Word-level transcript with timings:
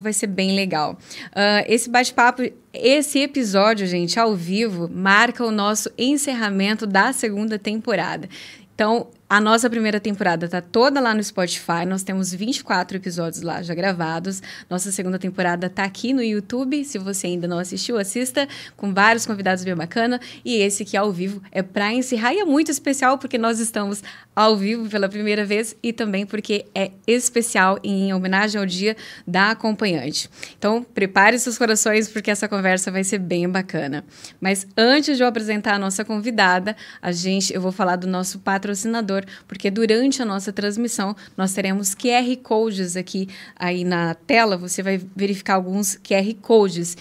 vai 0.00 0.12
ser 0.12 0.28
bem 0.28 0.54
legal. 0.54 0.96
Uh, 1.32 1.66
esse 1.66 1.90
bate-papo, 1.90 2.42
esse 2.72 3.18
episódio, 3.18 3.84
gente, 3.84 4.18
ao 4.18 4.34
vivo, 4.34 4.88
marca 4.88 5.44
o 5.44 5.50
nosso 5.50 5.90
encerramento 5.98 6.86
da 6.86 7.12
segunda 7.12 7.58
temporada. 7.58 8.28
Então, 8.72 9.08
a 9.30 9.42
nossa 9.42 9.68
primeira 9.68 10.00
temporada 10.00 10.46
está 10.46 10.62
toda 10.62 11.00
lá 11.00 11.14
no 11.14 11.22
Spotify. 11.22 11.84
Nós 11.86 12.02
temos 12.02 12.32
24 12.32 12.96
episódios 12.96 13.42
lá 13.42 13.62
já 13.62 13.74
gravados. 13.74 14.42
Nossa 14.70 14.90
segunda 14.90 15.18
temporada 15.18 15.66
está 15.66 15.84
aqui 15.84 16.14
no 16.14 16.22
YouTube. 16.22 16.82
Se 16.82 16.98
você 16.98 17.26
ainda 17.26 17.46
não 17.46 17.58
assistiu, 17.58 17.98
assista, 17.98 18.48
com 18.74 18.94
vários 18.94 19.26
convidados 19.26 19.62
bem 19.64 19.74
bacana. 19.74 20.18
E 20.42 20.56
esse 20.56 20.82
aqui 20.82 20.96
ao 20.96 21.12
vivo 21.12 21.42
é 21.52 21.62
para 21.62 21.92
encerrar 21.92 22.32
e 22.32 22.40
é 22.40 22.44
muito 22.44 22.70
especial 22.70 23.18
porque 23.18 23.36
nós 23.36 23.60
estamos 23.60 24.02
ao 24.34 24.56
vivo 24.56 24.88
pela 24.88 25.08
primeira 25.10 25.44
vez 25.44 25.76
e 25.82 25.92
também 25.92 26.24
porque 26.24 26.64
é 26.74 26.92
especial 27.06 27.78
em 27.84 28.14
homenagem 28.14 28.58
ao 28.58 28.64
dia 28.64 28.96
da 29.26 29.50
acompanhante. 29.50 30.30
Então, 30.56 30.82
prepare 30.82 31.38
seus 31.38 31.58
corações 31.58 32.08
porque 32.08 32.30
essa 32.30 32.48
conversa 32.48 32.90
vai 32.90 33.04
ser 33.04 33.18
bem 33.18 33.46
bacana. 33.46 34.04
Mas 34.40 34.66
antes 34.74 35.18
de 35.18 35.22
eu 35.22 35.26
apresentar 35.26 35.74
a 35.74 35.78
nossa 35.78 36.02
convidada, 36.02 36.74
a 37.02 37.12
gente, 37.12 37.52
eu 37.52 37.60
vou 37.60 37.72
falar 37.72 37.96
do 37.96 38.06
nosso 38.06 38.38
patrocinador 38.38 39.17
porque 39.46 39.70
durante 39.70 40.22
a 40.22 40.24
nossa 40.24 40.52
transmissão 40.52 41.14
nós 41.36 41.52
teremos 41.52 41.94
QR 41.94 42.36
codes 42.42 42.96
aqui 42.96 43.28
aí 43.56 43.84
na 43.84 44.14
tela, 44.14 44.56
você 44.56 44.82
vai 44.82 45.00
verificar 45.16 45.54
alguns 45.54 45.96
QR 45.96 46.34
codes. 46.40 46.96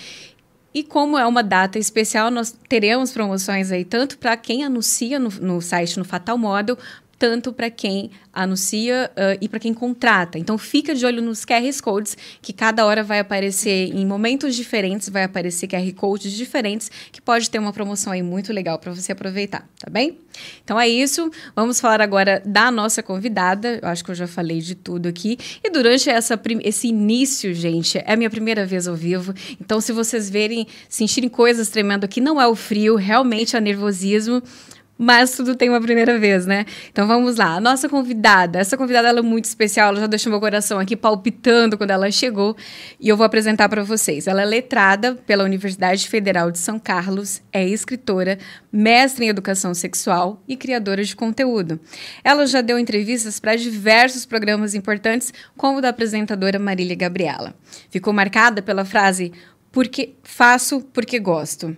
E 0.74 0.84
como 0.84 1.18
é 1.18 1.26
uma 1.26 1.42
data 1.42 1.80
especial, 1.80 2.30
nós 2.30 2.56
teremos 2.70 3.12
promoções 3.12 3.72
aí 3.72 3.84
tanto 3.84 4.18
para 4.18 4.38
quem 4.38 4.64
anuncia 4.64 5.18
no, 5.18 5.30
no 5.30 5.62
site 5.62 5.98
no 5.98 6.06
Fatal 6.06 6.38
Model, 6.38 6.78
tanto 7.18 7.52
para 7.52 7.70
quem 7.70 8.12
anuncia 8.32 9.12
uh, 9.14 9.38
e 9.42 9.50
para 9.50 9.60
quem 9.60 9.74
contrata. 9.74 10.38
Então 10.38 10.58
fica 10.58 10.94
de 10.94 11.06
olho 11.06 11.22
nos 11.22 11.44
QR 11.44 11.68
codes, 11.82 12.16
que 12.42 12.54
cada 12.54 12.86
hora 12.86 13.04
vai 13.04 13.20
aparecer 13.20 13.94
em 13.94 14.06
momentos 14.06 14.56
diferentes, 14.56 15.10
vai 15.10 15.24
aparecer 15.24 15.68
QR 15.68 15.92
codes 15.94 16.32
diferentes, 16.32 16.92
que 17.12 17.22
pode 17.22 17.50
ter 17.50 17.60
uma 17.60 17.74
promoção 17.74 18.14
aí 18.14 18.22
muito 18.22 18.54
legal 18.54 18.78
para 18.78 18.94
você 18.94 19.12
aproveitar, 19.12 19.68
tá 19.80 19.90
bem? 19.90 20.20
Então 20.64 20.80
é 20.80 20.88
isso. 20.88 21.32
Vamos 21.56 21.80
falar 21.80 22.02
agora 22.02 22.42
da 22.46 22.70
nossa 22.70 23.02
convidada. 23.02 23.80
Eu 23.82 23.90
acho 23.90 24.04
que 24.04 24.12
eu 24.12 24.16
já 24.16 24.28
falei 24.28 24.60
de 24.60 24.76
tudo 24.76 25.08
aqui. 25.08 25.38
E 25.64 25.70
durante 25.70 26.10
essa, 26.10 26.40
esse 26.64 26.88
início, 26.88 27.54
gente, 27.54 27.98
é 27.98 28.14
a 28.14 28.16
minha 28.16 28.30
primeira 28.30 28.66
vez 28.66 28.88
ao 28.88 28.96
vivo. 28.96 29.34
Então, 29.60 29.82
se 29.82 29.92
vocês 29.92 30.30
verem, 30.30 30.68
sentirem 30.88 31.30
coisas 31.30 31.70
tremendo 31.70 32.04
aqui, 32.04 32.22
não 32.22 32.40
é 32.40 32.48
o 32.48 32.56
frio, 32.56 32.96
realmente 32.96 33.56
é 33.56 33.62
nervosismo 33.62 34.44
mas 34.98 35.32
tudo 35.32 35.56
tem 35.56 35.70
uma 35.70 35.80
primeira 35.80 36.18
vez, 36.18 36.46
né? 36.46 36.66
Então 36.92 37.08
vamos 37.08 37.38
lá. 37.38 37.56
A 37.56 37.62
nossa 37.62 37.88
convidada, 37.88 38.60
essa 38.60 38.76
convidada 38.76 39.08
ela 39.08 39.20
é 39.20 39.22
muito 39.22 39.46
especial, 39.46 39.90
ela 39.90 40.02
já 40.02 40.08
deixou 40.08 40.32
meu 40.32 40.40
coração 40.40 40.80
aqui 40.80 40.96
palpitando 40.96 41.78
quando 41.78 41.92
ela 41.92 42.10
chegou 42.10 42.56
e 43.00 43.08
eu 43.08 43.16
vou 43.16 43.26
apresentar 43.26 43.70
para 43.70 43.84
vocês. 43.84 44.28
Ela 44.28 44.42
é 44.42 44.46
letrada 44.46 45.16
pela 45.16 45.44
Universidade 45.44 46.08
Federal 46.08 46.50
de 46.52 46.58
São 46.58 46.80
Carlos, 46.80 47.42
é 47.52 47.68
escritora, 47.68 48.40
mestre 48.72 49.26
em 49.26 49.30
educação 49.30 49.74
sexual 49.74 50.42
e 50.48 50.58
criadora 50.58 51.04
de 51.04 51.16
conteúdo. 51.16 51.80
Ela 52.24 52.46
já 52.48 52.62
deu 52.62 52.80
entrevistas 52.80 53.40
para 53.40 53.56
diversos 53.56 54.26
programas 54.26 54.74
importantes, 54.74 55.34
como 55.56 55.78
o 55.78 55.82
da 55.82 55.90
apresentadora 55.90 56.58
Marília 56.58 56.96
Gabriela. 56.96 57.54
Ficou 57.90 58.14
marcada 58.14 58.62
pela 58.62 58.84
frase 58.86 59.32
porque 59.72 60.16
faço 60.24 60.82
porque 60.82 61.20
gosto 61.20 61.78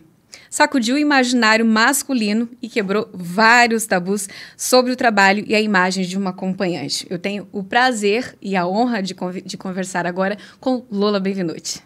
sacudiu 0.50 0.96
o 0.96 0.98
imaginário 0.98 1.66
masculino 1.66 2.50
e 2.62 2.68
quebrou 2.68 3.10
vários 3.14 3.86
tabus 3.86 4.28
sobre 4.58 4.92
o 4.92 4.96
trabalho 4.96 5.44
e 5.48 5.56
a 5.56 5.62
imagem 5.62 6.06
de 6.06 6.18
uma 6.18 6.32
acompanhante. 6.32 7.06
Eu 7.10 7.20
tenho 7.20 7.48
o 7.52 7.64
prazer 7.64 8.36
e 8.42 8.56
a 8.56 8.68
honra 8.68 9.02
de, 9.02 9.16
de 9.46 9.58
conversar 9.58 10.06
agora 10.06 10.38
com 10.60 10.86
Lola 10.92 11.20
Benvenuti. 11.20 11.82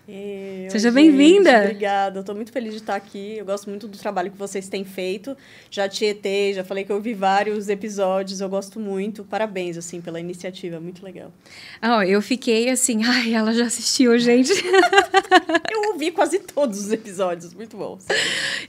Seja 0.70 0.92
bem-vinda! 0.92 1.64
Obrigada, 1.64 2.20
estou 2.22 2.36
muito 2.36 2.52
feliz 2.52 2.72
de 2.72 2.80
estar 2.80 2.96
aqui. 2.96 3.38
Eu 3.38 3.46
gosto 3.46 3.70
muito 3.70 3.88
do 3.88 3.98
trabalho 3.98 4.32
que 4.32 4.38
vocês 4.38 4.68
têm 4.68 4.84
feito. 4.84 5.36
Já 5.70 5.88
tietei, 5.88 6.54
já 6.54 6.64
falei 6.64 6.84
que 6.84 6.92
eu 6.92 7.00
vi 7.00 7.14
vários 7.14 7.70
episódios, 7.70 8.42
eu 8.42 8.50
gosto 8.50 8.80
muito. 8.80 9.24
Parabéns, 9.24 9.78
assim, 9.78 10.02
pela 10.02 10.20
iniciativa, 10.20 10.80
muito 10.80 11.04
legal. 11.04 11.32
Ah, 11.82 12.06
eu 12.06 12.22
fiquei 12.22 12.70
assim, 12.70 13.04
ai, 13.04 13.34
ela 13.34 13.54
já 13.54 13.66
assistiu, 13.66 14.18
gente. 14.18 14.52
eu 15.72 15.92
ouvi 15.92 16.12
quase 16.12 16.40
todos 16.40 16.80
os 16.80 16.92
episódios, 16.92 17.54
muito 17.54 17.78
bom. 17.78 17.98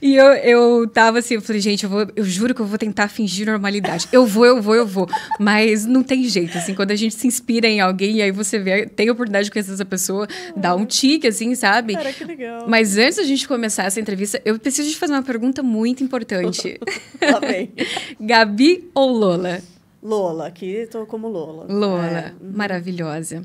E 0.01 0.15
eu, 0.15 0.25
eu 0.33 0.87
tava 0.87 1.19
assim, 1.19 1.35
eu 1.35 1.41
falei, 1.41 1.61
gente, 1.61 1.83
eu, 1.83 1.89
vou, 1.89 2.07
eu 2.15 2.23
juro 2.23 2.53
que 2.53 2.61
eu 2.61 2.65
vou 2.65 2.77
tentar 2.77 3.07
fingir 3.07 3.45
normalidade. 3.45 4.07
Eu 4.11 4.25
vou, 4.25 4.45
eu 4.45 4.61
vou, 4.61 4.75
eu 4.75 4.85
vou. 4.85 5.07
Mas 5.39 5.85
não 5.85 6.03
tem 6.03 6.23
jeito, 6.25 6.57
assim, 6.57 6.73
quando 6.73 6.91
a 6.91 6.95
gente 6.95 7.15
se 7.15 7.27
inspira 7.27 7.67
em 7.67 7.79
alguém 7.79 8.17
e 8.17 8.21
aí 8.21 8.31
você 8.31 8.59
vê, 8.59 8.85
tem 8.85 9.09
a 9.09 9.11
oportunidade 9.11 9.45
de 9.45 9.51
conhecer 9.51 9.73
essa 9.73 9.85
pessoa, 9.85 10.27
dá 10.55 10.75
um 10.75 10.85
tique, 10.85 11.27
assim, 11.27 11.55
sabe? 11.55 11.93
Cara, 11.93 12.13
que 12.13 12.23
legal. 12.23 12.65
Mas 12.67 12.97
antes 12.97 13.17
da 13.17 13.23
gente 13.23 13.47
começar 13.47 13.83
essa 13.83 13.99
entrevista, 13.99 14.41
eu 14.45 14.57
preciso 14.59 14.89
te 14.89 14.97
fazer 14.97 15.13
uma 15.13 15.23
pergunta 15.23 15.61
muito 15.63 16.03
importante. 16.03 16.79
Tá 17.19 17.39
bem. 17.39 17.71
Gabi 18.19 18.89
ou 18.93 19.09
Lola? 19.11 19.59
Lola, 20.01 20.47
aqui 20.47 20.87
tô 20.91 21.05
como 21.05 21.27
Lola. 21.27 21.65
Lola, 21.67 22.05
é. 22.05 22.33
maravilhosa. 22.39 23.41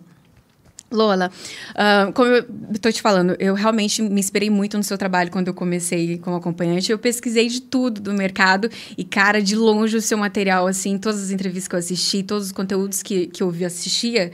Lola, 0.90 1.30
uh, 1.70 2.12
como 2.12 2.28
eu 2.28 2.44
estou 2.74 2.92
te 2.92 3.00
falando, 3.00 3.36
eu 3.38 3.54
realmente 3.54 4.02
me 4.02 4.18
inspirei 4.18 4.50
muito 4.50 4.76
no 4.76 4.82
seu 4.82 4.98
trabalho 4.98 5.30
quando 5.30 5.46
eu 5.46 5.54
comecei 5.54 6.18
como 6.18 6.36
acompanhante. 6.36 6.90
Eu 6.90 6.98
pesquisei 6.98 7.46
de 7.46 7.60
tudo 7.60 8.00
do 8.00 8.12
mercado 8.12 8.68
e, 8.98 9.04
cara, 9.04 9.40
de 9.40 9.54
longe 9.54 9.96
o 9.96 10.02
seu 10.02 10.18
material, 10.18 10.66
assim, 10.66 10.98
todas 10.98 11.22
as 11.22 11.30
entrevistas 11.30 11.68
que 11.68 11.74
eu 11.76 11.78
assisti, 11.78 12.22
todos 12.24 12.46
os 12.46 12.52
conteúdos 12.52 13.02
que, 13.04 13.28
que 13.28 13.40
eu 13.40 13.50
vi, 13.50 13.64
assistia, 13.64 14.32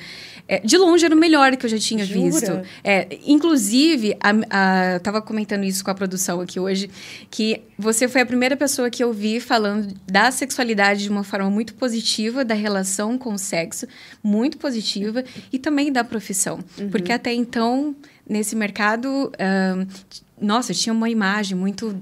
é, 0.48 0.60
de 0.60 0.78
longe 0.78 1.04
era 1.04 1.14
o 1.14 1.18
melhor 1.18 1.56
que 1.56 1.66
eu 1.66 1.70
já 1.70 1.78
tinha 1.78 2.04
Jura? 2.04 2.30
visto. 2.30 2.62
É, 2.84 3.18
inclusive, 3.26 4.16
a, 4.20 4.30
a, 4.50 4.92
eu 4.94 5.00
tava 5.00 5.20
comentando 5.20 5.64
isso 5.64 5.84
com 5.84 5.90
a 5.90 5.94
produção 5.94 6.40
aqui 6.40 6.60
hoje, 6.60 6.88
que 7.30 7.62
você 7.76 8.06
foi 8.06 8.20
a 8.20 8.26
primeira 8.26 8.56
pessoa 8.56 8.88
que 8.88 9.02
eu 9.02 9.12
vi 9.12 9.40
falando 9.40 9.92
da 10.06 10.30
sexualidade 10.30 11.02
de 11.02 11.10
uma 11.10 11.24
forma 11.24 11.50
muito 11.50 11.74
positiva, 11.74 12.44
da 12.44 12.54
relação 12.54 13.18
com 13.18 13.34
o 13.34 13.38
sexo, 13.38 13.86
muito 14.22 14.56
positiva, 14.56 15.24
e 15.52 15.58
também 15.58 15.90
da 15.90 16.04
profissão. 16.04 16.60
Uhum. 16.78 16.90
Porque 16.90 17.12
até 17.12 17.34
então, 17.34 17.96
nesse 18.28 18.54
mercado, 18.54 19.32
uh, 19.34 19.86
nossa, 20.40 20.72
tinha 20.72 20.92
uma 20.92 21.10
imagem 21.10 21.56
muito 21.56 22.00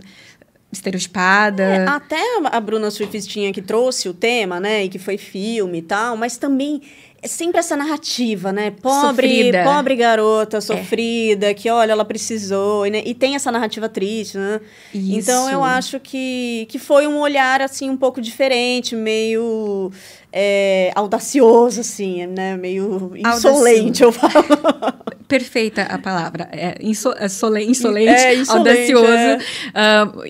estereotipada. 0.71 1.63
É, 1.63 1.87
até 1.87 2.21
a 2.45 2.61
Bruna 2.61 2.91
Surfistinha 2.91 3.53
que 3.53 3.63
trouxe 3.63 4.09
o 4.09 4.13
tema, 4.13 4.61
né, 4.61 4.85
e 4.85 4.89
que 4.89 4.99
foi 4.99 5.17
filme 5.17 5.79
e 5.79 5.83
tal, 5.83 6.17
mas 6.17 6.37
também 6.37 6.83
é 7.25 7.27
sempre 7.27 7.59
essa 7.59 7.75
narrativa, 7.75 8.53
né? 8.53 8.71
Pobre, 8.71 9.27
sofrida. 9.29 9.65
pobre 9.65 9.97
garota 9.97 10.61
sofrida, 10.61 11.47
é. 11.47 11.55
que 11.55 11.71
olha, 11.71 11.93
ela 11.93 12.05
precisou, 12.05 12.87
e, 12.87 12.91
né? 12.91 13.03
e 13.03 13.15
tem 13.15 13.35
essa 13.35 13.51
narrativa 13.51 13.89
triste, 13.89 14.37
né? 14.37 14.61
Isso. 14.93 15.21
Então 15.31 15.51
eu 15.51 15.65
acho 15.65 15.99
que, 15.99 16.67
que 16.69 16.79
foi 16.79 17.07
um 17.07 17.19
olhar 17.19 17.63
assim 17.63 17.89
um 17.89 17.97
pouco 17.97 18.21
diferente, 18.21 18.95
meio 18.95 19.91
é, 20.37 20.91
audacioso, 20.97 21.81
assim, 21.81 22.27
né? 22.27 22.57
Meio 22.57 23.13
insolente, 23.17 24.03
eu 24.03 24.11
falo. 24.11 24.45
Perfeita 25.29 25.83
a 25.83 25.97
palavra. 25.97 26.49
É, 26.51 26.77
inso, 26.81 27.15
é 27.17 27.29
sole, 27.29 27.65
insolente, 27.65 28.11
é, 28.11 28.35
insolente, 28.35 28.93
audacioso. 28.93 29.07
É. 29.07 29.39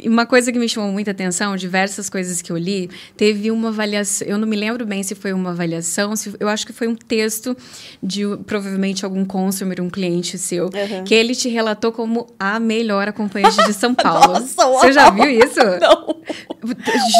Uh, 0.04 0.10
uma 0.10 0.26
coisa 0.26 0.52
que 0.52 0.58
me 0.58 0.68
chamou 0.68 0.92
muita 0.92 1.10
atenção, 1.10 1.56
diversas 1.56 2.10
coisas 2.10 2.42
que 2.42 2.52
eu 2.52 2.56
li, 2.56 2.90
teve 3.16 3.50
uma 3.50 3.68
avaliação. 3.68 4.28
Eu 4.28 4.36
não 4.36 4.46
me 4.46 4.56
lembro 4.56 4.84
bem 4.84 5.02
se 5.02 5.14
foi 5.14 5.32
uma 5.32 5.50
avaliação, 5.50 6.14
se, 6.14 6.34
eu 6.38 6.48
acho 6.48 6.66
que 6.66 6.72
foi 6.72 6.83
um 6.86 6.94
texto 6.94 7.56
de 8.02 8.22
provavelmente 8.46 9.04
algum 9.04 9.24
consumer, 9.24 9.80
um 9.80 9.90
cliente 9.90 10.38
seu, 10.38 10.66
uhum. 10.66 11.04
que 11.04 11.14
ele 11.14 11.34
te 11.34 11.48
relatou 11.48 11.92
como 11.92 12.26
a 12.38 12.58
melhor 12.60 13.08
acompanhante 13.08 13.64
de 13.64 13.72
São 13.72 13.94
Paulo. 13.94 14.34
Nossa, 14.34 14.66
você 14.66 14.92
já 14.92 15.10
viu 15.10 15.30
isso? 15.30 15.60
Não. 15.80 16.16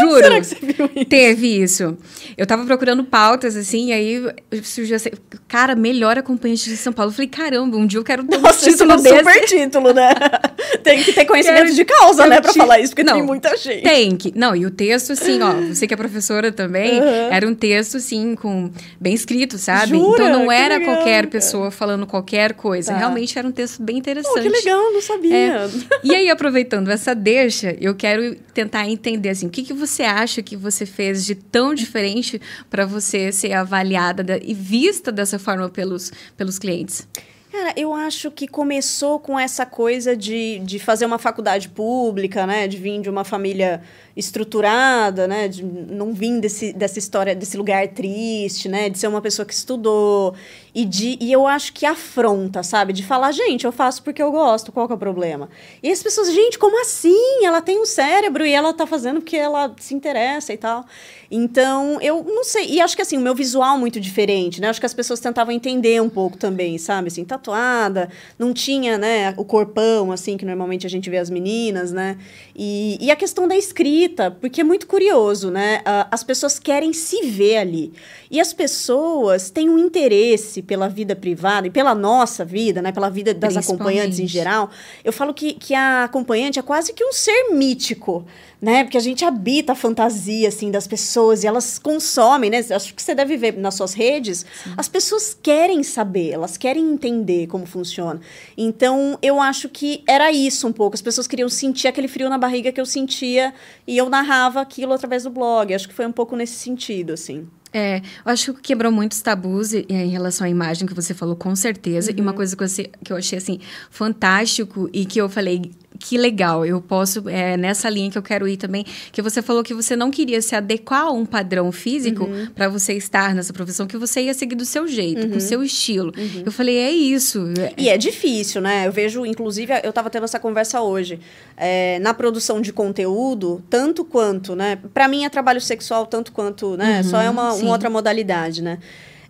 Juro. 0.01 0.23
Será 0.23 0.41
que 0.41 0.47
você 0.47 0.57
viu 0.61 0.91
isso? 0.95 1.05
Teve 1.07 1.63
isso. 1.63 1.99
Eu 2.37 2.47
tava 2.47 2.65
procurando 2.65 3.05
pautas, 3.05 3.57
assim, 3.57 3.89
e 3.89 3.93
aí 3.93 4.23
surgiu 4.63 4.97
assim, 4.97 5.11
cara, 5.47 5.75
melhor 5.75 6.19
acompanhante 6.19 6.69
de 6.69 6.77
São 6.77 6.93
Paulo. 6.93 7.11
Eu 7.11 7.15
falei, 7.15 7.29
caramba, 7.29 7.77
um 7.77 7.87
dia 7.87 7.99
eu 7.99 8.05
quero 8.05 8.25
ter 8.25 8.39
Nossa, 8.39 8.67
um 8.67 8.73
título 8.73 8.93
é 8.93 8.97
um 8.97 9.03
desse. 9.03 9.19
super 9.19 9.45
título, 9.45 9.93
né? 9.93 10.15
tem 10.83 11.03
que 11.03 11.13
ter 11.13 11.25
conhecimento 11.25 11.65
quero, 11.65 11.75
de 11.75 11.85
causa, 11.85 12.27
né, 12.27 12.41
pra 12.41 12.53
te... 12.53 12.59
falar 12.59 12.81
isso, 12.81 12.91
porque 12.91 13.05
não, 13.05 13.15
tem 13.15 13.23
muita 13.23 13.57
gente. 13.57 13.83
Tem 13.83 14.17
que. 14.17 14.33
Não, 14.37 14.55
e 14.57 14.67
o 14.67 14.71
texto, 14.71 15.13
assim, 15.13 15.41
ó, 15.43 15.53
você 15.53 15.87
que 15.87 15.95
é 15.95 15.97
professora 15.97 16.51
também, 16.51 17.01
uhum. 17.01 17.33
era 17.33 17.47
um 17.47 17.55
texto, 17.55 17.97
assim, 17.99 18.35
com 18.35 18.71
bem 19.01 19.15
escrito, 19.15 19.54
sabe? 19.59 19.91
Jura? 19.99 20.25
Então 20.25 20.39
não 20.39 20.49
que 20.49 20.55
era 20.55 20.77
legal, 20.79 20.95
qualquer 20.95 21.27
pessoa 21.27 21.71
falando 21.71 22.07
qualquer 22.07 22.55
coisa. 22.55 22.93
Tá. 22.93 22.99
Realmente 22.99 23.39
era 23.39 23.47
um 23.47 23.53
texto 23.53 23.83
bem 23.83 23.99
interessante. 23.99 24.39
Oh, 24.39 24.43
que 24.43 24.49
legal, 24.49 24.93
não 24.93 25.01
sabia. 25.01 25.37
É. 25.37 25.69
E 26.03 26.15
aí, 26.15 26.31
aproveitando 26.31 26.91
essa 26.91 27.15
deixa, 27.15 27.77
eu 27.81 27.95
quero 27.95 28.35
tentar 28.53 28.89
entender, 28.89 29.31
assim, 29.31 29.47
o 29.47 29.51
que, 29.51 29.63
que 29.63 29.73
você 29.73 30.03
acha 30.03 30.43
que 30.43 30.57
você 30.57 30.87
fez 30.87 31.25
de 31.25 31.35
tão 31.35 31.75
diferente 31.75 32.41
para 32.69 32.87
você 32.87 33.33
ser 33.33 33.53
avaliada 33.53 34.41
e 34.43 34.55
vista 34.55 35.11
dessa 35.11 35.39
forma 35.39 35.69
pelos, 35.69 36.13
pelos 36.37 36.59
clientes? 36.59 37.07
Cara, 37.55 37.73
eu 37.77 37.95
acho 37.95 38.33
que 38.33 38.49
começou 38.49 39.21
com 39.21 39.39
essa 39.39 39.65
coisa 39.65 40.17
de, 40.17 40.59
de 40.65 40.81
fazer 40.81 41.07
uma 41.07 41.21
faculdade 41.21 41.69
pública, 41.69 42.45
né? 42.49 42.67
De 42.67 42.77
vir 42.77 43.01
de 43.01 43.09
uma 43.09 43.23
família 43.23 43.81
estruturada, 44.17 45.27
né? 45.27 45.49
De 45.49 45.65
não 45.65 46.13
vir 46.13 46.41
desse, 46.41 46.73
dessa 46.73 46.99
história, 46.99 47.35
desse 47.35 47.57
lugar 47.57 47.89
triste, 47.89 48.69
né? 48.69 48.89
De 48.89 48.99
ser 48.99 49.09
uma 49.09 49.21
pessoa 49.21 49.45
que 49.45 49.55
estudou. 49.55 50.35
E, 50.75 50.85
de, 50.85 51.17
e 51.21 51.33
eu 51.33 51.47
acho 51.47 51.73
que 51.73 51.87
afronta, 51.87 52.63
sabe? 52.63 52.93
De 52.93 53.05
falar, 53.05 53.31
gente, 53.33 53.65
eu 53.65 53.71
faço 53.71 54.03
porque 54.03 54.23
eu 54.23 54.33
gosto, 54.33 54.73
qual 54.73 54.87
que 54.87 54.93
é 54.93 54.97
o 54.97 54.99
problema? 54.99 55.49
E 55.83 55.91
as 55.91 56.03
pessoas, 56.03 56.33
gente, 56.33 56.59
como 56.59 56.81
assim? 56.81 57.45
Ela 57.45 57.61
tem 57.61 57.81
um 57.81 57.87
cérebro 57.87 58.45
e 58.45 58.53
ela 58.53 58.73
tá 58.73 58.87
fazendo 58.87 59.21
porque 59.21 59.37
ela 59.37 59.75
se 59.79 59.95
interessa 59.95 60.53
e 60.53 60.57
tal. 60.57 60.85
Então, 61.31 61.99
eu 62.01 62.25
não 62.25 62.45
sei. 62.45 62.67
E 62.71 62.81
acho 62.81 62.95
que 62.95 63.03
assim, 63.03 63.17
o 63.17 63.21
meu 63.21 63.35
visual 63.35 63.79
muito 63.79 64.01
diferente, 64.01 64.61
né? 64.61 64.69
Acho 64.69 64.81
que 64.81 64.87
as 64.87 64.95
pessoas 64.95 65.21
tentavam 65.21 65.53
entender 65.53 66.01
um 66.01 66.09
pouco 66.09 66.37
também, 66.37 66.79
sabe? 66.79 67.09
Assim, 67.09 67.25
tatuada, 67.25 68.09
não 68.39 68.53
tinha, 68.53 68.99
né, 68.99 69.35
o 69.37 69.45
corpão, 69.45 70.13
assim, 70.13 70.37
que 70.37 70.45
normalmente 70.45 70.87
a 70.87 70.91
gente 70.91 71.09
vê 71.11 71.19
as 71.19 71.31
meninas, 71.31 71.93
né? 71.93 72.19
E, 72.55 72.99
e 73.01 73.11
a 73.11 73.17
questão 73.17 73.49
da 73.49 73.57
escrita, 73.57 74.04
porque 74.41 74.61
é 74.61 74.65
muito 74.65 74.87
curioso, 74.87 75.51
né? 75.51 75.79
Uh, 75.79 76.09
as 76.11 76.23
pessoas 76.25 76.59
querem 76.59 76.93
se 76.93 77.27
ver 77.27 77.57
ali. 77.57 77.93
E 78.31 78.41
as 78.41 78.53
pessoas 78.53 79.51
têm 79.51 79.69
um 79.69 79.79
interesse 79.79 80.63
pela 80.63 80.89
vida 80.89 81.15
privada 81.15 81.67
e 81.67 81.71
pela 81.71 81.95
nossa 81.95 82.45
vida, 82.45 82.83
né? 82.83 82.93
Pela 82.93 83.09
vida 83.09 83.33
das 83.33 83.57
acompanhantes 83.57 84.19
em 84.19 84.27
geral. 84.27 84.71
Eu 85.05 85.13
falo 85.13 85.33
que, 85.33 85.53
que 85.53 85.75
a 85.75 86.05
acompanhante 86.05 86.59
é 86.59 86.63
quase 86.63 86.93
que 86.93 87.05
um 87.05 87.13
ser 87.13 87.51
mítico, 87.53 88.25
né? 88.65 88.83
Porque 88.83 88.97
a 88.97 89.01
gente 89.01 89.27
habita 89.27 89.73
a 89.73 89.75
fantasia, 89.75 90.49
assim, 90.49 90.71
das 90.71 90.87
pessoas 90.87 91.45
e 91.45 91.47
elas 91.47 91.79
consomem, 91.79 92.49
né? 92.49 92.65
Acho 92.71 92.95
que 92.95 93.03
você 93.03 93.15
deve 93.15 93.37
ver 93.37 93.59
nas 93.59 93.75
suas 93.75 93.93
redes. 93.93 94.47
Sim. 94.65 94.73
As 94.75 94.89
pessoas 94.89 95.37
querem 95.41 95.83
saber, 95.83 96.31
elas 96.31 96.57
querem 96.57 96.91
entender 96.91 97.47
como 97.47 97.67
funciona. 97.67 98.19
Então, 98.57 99.19
eu 99.21 99.39
acho 99.39 99.69
que 99.69 100.03
era 100.09 100.33
isso 100.33 100.67
um 100.67 100.73
pouco. 100.73 100.95
As 100.95 101.03
pessoas 101.03 101.27
queriam 101.27 101.49
sentir 101.51 101.89
aquele 101.89 102.09
frio 102.09 102.31
na 102.31 102.39
barriga 102.39 102.73
que 102.73 102.81
eu 102.81 102.87
sentia 102.87 103.53
e 103.87 103.99
eu 103.99 104.09
narrava 104.09 104.63
aquilo 104.63 104.95
através 104.95 105.25
do 105.25 105.31
blog. 105.31 105.75
Acho 105.75 105.87
que 105.87 105.95
foi 105.95 106.07
um 106.07 106.13
pouco 106.13 106.35
nesse 106.35 106.55
sentido, 106.55 107.13
assim. 107.13 107.47
É, 107.77 107.99
eu 107.99 108.33
acho 108.33 108.55
que 108.55 108.63
quebrou 108.63 108.93
muitos 108.93 109.21
tabus 109.21 109.75
em 109.75 110.09
relação 110.09 110.47
à 110.47 110.49
imagem 110.49 110.87
que 110.87 110.95
você 110.95 111.13
falou, 111.13 111.35
com 111.35 111.57
certeza. 111.57 112.13
Uhum. 112.13 112.19
E 112.19 112.21
uma 112.21 112.31
uhum. 112.31 112.37
coisa 112.37 112.57
que, 112.57 112.67
você, 112.67 112.89
que 113.05 113.13
eu 113.13 113.17
achei, 113.17 113.37
assim, 113.37 113.59
fantástico 113.91 114.89
e 114.93 115.05
que 115.05 115.21
eu 115.21 115.29
falei, 115.29 115.73
que 116.05 116.19
legal, 116.19 116.67
eu 116.67 116.83
posso, 116.83 117.27
é 117.31 117.57
nessa 117.57 117.89
linha 117.89 118.11
que 118.11 118.19
eu 118.19 118.23
quero 118.23 118.47
ir 118.47 118.59
também, 118.59 118.85
que 119.11 119.23
você 119.23 119.41
falou 119.41 119.65
que 119.65 119.73
você 119.73 119.97
não 119.97 120.11
queria 120.11 120.43
se 120.43 120.55
adequar 120.55 121.07
a 121.07 121.11
um 121.11 121.25
padrão 121.25 121.73
físico 121.73 122.25
uhum. 122.25 122.49
para 122.55 122.69
você 122.69 122.93
estar 122.93 123.35
nessa 123.35 123.55
profissão, 123.55 123.87
que 123.87 123.97
você 123.97 124.21
ia 124.21 124.35
seguir 124.35 124.55
do 124.55 124.67
seu 124.67 124.87
jeito, 124.87 125.23
uhum. 125.23 125.31
com 125.31 125.37
o 125.39 125.41
seu 125.41 125.63
estilo. 125.63 126.13
Uhum. 126.15 126.43
Eu 126.45 126.53
falei, 126.53 126.77
é 126.77 126.91
isso. 126.91 127.43
E 127.79 127.89
é 127.89 127.97
difícil, 127.97 128.61
né? 128.61 128.87
Eu 128.87 128.93
vejo, 128.93 129.25
inclusive, 129.25 129.73
eu 129.83 129.89
estava 129.89 130.11
tendo 130.11 130.25
essa 130.25 130.39
conversa 130.39 130.83
hoje, 130.83 131.19
é, 131.57 131.99
na 132.01 132.13
produção 132.13 132.61
de 132.61 132.71
conteúdo, 132.71 133.65
tanto 133.71 134.05
quanto, 134.05 134.55
né? 134.55 134.79
Para 134.93 135.09
mim 135.09 135.25
é 135.25 135.31
trabalho 135.31 135.61
sexual 135.61 136.05
tanto 136.05 136.33
quanto, 136.33 136.77
né? 136.77 137.03
Só 137.03 137.19
é 137.19 137.31
uma, 137.31 137.55
uma 137.55 137.71
outra 137.71 137.89
modalidade, 137.89 138.63
né? 138.63 138.79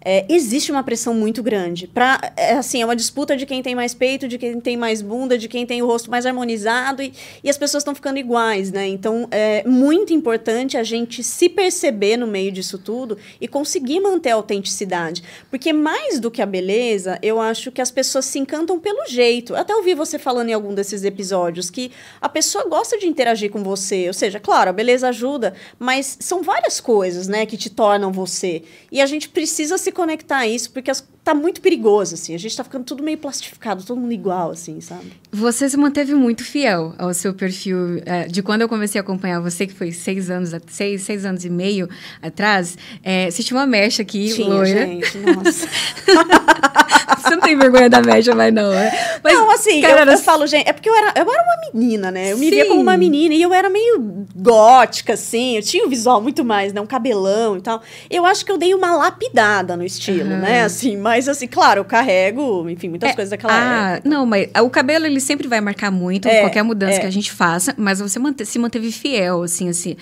É, 0.05 0.27
existe 0.29 0.71
uma 0.71 0.83
pressão 0.83 1.15
muito 1.15 1.43
grande. 1.43 1.87
Pra, 1.87 2.21
é, 2.37 2.53
assim, 2.53 2.83
é 2.83 2.85
uma 2.85 2.95
disputa 2.95 3.37
de 3.37 3.47
quem 3.47 3.63
tem 3.63 3.75
mais 3.75 3.95
peito, 3.95 4.29
de 4.29 4.37
quem 4.37 4.61
tem 4.61 4.77
mais 4.77 5.01
bunda, 5.01 5.39
de 5.39 5.49
quem 5.49 5.65
tem 5.65 5.83
o 5.83 5.87
rosto 5.87 6.11
mais 6.11 6.27
harmonizado 6.27 7.03
e, 7.03 7.13
e 7.43 7.49
as 7.49 7.57
pessoas 7.57 7.81
estão 7.81 7.95
ficando 7.95 8.19
iguais, 8.19 8.71
né? 8.71 8.87
Então, 8.87 9.27
é 9.31 9.67
muito 9.67 10.13
importante 10.13 10.77
a 10.77 10.83
gente 10.83 11.23
se 11.23 11.49
perceber 11.49 12.17
no 12.17 12.27
meio 12.27 12.53
disso 12.53 12.79
tudo 12.79 13.17
e 13.41 13.49
conseguir 13.49 14.01
manter 14.01 14.31
a 14.31 14.35
autenticidade. 14.35 15.23
Porque 15.51 15.73
mais 15.73 16.21
do 16.21 16.31
que 16.31 16.43
a 16.43 16.47
beleza, 16.47 17.19
eu 17.23 17.41
acho 17.41 17.73
que 17.73 17.81
as 17.81 17.91
pessoas 17.91 18.27
se 18.27 18.39
encantam 18.39 18.79
pelo 18.79 19.07
jeito. 19.09 19.55
Até 19.57 19.75
ouvi 19.75 19.95
você 19.95 20.19
falando 20.19 20.51
em 20.51 20.53
algum 20.53 20.75
desses 20.75 21.05
episódios 21.05 21.71
que 21.71 21.91
a 22.21 22.29
pessoa 22.29 22.65
gosta 22.69 22.99
de 22.99 23.07
interagir 23.07 23.51
com 23.51 23.63
você. 23.63 24.07
Ou 24.09 24.15
seja, 24.15 24.39
claro, 24.39 24.69
a 24.69 24.73
beleza 24.73 25.09
ajuda, 25.09 25.55
mas 25.79 26.19
são 26.21 26.43
várias 26.43 26.81
coisas, 26.81 27.27
né, 27.27 27.47
que 27.47 27.57
te 27.57 27.71
tornam 27.71 28.13
você. 28.13 28.63
E 28.93 29.01
a 29.01 29.07
gente 29.07 29.29
precisa 29.29 29.79
se 29.79 29.94
conectar 29.95 30.39
a 30.39 30.47
isso, 30.47 30.71
porque 30.73 30.91
as, 30.91 31.07
tá 31.25 31.35
muito 31.35 31.63
perigoso, 31.63 32.15
assim. 32.15 32.35
A 32.35 32.39
gente 32.39 32.55
tá 32.55 32.63
ficando 32.63 32.85
tudo 32.85 33.03
meio 33.03 33.17
plastificado, 33.17 33.83
todo 33.83 33.99
mundo 33.99 34.13
igual, 34.13 34.51
assim, 34.51 34.81
sabe? 34.83 35.13
Você 35.33 35.69
se 35.69 35.77
manteve 35.77 36.15
muito 36.15 36.45
fiel 36.45 36.95
ao 36.99 37.15
seu 37.15 37.33
perfil. 37.33 38.03
É, 38.05 38.27
de 38.27 38.43
quando 38.43 38.61
eu 38.61 38.69
comecei 38.69 39.01
a 39.01 39.03
acompanhar 39.03 39.41
você, 39.41 39.67
que 39.67 39.73
foi 39.73 39.91
seis 39.91 40.29
anos, 40.29 40.51
seis, 40.69 41.03
seis 41.03 41.25
anos 41.25 41.45
e 41.45 41.51
meio 41.51 41.89
atrás, 42.21 42.77
é, 43.03 43.31
você 43.31 43.43
tinha 43.43 43.59
uma 43.59 43.67
mecha 43.67 44.03
aqui, 44.03 44.35
tinha, 44.35 44.49
loira. 44.49 44.87
gente, 44.87 45.19
nossa. 45.19 45.67
você 47.19 47.31
não 47.31 47.41
tem 47.41 47.57
vergonha 47.57 47.89
da 47.89 48.03
mecha, 48.03 48.35
mas 48.35 48.53
não, 48.53 48.71
né? 48.71 48.93
Mas, 49.23 49.33
não, 49.33 49.51
assim, 49.51 49.81
cara, 49.81 49.95
eu, 49.95 49.99
era... 50.01 50.13
eu, 50.13 50.19
falo, 50.19 50.47
gente, 50.47 50.69
é 50.69 50.73
porque 50.75 50.91
eu 50.91 50.95
era, 50.95 51.13
eu 51.17 51.31
era 51.31 51.43
uma 51.43 51.73
menina, 51.73 52.11
né? 52.11 52.33
Eu 52.33 52.37
me 52.37 52.45
Sim. 52.45 52.51
via 52.51 52.67
como 52.67 52.83
uma 52.83 52.99
menina 52.99 53.35
e 53.35 53.41
eu 53.41 53.55
era 53.55 53.71
meio 53.71 54.27
gótica, 54.37 55.15
assim. 55.15 55.57
Eu 55.57 55.63
tinha 55.63 55.87
um 55.87 55.89
visual 55.89 56.21
muito 56.21 56.45
mais, 56.45 56.75
né? 56.75 56.83
Um 56.83 56.87
cabelão 56.87 57.57
e 57.57 57.63
tal. 57.63 57.81
Eu 58.11 58.27
acho 58.27 58.45
que 58.45 58.53
eu 58.53 58.59
dei 58.59 58.75
uma 58.75 58.95
lapidada 58.95 59.75
no 59.75 59.85
estilo, 59.85 60.31
uhum. 60.31 60.41
né? 60.41 60.65
Assim, 60.65 60.99
mas 60.99 61.14
assim, 61.29 61.47
claro, 61.47 61.81
eu 61.81 61.85
carrego, 61.85 62.69
enfim, 62.69 62.89
muitas 62.89 63.11
é, 63.11 63.15
coisas 63.15 63.31
daquela 63.31 63.53
ah, 63.53 63.93
época. 63.95 64.09
Não, 64.09 64.27
mas 64.27 64.49
o 64.63 64.71
cabelo 64.71 65.07
ele 65.07 65.21
sempre 65.21 65.49
vai 65.49 65.61
marcar 65.61 65.91
muito 65.91 66.29
é, 66.29 66.41
qualquer 66.41 66.63
mudança 66.63 66.97
é. 66.97 67.01
que 67.01 67.07
a 67.07 67.11
gente 67.11 67.33
faça, 67.33 67.75
mas 67.77 68.01
você 68.01 68.19
mante 68.19 68.45
se 68.45 68.59
manteve 68.59 68.91
fiel, 68.91 69.43
assim, 69.43 69.69
assim, 69.69 69.97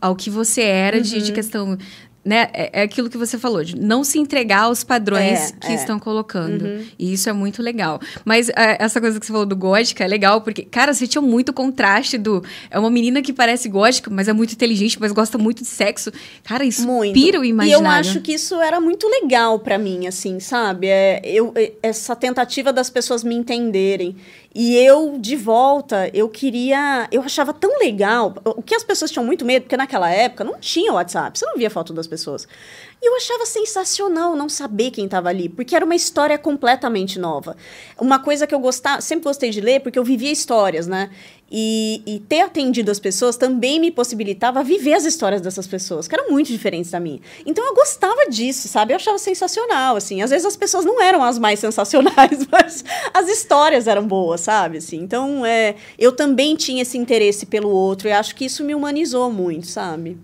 ao 0.00 0.16
que 0.16 0.28
você 0.30 0.62
era 0.62 0.96
uhum. 0.96 1.02
de, 1.02 1.20
de 1.20 1.28
uhum. 1.30 1.34
questão 1.34 1.78
né, 2.24 2.48
é, 2.52 2.80
é, 2.80 2.82
aquilo 2.82 3.10
que 3.10 3.18
você 3.18 3.36
falou, 3.36 3.64
de 3.64 3.76
não 3.76 4.04
se 4.04 4.18
entregar 4.18 4.62
aos 4.62 4.84
padrões 4.84 5.50
é, 5.50 5.66
que 5.66 5.72
é. 5.72 5.74
estão 5.74 5.98
colocando. 5.98 6.64
Uhum. 6.64 6.84
E 6.98 7.12
isso 7.12 7.28
é 7.28 7.32
muito 7.32 7.60
legal. 7.60 8.00
Mas 8.24 8.48
é, 8.50 8.76
essa 8.78 9.00
coisa 9.00 9.18
que 9.18 9.26
você 9.26 9.32
falou 9.32 9.46
do 9.46 9.56
gótica 9.56 10.04
é 10.04 10.06
legal, 10.06 10.40
porque, 10.40 10.62
cara, 10.62 10.94
você 10.94 11.06
tinha 11.06 11.22
muito 11.22 11.52
contraste 11.52 12.16
do. 12.16 12.42
É 12.70 12.78
uma 12.78 12.90
menina 12.90 13.20
que 13.22 13.32
parece 13.32 13.68
gótica, 13.68 14.08
mas 14.08 14.28
é 14.28 14.32
muito 14.32 14.52
inteligente, 14.52 14.98
mas 15.00 15.10
gosta 15.10 15.36
muito 15.36 15.62
de 15.62 15.68
sexo. 15.68 16.12
Cara, 16.44 16.64
isso 16.64 16.86
muito. 16.86 17.18
o 17.40 17.44
imaginário. 17.44 17.68
E 17.68 17.72
eu 17.72 17.86
acho 17.86 18.20
que 18.20 18.32
isso 18.32 18.60
era 18.60 18.80
muito 18.80 19.08
legal 19.08 19.58
para 19.58 19.76
mim, 19.76 20.06
assim, 20.06 20.38
sabe? 20.38 20.86
É, 20.86 21.20
eu, 21.24 21.52
é, 21.56 21.72
essa 21.82 22.14
tentativa 22.14 22.72
das 22.72 22.88
pessoas 22.88 23.24
me 23.24 23.34
entenderem. 23.34 24.14
E 24.54 24.76
eu, 24.76 25.18
de 25.18 25.34
volta, 25.34 26.10
eu 26.12 26.28
queria. 26.28 27.08
Eu 27.10 27.22
achava 27.22 27.52
tão 27.52 27.78
legal. 27.78 28.34
O 28.44 28.62
que 28.62 28.74
as 28.74 28.84
pessoas 28.84 29.10
tinham 29.10 29.24
muito 29.24 29.44
medo, 29.44 29.62
porque 29.62 29.76
naquela 29.76 30.10
época 30.10 30.44
não 30.44 30.58
tinha 30.58 30.92
WhatsApp, 30.92 31.38
você 31.38 31.46
não 31.46 31.56
via 31.56 31.70
foto 31.70 31.92
das 31.92 32.06
pessoas. 32.06 32.46
E 33.02 33.08
eu 33.08 33.16
achava 33.16 33.44
sensacional 33.44 34.36
não 34.36 34.48
saber 34.48 34.92
quem 34.92 35.06
estava 35.06 35.28
ali, 35.28 35.48
porque 35.48 35.74
era 35.74 35.84
uma 35.84 35.96
história 35.96 36.38
completamente 36.38 37.18
nova. 37.18 37.56
Uma 37.98 38.20
coisa 38.20 38.46
que 38.46 38.54
eu 38.54 38.60
gostava, 38.60 39.00
sempre 39.00 39.24
gostei 39.24 39.50
de 39.50 39.60
ler, 39.60 39.80
porque 39.80 39.98
eu 39.98 40.04
vivia 40.04 40.30
histórias, 40.30 40.86
né? 40.86 41.10
E, 41.50 42.00
e, 42.06 42.20
ter 42.20 42.42
atendido 42.42 42.92
as 42.92 43.00
pessoas 43.00 43.36
também 43.36 43.80
me 43.80 43.90
possibilitava 43.90 44.62
viver 44.62 44.94
as 44.94 45.04
histórias 45.04 45.40
dessas 45.40 45.66
pessoas, 45.66 46.06
que 46.06 46.14
eram 46.14 46.30
muito 46.30 46.46
diferentes 46.46 46.92
da 46.92 47.00
minha. 47.00 47.20
Então 47.44 47.66
eu 47.66 47.74
gostava 47.74 48.30
disso, 48.30 48.68
sabe? 48.68 48.92
Eu 48.92 48.96
achava 48.96 49.18
sensacional, 49.18 49.96
assim. 49.96 50.22
Às 50.22 50.30
vezes 50.30 50.46
as 50.46 50.56
pessoas 50.56 50.84
não 50.84 51.02
eram 51.02 51.24
as 51.24 51.40
mais 51.40 51.58
sensacionais, 51.60 52.46
mas 52.52 52.84
as 53.12 53.28
histórias 53.28 53.88
eram 53.88 54.06
boas, 54.06 54.42
sabe? 54.42 54.78
Assim, 54.78 54.98
então 54.98 55.44
é, 55.44 55.74
eu 55.98 56.12
também 56.12 56.54
tinha 56.54 56.82
esse 56.82 56.96
interesse 56.96 57.46
pelo 57.46 57.68
outro 57.68 58.06
e 58.06 58.12
acho 58.12 58.36
que 58.36 58.44
isso 58.44 58.62
me 58.62 58.76
humanizou 58.76 59.30
muito, 59.32 59.66
sabe? 59.66 60.16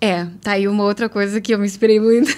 É, 0.00 0.26
tá 0.40 0.52
aí 0.52 0.66
uma 0.66 0.84
outra 0.84 1.10
coisa 1.10 1.42
que 1.42 1.52
eu 1.52 1.58
me 1.58 1.66
inspirei 1.66 2.00
muito. 2.00 2.34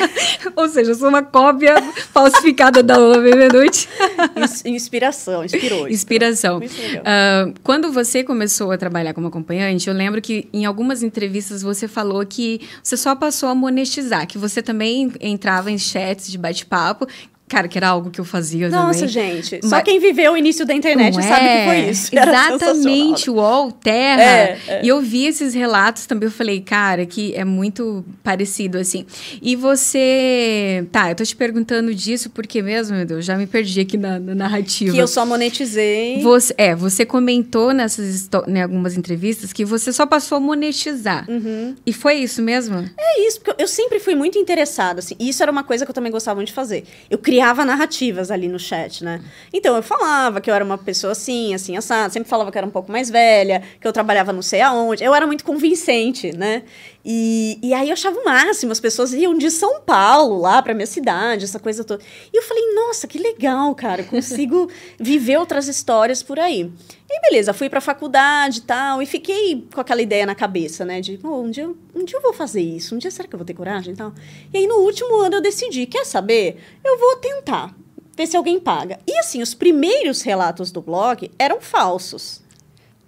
Ou 0.54 0.68
seja, 0.68 0.90
eu 0.90 0.94
sou 0.94 1.08
uma 1.08 1.22
cópia 1.22 1.74
falsificada 2.12 2.82
da 2.82 2.98
Lola 2.98 3.18
Beneduti. 3.20 3.88
Inspiração, 4.66 5.42
inspirou. 5.42 5.88
Inspiração. 5.88 6.58
Uh, 6.58 7.54
quando 7.62 7.90
você 7.90 8.22
começou 8.22 8.70
a 8.70 8.76
trabalhar 8.76 9.14
como 9.14 9.28
acompanhante, 9.28 9.88
eu 9.88 9.94
lembro 9.94 10.20
que 10.20 10.46
em 10.52 10.66
algumas 10.66 11.02
entrevistas 11.02 11.62
você 11.62 11.88
falou 11.88 12.24
que 12.26 12.60
você 12.82 12.98
só 12.98 13.14
passou 13.14 13.48
a 13.48 13.54
monetizar, 13.54 14.26
que 14.26 14.36
você 14.36 14.60
também 14.62 15.10
entrava 15.20 15.70
em 15.70 15.78
chats 15.78 16.30
de 16.30 16.36
bate-papo, 16.36 17.06
Cara, 17.48 17.68
que 17.68 17.78
era 17.78 17.88
algo 17.88 18.10
que 18.10 18.20
eu 18.20 18.24
fazia 18.24 18.68
Nossa, 18.68 19.06
também. 19.06 19.08
gente. 19.08 19.60
Mas... 19.62 19.70
Só 19.70 19.80
quem 19.80 20.00
viveu 20.00 20.32
o 20.32 20.36
início 20.36 20.66
da 20.66 20.74
internet 20.74 21.16
é? 21.16 21.22
sabe 21.22 21.48
que 21.48 21.64
foi 21.64 21.90
isso. 21.90 22.10
Exatamente, 22.12 23.30
UOL, 23.30 23.70
Terra. 23.70 24.22
É, 24.22 24.58
é. 24.66 24.80
E 24.82 24.88
eu 24.88 25.00
vi 25.00 25.26
esses 25.26 25.54
relatos 25.54 26.06
também, 26.06 26.26
eu 26.26 26.32
falei, 26.32 26.60
cara, 26.60 27.06
que 27.06 27.32
é 27.36 27.44
muito 27.44 28.04
parecido, 28.24 28.78
assim. 28.78 29.06
E 29.40 29.54
você... 29.54 30.86
Tá, 30.90 31.10
eu 31.10 31.14
tô 31.14 31.22
te 31.22 31.36
perguntando 31.36 31.94
disso 31.94 32.30
porque 32.30 32.60
mesmo, 32.60 32.96
meu 32.96 33.06
Deus, 33.06 33.24
já 33.24 33.36
me 33.36 33.46
perdi 33.46 33.80
aqui 33.80 33.96
na, 33.96 34.18
na 34.18 34.34
narrativa. 34.34 34.92
Que 34.92 34.98
eu 34.98 35.06
só 35.06 35.24
monetizei. 35.24 36.20
Você, 36.22 36.52
é, 36.58 36.74
você 36.74 37.06
comentou 37.06 37.72
nessas 37.72 38.28
em 38.48 38.60
algumas 38.60 38.96
entrevistas 38.96 39.52
que 39.52 39.64
você 39.64 39.92
só 39.92 40.04
passou 40.04 40.38
a 40.38 40.40
monetizar. 40.40 41.24
Uhum. 41.30 41.76
E 41.86 41.92
foi 41.92 42.16
isso 42.16 42.42
mesmo? 42.42 42.78
É 42.98 43.26
isso, 43.26 43.40
porque 43.40 43.62
eu 43.62 43.68
sempre 43.68 44.00
fui 44.00 44.16
muito 44.16 44.36
interessada, 44.36 44.98
assim. 44.98 45.14
E 45.20 45.28
isso 45.28 45.42
era 45.44 45.52
uma 45.52 45.62
coisa 45.62 45.84
que 45.84 45.90
eu 45.90 45.94
também 45.94 46.10
gostava 46.10 46.36
muito 46.36 46.48
de 46.48 46.54
fazer. 46.54 46.84
Eu 47.08 47.18
queria 47.18 47.35
criava 47.36 47.66
narrativas 47.66 48.30
ali 48.30 48.48
no 48.48 48.58
chat, 48.58 49.04
né? 49.04 49.20
Então 49.52 49.76
eu 49.76 49.82
falava 49.82 50.40
que 50.40 50.48
eu 50.48 50.54
era 50.54 50.64
uma 50.64 50.78
pessoa 50.78 51.12
assim, 51.12 51.52
assim, 51.52 51.76
assada, 51.76 52.08
sempre 52.08 52.30
falava 52.30 52.50
que 52.50 52.56
eu 52.56 52.60
era 52.60 52.66
um 52.66 52.70
pouco 52.70 52.90
mais 52.90 53.10
velha, 53.10 53.62
que 53.78 53.86
eu 53.86 53.92
trabalhava 53.92 54.32
não 54.32 54.40
sei 54.40 54.62
aonde. 54.62 55.04
Eu 55.04 55.14
era 55.14 55.26
muito 55.26 55.44
convincente, 55.44 56.34
né? 56.34 56.62
E, 57.04 57.58
e 57.62 57.74
aí 57.74 57.90
eu 57.90 57.92
achava 57.92 58.18
o 58.18 58.24
máximo, 58.24 58.72
as 58.72 58.80
pessoas 58.80 59.12
iam 59.12 59.36
de 59.36 59.50
São 59.50 59.82
Paulo 59.82 60.40
lá 60.40 60.62
para 60.62 60.72
minha 60.72 60.86
cidade, 60.86 61.44
essa 61.44 61.58
coisa 61.58 61.84
toda. 61.84 62.02
E 62.32 62.38
eu 62.38 62.42
falei, 62.42 62.74
nossa, 62.74 63.06
que 63.06 63.18
legal, 63.18 63.74
cara, 63.74 64.02
consigo 64.02 64.70
viver 64.98 65.36
outras 65.36 65.68
histórias 65.68 66.22
por 66.22 66.40
aí. 66.40 66.72
E 67.08 67.20
beleza, 67.20 67.52
fui 67.52 67.68
pra 67.68 67.80
faculdade 67.80 68.58
e 68.58 68.62
tal, 68.62 69.00
e 69.00 69.06
fiquei 69.06 69.66
com 69.72 69.80
aquela 69.80 70.02
ideia 70.02 70.26
na 70.26 70.34
cabeça, 70.34 70.84
né? 70.84 71.00
De, 71.00 71.18
oh, 71.22 71.40
um, 71.42 71.50
dia, 71.50 71.68
um 71.94 72.04
dia 72.04 72.18
eu 72.18 72.22
vou 72.22 72.32
fazer 72.32 72.60
isso, 72.60 72.94
um 72.94 72.98
dia 72.98 73.10
será 73.10 73.28
que 73.28 73.34
eu 73.34 73.38
vou 73.38 73.46
ter 73.46 73.54
coragem 73.54 73.94
e 73.94 73.96
tal? 73.96 74.12
E 74.52 74.58
aí 74.58 74.66
no 74.66 74.76
último 74.78 75.16
ano 75.20 75.36
eu 75.36 75.40
decidi, 75.40 75.86
quer 75.86 76.04
saber? 76.04 76.60
Eu 76.84 76.98
vou 76.98 77.16
tentar, 77.16 77.74
ver 78.16 78.26
se 78.26 78.36
alguém 78.36 78.58
paga. 78.58 78.98
E 79.06 79.16
assim, 79.18 79.40
os 79.40 79.54
primeiros 79.54 80.22
relatos 80.22 80.72
do 80.72 80.82
blog 80.82 81.30
eram 81.38 81.60
falsos 81.60 82.44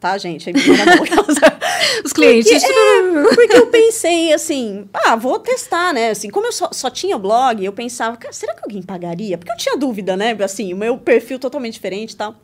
tá, 0.00 0.17
gente? 0.17 0.50
Os 2.05 2.12
clientes. 2.12 2.62
Porque, 2.62 2.73
é, 2.73 3.35
porque 3.35 3.57
eu 3.57 3.67
pensei 3.67 4.33
assim, 4.33 4.88
ah, 4.93 5.17
vou 5.17 5.38
testar, 5.38 5.93
né? 5.93 6.11
Assim, 6.11 6.31
como 6.31 6.47
eu 6.47 6.52
só, 6.52 6.71
só 6.73 6.88
tinha 6.88 7.19
blog, 7.19 7.64
eu 7.64 7.73
pensava, 7.73 8.17
cara, 8.17 8.33
será 8.33 8.55
que 8.55 8.61
alguém 8.62 8.83
pagaria? 8.83 9.37
Porque 9.37 9.52
eu 9.52 9.57
tinha 9.57 9.76
dúvida, 9.76 10.17
né? 10.17 10.37
Assim, 10.43 10.73
o 10.73 10.76
meu 10.76 10.97
perfil 10.99 11.38
totalmente 11.38 11.75
diferente 11.75 12.12
e 12.12 12.17
tal. 12.17 12.37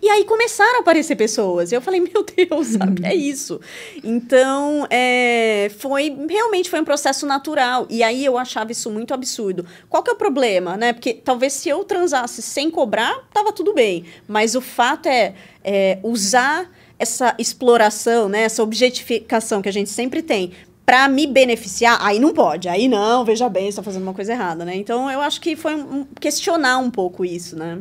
E 0.00 0.08
aí 0.08 0.24
começaram 0.24 0.78
a 0.78 0.80
aparecer 0.80 1.16
pessoas. 1.16 1.72
E 1.72 1.74
eu 1.74 1.80
falei, 1.80 2.00
meu 2.00 2.24
Deus, 2.24 2.68
sabe? 2.78 3.04
É 3.04 3.14
isso. 3.14 3.60
Então, 4.02 4.86
é, 4.90 5.70
foi 5.78 6.16
realmente 6.28 6.70
foi 6.70 6.80
um 6.80 6.84
processo 6.84 7.26
natural. 7.26 7.86
E 7.88 8.02
aí 8.02 8.24
eu 8.24 8.38
achava 8.38 8.72
isso 8.72 8.90
muito 8.90 9.14
absurdo. 9.14 9.64
Qual 9.88 10.02
que 10.02 10.10
é 10.10 10.12
o 10.12 10.16
problema, 10.16 10.76
né? 10.76 10.92
Porque 10.92 11.14
talvez 11.14 11.52
se 11.52 11.68
eu 11.68 11.84
transasse 11.84 12.42
sem 12.42 12.70
cobrar, 12.70 13.28
tava 13.32 13.52
tudo 13.52 13.74
bem. 13.74 14.04
Mas 14.28 14.54
o 14.54 14.60
fato 14.60 15.06
é, 15.06 15.34
é 15.64 15.98
usar 16.02 16.70
essa 16.98 17.34
exploração, 17.38 18.28
né? 18.28 18.42
Essa 18.42 18.62
objetificação 18.62 19.62
que 19.62 19.68
a 19.68 19.72
gente 19.72 19.90
sempre 19.90 20.22
tem 20.22 20.52
para 20.90 21.08
me 21.08 21.24
beneficiar, 21.24 21.98
aí 22.00 22.18
não 22.18 22.34
pode, 22.34 22.68
aí 22.68 22.88
não, 22.88 23.24
veja 23.24 23.48
bem, 23.48 23.68
está 23.68 23.80
fazendo 23.80 24.02
uma 24.02 24.12
coisa 24.12 24.32
errada, 24.32 24.64
né? 24.64 24.74
Então 24.74 25.08
eu 25.08 25.20
acho 25.20 25.40
que 25.40 25.54
foi 25.54 25.76
um, 25.76 26.04
questionar 26.20 26.78
um 26.78 26.90
pouco 26.90 27.24
isso, 27.24 27.56
né? 27.56 27.78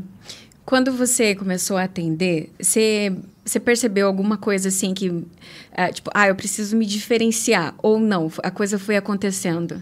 Quando 0.69 0.93
você 0.93 1.33
começou 1.33 1.77
a 1.77 1.85
atender, 1.85 2.51
você, 2.61 3.11
você 3.43 3.59
percebeu 3.59 4.05
alguma 4.05 4.37
coisa 4.37 4.67
assim 4.67 4.93
que, 4.93 5.09
uh, 5.09 5.25
tipo, 5.91 6.11
ah, 6.13 6.27
eu 6.27 6.35
preciso 6.35 6.77
me 6.77 6.85
diferenciar, 6.85 7.73
ou 7.81 7.99
não, 7.99 8.31
a 8.43 8.51
coisa 8.51 8.77
foi 8.77 8.95
acontecendo? 8.95 9.81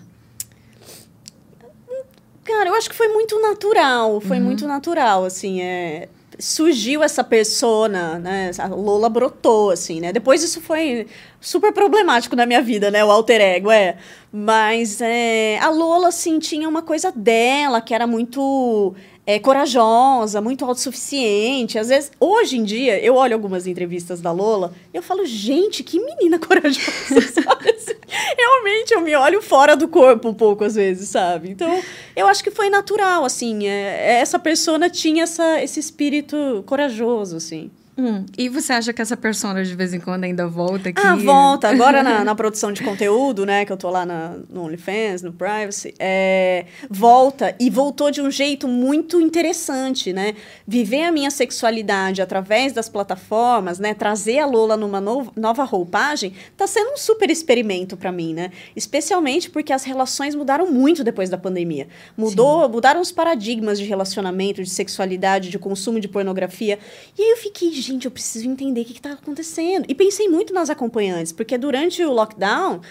Cara, 2.41 2.69
eu 2.69 2.73
acho 2.73 2.89
que 2.89 2.95
foi 2.95 3.09
muito 3.09 3.37
natural, 3.41 4.21
foi 4.21 4.37
uhum. 4.37 4.45
muito 4.45 4.65
natural, 4.65 5.25
assim, 5.25 5.61
é... 5.61 6.07
Surgiu 6.39 7.03
essa 7.03 7.23
persona, 7.23 8.19
né? 8.19 8.51
A 8.59 8.67
Lola 8.67 9.09
brotou, 9.09 9.71
assim, 9.71 9.99
né? 9.99 10.13
Depois 10.13 10.41
isso 10.43 10.61
foi 10.61 11.07
super 11.41 11.73
problemático 11.73 12.35
na 12.35 12.45
minha 12.45 12.61
vida, 12.61 12.91
né? 12.91 13.03
O 13.03 13.09
alter 13.11 13.41
ego, 13.41 13.71
é. 13.71 13.97
Mas 14.31 15.01
é, 15.01 15.57
a 15.59 15.69
Lola, 15.69 16.09
assim, 16.09 16.37
tinha 16.37 16.69
uma 16.69 16.83
coisa 16.83 17.11
dela 17.11 17.81
que 17.81 17.93
era 17.93 18.05
muito 18.05 18.95
é, 19.27 19.37
corajosa, 19.37 20.39
muito 20.39 20.63
autossuficiente. 20.63 21.77
Às 21.77 21.89
vezes, 21.89 22.11
hoje 22.17 22.57
em 22.57 22.63
dia, 22.63 22.97
eu 23.03 23.15
olho 23.15 23.33
algumas 23.33 23.67
entrevistas 23.67 24.21
da 24.21 24.31
Lola 24.31 24.73
e 24.93 24.95
eu 24.95 25.03
falo, 25.03 25.25
gente, 25.25 25.83
que 25.83 25.99
menina 25.99 26.39
corajosa? 26.39 26.87
Assim, 27.11 27.93
realmente, 28.37 28.93
eu 28.93 29.01
me 29.01 29.13
olho 29.17 29.41
fora 29.41 29.75
do 29.75 29.89
corpo 29.89 30.29
um 30.29 30.33
pouco, 30.33 30.63
às 30.63 30.75
vezes, 30.75 31.09
sabe? 31.09 31.49
Então, 31.51 31.83
eu 32.15 32.25
acho 32.25 32.41
que 32.41 32.49
foi 32.49 32.69
natural, 32.69 33.25
assim. 33.25 33.67
É, 33.67 34.19
essa 34.21 34.39
persona 34.39 34.89
tinha 34.89 35.23
essa, 35.23 35.61
esse 35.61 35.77
espírito 35.77 36.63
corajoso, 36.65 37.35
assim. 37.35 37.69
Hum. 37.97 38.25
E 38.37 38.47
você 38.47 38.73
acha 38.73 38.93
que 38.93 39.01
essa 39.01 39.17
persona 39.17 39.63
de 39.63 39.75
vez 39.75 39.91
em 39.91 39.99
quando 39.99 40.23
ainda 40.23 40.47
volta 40.47 40.89
aqui? 40.89 41.01
Ah, 41.03 41.15
volta. 41.15 41.67
Agora 41.67 42.03
na, 42.03 42.23
na 42.23 42.35
produção 42.35 42.71
de 42.71 42.83
conteúdo, 42.83 43.43
né? 43.43 43.65
Que 43.65 43.71
eu 43.71 43.77
tô 43.77 43.89
lá 43.89 44.05
na, 44.05 44.35
no 44.49 44.65
OnlyFans, 44.65 45.23
no 45.23 45.33
Privacy. 45.33 45.95
É, 45.97 46.65
volta. 46.89 47.55
E 47.59 47.71
voltou 47.71 48.11
de 48.11 48.21
um 48.21 48.29
jeito 48.29 48.67
muito 48.67 49.19
interessante, 49.19 50.13
né? 50.13 50.35
Viver 50.67 51.05
a 51.05 51.11
minha 51.11 51.31
sexualidade 51.31 52.21
através 52.21 52.71
das 52.71 52.87
plataformas, 52.87 53.79
né? 53.79 53.95
Trazer 53.95 54.39
a 54.39 54.45
Lola 54.45 54.77
numa 54.77 55.01
no, 55.01 55.31
nova 55.35 55.63
roupagem, 55.63 56.33
tá 56.55 56.67
sendo 56.67 56.91
um 56.91 56.97
super 56.97 57.31
experimento 57.31 57.97
para 57.97 58.11
mim, 58.11 58.31
né? 58.31 58.51
Especialmente 58.75 59.49
porque 59.49 59.73
as 59.73 59.83
relações 59.83 60.35
mudaram 60.35 60.71
muito 60.71 61.03
depois 61.03 61.31
da 61.31 61.37
pandemia. 61.37 61.87
Mudou, 62.15 62.65
Sim. 62.65 62.71
mudaram 62.71 63.01
os 63.01 63.11
paradigmas 63.11 63.79
de 63.79 63.85
relacionamento, 63.85 64.61
de 64.61 64.69
sexualidade, 64.69 65.49
de 65.49 65.57
consumo 65.57 65.99
de 65.99 66.07
pornografia. 66.07 66.77
E 67.17 67.23
aí 67.23 67.31
eu 67.31 67.37
fiquei, 67.37 67.71
gente, 67.87 68.05
eu 68.05 68.11
preciso 68.11 68.47
entender 68.47 68.81
o 68.81 68.85
que 68.85 68.93
está 68.93 69.13
acontecendo. 69.13 69.85
E 69.87 69.95
pensei 69.95 70.27
muito 70.27 70.53
nas 70.53 70.69
acompanhantes, 70.69 71.31
porque 71.31 71.57
durante 71.57 72.03
o 72.03 72.11
lockdown, 72.11 72.81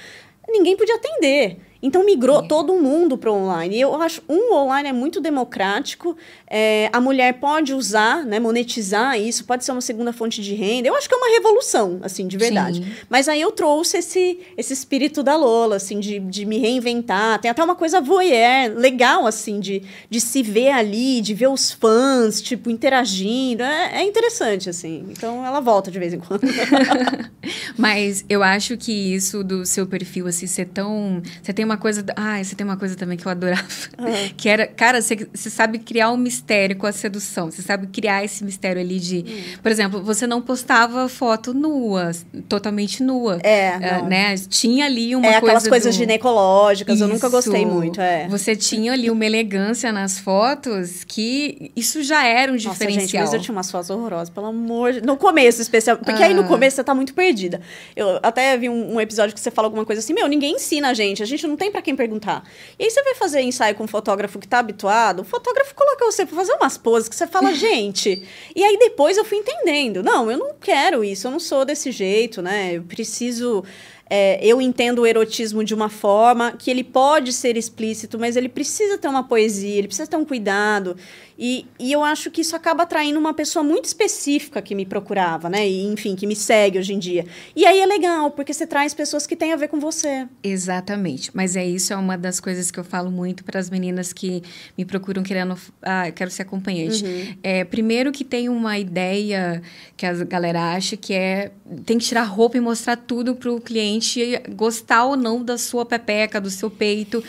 ninguém 0.49 0.77
podia 0.77 0.97
atender. 0.97 1.61
Então 1.83 2.05
migrou 2.05 2.41
é. 2.41 2.49
todo 2.49 2.75
mundo 2.75 3.17
para 3.17 3.31
o 3.31 3.35
online. 3.35 3.77
E 3.77 3.81
eu 3.81 3.95
acho 4.01 4.23
um 4.29 4.55
online 4.55 4.89
é 4.89 4.93
muito 4.93 5.21
democrático. 5.21 6.17
É, 6.49 6.89
a 6.93 7.01
mulher 7.01 7.35
pode 7.35 7.75
usar, 7.75 8.25
né, 8.25 8.39
monetizar 8.39 9.21
isso, 9.21 9.45
pode 9.45 9.65
ser 9.65 9.73
uma 9.73 9.81
segunda 9.81 10.13
fonte 10.13 10.41
de 10.43 10.55
renda. 10.55 10.89
Eu 10.89 10.95
acho 10.95 11.09
que 11.09 11.15
é 11.15 11.19
uma 11.19 11.31
revolução, 11.31 12.01
assim, 12.03 12.27
de 12.27 12.37
verdade. 12.37 12.83
Sim. 12.83 12.93
Mas 13.09 13.29
aí 13.29 13.41
eu 13.41 13.53
trouxe 13.53 13.99
esse, 13.99 14.41
esse 14.57 14.73
espírito 14.73 15.23
da 15.23 15.37
Lola, 15.37 15.77
assim, 15.77 16.01
de, 16.01 16.19
de 16.19 16.45
me 16.45 16.59
reinventar. 16.59 17.41
Tem 17.41 17.51
até 17.51 17.63
uma 17.63 17.75
coisa 17.75 18.01
voyeur, 18.01 18.75
legal, 18.77 19.27
assim, 19.27 19.61
de, 19.61 19.83
de 20.09 20.21
se 20.21 20.43
ver 20.43 20.71
ali, 20.71 21.21
de 21.21 21.35
ver 21.35 21.49
os 21.49 21.73
fãs, 21.73 22.41
tipo, 22.41 22.71
interagindo. 22.71 23.63
É, 23.63 24.01
é 24.01 24.05
interessante, 24.05 24.71
assim. 24.71 25.07
Então 25.11 25.45
ela 25.45 25.61
volta 25.61 25.91
de 25.91 25.99
vez 25.99 26.15
em 26.15 26.21
quando. 26.21 26.43
Mas 27.77 28.25
eu 28.29 28.43
acho 28.43 28.77
que 28.77 29.15
isso 29.15 29.45
do 29.45 29.67
seu 29.67 29.87
perfil, 29.87 30.27
assim, 30.27 30.47
ser 30.47 30.67
tão. 30.67 31.23
Você 31.43 31.53
tem 31.53 31.65
uma 31.67 31.77
coisa. 31.77 32.05
Ah, 32.17 32.43
você 32.43 32.55
tem 32.55 32.65
uma 32.65 32.77
coisa 32.77 32.97
também 32.97 33.19
que 33.19 33.27
eu 33.27 33.31
adorava. 33.31 33.63
Uhum. 33.99 34.07
Que 34.37 34.49
era. 34.49 34.67
Cara, 34.67 35.03
você, 35.03 35.29
você 35.33 35.51
sabe 35.51 35.79
criar 35.79 36.11
um 36.11 36.17
mistério 36.17 36.77
com 36.77 36.87
a 36.87 36.93
sedução. 36.93 37.51
Você 37.51 37.63
sabe 37.63 37.87
criar 37.89 38.25
esse 38.25 38.45
mistério 38.45 38.81
ali 38.81 38.99
de. 38.99 39.19
Uhum. 39.19 39.59
Por 39.63 39.71
exemplo, 39.71 40.03
você 40.03 40.27
não 40.27 40.41
postava 40.41 41.09
foto 41.09 41.53
nua, 41.53 42.13
totalmente 42.49 43.03
nua. 43.03 43.39
É. 43.43 43.77
Uh, 43.77 44.07
né? 44.07 44.35
Tinha 44.49 44.87
ali 44.87 45.15
uma 45.15 45.27
é, 45.27 45.31
coisa. 45.33 45.39
aquelas 45.39 45.69
coisas 45.69 45.95
do... 45.95 45.99
ginecológicas, 45.99 46.95
isso. 46.95 47.05
eu 47.05 47.09
nunca 47.09 47.29
gostei 47.29 47.67
muito. 47.67 48.01
É. 48.01 48.29
Você 48.29 48.55
tinha 48.55 48.93
ali 48.93 49.11
uma 49.11 49.25
elegância 49.25 49.93
nas 49.93 50.19
fotos 50.19 51.05
que 51.05 51.71
isso 51.75 52.03
já 52.03 52.25
era 52.25 52.53
um 52.53 52.57
diferencial. 52.57 52.95
Nossa, 52.95 53.01
gente, 53.01 53.17
mas 53.19 53.33
eu 53.35 53.41
tinha 53.41 53.53
umas 53.53 53.71
fotos 53.71 53.91
horrorosas, 53.91 54.31
pelo 54.31 54.47
amor 54.47 54.93
de... 54.93 55.01
No 55.03 55.17
começo, 55.17 55.61
especial. 55.61 55.97
Porque 55.99 56.23
ah. 56.23 56.27
aí 56.27 56.35
no 56.35 56.43
ah. 56.43 56.47
começo 56.47 56.77
você 56.77 56.85
tá 56.85 56.95
muito 56.95 57.15
perdida. 57.15 57.61
Eu 57.95 58.19
até 58.23 58.57
vi 58.57 58.69
um, 58.69 58.95
um 58.95 59.01
episódio 59.01 59.35
que 59.35 59.41
você 59.41 59.51
fala 59.51 59.67
alguma 59.67 59.85
coisa 59.85 60.01
assim: 60.01 60.15
meu, 60.15 60.29
ninguém 60.29 60.55
ensina 60.55 60.89
a 60.89 60.95
gente. 60.95 61.23
A 61.23 61.27
gente 61.27 61.47
não 61.47 61.56
tem 61.57 61.71
para 61.71 61.83
quem 61.83 61.97
perguntar. 61.97 62.45
E 62.79 62.85
aí 62.85 62.91
você 62.91 63.03
vai 63.03 63.15
fazer 63.15 63.41
ensaio 63.41 63.75
com 63.75 63.85
um 63.85 63.89
fotógrafo 63.89 64.39
que 64.39 64.47
tá 64.47 64.59
habituado, 64.59 65.21
o 65.21 65.25
fotógrafo 65.25 65.75
coloca 65.75 66.05
você 66.05 66.25
para 66.27 66.37
fazer 66.37 66.53
umas 66.53 66.77
poses 66.79 67.09
que 67.09 67.17
você 67.17 67.27
fala, 67.27 67.53
gente. 67.55 68.23
E 68.55 68.63
aí 68.63 68.79
depois 68.79 69.17
eu 69.17 69.25
fui 69.25 69.39
entendendo. 69.39 70.03
Não, 70.03 70.31
eu 70.31 70.39
não 70.39 70.55
quero 70.61 71.03
isso, 71.03 71.27
eu 71.27 71.31
não 71.31 71.41
sou 71.41 71.65
desse 71.65 71.91
jeito, 71.91 72.43
né? 72.43 72.75
Eu 72.75 72.83
preciso 72.83 73.65
é, 74.09 74.39
eu 74.41 74.61
entendo 74.61 75.01
o 75.01 75.07
erotismo 75.07 75.65
de 75.65 75.75
uma 75.75 75.89
forma 75.89 76.53
que 76.53 76.71
ele 76.71 76.85
pode 76.85 77.33
ser 77.33 77.57
explícito, 77.57 78.19
mas 78.19 78.37
ele 78.37 78.49
precisa 78.49 78.97
ter 78.97 79.09
uma 79.09 79.25
poesia, 79.25 79.79
ele 79.79 79.89
precisa 79.89 80.09
ter 80.09 80.17
um 80.17 80.25
cuidado. 80.25 80.97
E, 81.39 81.67
e 81.79 81.93
eu 81.93 82.03
acho 82.03 82.31
que 82.31 82.41
isso 82.41 82.57
acaba 82.57 82.85
atraindo 82.85 83.19
uma 83.19 83.35
pessoa 83.35 83.63
muito 83.63 83.85
específica 83.85 84.63
que 84.63 84.75
me 84.75 84.87
procurava, 84.87 85.51
né? 85.51 85.69
E, 85.69 85.85
enfim, 85.85 86.17
que 86.17 86.27
me 86.27 86.35
segue 86.35 86.79
hoje 86.79 86.95
em 86.95 86.99
dia. 86.99 87.27
E 87.55 87.67
aí 87.67 87.79
é 87.79 87.87
legal, 87.87 88.31
porque 88.31 88.55
você 88.55 88.67
traz 88.67 88.95
pessoas 88.95 89.27
que 89.27 89.37
têm 89.37 89.53
a 89.53 89.57
ver 89.57 89.69
com 89.69 89.79
você. 89.79 90.27
Exatamente. 90.43 91.31
Mas 91.35 91.55
é 91.55 91.67
isso, 91.67 91.93
é 91.93 91.97
uma 91.97 92.17
das 92.17 92.41
coisas 92.41 92.71
que 92.71 92.81
eu 92.81 92.85
falo 92.85 93.11
muito 93.11 93.45
para 93.45 93.61
as 93.61 93.69
meninas 93.69 94.13
que 94.13 94.43
me 94.79 94.85
procuram 94.85 95.23
querendo. 95.23 95.59
Ah, 95.83 96.11
quero 96.11 96.31
ser 96.31 96.43
acompanhante. 96.43 97.05
Uhum. 97.05 97.37
É, 97.43 97.65
primeiro 97.65 98.13
que 98.13 98.25
tem 98.25 98.49
uma 98.49 98.79
ideia 98.79 99.61
que 99.97 100.07
a 100.07 100.13
galera 100.25 100.73
acha 100.73 100.97
que 100.97 101.13
é. 101.13 101.53
Tem 101.85 101.99
que 101.99 102.05
tirar 102.05 102.23
roupa 102.23 102.57
e 102.57 102.61
mostrar 102.61 102.97
tudo 102.97 103.35
para 103.35 103.53
o 103.53 103.61
cliente 103.61 104.41
gostar 104.55 105.05
ou 105.05 105.17
não 105.17 105.43
da 105.43 105.59
sua 105.59 105.85
pepeca, 105.85 106.41
do 106.41 106.49
seu 106.49 106.71
peito. 106.71 107.23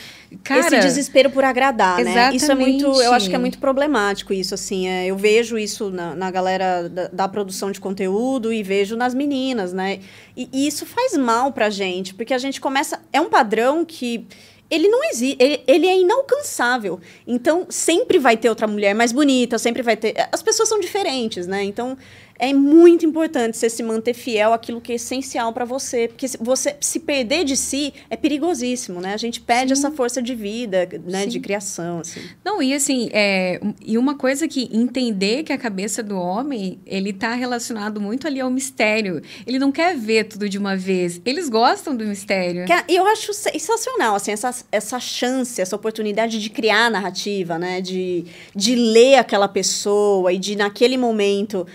Cara, 0.43 0.59
Esse 0.59 0.79
desespero 0.79 1.29
por 1.29 1.43
agradar, 1.43 1.99
exatamente. 1.99 2.29
né? 2.31 2.35
Isso 2.35 2.51
é 2.51 2.55
muito. 2.55 3.01
Eu 3.01 3.13
acho 3.13 3.29
que 3.29 3.35
é 3.35 3.39
muito 3.39 3.57
problemático 3.57 3.96
isso, 4.33 4.53
assim. 4.53 4.87
É, 4.87 5.07
eu 5.07 5.17
vejo 5.17 5.57
isso 5.57 5.89
na, 5.89 6.15
na 6.15 6.31
galera 6.31 6.87
da, 6.89 7.07
da, 7.07 7.27
produção 7.27 7.71
de 7.71 7.79
conteúdo 7.79 8.51
e 8.51 8.63
vejo 8.63 8.95
nas 8.95 9.13
meninas, 9.13 9.73
né? 9.73 9.99
E, 10.35 10.49
e 10.51 10.67
isso 10.67 10.85
faz 10.85 11.17
mal 11.17 11.51
pra 11.51 11.69
gente, 11.69 12.13
porque 12.13 12.33
a 12.33 12.37
gente 12.37 12.61
começa. 12.61 12.99
É 13.11 13.19
um 13.19 13.29
padrão 13.29 13.83
que 13.85 14.27
ele 14.69 14.87
não 14.89 15.03
existe, 15.09 15.37
ele, 15.39 15.63
ele, 15.65 15.87
é 15.87 15.97
inalcançável. 15.99 16.99
Então, 17.25 17.65
sempre 17.69 18.19
vai 18.19 18.35
ter 18.35 18.49
outra 18.49 18.67
mulher 18.67 18.93
mais 18.93 19.11
bonita, 19.11 19.57
sempre 19.57 19.81
vai 19.81 19.95
ter. 19.95 20.15
As 20.31 20.41
pessoas 20.41 20.67
são 20.67 20.79
diferentes, 20.79 21.47
né? 21.47 21.63
Então, 21.63 21.97
é 22.39 22.53
muito 22.53 23.05
importante 23.05 23.57
você 23.57 23.69
se 23.69 23.81
manter 23.83 24.13
fiel 24.13 24.53
àquilo 24.53 24.79
que 24.79 24.91
é 24.91 24.95
essencial 24.95 25.51
para 25.53 25.65
você, 25.65 26.07
porque 26.07 26.27
você 26.39 26.75
se 26.79 26.99
perder 26.99 27.43
de 27.43 27.57
si 27.57 27.93
é 28.09 28.15
perigosíssimo, 28.15 28.99
né? 28.99 29.13
A 29.13 29.17
gente 29.17 29.41
perde 29.41 29.75
Sim. 29.75 29.79
essa 29.79 29.91
força 29.91 30.21
de 30.21 30.35
vida, 30.35 30.87
né, 31.05 31.23
Sim. 31.23 31.29
de 31.29 31.39
criação, 31.39 31.99
assim. 31.99 32.21
Não, 32.43 32.61
e 32.61 32.73
assim, 32.73 33.09
é, 33.11 33.59
e 33.83 33.97
uma 33.97 34.15
coisa 34.15 34.47
que 34.47 34.69
entender 34.71 35.43
que 35.43 35.53
a 35.53 35.57
cabeça 35.57 36.03
do 36.03 36.17
homem, 36.17 36.79
ele 36.85 37.13
tá 37.13 37.33
relacionado 37.33 37.99
muito 37.99 38.27
ali 38.27 38.39
ao 38.39 38.49
mistério. 38.49 39.21
Ele 39.45 39.59
não 39.59 39.71
quer 39.71 39.95
ver 39.95 40.25
tudo 40.25 40.47
de 40.47 40.57
uma 40.57 40.75
vez. 40.75 41.21
Eles 41.25 41.49
gostam 41.49 41.95
do 41.95 42.05
mistério. 42.05 42.65
E 42.87 42.95
eu 42.95 43.05
acho 43.07 43.33
sensacional, 43.33 44.15
assim, 44.15 44.31
essa, 44.31 44.53
essa 44.71 44.99
chance, 44.99 45.61
essa 45.61 45.75
oportunidade 45.75 46.39
de 46.39 46.49
criar 46.49 46.89
narrativa, 46.89 47.57
né? 47.57 47.81
De, 47.81 48.25
de 48.55 48.75
ler 48.75 49.15
aquela 49.15 49.47
pessoa 49.47 50.31
e 50.31 50.37
de, 50.37 50.55
naquele 50.55 50.97
momento, 50.97 51.65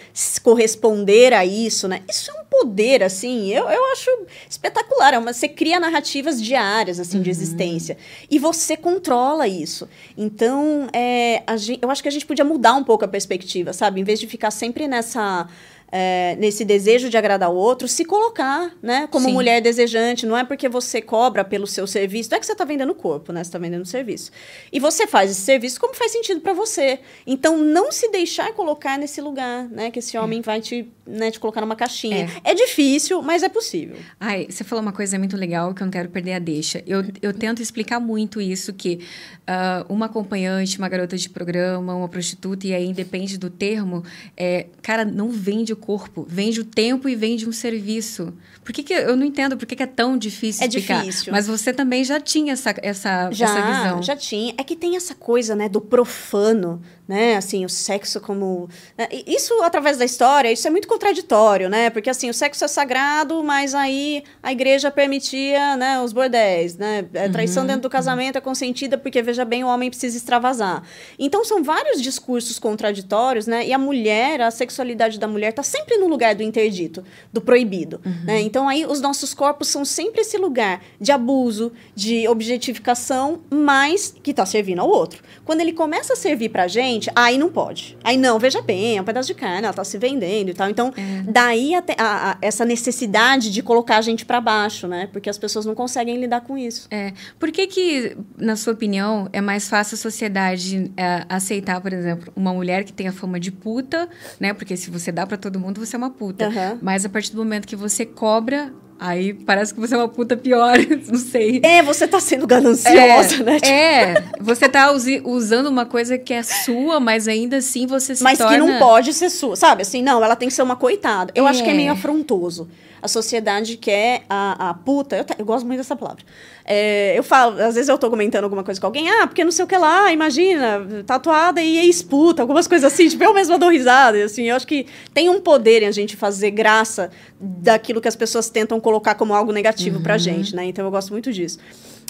corresponder 0.52 1.32
a 1.32 1.46
isso, 1.46 1.88
né? 1.88 2.02
Isso 2.06 2.30
é 2.30 2.34
um 2.34 2.44
poder, 2.44 3.02
assim, 3.02 3.48
eu, 3.48 3.70
eu 3.70 3.84
acho 3.92 4.10
espetacular. 4.46 5.14
É 5.14 5.18
uma, 5.18 5.32
você 5.32 5.48
cria 5.48 5.80
narrativas 5.80 6.42
diárias, 6.42 7.00
assim, 7.00 7.16
uhum. 7.16 7.22
de 7.22 7.30
existência. 7.30 7.96
E 8.30 8.38
você 8.38 8.76
controla 8.76 9.48
isso. 9.48 9.88
Então, 10.14 10.88
é, 10.92 11.42
gente, 11.56 11.80
eu 11.80 11.90
acho 11.90 12.02
que 12.02 12.08
a 12.08 12.12
gente 12.12 12.26
podia 12.26 12.44
mudar 12.44 12.74
um 12.74 12.84
pouco 12.84 13.02
a 13.02 13.08
perspectiva, 13.08 13.72
sabe? 13.72 14.02
Em 14.02 14.04
vez 14.04 14.20
de 14.20 14.26
ficar 14.26 14.50
sempre 14.50 14.86
nessa 14.86 15.48
é, 15.94 16.34
nesse 16.36 16.64
desejo 16.64 17.10
de 17.10 17.18
agradar 17.18 17.50
o 17.50 17.54
outro, 17.54 17.86
se 17.86 18.02
colocar, 18.02 18.74
né? 18.82 19.06
Como 19.10 19.26
Sim. 19.26 19.34
mulher 19.34 19.60
desejante. 19.60 20.24
Não 20.24 20.36
é 20.36 20.42
porque 20.42 20.66
você 20.66 21.02
cobra 21.02 21.44
pelo 21.44 21.66
seu 21.66 21.86
serviço, 21.86 22.30
não 22.30 22.38
é 22.38 22.40
que 22.40 22.46
você 22.46 22.52
está 22.52 22.64
vendendo 22.64 22.94
corpo, 22.94 23.30
né? 23.30 23.44
Você 23.44 23.48
está 23.48 23.58
vendendo 23.58 23.84
serviço. 23.84 24.32
E 24.72 24.80
você 24.80 25.06
faz 25.06 25.30
esse 25.30 25.42
serviço 25.42 25.78
como 25.78 25.92
faz 25.92 26.10
sentido 26.10 26.40
para 26.40 26.54
você. 26.54 27.00
Então, 27.26 27.58
não 27.58 27.92
se 27.92 28.10
deixar 28.10 28.54
colocar 28.54 28.98
nesse 28.98 29.20
lugar, 29.20 29.68
né? 29.68 29.90
Que 29.90 29.98
esse 29.98 30.16
homem 30.16 30.38
é. 30.38 30.42
vai 30.42 30.62
te, 30.62 30.90
né, 31.06 31.30
te 31.30 31.38
colocar 31.38 31.60
numa 31.60 31.76
caixinha. 31.76 32.26
É. 32.42 32.52
é. 32.52 32.54
difícil, 32.54 33.20
mas 33.20 33.42
é 33.42 33.50
possível. 33.50 33.96
Ai, 34.18 34.46
você 34.48 34.64
falou 34.64 34.82
uma 34.82 34.92
coisa 34.92 35.18
muito 35.18 35.36
legal 35.36 35.74
que 35.74 35.82
eu 35.82 35.84
não 35.84 35.92
quero 35.92 36.08
perder 36.08 36.32
a 36.34 36.38
deixa. 36.38 36.82
Eu, 36.86 37.04
eu 37.20 37.34
tento 37.34 37.60
explicar 37.60 38.00
muito 38.00 38.40
isso, 38.40 38.72
que 38.72 39.00
uh, 39.42 39.92
uma 39.92 40.06
acompanhante, 40.06 40.78
uma 40.78 40.88
garota 40.88 41.18
de 41.18 41.28
programa, 41.28 41.94
uma 41.94 42.08
prostituta, 42.08 42.66
e 42.66 42.74
aí 42.74 42.92
depende 42.94 43.36
do 43.36 43.50
termo, 43.50 44.02
é, 44.36 44.66
cara, 44.80 45.04
não 45.04 45.28
vende 45.28 45.72
o 45.72 45.76
corpo, 45.82 46.24
vende 46.28 46.60
o 46.60 46.64
tempo 46.64 47.08
e 47.08 47.14
vende 47.14 47.48
um 47.48 47.52
serviço. 47.52 48.32
Por 48.64 48.72
que, 48.72 48.82
que 48.82 48.94
eu 48.94 49.16
não 49.16 49.26
entendo 49.26 49.56
por 49.56 49.66
que, 49.66 49.74
que 49.74 49.82
é 49.82 49.86
tão 49.86 50.16
difícil 50.16 50.64
é 50.64 50.68
explicar? 50.68 51.04
difícil. 51.04 51.32
Mas 51.32 51.46
você 51.46 51.72
também 51.72 52.04
já 52.04 52.20
tinha 52.20 52.52
essa, 52.52 52.74
essa, 52.80 53.30
já, 53.32 53.44
essa 53.46 53.60
visão. 53.60 54.02
Já 54.02 54.16
tinha. 54.16 54.54
É 54.56 54.62
que 54.62 54.76
tem 54.76 54.96
essa 54.96 55.14
coisa, 55.14 55.54
né, 55.54 55.68
do 55.68 55.80
profano, 55.80 56.80
né? 57.06 57.36
Assim, 57.36 57.64
o 57.64 57.68
sexo 57.68 58.20
como. 58.20 58.68
Né? 58.96 59.08
Isso, 59.26 59.54
através 59.62 59.96
da 59.96 60.04
história, 60.04 60.50
isso 60.50 60.66
é 60.66 60.70
muito 60.70 60.86
contraditório, 60.86 61.68
né? 61.68 61.90
Porque, 61.90 62.08
assim, 62.08 62.30
o 62.30 62.34
sexo 62.34 62.64
é 62.64 62.68
sagrado, 62.68 63.42
mas 63.42 63.74
aí 63.74 64.22
a 64.42 64.52
igreja 64.52 64.90
permitia, 64.90 65.76
né, 65.76 66.00
os 66.00 66.12
bordéis, 66.12 66.76
né? 66.76 67.04
A 67.14 67.28
traição 67.28 67.62
uhum, 67.62 67.66
dentro 67.66 67.82
do 67.82 67.90
casamento 67.90 68.36
uhum. 68.36 68.38
é 68.38 68.40
consentida 68.40 68.96
porque, 68.96 69.20
veja 69.20 69.44
bem, 69.44 69.64
o 69.64 69.66
homem 69.66 69.90
precisa 69.90 70.16
extravasar. 70.16 70.82
Então, 71.18 71.44
são 71.44 71.62
vários 71.62 72.00
discursos 72.00 72.58
contraditórios, 72.58 73.46
né? 73.46 73.66
E 73.66 73.72
a 73.72 73.78
mulher, 73.78 74.40
a 74.40 74.50
sexualidade 74.50 75.18
da 75.18 75.26
mulher 75.26 75.50
está 75.50 75.62
sempre 75.62 75.96
no 75.96 76.06
lugar 76.06 76.34
do 76.34 76.42
interdito, 76.42 77.04
do 77.32 77.40
proibido, 77.40 78.00
uhum. 78.04 78.24
né? 78.24 78.40
Então, 78.40 78.68
aí, 78.68 78.86
os 78.86 79.00
nossos 79.00 79.34
corpos 79.34 79.68
são 79.68 79.84
sempre 79.84 80.20
esse 80.20 80.38
lugar 80.38 80.82
de 81.00 81.10
abuso, 81.10 81.72
de 81.94 82.28
objetificação, 82.28 83.40
mas 83.50 84.14
que 84.22 84.30
está 84.30 84.46
servindo 84.46 84.80
ao 84.80 84.88
outro. 84.88 85.22
Quando 85.44 85.60
ele 85.60 85.72
começa 85.72 86.12
a 86.12 86.16
servir 86.16 86.48
pra 86.48 86.68
gente, 86.68 86.91
gente, 86.92 87.10
aí 87.14 87.38
não 87.38 87.50
pode. 87.50 87.96
Aí 88.04 88.16
não, 88.16 88.38
veja 88.38 88.60
bem, 88.62 88.96
é 88.96 89.00
um 89.00 89.04
pedaço 89.04 89.28
de 89.28 89.34
carne, 89.34 89.64
ela 89.64 89.72
tá 89.72 89.84
se 89.84 89.98
vendendo 89.98 90.50
e 90.50 90.54
tal. 90.54 90.68
Então, 90.68 90.92
é. 90.96 91.22
daí 91.30 91.74
a, 91.74 91.82
a, 91.98 92.38
essa 92.40 92.64
necessidade 92.64 93.50
de 93.50 93.62
colocar 93.62 93.98
a 93.98 94.02
gente 94.02 94.24
para 94.24 94.40
baixo, 94.40 94.86
né? 94.86 95.08
Porque 95.12 95.28
as 95.28 95.38
pessoas 95.38 95.66
não 95.66 95.74
conseguem 95.74 96.18
lidar 96.18 96.42
com 96.42 96.56
isso. 96.56 96.86
É. 96.90 97.12
Por 97.38 97.50
que 97.50 97.66
que, 97.66 98.16
na 98.36 98.56
sua 98.56 98.72
opinião, 98.72 99.28
é 99.32 99.40
mais 99.40 99.68
fácil 99.68 99.94
a 99.94 99.98
sociedade 99.98 100.92
é, 100.96 101.24
aceitar, 101.28 101.80
por 101.80 101.92
exemplo, 101.92 102.32
uma 102.36 102.52
mulher 102.52 102.84
que 102.84 102.92
tem 102.92 103.08
a 103.08 103.12
fama 103.12 103.38
de 103.40 103.50
puta, 103.50 104.08
né? 104.38 104.52
Porque 104.52 104.76
se 104.76 104.90
você 104.90 105.10
dá 105.10 105.26
para 105.26 105.36
todo 105.36 105.58
mundo, 105.58 105.84
você 105.84 105.96
é 105.96 105.98
uma 105.98 106.10
puta. 106.10 106.48
Uhum. 106.48 106.78
Mas 106.80 107.04
a 107.04 107.08
partir 107.08 107.32
do 107.32 107.38
momento 107.38 107.66
que 107.66 107.76
você 107.76 108.04
cobra 108.04 108.72
Aí 108.98 109.34
parece 109.34 109.74
que 109.74 109.80
você 109.80 109.94
é 109.94 109.98
uma 109.98 110.08
puta 110.08 110.36
pior, 110.36 110.76
não 111.08 111.18
sei. 111.18 111.60
É, 111.64 111.82
você 111.82 112.06
tá 112.06 112.20
sendo 112.20 112.46
gananciosa, 112.46 113.36
é, 113.36 113.42
né? 113.42 113.54
Tipo... 113.56 113.72
É, 113.72 114.24
você 114.40 114.68
tá 114.68 114.92
usando 114.92 115.66
uma 115.66 115.84
coisa 115.84 116.16
que 116.16 116.32
é 116.32 116.42
sua, 116.42 117.00
mas 117.00 117.26
ainda 117.26 117.56
assim 117.56 117.86
você 117.86 118.14
se 118.14 118.22
mas 118.22 118.38
torna... 118.38 118.58
Mas 118.58 118.66
que 118.66 118.72
não 118.72 118.78
pode 118.78 119.12
ser 119.12 119.30
sua, 119.30 119.56
sabe? 119.56 119.82
Assim, 119.82 120.02
não, 120.02 120.22
ela 120.22 120.36
tem 120.36 120.48
que 120.48 120.54
ser 120.54 120.62
uma 120.62 120.76
coitada. 120.76 121.32
Eu 121.34 121.46
é. 121.46 121.50
acho 121.50 121.64
que 121.64 121.70
é 121.70 121.74
meio 121.74 121.92
afrontoso. 121.92 122.68
A 123.00 123.08
sociedade 123.08 123.76
quer 123.76 124.22
a, 124.30 124.70
a 124.70 124.74
puta... 124.74 125.16
Eu, 125.16 125.24
eu 125.38 125.44
gosto 125.44 125.66
muito 125.66 125.78
dessa 125.78 125.96
palavra. 125.96 126.22
É, 126.64 127.18
eu 127.18 127.22
falo, 127.22 127.60
às 127.60 127.74
vezes 127.74 127.88
eu 127.88 127.98
tô 127.98 128.08
comentando 128.08 128.44
alguma 128.44 128.62
coisa 128.62 128.80
com 128.80 128.86
alguém, 128.86 129.08
ah, 129.10 129.26
porque 129.26 129.44
não 129.44 129.50
sei 129.50 129.64
o 129.64 129.68
que 129.68 129.76
lá, 129.76 130.12
imagina, 130.12 131.04
tatuada 131.04 131.60
e 131.60 131.78
ex-puta, 131.78 132.42
algumas 132.42 132.66
coisas 132.68 132.92
assim, 132.92 133.08
tipo, 133.10 133.22
eu 133.24 133.34
mesma 133.34 133.58
dou 133.58 133.70
risada, 133.70 134.16
e 134.18 134.22
assim, 134.22 134.44
eu 134.44 134.56
acho 134.56 134.66
que 134.66 134.86
tem 135.12 135.28
um 135.28 135.40
poder 135.40 135.82
em 135.82 135.86
a 135.86 135.90
gente 135.90 136.16
fazer 136.16 136.50
graça 136.50 137.10
daquilo 137.40 138.00
que 138.00 138.08
as 138.08 138.16
pessoas 138.16 138.48
tentam 138.48 138.78
colocar 138.78 139.14
como 139.14 139.34
algo 139.34 139.52
negativo 139.52 139.96
uhum. 139.96 140.02
pra 140.02 140.16
gente, 140.18 140.54
né? 140.54 140.64
Então 140.64 140.84
eu 140.84 140.90
gosto 140.90 141.10
muito 141.10 141.32
disso. 141.32 141.58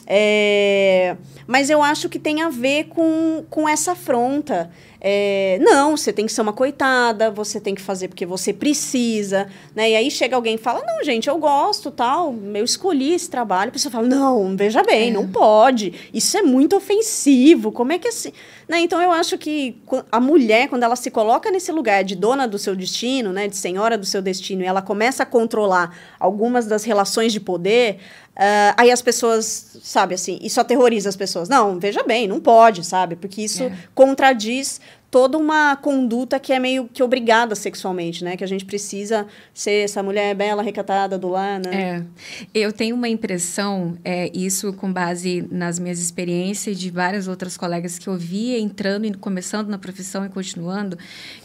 É, 0.06 1.16
mas 1.46 1.70
eu 1.70 1.82
acho 1.82 2.08
que 2.08 2.18
tem 2.18 2.42
a 2.42 2.48
ver 2.48 2.84
com, 2.84 3.44
com 3.48 3.68
essa 3.68 3.92
afronta. 3.92 4.70
É, 5.00 5.58
não, 5.60 5.96
você 5.96 6.12
tem 6.12 6.26
que 6.26 6.32
ser 6.32 6.42
uma 6.42 6.52
coitada, 6.52 7.30
você 7.30 7.60
tem 7.60 7.74
que 7.74 7.80
fazer 7.80 8.06
porque 8.06 8.24
você 8.24 8.52
precisa, 8.52 9.48
né? 9.74 9.90
E 9.90 9.96
aí 9.96 10.10
chega 10.10 10.36
alguém 10.36 10.54
e 10.54 10.58
fala, 10.58 10.80
não, 10.84 11.02
gente, 11.04 11.28
eu 11.28 11.36
gosto, 11.38 11.90
tal, 11.90 12.34
eu 12.54 12.64
escolhi 12.64 13.12
esse 13.12 13.28
trabalho. 13.28 13.70
A 13.70 13.72
pessoa 13.72 13.90
fala, 13.90 14.06
não, 14.06 14.56
veja 14.56 14.82
bem, 14.84 15.10
é. 15.10 15.12
não 15.12 15.26
pode. 15.26 16.10
Isso 16.14 16.36
é 16.36 16.42
muito 16.42 16.76
ofensivo, 16.76 17.72
como 17.72 17.92
é 17.92 17.98
que 17.98 18.08
assim... 18.08 18.32
Né? 18.72 18.80
Então, 18.80 19.02
eu 19.02 19.12
acho 19.12 19.36
que 19.36 19.76
a 20.10 20.18
mulher, 20.18 20.66
quando 20.66 20.82
ela 20.82 20.96
se 20.96 21.10
coloca 21.10 21.50
nesse 21.50 21.70
lugar 21.70 22.02
de 22.02 22.16
dona 22.16 22.48
do 22.48 22.58
seu 22.58 22.74
destino, 22.74 23.30
né? 23.30 23.46
De 23.46 23.54
senhora 23.54 23.98
do 23.98 24.06
seu 24.06 24.22
destino, 24.22 24.62
e 24.62 24.64
ela 24.64 24.80
começa 24.80 25.24
a 25.24 25.26
controlar 25.26 25.94
algumas 26.18 26.64
das 26.64 26.82
relações 26.82 27.34
de 27.34 27.38
poder... 27.38 27.98
Uh, 28.32 28.72
aí 28.78 28.90
as 28.90 29.02
pessoas, 29.02 29.76
sabe, 29.82 30.14
assim, 30.14 30.38
isso 30.40 30.58
aterroriza 30.58 31.06
as 31.06 31.16
pessoas. 31.16 31.50
Não, 31.50 31.78
veja 31.78 32.02
bem, 32.02 32.26
não 32.26 32.40
pode, 32.40 32.82
sabe? 32.82 33.14
Porque 33.14 33.42
isso 33.42 33.64
é. 33.64 33.72
contradiz 33.94 34.80
toda 35.12 35.36
uma 35.36 35.76
conduta 35.76 36.40
que 36.40 36.54
é 36.54 36.58
meio 36.58 36.88
que 36.88 37.02
obrigada 37.02 37.54
sexualmente, 37.54 38.24
né? 38.24 38.34
Que 38.34 38.42
a 38.42 38.46
gente 38.46 38.64
precisa 38.64 39.26
ser 39.52 39.84
essa 39.84 40.02
mulher 40.02 40.34
bela, 40.34 40.62
recatada 40.62 41.18
do 41.18 41.28
lar, 41.28 41.60
né? 41.60 42.06
É. 42.54 42.58
Eu 42.58 42.72
tenho 42.72 42.96
uma 42.96 43.10
impressão, 43.10 43.98
é, 44.02 44.30
isso 44.34 44.72
com 44.72 44.90
base 44.90 45.46
nas 45.50 45.78
minhas 45.78 46.00
experiências 46.00 46.80
de 46.80 46.90
várias 46.90 47.28
outras 47.28 47.58
colegas 47.58 47.98
que 47.98 48.08
eu 48.08 48.16
via 48.16 48.58
entrando 48.58 49.04
e 49.04 49.12
começando 49.12 49.68
na 49.68 49.76
profissão 49.76 50.24
e 50.24 50.30
continuando, 50.30 50.96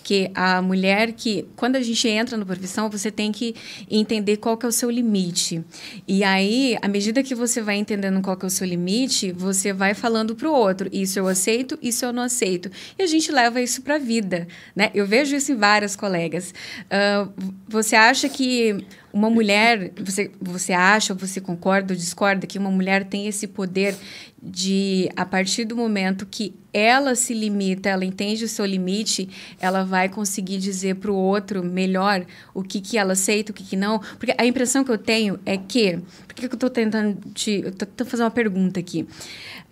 que 0.07 0.31
a 0.33 0.61
mulher 0.61 1.11
que, 1.11 1.45
quando 1.55 1.75
a 1.75 1.81
gente 1.81 2.07
entra 2.07 2.37
na 2.37 2.45
profissão, 2.45 2.89
você 2.89 3.11
tem 3.11 3.31
que 3.31 3.53
entender 3.91 4.37
qual 4.37 4.55
que 4.55 4.65
é 4.65 4.69
o 4.69 4.71
seu 4.71 4.89
limite. 4.89 5.61
E 6.07 6.23
aí, 6.23 6.77
à 6.81 6.87
medida 6.87 7.21
que 7.21 7.35
você 7.35 7.61
vai 7.61 7.75
entendendo 7.75 8.21
qual 8.21 8.37
que 8.37 8.45
é 8.45 8.47
o 8.47 8.49
seu 8.51 8.65
limite, 8.65 9.33
você 9.33 9.73
vai 9.73 9.93
falando 9.93 10.35
para 10.35 10.47
o 10.47 10.53
outro, 10.53 10.87
isso 10.93 11.19
eu 11.19 11.27
aceito, 11.27 11.77
isso 11.81 12.05
eu 12.05 12.13
não 12.13 12.23
aceito. 12.23 12.71
E 12.97 13.03
a 13.03 13.07
gente 13.07 13.31
leva 13.31 13.57
leva 13.57 13.61
isso 13.61 13.81
para 13.81 13.95
a 13.95 13.99
vida, 13.99 14.47
né? 14.75 14.91
Eu 14.93 15.05
vejo 15.05 15.35
isso 15.35 15.51
em 15.51 15.55
várias 15.55 15.95
colegas. 15.95 16.53
Uh, 16.85 17.31
você 17.67 17.95
acha 17.95 18.29
que 18.29 18.85
uma 19.17 19.31
mulher, 19.31 19.91
você, 19.97 20.29
você 20.39 20.73
acha, 20.73 21.13
você 21.13 21.41
concorda 21.41 21.91
ou 21.93 21.97
discorda 21.97 22.45
que 22.45 22.59
uma 22.59 22.69
mulher 22.69 23.03
tem 23.03 23.27
esse 23.27 23.47
poder 23.47 23.95
de, 24.41 25.09
a 25.15 25.25
partir 25.25 25.65
do 25.65 25.75
momento 25.75 26.27
que 26.27 26.53
ela 26.71 27.15
se 27.15 27.33
limita, 27.33 27.89
ela 27.89 28.05
entende 28.05 28.45
o 28.45 28.47
seu 28.47 28.63
limite, 28.63 29.27
ela 29.59 29.83
vai 29.83 30.07
conseguir 30.07 30.59
dizer 30.59 30.97
para 30.97 31.11
o 31.11 31.15
outro 31.15 31.63
melhor 31.63 32.23
o 32.53 32.61
que, 32.61 32.79
que 32.79 32.95
ela 32.95 33.13
aceita, 33.13 33.51
o 33.51 33.55
que, 33.55 33.63
que 33.63 33.75
não. 33.75 33.99
Porque 34.19 34.35
a 34.37 34.45
impressão 34.45 34.83
que 34.83 34.91
eu 34.91 34.97
tenho 34.99 35.39
é 35.43 35.57
que. 35.57 35.97
Por 36.27 36.35
que 36.35 36.45
eu 36.45 36.53
estou 36.53 36.69
tentando 36.69 37.17
te. 37.33 37.63
Eu 37.65 37.71
tô 37.71 37.87
tentando 37.87 38.09
fazer 38.09 38.23
uma 38.23 38.31
pergunta 38.31 38.79
aqui. 38.79 39.07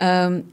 Um, 0.01 0.43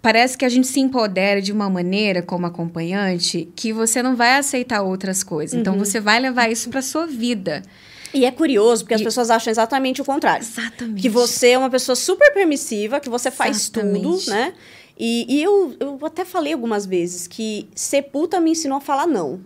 parece 0.00 0.38
que 0.38 0.44
a 0.44 0.48
gente 0.48 0.68
se 0.68 0.78
empodera 0.78 1.42
de 1.42 1.52
uma 1.52 1.68
maneira 1.68 2.22
como 2.22 2.46
acompanhante 2.46 3.48
que 3.56 3.72
você 3.72 4.00
não 4.00 4.14
vai 4.14 4.36
aceitar 4.38 4.82
outras 4.82 5.24
coisas. 5.24 5.58
Então, 5.58 5.72
uhum. 5.72 5.78
Então 5.80 5.84
você 5.84 5.98
vai 5.98 6.20
levar 6.20 6.48
isso 6.48 6.70
para 6.70 6.80
sua 6.80 7.08
vida. 7.08 7.62
E 8.12 8.24
é 8.24 8.30
curioso, 8.30 8.84
porque 8.84 8.94
e... 8.94 8.96
as 8.96 9.02
pessoas 9.02 9.30
acham 9.30 9.50
exatamente 9.50 10.00
o 10.00 10.04
contrário. 10.04 10.42
Exatamente. 10.42 11.00
Que 11.00 11.08
você 11.08 11.50
é 11.50 11.58
uma 11.58 11.70
pessoa 11.70 11.96
super 11.96 12.32
permissiva, 12.32 13.00
que 13.00 13.08
você 13.08 13.30
faz 13.30 13.56
exatamente. 13.56 14.02
tudo, 14.02 14.30
né? 14.30 14.54
E, 14.98 15.26
e 15.28 15.42
eu, 15.42 15.76
eu 15.78 15.98
até 16.04 16.24
falei 16.24 16.52
algumas 16.52 16.84
vezes 16.84 17.26
que 17.26 17.68
ser 17.74 18.02
puta 18.02 18.40
me 18.40 18.50
ensinou 18.50 18.78
a 18.78 18.80
falar 18.80 19.06
não. 19.06 19.40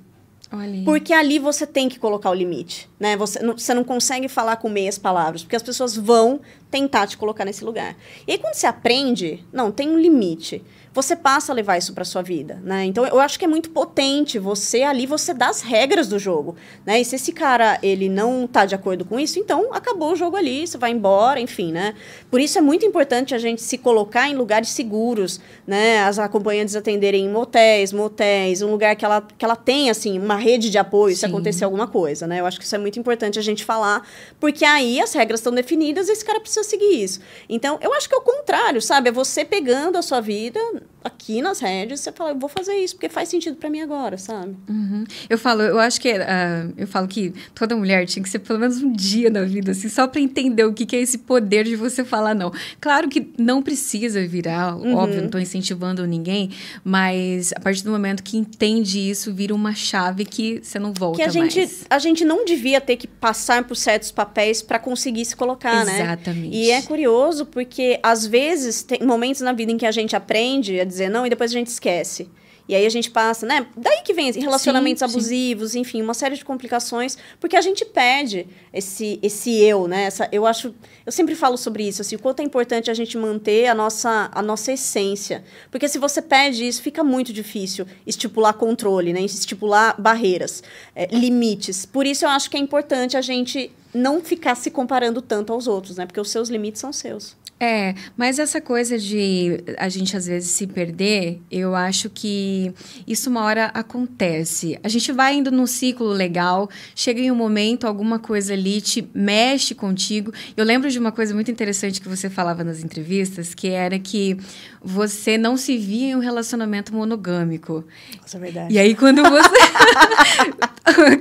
Olha. 0.51 0.83
Porque 0.85 1.15
ali 1.15 1.39
você 1.39 1.67
tem 1.67 1.89
que 1.89 1.99
colocar 1.99 2.31
o 2.31 2.35
limite, 2.35 2.89
né? 3.01 3.17
Você 3.17 3.43
não, 3.43 3.57
você 3.57 3.73
não 3.73 3.83
consegue 3.83 4.29
falar 4.29 4.57
com 4.57 4.69
meias 4.69 4.99
palavras, 4.99 5.43
porque 5.43 5.57
as 5.57 5.63
pessoas 5.63 5.97
vão 5.97 6.41
tentar 6.71 7.07
te 7.07 7.17
colocar 7.17 7.45
nesse 7.45 7.65
lugar. 7.65 7.97
E 8.27 8.33
aí, 8.33 8.39
quando 8.39 8.55
você 8.55 8.67
aprende, 8.67 9.43
não, 9.51 9.71
tem 9.71 9.89
um 9.91 9.99
limite. 9.99 10.63
Você 10.95 11.17
passa 11.17 11.53
a 11.53 11.55
levar 11.55 11.79
isso 11.79 11.95
para 11.95 12.05
sua 12.05 12.23
vida, 12.23 12.61
né? 12.63 12.85
Então 12.85 13.07
eu 13.07 13.19
acho 13.19 13.39
que 13.39 13.45
é 13.45 13.49
muito 13.49 13.71
potente 13.71 14.39
você 14.39 14.83
ali 14.83 15.07
você 15.07 15.33
dá 15.33 15.49
as 15.49 15.63
regras 15.63 16.07
do 16.09 16.19
jogo, 16.19 16.55
né? 16.85 17.01
E 17.01 17.05
se 17.05 17.17
esse 17.17 17.33
cara 17.33 17.79
ele 17.83 18.09
não 18.09 18.47
tá 18.47 18.67
de 18.67 18.75
acordo 18.75 19.05
com 19.05 19.19
isso, 19.19 19.39
então 19.39 19.73
acabou 19.73 20.13
o 20.13 20.17
jogo 20.17 20.37
ali, 20.37 20.67
você 20.67 20.77
vai 20.77 20.91
embora, 20.91 21.41
enfim, 21.41 21.73
né? 21.73 21.95
Por 22.31 22.41
isso 22.41 22.59
é 22.59 22.61
muito 22.61 22.85
importante 22.85 23.35
a 23.35 23.39
gente 23.39 23.63
se 23.63 23.79
colocar 23.79 24.29
em 24.29 24.35
lugares 24.35 24.69
seguros, 24.69 25.41
né? 25.67 26.01
As 26.01 26.19
acompanhantes 26.19 26.77
atenderem 26.77 27.25
em 27.25 27.29
motéis, 27.29 27.93
motéis, 27.93 28.61
um 28.61 28.71
lugar 28.71 28.95
que 28.95 29.05
ela 29.05 29.23
que 29.23 29.45
ela 29.45 29.57
tem 29.57 29.89
assim 29.89 30.19
uma 30.19 30.37
rede 30.37 30.69
de 30.69 30.77
apoio 30.77 31.15
Sim. 31.15 31.21
se 31.21 31.27
acontecer 31.27 31.65
alguma 31.65 31.87
coisa, 31.87 32.27
né? 32.27 32.41
Eu 32.41 32.47
acho 32.47 32.59
que 32.59 32.67
isso 32.67 32.75
é 32.75 32.79
muito 32.79 32.99
importante 32.99 33.39
a 33.39 33.43
gente 33.43 33.65
falar, 33.65 34.07
porque 34.39 34.65
aí 34.65 35.01
as 35.01 35.15
regras 35.15 35.41
estão 35.41 35.55
definidas 35.55 36.09
e 36.09 36.13
esse 36.13 36.25
cara 36.25 36.39
precisa 36.39 36.65
seguir 36.65 37.03
isso. 37.03 37.21
Então, 37.49 37.79
eu 37.81 37.95
acho 37.95 38.09
que 38.09 38.15
é 38.15 38.19
o 38.19 38.23
contrário, 38.23 38.83
sabe? 38.83 39.09
É 39.09 39.13
você 39.13 39.45
pegando 39.45 39.97
a 39.97 40.03
sua 40.03 40.21
vida 40.21 40.61
aqui 41.05 41.43
nas 41.43 41.61
redes, 41.61 42.01
você 42.01 42.13
fala, 42.13 42.31
eu 42.31 42.39
vou 42.39 42.49
fazer 42.49 42.75
isso 42.77 42.95
porque 42.95 43.09
faz 43.09 43.29
sentido 43.29 43.57
para 43.57 43.69
mim 43.69 43.81
agora, 43.81 44.17
sabe? 44.17 44.57
Uhum. 44.69 45.05
Eu 45.29 45.39
falo, 45.39 45.63
eu 45.63 45.79
acho 45.79 46.01
que 46.01 46.13
uh, 46.13 46.73
eu 46.77 46.87
falo 46.87 47.09
que 47.09 47.33
toda 47.55 47.77
mulher 47.77 48.07
tinha 48.07 48.23
que 48.23 48.29
ser 48.29 48.39
pelo 48.39 48.59
menos 48.59 48.83
um 48.83 48.93
dia 48.93 49.31
na 49.31 49.43
vida, 49.43 49.73
assim, 49.73 49.89
só 49.89 50.07
para 50.07 50.21
entender 50.21 50.65
o 50.65 50.73
que, 50.73 50.87
que, 50.87 50.97
é 50.97 51.01
esse 51.01 51.19
poder 51.19 51.65
de 51.65 51.77
você 51.77 52.05
falar 52.05 52.35
não. 52.35 52.53
Claro 52.81 53.09
que 53.09 53.33
não 53.39 53.63
precisa 53.63 54.25
virar, 54.27 54.77
uhum. 54.77 54.95
óbvio, 54.95 55.19
não 55.19 55.27
estou 55.27 55.41
incentivando 55.41 56.07
ninguém, 56.07 56.51
mas 56.85 57.53
a 57.53 57.61
partir 57.61 57.83
do 57.83 57.91
momento 57.91 58.23
que 58.23 58.37
entende 58.37 58.99
isso, 58.99 59.33
vira 59.33 59.55
uma 59.55 59.75
chave 59.75 60.25
que 60.25 60.61
você 60.63 60.79
não 60.79 60.93
volta 60.93 61.17
que 61.17 61.23
a 61.23 61.41
mais. 61.41 61.53
gente 61.53 61.87
a 61.91 61.99
gente 61.99 62.25
não 62.25 62.45
devia 62.45 62.81
ter 62.81 62.97
que 62.97 63.07
passar 63.07 63.65
por 63.65 63.77
certos 63.77 64.11
papéis 64.11 64.63
para 64.63 64.79
conseguir 64.79 65.25
se 65.25 65.35
colocar, 65.35 65.83
Exatamente. 65.83 65.99
né? 65.99 66.05
Exatamente. 66.05 66.57
E 66.57 66.71
é 66.71 66.83
curioso 66.83 67.47
porque 67.47 67.99
às 68.03 68.27
vezes 68.27 68.83
tem 68.83 69.01
momentos 69.03 69.41
na 69.41 69.53
vida 69.53 69.73
em 69.73 69.77
que 69.77 69.87
a 69.87 69.91
gente 69.91 70.15
aprende 70.15 70.72
a 70.81 70.85
dizer 70.85 71.09
não 71.09 71.27
e 71.27 71.31
depois 71.31 71.51
a 71.51 71.55
gente 71.55 71.69
esquece. 71.69 72.29
E 72.69 72.75
aí 72.75 72.87
a 72.87 72.91
gente 72.91 73.11
passa, 73.11 73.45
né? 73.45 73.67
Daí 73.77 74.03
que 74.03 74.15
vem 74.15 74.31
relacionamentos 74.33 75.01
sim, 75.01 75.05
abusivos, 75.05 75.73
sim. 75.73 75.81
enfim, 75.81 76.01
uma 76.01 76.15
série 76.15 76.37
de 76.37 76.45
complicações, 76.45 77.19
porque 77.41 77.57
a 77.57 77.61
gente 77.61 77.85
perde 77.85 78.47
esse, 78.73 79.19
esse 79.23 79.61
eu, 79.61 79.89
né? 79.89 80.05
Essa, 80.05 80.29
eu 80.31 80.47
acho, 80.47 80.75
eu 81.05 81.11
sempre 81.11 81.35
falo 81.35 81.57
sobre 81.57 81.87
isso, 81.87 82.03
assim, 82.03 82.17
o 82.17 82.19
quanto 82.19 82.41
é 82.41 82.45
importante 82.45 82.91
a 82.91 82.95
gente 82.95 83.19
manter 83.19 83.67
a 83.67 83.75
nossa, 83.75 84.31
a 84.33 84.41
nossa 84.41 84.73
essência. 84.73 85.45
Porque 85.71 85.89
se 85.89 85.99
você 85.99 86.23
perde 86.23 86.67
isso, 86.67 86.81
fica 86.83 87.03
muito 87.03 87.33
difícil 87.33 87.87
estipular 88.07 88.55
controle, 88.55 89.13
né? 89.13 89.21
Estipular 89.23 90.01
barreiras, 90.01 90.63
é, 90.95 91.07
limites. 91.07 91.85
Por 91.85 92.07
isso 92.07 92.25
eu 92.25 92.29
acho 92.29 92.49
que 92.49 92.57
é 92.57 92.61
importante 92.61 93.17
a 93.17 93.23
gente 93.23 93.73
não 93.93 94.23
ficar 94.23 94.55
se 94.55 94.71
comparando 94.71 95.21
tanto 95.21 95.53
aos 95.53 95.67
outros, 95.67 95.97
né? 95.97 96.07
Porque 96.07 96.21
os 96.21 96.31
seus 96.31 96.49
limites 96.49 96.81
são 96.81 96.93
seus. 96.93 97.37
É, 97.63 97.95
mas 98.17 98.41
essa 98.41 98.61
coisa 98.61 98.99
de 98.99 99.63
a 99.79 99.89
gente 99.89 100.17
às 100.17 100.27
vezes 100.27 100.51
se 100.51 100.67
perder, 100.67 101.41
eu 101.49 101.77
acho 101.77 102.11
que 102.11 102.75
isso 103.07 103.31
uma 103.31 103.45
hora 103.45 103.67
acontece. 103.67 104.77
A 104.83 104.89
gente 104.89 105.13
vai 105.13 105.37
indo 105.37 105.49
num 105.53 105.65
ciclo 105.65 106.09
legal, 106.09 106.69
chega 106.93 107.21
em 107.21 107.31
um 107.31 107.37
momento, 107.37 107.87
alguma 107.87 108.19
coisa 108.19 108.53
ali 108.53 108.81
te 108.81 109.09
mexe 109.15 109.77
contigo. 109.77 110.33
Eu 110.57 110.65
lembro 110.65 110.91
de 110.91 110.99
uma 110.99 111.13
coisa 111.13 111.33
muito 111.35 111.53
interessante 111.53 112.01
que 112.01 112.09
você 112.09 112.29
falava 112.29 112.65
nas 112.65 112.83
entrevistas, 112.83 113.55
que 113.55 113.69
era 113.69 113.97
que 113.97 114.37
você 114.83 115.39
não 115.39 115.57
se 115.57 115.79
via 115.79 116.09
em 116.09 116.17
um 116.17 116.19
relacionamento 116.19 116.93
monogâmico. 116.93 117.85
Isso 118.27 118.37
é 118.37 118.41
verdade. 118.41 118.75
E 118.75 118.79
aí, 118.81 118.97
quando 118.97 119.23
você. 119.23 119.55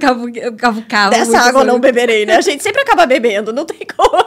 cavucava. 0.58 1.12
Dessa 1.12 1.38
água 1.38 1.62
eu 1.62 1.66
não 1.66 1.80
beberei, 1.80 2.26
né? 2.26 2.38
A 2.38 2.42
gente 2.42 2.64
sempre 2.64 2.82
acaba 2.82 3.06
bebendo, 3.06 3.54
não 3.54 3.64
tem 3.64 3.86
como. 3.96 4.21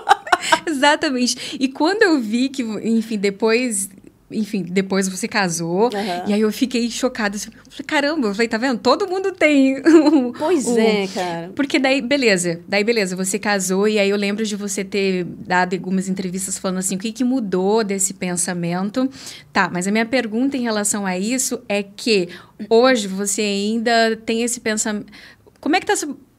Exatamente. 0.66 1.56
E 1.58 1.68
quando 1.68 2.02
eu 2.02 2.20
vi 2.20 2.48
que, 2.48 2.62
enfim, 2.62 3.18
depois 3.18 3.88
enfim, 4.34 4.62
depois 4.62 5.08
você 5.08 5.28
casou. 5.28 5.84
Uhum. 5.84 6.28
E 6.28 6.32
aí 6.32 6.40
eu 6.40 6.50
fiquei 6.52 6.90
chocada. 6.90 7.36
Assim, 7.36 7.50
falei, 7.50 7.86
caramba, 7.86 8.28
eu 8.28 8.34
falei, 8.34 8.48
tá 8.48 8.58
vendo? 8.58 8.78
Todo 8.78 9.06
mundo 9.06 9.32
tem. 9.32 9.82
pois 10.38 10.66
é, 10.76 11.06
cara. 11.06 11.52
Porque 11.54 11.78
daí, 11.78 12.00
beleza. 12.00 12.60
Daí, 12.66 12.82
beleza, 12.82 13.14
você 13.14 13.38
casou. 13.38 13.86
E 13.86 13.98
aí 13.98 14.08
eu 14.08 14.16
lembro 14.16 14.44
de 14.44 14.56
você 14.56 14.82
ter 14.82 15.24
dado 15.24 15.74
algumas 15.74 16.08
entrevistas 16.08 16.58
falando 16.58 16.78
assim: 16.78 16.96
o 16.96 16.98
que, 16.98 17.12
que 17.12 17.24
mudou 17.24 17.84
desse 17.84 18.14
pensamento? 18.14 19.08
Tá, 19.52 19.70
mas 19.72 19.86
a 19.86 19.90
minha 19.90 20.06
pergunta 20.06 20.56
em 20.56 20.62
relação 20.62 21.06
a 21.06 21.18
isso 21.18 21.62
é 21.68 21.82
que 21.82 22.28
hoje 22.68 23.06
você 23.06 23.42
ainda 23.42 24.16
tem 24.24 24.42
esse 24.42 24.60
pensamento. 24.60 25.12
Como 25.60 25.76
é 25.76 25.80
que 25.80 25.86
tá 25.86 25.94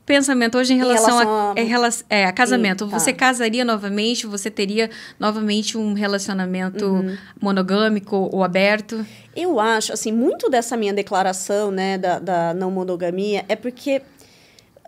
pensamento 0.06 0.58
hoje 0.58 0.74
em 0.74 0.78
relação, 0.78 1.10
em 1.10 1.18
relação 1.18 1.30
a, 1.30 1.52
a, 1.52 1.63
relação, 1.63 2.08
é, 2.10 2.26
a 2.26 2.32
casamento. 2.32 2.88
tá. 2.88 3.00
Você 3.00 3.12
casaria 3.12 3.65
novamente? 3.65 4.28
Você 4.28 4.52
teria 4.52 4.89
novamente 5.20 5.78
um 5.78 5.94
relacionamento 5.94 6.86
uhum. 6.86 7.18
monogâmico 7.41 8.30
ou 8.32 8.44
aberto? 8.44 9.06
Eu 9.36 9.60
acho, 9.60 9.91
assim, 9.91 10.12
muito 10.12 10.50
dessa 10.50 10.78
minha 10.78 10.94
declaração, 10.94 11.72
né, 11.72 11.98
da, 11.98 12.20
da 12.20 12.54
não 12.54 12.70
monogamia 12.70 13.44
é 13.50 13.56
porque, 13.56 14.02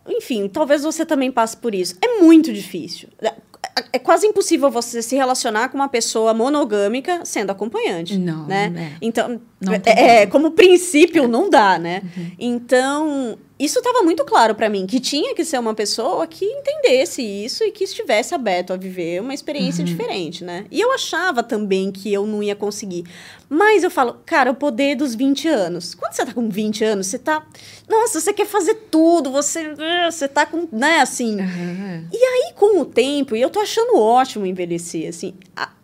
enfim, 0.08 0.47
talvez 0.47 0.84
você 0.84 1.06
também 1.06 1.32
passe 1.32 1.58
por 1.58 1.73
isso. 1.73 1.95
É 2.01 2.21
muito 2.21 2.53
difícil 2.53 3.10
é 3.91 3.99
quase 3.99 4.25
impossível 4.25 4.69
você 4.69 5.01
se 5.01 5.15
relacionar 5.15 5.69
com 5.69 5.77
uma 5.77 5.88
pessoa 5.88 6.34
monogâmica 6.34 7.23
sendo 7.25 7.51
acompanhante. 7.51 8.17
Não, 8.17 8.45
né? 8.45 8.73
É. 8.75 8.97
Então, 9.01 9.39
não 9.62 9.73
é, 9.73 9.82
é, 9.86 10.25
como 10.25 10.51
princípio, 10.51 11.27
não 11.27 11.49
dá, 11.49 11.77
né? 11.77 12.01
Uhum. 12.03 12.32
Então, 12.39 13.38
isso 13.59 13.79
estava 13.79 14.03
muito 14.03 14.23
claro 14.23 14.53
para 14.53 14.69
mim, 14.69 14.85
que 14.85 14.99
tinha 14.99 15.33
que 15.33 15.43
ser 15.43 15.59
uma 15.59 15.73
pessoa 15.73 16.27
que 16.27 16.45
entendesse 16.45 17.23
isso 17.23 17.63
e 17.63 17.71
que 17.71 17.83
estivesse 17.83 18.35
aberto 18.35 18.71
a 18.71 18.77
viver 18.77 19.19
uma 19.19 19.33
experiência 19.33 19.81
uhum. 19.81 19.85
diferente, 19.85 20.43
né? 20.43 20.65
E 20.69 20.79
eu 20.79 20.91
achava 20.91 21.41
também 21.41 21.91
que 21.91 22.13
eu 22.13 22.27
não 22.27 22.43
ia 22.43 22.55
conseguir. 22.55 23.03
Mas 23.49 23.83
eu 23.83 23.89
falo, 23.89 24.17
cara, 24.25 24.51
o 24.51 24.55
poder 24.55 24.95
dos 24.95 25.15
20 25.15 25.47
anos. 25.47 25.95
Quando 25.95 26.13
você 26.13 26.25
tá 26.25 26.33
com 26.33 26.47
20 26.47 26.83
anos, 26.83 27.07
você 27.07 27.17
tá. 27.17 27.47
Nossa, 27.89 28.19
você 28.19 28.31
quer 28.31 28.45
fazer 28.45 28.75
tudo, 28.91 29.31
você. 29.31 29.73
Ah, 29.79 30.11
você 30.11 30.27
tá 30.27 30.45
com. 30.45 30.67
Né, 30.71 30.99
assim. 30.99 31.39
Uhum. 31.39 32.07
E 32.13 32.17
aí, 32.17 32.53
com 32.53 32.79
o 32.79 32.85
tempo, 32.85 33.35
e 33.35 33.41
eu 33.41 33.49
tô 33.49 33.59
achando 33.59 33.97
ótimo 33.97 34.45
envelhecer, 34.45 35.09
assim. 35.09 35.33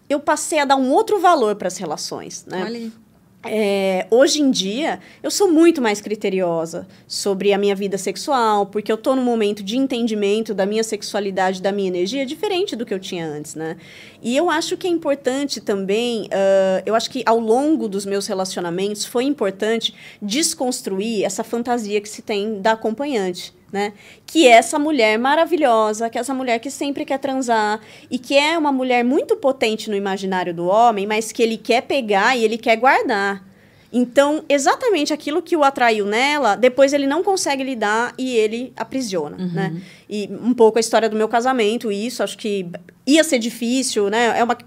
Eu 0.08 0.20
passei 0.20 0.60
a 0.60 0.66
dar 0.66 0.76
um 0.76 0.92
outro 0.92 1.20
valor 1.20 1.56
para 1.56 1.68
as 1.68 1.78
relações, 1.78 2.46
né? 2.46 2.64
Olha. 2.64 3.03
É, 3.46 4.08
hoje 4.10 4.42
em 4.42 4.50
dia, 4.50 5.02
eu 5.22 5.30
sou 5.30 5.52
muito 5.52 5.82
mais 5.82 6.00
criteriosa 6.00 6.88
sobre 7.06 7.52
a 7.52 7.58
minha 7.58 7.76
vida 7.76 7.98
sexual, 7.98 8.68
porque 8.68 8.90
eu 8.90 8.96
estou 8.96 9.16
num 9.18 9.24
momento 9.24 9.62
de 9.62 9.78
entendimento 9.78 10.54
da 10.54 10.66
minha 10.66 10.84
sexualidade, 10.84 11.62
da 11.62 11.72
minha 11.72 11.90
energia, 11.90 12.26
diferente 12.26 12.74
do 12.74 12.86
que 12.86 12.94
eu 12.94 13.00
tinha 13.00 13.28
antes, 13.28 13.56
né? 13.56 13.76
E 14.22 14.38
eu 14.38 14.50
acho 14.50 14.78
que 14.78 14.88
é 14.88 14.90
importante 14.90 15.60
também, 15.60 16.24
uh, 16.28 16.84
eu 16.86 16.96
acho 16.96 17.10
que 17.10 17.22
ao 17.26 17.38
longo 17.38 17.90
dos 17.90 18.06
meus 18.06 18.28
relacionamentos 18.28 19.04
foi 19.04 19.26
importante 19.26 19.94
desconstruir 20.22 21.26
essa 21.26 21.44
fantasia 21.44 22.00
que 22.00 22.08
se 22.08 22.22
tem 22.22 22.62
da 22.62 22.72
acompanhante 22.72 23.54
né? 23.74 23.92
Que 24.26 24.48
é 24.48 24.52
essa 24.52 24.78
mulher 24.78 25.18
maravilhosa, 25.18 26.08
que 26.10 26.18
é 26.18 26.22
essa 26.22 26.34
mulher 26.34 26.60
que 26.60 26.70
sempre 26.70 27.04
quer 27.04 27.18
transar 27.18 27.82
e 28.10 28.20
que 28.20 28.38
é 28.38 28.56
uma 28.56 28.72
mulher 28.72 29.04
muito 29.04 29.36
potente 29.36 29.90
no 29.90 29.96
imaginário 29.96 30.54
do 30.54 30.68
homem, 30.68 31.08
mas 31.08 31.32
que 31.32 31.42
ele 31.42 31.58
quer 31.58 31.82
pegar 31.82 32.38
e 32.38 32.46
ele 32.46 32.60
quer 32.60 32.76
guardar. 32.78 33.44
Então, 33.92 34.44
exatamente 34.50 35.14
aquilo 35.14 35.42
que 35.42 35.56
o 35.56 35.64
atraiu 35.64 36.06
nela, 36.06 36.56
depois 36.56 36.94
ele 36.94 37.06
não 37.06 37.24
consegue 37.24 37.64
lidar 37.64 38.14
e 38.18 38.36
ele 38.36 38.74
aprisiona, 38.76 39.38
uhum. 39.38 39.52
né? 39.52 39.82
E 40.10 40.30
um 40.42 40.54
pouco 40.54 40.80
a 40.80 40.82
história 40.82 41.08
do 41.08 41.16
meu 41.16 41.28
casamento, 41.28 41.92
isso, 41.92 42.24
acho 42.24 42.36
que 42.38 42.66
ia 43.06 43.24
ser 43.24 43.38
difícil, 43.38 44.10
né? 44.10 44.40
É 44.40 44.44
uma 44.44 44.58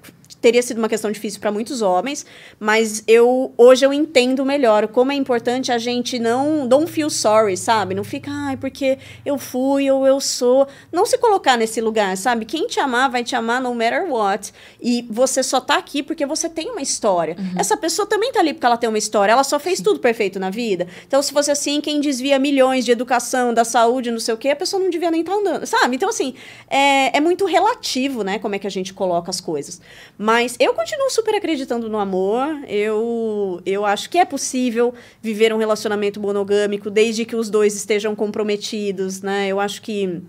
teria 0.46 0.62
sido 0.62 0.78
uma 0.78 0.88
questão 0.88 1.11
difícil 1.11 1.40
para 1.40 1.50
muitos 1.50 1.82
homens, 1.82 2.24
mas 2.61 3.02
eu 3.09 3.52
hoje 3.59 3.85
eu 3.85 3.92
entendo 3.92 4.44
melhor 4.44 4.87
como 4.87 5.11
é 5.11 5.14
importante 5.16 5.72
a 5.72 5.78
gente 5.78 6.20
não 6.20 6.68
don't 6.68 6.88
feel 6.88 7.11
sorry, 7.11 7.56
sabe? 7.56 7.96
Não 7.96 8.04
fica, 8.04 8.30
ai, 8.30 8.56
porque 8.56 8.96
eu 9.24 9.38
fui 9.38 9.90
ou 9.90 10.06
eu 10.06 10.20
sou. 10.20 10.68
Não 10.92 11.04
se 11.04 11.18
colocar 11.18 11.56
nesse 11.56 11.80
lugar, 11.80 12.16
sabe? 12.16 12.44
Quem 12.44 12.68
te 12.68 12.78
amar 12.78 13.11
vai 13.11 13.24
te 13.24 13.35
amar 13.35 13.61
no 13.61 13.74
matter 13.74 14.09
what. 14.09 14.52
E 14.80 15.04
você 15.11 15.42
só 15.42 15.61
tá 15.61 15.78
aqui 15.78 16.00
porque 16.00 16.24
você 16.24 16.48
tem 16.48 16.70
uma 16.70 16.80
história. 16.80 17.35
Uhum. 17.37 17.54
Essa 17.59 17.76
pessoa 17.76 18.06
também 18.06 18.30
tá 18.30 18.38
ali 18.38 18.54
porque 18.54 18.66
ela 18.66 18.76
tem 18.76 18.88
uma 18.88 18.98
história. 18.98 19.32
Ela 19.32 19.42
só 19.42 19.59
fez 19.59 19.78
Sim. 19.78 19.85
tudo 19.85 19.98
perfeito 19.98 20.38
na 20.38 20.48
vida. 20.48 20.87
Então, 21.09 21.20
se 21.20 21.32
fosse 21.32 21.50
assim, 21.50 21.80
quem 21.80 22.00
desvia 22.00 22.38
milhões 22.38 22.85
de 22.85 22.92
educação, 22.92 23.52
da 23.52 23.64
saúde, 23.64 24.12
não 24.12 24.20
sei 24.20 24.32
o 24.32 24.37
quê, 24.37 24.50
a 24.50 24.56
pessoa 24.56 24.80
não 24.80 24.90
devia 24.90 25.11
nem 25.11 25.22
estar 25.22 25.32
tá 25.32 25.38
andando, 25.40 25.66
sabe? 25.66 25.96
Então, 25.96 26.09
assim, 26.09 26.35
é, 26.70 27.16
é 27.16 27.20
muito 27.20 27.46
relativo, 27.46 28.22
né? 28.22 28.38
Como 28.38 28.54
é 28.54 28.61
que 28.61 28.66
a 28.68 28.70
gente 28.70 28.94
coloca 28.94 29.28
as 29.28 29.40
coisas. 29.40 29.80
Mas 30.16 30.36
mas 30.37 30.55
eu 30.61 30.75
continuo 30.75 31.09
super 31.09 31.35
acreditando 31.35 31.88
no 31.88 31.99
amor. 31.99 32.62
Eu, 32.68 33.59
eu 33.64 33.87
acho 33.87 34.11
que 34.11 34.18
é 34.18 34.25
possível 34.27 34.92
viver 35.22 35.51
um 35.51 35.57
relacionamento 35.57 36.20
monogâmico 36.20 36.90
desde 36.90 37.25
que 37.25 37.35
os 37.35 37.49
dois 37.49 37.75
estejam 37.75 38.14
comprometidos, 38.14 39.22
né? 39.22 39.49
Eu 39.49 39.59
acho 39.59 39.81
que 39.81 40.20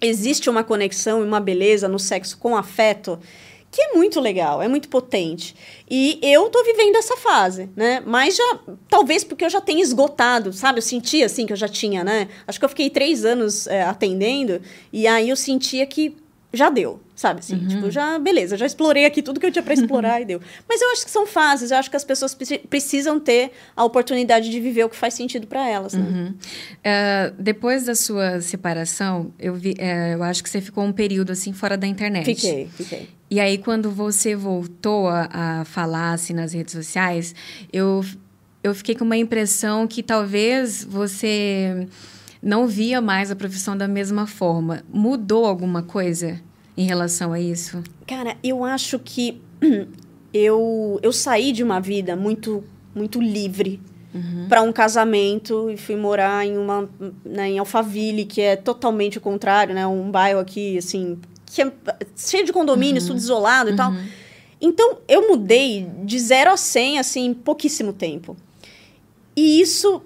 existe 0.00 0.48
uma 0.48 0.64
conexão 0.64 1.20
e 1.20 1.26
uma 1.26 1.40
beleza 1.40 1.88
no 1.88 1.98
sexo 1.98 2.38
com 2.38 2.56
afeto 2.56 3.18
que 3.70 3.82
é 3.82 3.92
muito 3.92 4.18
legal, 4.18 4.62
é 4.62 4.66
muito 4.66 4.88
potente. 4.88 5.54
E 5.88 6.18
eu 6.22 6.48
tô 6.48 6.64
vivendo 6.64 6.96
essa 6.96 7.18
fase, 7.18 7.68
né? 7.76 8.02
Mas 8.06 8.36
já, 8.36 8.60
talvez 8.88 9.22
porque 9.24 9.44
eu 9.44 9.50
já 9.50 9.60
tenha 9.60 9.82
esgotado, 9.82 10.54
sabe? 10.54 10.78
Eu 10.78 10.82
sentia 10.82 11.26
assim 11.26 11.44
que 11.44 11.52
eu 11.52 11.56
já 11.56 11.68
tinha, 11.68 12.02
né? 12.02 12.28
Acho 12.46 12.58
que 12.58 12.64
eu 12.64 12.68
fiquei 12.70 12.88
três 12.88 13.26
anos 13.26 13.66
é, 13.66 13.82
atendendo 13.82 14.62
e 14.90 15.06
aí 15.06 15.28
eu 15.28 15.36
sentia 15.36 15.84
que 15.84 16.16
já 16.52 16.68
deu, 16.68 17.00
sabe 17.14 17.40
assim? 17.40 17.54
Uhum. 17.54 17.68
Tipo, 17.68 17.90
já, 17.90 18.18
beleza, 18.18 18.56
já 18.56 18.66
explorei 18.66 19.04
aqui 19.04 19.22
tudo 19.22 19.38
que 19.38 19.46
eu 19.46 19.52
tinha 19.52 19.62
para 19.62 19.74
explorar 19.74 20.20
e 20.20 20.24
deu. 20.24 20.40
Mas 20.68 20.80
eu 20.80 20.90
acho 20.90 21.04
que 21.04 21.10
são 21.10 21.26
fases, 21.26 21.70
eu 21.70 21.76
acho 21.76 21.88
que 21.88 21.96
as 21.96 22.04
pessoas 22.04 22.36
precisam 22.68 23.20
ter 23.20 23.52
a 23.76 23.84
oportunidade 23.84 24.50
de 24.50 24.60
viver 24.60 24.84
o 24.84 24.88
que 24.88 24.96
faz 24.96 25.14
sentido 25.14 25.46
para 25.46 25.68
elas, 25.68 25.94
né? 25.94 26.02
Uhum. 26.02 26.26
Uh, 26.28 27.34
depois 27.38 27.84
da 27.84 27.94
sua 27.94 28.40
separação, 28.40 29.32
eu, 29.38 29.54
vi, 29.54 29.72
uh, 29.72 30.14
eu 30.14 30.22
acho 30.22 30.42
que 30.42 30.50
você 30.50 30.60
ficou 30.60 30.84
um 30.84 30.92
período 30.92 31.30
assim 31.30 31.52
fora 31.52 31.76
da 31.76 31.86
internet. 31.86 32.24
Fiquei, 32.24 32.68
fiquei. 32.76 33.08
E 33.30 33.38
aí, 33.38 33.58
quando 33.58 33.92
você 33.92 34.34
voltou 34.34 35.08
a, 35.08 35.28
a 35.60 35.64
falar 35.64 36.14
assim 36.14 36.32
nas 36.32 36.52
redes 36.52 36.74
sociais, 36.74 37.32
eu, 37.72 38.04
eu 38.60 38.74
fiquei 38.74 38.96
com 38.96 39.04
uma 39.04 39.16
impressão 39.16 39.86
que 39.86 40.02
talvez 40.02 40.82
você 40.82 41.86
não 42.42 42.66
via 42.66 43.00
mais 43.00 43.30
a 43.30 43.36
profissão 43.36 43.76
da 43.76 43.86
mesma 43.86 44.26
forma. 44.26 44.82
Mudou 44.92 45.44
alguma 45.44 45.82
coisa 45.82 46.40
em 46.76 46.84
relação 46.84 47.32
a 47.32 47.40
isso? 47.40 47.82
Cara, 48.06 48.36
eu 48.42 48.64
acho 48.64 48.98
que 48.98 49.40
eu, 50.32 50.98
eu 51.02 51.12
saí 51.12 51.52
de 51.52 51.62
uma 51.62 51.80
vida 51.80 52.16
muito, 52.16 52.64
muito 52.94 53.20
livre 53.20 53.80
uhum. 54.14 54.46
para 54.48 54.62
um 54.62 54.72
casamento 54.72 55.70
e 55.70 55.76
fui 55.76 55.96
morar 55.96 56.46
em 56.46 56.56
uma 56.56 56.88
né, 57.24 57.50
em 57.50 57.58
Alphaville, 57.58 58.24
que 58.24 58.40
é 58.40 58.56
totalmente 58.56 59.18
o 59.18 59.20
contrário, 59.20 59.74
né? 59.74 59.86
Um 59.86 60.10
bairro 60.10 60.40
aqui, 60.40 60.78
assim, 60.78 61.18
que 61.46 61.62
é 61.62 61.72
cheio 62.16 62.44
de 62.44 62.52
condomínios, 62.52 63.04
uhum. 63.04 63.10
tudo 63.10 63.18
isolado 63.18 63.68
e 63.68 63.72
uhum. 63.72 63.76
tal. 63.76 63.94
Então, 64.60 64.98
eu 65.08 65.28
mudei 65.28 65.90
de 66.04 66.18
zero 66.18 66.50
a 66.50 66.56
cem, 66.56 66.98
assim, 66.98 67.26
em 67.26 67.34
pouquíssimo 67.34 67.92
tempo. 67.92 68.36
E 69.34 69.60
isso 69.60 70.02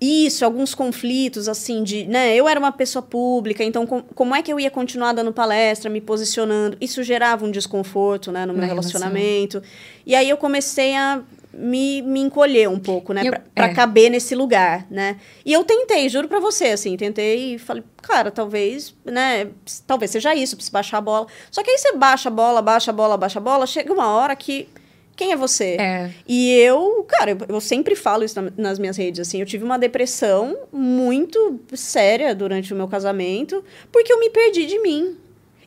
isso, 0.00 0.46
alguns 0.46 0.74
conflitos, 0.74 1.46
assim, 1.46 1.82
de, 1.82 2.06
né, 2.06 2.34
eu 2.34 2.48
era 2.48 2.58
uma 2.58 2.72
pessoa 2.72 3.02
pública, 3.02 3.62
então 3.62 3.86
com, 3.86 4.00
como 4.00 4.34
é 4.34 4.40
que 4.40 4.50
eu 4.50 4.58
ia 4.58 4.70
continuar 4.70 5.12
dando 5.12 5.30
palestra, 5.30 5.90
me 5.90 6.00
posicionando? 6.00 6.76
Isso 6.80 7.02
gerava 7.02 7.44
um 7.44 7.50
desconforto, 7.50 8.32
né, 8.32 8.46
no 8.46 8.54
meu 8.54 8.66
relacionamento. 8.66 9.62
E 10.06 10.14
aí 10.14 10.30
eu 10.30 10.38
comecei 10.38 10.96
a 10.96 11.20
me, 11.52 12.00
me 12.00 12.20
encolher 12.20 12.66
um 12.68 12.78
pouco, 12.78 13.12
né, 13.12 13.24
para 13.54 13.66
é. 13.66 13.74
caber 13.74 14.10
nesse 14.10 14.34
lugar, 14.34 14.86
né? 14.90 15.16
E 15.44 15.52
eu 15.52 15.64
tentei, 15.64 16.08
juro 16.08 16.28
para 16.28 16.40
você, 16.40 16.68
assim, 16.68 16.96
tentei 16.96 17.56
e 17.56 17.58
falei, 17.58 17.82
cara, 18.00 18.30
talvez, 18.30 18.94
né, 19.04 19.48
talvez 19.86 20.10
seja 20.10 20.34
isso, 20.34 20.56
preciso 20.56 20.72
baixar 20.72 20.98
a 20.98 21.02
bola. 21.02 21.26
Só 21.50 21.62
que 21.62 21.70
aí 21.70 21.76
você 21.76 21.92
baixa 21.92 22.30
a 22.30 22.32
bola, 22.32 22.62
baixa 22.62 22.90
a 22.90 22.94
bola, 22.94 23.18
baixa 23.18 23.38
a 23.38 23.42
bola, 23.42 23.66
chega 23.66 23.92
uma 23.92 24.08
hora 24.08 24.34
que 24.34 24.66
quem 25.20 25.32
é 25.32 25.36
você? 25.36 25.76
É. 25.78 26.10
E 26.26 26.50
eu, 26.54 27.04
cara, 27.06 27.32
eu, 27.32 27.38
eu 27.46 27.60
sempre 27.60 27.94
falo 27.94 28.24
isso 28.24 28.40
na, 28.40 28.50
nas 28.56 28.78
minhas 28.78 28.96
redes, 28.96 29.20
assim, 29.20 29.38
eu 29.38 29.44
tive 29.44 29.62
uma 29.62 29.78
depressão 29.78 30.56
muito 30.72 31.60
séria 31.74 32.34
durante 32.34 32.72
o 32.72 32.76
meu 32.76 32.88
casamento, 32.88 33.62
porque 33.92 34.10
eu 34.10 34.18
me 34.18 34.30
perdi 34.30 34.64
de 34.64 34.78
mim. 34.80 35.18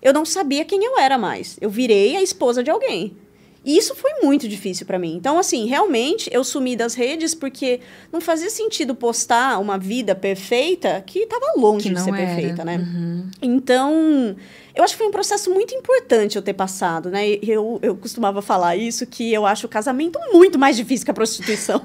Eu 0.02 0.12
não 0.12 0.26
sabia 0.26 0.66
quem 0.66 0.84
eu 0.84 0.98
era 0.98 1.20
mais. 1.20 1.56
Eu 1.62 1.70
virei 1.70 2.16
a 2.16 2.24
esposa 2.24 2.64
de 2.64 2.72
alguém. 2.72 3.16
E 3.64 3.78
isso 3.78 3.94
foi 3.94 4.12
muito 4.24 4.48
difícil 4.48 4.88
para 4.88 4.98
mim. 4.98 5.16
Então, 5.16 5.38
assim, 5.38 5.68
realmente 5.68 6.30
eu 6.34 6.44
sumi 6.44 6.76
das 6.76 6.96
redes 6.96 7.36
porque 7.36 7.80
não 8.12 8.20
fazia 8.20 8.50
sentido 8.50 8.96
postar 8.96 9.60
uma 9.60 9.78
vida 9.78 10.16
perfeita 10.16 11.02
que 11.06 11.20
estava 11.20 11.54
longe 11.56 11.90
que 11.90 11.96
de 11.96 12.02
ser 12.02 12.10
era. 12.10 12.18
perfeita, 12.18 12.66
né? 12.66 12.78
Uhum. 12.78 13.30
Então, 13.40 14.36
eu 14.76 14.84
acho 14.84 14.94
que 14.94 14.98
foi 14.98 15.08
um 15.08 15.12
processo 15.12 15.52
muito 15.52 15.74
importante 15.76 16.36
eu 16.36 16.42
ter 16.42 16.54
passado, 16.54 17.12
né? 17.12 17.28
Eu, 17.44 17.80
eu 17.84 17.96
costumava 17.96 18.42
falar 18.42 18.76
isso, 18.76 19.06
que 19.06 19.32
eu 19.32 19.46
acho 19.46 19.68
o 19.68 19.70
casamento 19.70 20.20
muito 20.32 20.58
mais 20.58 20.76
difícil 20.76 21.06
que 21.06 21.12
a 21.12 21.14
prostituição. 21.14 21.80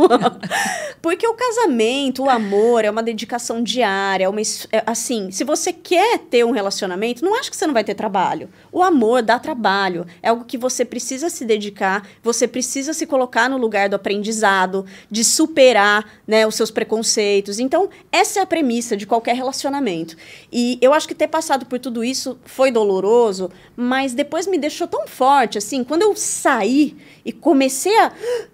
Porque 1.02 1.26
o 1.26 1.34
casamento, 1.34 2.24
o 2.24 2.30
amor, 2.30 2.86
é 2.86 2.90
uma 2.90 3.02
dedicação 3.02 3.62
diária, 3.62 4.24
é 4.24 4.28
uma, 4.28 4.40
é, 4.40 4.82
assim, 4.86 5.30
se 5.30 5.44
você 5.44 5.70
quer 5.70 6.18
ter 6.18 6.44
um 6.44 6.50
relacionamento, 6.50 7.22
não 7.22 7.38
acho 7.38 7.50
que 7.50 7.56
você 7.56 7.66
não 7.66 7.74
vai 7.74 7.84
ter 7.84 7.94
trabalho. 7.94 8.48
O 8.72 8.82
amor 8.82 9.22
dá 9.22 9.38
trabalho, 9.38 10.06
é 10.22 10.30
algo 10.30 10.44
que 10.44 10.56
você 10.56 10.82
precisa 10.82 11.28
se 11.28 11.44
dedicar, 11.44 12.08
você 12.22 12.48
precisa 12.48 12.94
se 12.94 13.06
colocar 13.06 13.50
no 13.50 13.58
lugar 13.58 13.90
do 13.90 13.96
aprendizado, 13.96 14.86
de 15.10 15.24
superar, 15.24 16.06
né, 16.26 16.46
os 16.46 16.54
seus 16.54 16.70
preconceitos. 16.70 17.58
Então, 17.58 17.90
essa 18.10 18.40
é 18.40 18.42
a 18.42 18.46
premissa 18.46 18.96
de 18.96 19.06
qualquer 19.06 19.36
relacionamento. 19.36 20.16
E 20.50 20.78
eu 20.80 20.94
acho 20.94 21.06
que 21.06 21.14
ter 21.14 21.28
passado 21.28 21.66
por 21.66 21.78
tudo 21.78 22.02
isso 22.02 22.38
foi 22.46 22.70
doloroso, 22.78 23.50
mas 23.76 24.14
depois 24.14 24.46
me 24.46 24.58
deixou 24.58 24.86
tão 24.86 25.06
forte, 25.08 25.58
assim, 25.58 25.82
quando 25.82 26.02
eu 26.02 26.14
saí 26.14 26.96
e 27.28 27.32
comecei 27.32 27.94
a 27.98 28.10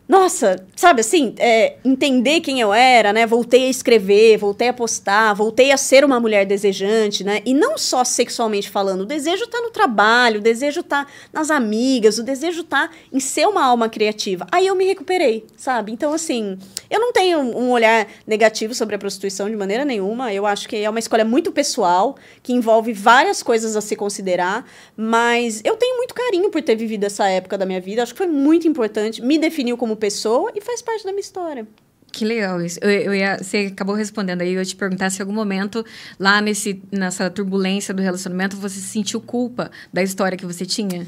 nossa, 0.07 0.63
sabe 0.77 1.01
assim, 1.01 1.35
é, 1.39 1.77
entender 1.83 2.41
quem 2.41 2.61
eu 2.61 2.75
era, 2.75 3.11
né? 3.11 3.27
Voltei 3.27 3.67
a 3.67 3.71
escrever, 3.71 4.37
voltei 4.37 4.69
a 4.69 4.73
postar, 4.73 5.33
voltei 5.33 5.73
a 5.73 5.79
ser 5.79 6.05
uma 6.05 6.21
mulher 6.21 6.45
desejante, 6.45 7.25
né? 7.25 7.41
E 7.47 7.55
não 7.55 7.79
só 7.79 8.05
sexualmente 8.05 8.69
falando, 8.69 9.01
o 9.01 9.07
desejo 9.07 9.47
tá 9.47 9.63
no 9.63 9.71
trabalho, 9.71 10.41
o 10.41 10.43
desejo 10.43 10.83
tá 10.83 11.07
nas 11.33 11.51
amigas, 11.51 12.19
o 12.19 12.23
desejo 12.23 12.65
tá 12.65 12.91
em 13.11 13.19
ser 13.19 13.49
uma 13.49 13.65
alma 13.65 13.89
criativa. 13.89 14.47
Aí 14.53 14.67
eu 14.67 14.75
me 14.75 14.85
recuperei, 14.85 15.47
sabe? 15.57 15.91
Então, 15.91 16.13
assim, 16.13 16.59
eu 16.91 17.01
não 17.01 17.11
tenho 17.11 17.39
um 17.39 17.71
olhar 17.71 18.07
negativo 18.27 18.75
sobre 18.75 18.97
a 18.97 18.99
prostituição 18.99 19.49
de 19.49 19.57
maneira 19.57 19.87
nenhuma. 19.87 20.35
Eu 20.35 20.45
acho 20.45 20.69
que 20.69 20.77
é 20.77 20.91
uma 20.91 20.99
escolha 20.99 21.25
muito 21.25 21.51
pessoal, 21.51 22.17
que 22.43 22.53
envolve 22.53 22.93
várias 22.93 23.43
coisas 23.43 23.75
a 23.75 23.81
se 23.81 23.97
considerar, 23.97 24.67
mas 24.95 25.63
eu 25.65 25.77
tenho 25.77 25.97
muito 25.97 26.13
carinho 26.13 26.51
por 26.51 26.61
ter 26.61 26.77
vivido 26.77 27.05
essa 27.05 27.27
época 27.27 27.57
da 27.57 27.65
minha 27.65 27.81
vida. 27.81 28.03
Acho 28.03 28.13
que 28.13 28.19
foi 28.19 28.27
muito 28.27 28.64
importante, 28.69 29.23
me 29.23 29.39
definiu 29.39 29.77
como 29.79 29.95
como 29.95 29.97
pessoa 29.97 30.51
e 30.55 30.61
faz 30.61 30.83
parte 30.83 31.05
da 31.05 31.11
minha 31.11 31.21
história. 31.21 31.67
Que 32.13 32.25
legal 32.25 32.61
isso. 32.61 32.79
Eu, 32.81 32.91
eu 32.91 33.15
ia, 33.15 33.39
você 33.39 33.71
acabou 33.73 33.95
respondendo 33.95 34.43
aí, 34.43 34.53
eu 34.53 34.59
ia 34.59 34.65
te 34.65 34.77
perguntar 34.77 35.11
se 35.11 35.19
em 35.19 35.23
algum 35.23 35.33
momento, 35.33 35.85
lá 36.19 36.41
nesse, 36.41 36.81
nessa 36.93 37.29
turbulência 37.31 37.93
do 37.93 38.03
relacionamento, 38.03 38.57
você 38.57 38.79
sentiu 38.79 39.21
culpa 39.21 39.71
da 39.93 40.03
história 40.03 40.39
que 40.39 40.47
você 40.47 40.65
tinha? 40.65 41.07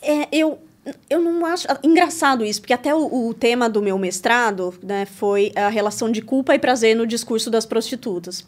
É, 0.00 0.28
eu, 0.32 0.58
eu 1.10 1.20
não 1.20 1.44
acho. 1.44 1.66
Engraçado 1.82 2.44
isso, 2.44 2.60
porque 2.60 2.72
até 2.72 2.94
o, 2.94 3.28
o, 3.28 3.34
tema 3.34 3.68
do 3.68 3.82
meu 3.82 3.98
mestrado 3.98 4.74
né, 4.82 5.04
foi 5.04 5.52
a 5.54 5.68
relação 5.68 6.10
de 6.10 6.22
culpa 6.22 6.54
e 6.54 6.58
prazer 6.58 6.96
no 6.96 7.06
discurso 7.06 7.50
das 7.50 7.66
prostitutas. 7.66 8.46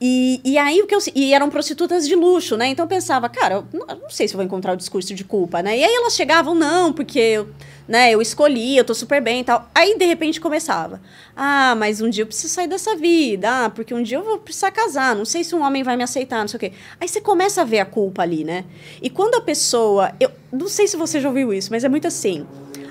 E, 0.00 0.40
e 0.44 0.58
aí 0.58 0.82
o 0.82 0.86
que 0.86 0.94
eu 0.94 0.98
e 1.14 1.32
eram 1.32 1.48
prostitutas 1.48 2.06
de 2.06 2.14
luxo, 2.14 2.56
né? 2.56 2.68
Então 2.68 2.84
eu 2.84 2.88
pensava, 2.88 3.28
cara, 3.28 3.54
eu 3.56 3.66
não, 3.72 3.86
eu 3.88 3.96
não 4.02 4.10
sei 4.10 4.28
se 4.28 4.34
eu 4.34 4.38
vou 4.38 4.44
encontrar 4.44 4.72
o 4.72 4.76
discurso 4.76 5.14
de 5.14 5.24
culpa, 5.24 5.62
né? 5.62 5.78
E 5.78 5.84
aí 5.84 5.94
elas 5.94 6.14
chegavam, 6.14 6.54
não, 6.54 6.92
porque 6.92 7.18
eu 7.18 7.48
né? 7.88 8.12
Eu 8.12 8.20
escolhi, 8.20 8.76
eu 8.76 8.84
tô 8.84 8.94
super 8.94 9.20
bem 9.22 9.40
e 9.40 9.44
tal. 9.44 9.68
Aí, 9.74 9.96
de 9.96 10.04
repente, 10.04 10.40
começava. 10.40 11.00
Ah, 11.36 11.74
mas 11.76 12.00
um 12.00 12.10
dia 12.10 12.22
eu 12.22 12.26
preciso 12.26 12.52
sair 12.52 12.66
dessa 12.66 12.96
vida. 12.96 13.66
Ah, 13.66 13.70
porque 13.70 13.94
um 13.94 14.02
dia 14.02 14.18
eu 14.18 14.24
vou 14.24 14.38
precisar 14.38 14.70
casar. 14.70 15.14
Não 15.14 15.24
sei 15.24 15.44
se 15.44 15.54
um 15.54 15.62
homem 15.62 15.82
vai 15.82 15.96
me 15.96 16.02
aceitar, 16.02 16.40
não 16.40 16.48
sei 16.48 16.56
o 16.56 16.60
quê. 16.60 16.72
Aí 17.00 17.06
você 17.06 17.20
começa 17.20 17.62
a 17.62 17.64
ver 17.64 17.78
a 17.78 17.84
culpa 17.84 18.22
ali, 18.22 18.44
né? 18.44 18.64
E 19.00 19.08
quando 19.08 19.36
a 19.36 19.40
pessoa. 19.40 20.12
Eu 20.18 20.30
não 20.52 20.68
sei 20.68 20.86
se 20.86 20.96
você 20.96 21.20
já 21.20 21.28
ouviu 21.28 21.52
isso, 21.52 21.70
mas 21.70 21.84
é 21.84 21.88
muito 21.88 22.08
assim. 22.08 22.46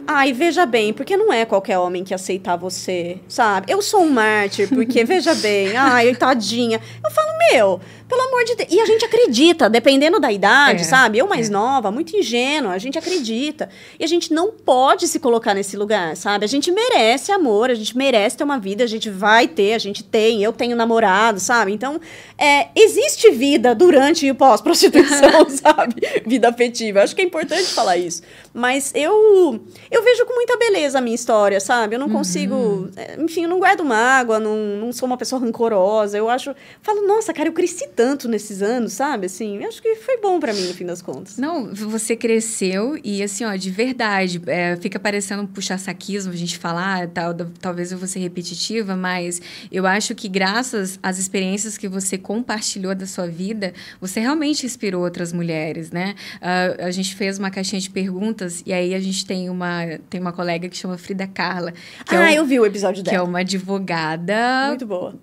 Ai, 0.07 0.33
veja 0.33 0.65
bem, 0.65 0.93
porque 0.93 1.17
não 1.17 1.33
é 1.33 1.45
qualquer 1.45 1.79
homem 1.79 2.03
que 2.03 2.13
aceitar 2.13 2.55
você, 2.55 3.19
sabe? 3.27 3.71
Eu 3.71 3.81
sou 3.81 4.01
um 4.01 4.09
mártir, 4.09 4.69
porque, 4.69 5.03
veja 5.05 5.33
bem, 5.35 5.75
ai, 5.75 6.13
tadinha. 6.15 6.79
Eu 7.03 7.09
falo, 7.09 7.29
meu, 7.51 7.81
pelo 8.07 8.21
amor 8.21 8.43
de 8.43 8.55
Deus. 8.55 8.69
E 8.71 8.79
a 8.79 8.85
gente 8.85 9.03
acredita, 9.03 9.69
dependendo 9.69 10.19
da 10.19 10.31
idade, 10.31 10.81
é, 10.81 10.83
sabe? 10.83 11.17
Eu 11.17 11.27
mais 11.27 11.49
é. 11.49 11.51
nova, 11.51 11.91
muito 11.91 12.15
ingênua, 12.15 12.73
a 12.73 12.77
gente 12.77 12.97
acredita. 12.97 13.69
E 13.99 14.03
a 14.03 14.07
gente 14.07 14.33
não 14.33 14.51
pode 14.51 15.07
se 15.07 15.19
colocar 15.19 15.53
nesse 15.53 15.75
lugar, 15.75 16.15
sabe? 16.15 16.45
A 16.45 16.47
gente 16.47 16.71
merece 16.71 17.31
amor, 17.31 17.69
a 17.69 17.73
gente 17.73 17.97
merece 17.97 18.37
ter 18.37 18.43
uma 18.43 18.59
vida, 18.59 18.83
a 18.83 18.87
gente 18.87 19.09
vai 19.09 19.47
ter, 19.47 19.73
a 19.73 19.79
gente 19.79 20.03
tem, 20.03 20.43
eu 20.43 20.53
tenho 20.53 20.75
namorado, 20.75 21.39
sabe? 21.39 21.71
Então, 21.71 21.99
é, 22.37 22.67
existe 22.75 23.31
vida 23.31 23.73
durante 23.73 24.27
e 24.27 24.33
pós-prostituição, 24.33 25.49
sabe? 25.49 25.95
Vida 26.25 26.49
afetiva. 26.49 27.01
Acho 27.01 27.15
que 27.15 27.21
é 27.21 27.25
importante 27.25 27.65
falar 27.65 27.97
isso. 27.97 28.21
Mas 28.53 28.91
eu, 28.95 29.61
eu 29.89 29.94
vejo 30.03 30.25
com 30.25 30.33
muita 30.33 30.57
beleza 30.57 30.97
a 30.97 31.01
minha 31.01 31.15
história, 31.15 31.59
sabe? 31.59 31.95
Eu 31.95 31.99
não 31.99 32.09
consigo. 32.09 32.55
Uhum. 32.55 32.91
É, 32.95 33.21
enfim, 33.21 33.43
eu 33.43 33.49
não 33.49 33.59
guardo 33.59 33.83
mágoa, 33.83 34.39
não, 34.39 34.55
não 34.55 34.91
sou 34.91 35.07
uma 35.07 35.17
pessoa 35.17 35.41
rancorosa. 35.41 36.17
Eu 36.17 36.29
acho. 36.29 36.55
Falo, 36.81 37.05
nossa, 37.07 37.33
cara, 37.33 37.49
eu 37.49 37.53
cresci 37.53 37.87
tanto 37.95 38.27
nesses 38.27 38.61
anos, 38.61 38.93
sabe? 38.93 39.27
Assim, 39.27 39.63
acho 39.65 39.81
que 39.81 39.95
foi 39.95 40.17
bom 40.17 40.39
para 40.39 40.53
mim, 40.53 40.67
no 40.67 40.73
fim 40.73 40.85
das 40.85 41.01
contas. 41.01 41.37
Não, 41.37 41.73
você 41.73 42.15
cresceu 42.15 42.99
e, 43.03 43.21
assim, 43.21 43.45
ó, 43.45 43.55
de 43.55 43.69
verdade, 43.69 44.41
é, 44.47 44.75
fica 44.77 44.99
parecendo 44.99 45.43
um 45.43 45.47
puxar-saquismo 45.47 46.31
a 46.31 46.35
gente 46.35 46.57
falar, 46.57 47.07
tal, 47.09 47.33
talvez 47.59 47.91
eu 47.91 47.97
vou 47.97 48.07
ser 48.07 48.19
repetitiva, 48.19 48.95
mas 48.95 49.41
eu 49.71 49.85
acho 49.85 50.13
que 50.15 50.27
graças 50.27 50.99
às 51.01 51.17
experiências 51.17 51.77
que 51.77 51.87
você 51.87 52.17
compartilhou 52.17 52.93
da 52.95 53.05
sua 53.05 53.27
vida, 53.27 53.73
você 53.99 54.19
realmente 54.19 54.65
inspirou 54.65 55.03
outras 55.03 55.31
mulheres, 55.31 55.91
né? 55.91 56.15
Uh, 56.37 56.85
a 56.85 56.91
gente 56.91 57.15
fez 57.15 57.37
uma 57.37 57.51
caixinha 57.51 57.79
de 57.79 57.89
perguntas 57.89 58.63
e 58.65 58.73
aí 58.73 58.93
a 58.93 58.99
gente 58.99 59.25
tem 59.25 59.49
uma, 59.49 59.84
tem 60.09 60.19
uma 60.19 60.33
colega 60.33 60.67
que 60.69 60.77
chama 60.77 60.97
Frida 60.97 61.27
Carla. 61.27 61.73
ah, 62.09 62.31
é 62.31 62.39
um, 62.39 62.43
eu 62.43 62.45
vi 62.45 62.59
o 62.59 62.65
episódio 62.65 63.03
dela. 63.03 63.17
Que 63.17 63.21
é 63.21 63.21
uma 63.21 63.39
advogada. 63.39 64.67
Muito 64.69 64.85
boa 64.85 65.15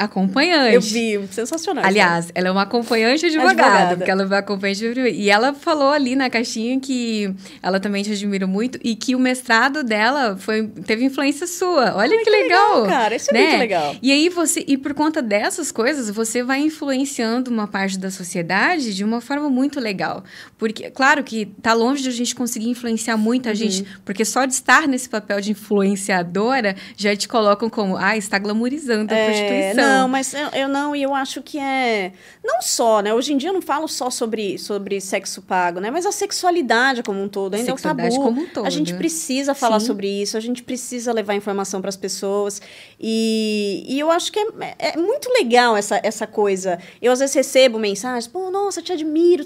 acompanhante. 0.00 0.74
Eu 0.74 0.80
vi, 0.80 1.28
sensacional. 1.30 1.84
Aliás, 1.84 2.30
ela 2.34 2.48
é 2.48 2.50
uma 2.50 2.62
acompanhante 2.62 3.26
advogada, 3.26 3.62
advogada. 3.62 3.96
porque 3.96 4.10
ela 4.10 4.22
é 4.22 4.38
acompanhante 4.38 4.84
e 4.98 5.28
ela 5.28 5.52
falou 5.52 5.90
ali 5.90 6.16
na 6.16 6.30
caixinha 6.30 6.80
que 6.80 7.32
ela 7.62 7.78
também 7.78 8.02
te 8.02 8.10
admira 8.10 8.46
muito 8.46 8.78
e 8.82 8.96
que 8.96 9.14
o 9.14 9.18
mestrado 9.18 9.84
dela 9.84 10.36
foi 10.38 10.66
teve 10.86 11.04
influência 11.04 11.46
sua. 11.46 11.94
Olha 11.96 12.16
Ai, 12.16 12.24
que, 12.24 12.30
legal. 12.30 12.82
legal. 12.82 12.86
cara, 12.86 13.14
isso 13.14 13.30
é 13.30 13.34
né? 13.34 13.46
muito 13.48 13.58
legal. 13.58 13.96
E 14.00 14.10
aí 14.10 14.28
você 14.30 14.64
e 14.66 14.78
por 14.78 14.94
conta 14.94 15.20
dessas 15.20 15.70
coisas, 15.70 16.08
você 16.08 16.42
vai 16.42 16.60
influenciando 16.60 17.50
uma 17.50 17.66
parte 17.66 17.98
da 17.98 18.10
sociedade 18.10 18.94
de 18.94 19.04
uma 19.04 19.20
forma 19.20 19.50
muito 19.50 19.78
legal. 19.78 20.24
Porque 20.56 20.90
claro 20.90 21.22
que 21.22 21.46
tá 21.60 21.74
longe 21.74 22.02
de 22.02 22.08
a 22.08 22.12
gente 22.12 22.34
conseguir 22.34 22.70
influenciar 22.70 23.18
muita 23.18 23.50
uhum. 23.50 23.54
gente, 23.54 23.84
porque 24.04 24.24
só 24.24 24.46
de 24.46 24.54
estar 24.54 24.88
nesse 24.88 25.08
papel 25.08 25.40
de 25.42 25.50
influenciadora 25.50 26.74
já 26.96 27.14
te 27.14 27.28
colocam 27.28 27.68
como, 27.68 27.96
ah, 27.98 28.16
está 28.16 28.38
glamorizando 28.38 29.12
a 29.12 29.16
é, 29.16 29.24
prostituição. 29.26 29.84
Não, 29.84 29.89
mas 30.08 30.34
eu, 30.34 30.48
eu 30.48 30.68
não, 30.68 30.94
e 30.94 31.02
eu 31.02 31.14
acho 31.14 31.42
que 31.42 31.58
é. 31.58 32.12
Não 32.42 32.60
só, 32.62 33.00
né? 33.00 33.12
Hoje 33.14 33.32
em 33.32 33.36
dia 33.36 33.50
eu 33.50 33.52
não 33.52 33.62
falo 33.62 33.86
só 33.88 34.10
sobre, 34.10 34.58
sobre 34.58 35.00
sexo 35.00 35.42
pago, 35.42 35.80
né? 35.80 35.90
Mas 35.90 36.06
a 36.06 36.12
sexualidade 36.12 37.02
como 37.02 37.22
um 37.22 37.28
todo. 37.28 37.54
Ainda 37.54 37.70
sexualidade 37.70 38.14
é 38.14 38.18
um 38.18 38.22
tabu. 38.22 38.24
como 38.24 38.42
um 38.42 38.46
todo. 38.48 38.66
A 38.66 38.70
gente 38.70 38.94
precisa 38.94 39.54
falar 39.54 39.80
Sim. 39.80 39.86
sobre 39.86 40.08
isso, 40.08 40.36
a 40.36 40.40
gente 40.40 40.62
precisa 40.62 41.12
levar 41.12 41.34
informação 41.34 41.80
para 41.80 41.88
as 41.88 41.96
pessoas. 41.96 42.60
E, 42.98 43.84
e 43.88 43.98
eu 43.98 44.10
acho 44.10 44.32
que 44.32 44.38
é, 44.38 44.74
é, 44.78 44.96
muito 44.96 45.30
legal 45.30 45.76
essa, 45.76 46.00
essa 46.02 46.26
coisa. 46.26 46.78
Eu 47.00 47.12
às 47.12 47.18
vezes 47.18 47.34
recebo 47.34 47.78
mensagens, 47.78 48.26
pô, 48.26 48.50
nossa, 48.50 48.82
te 48.82 48.92
admiro. 48.92 49.44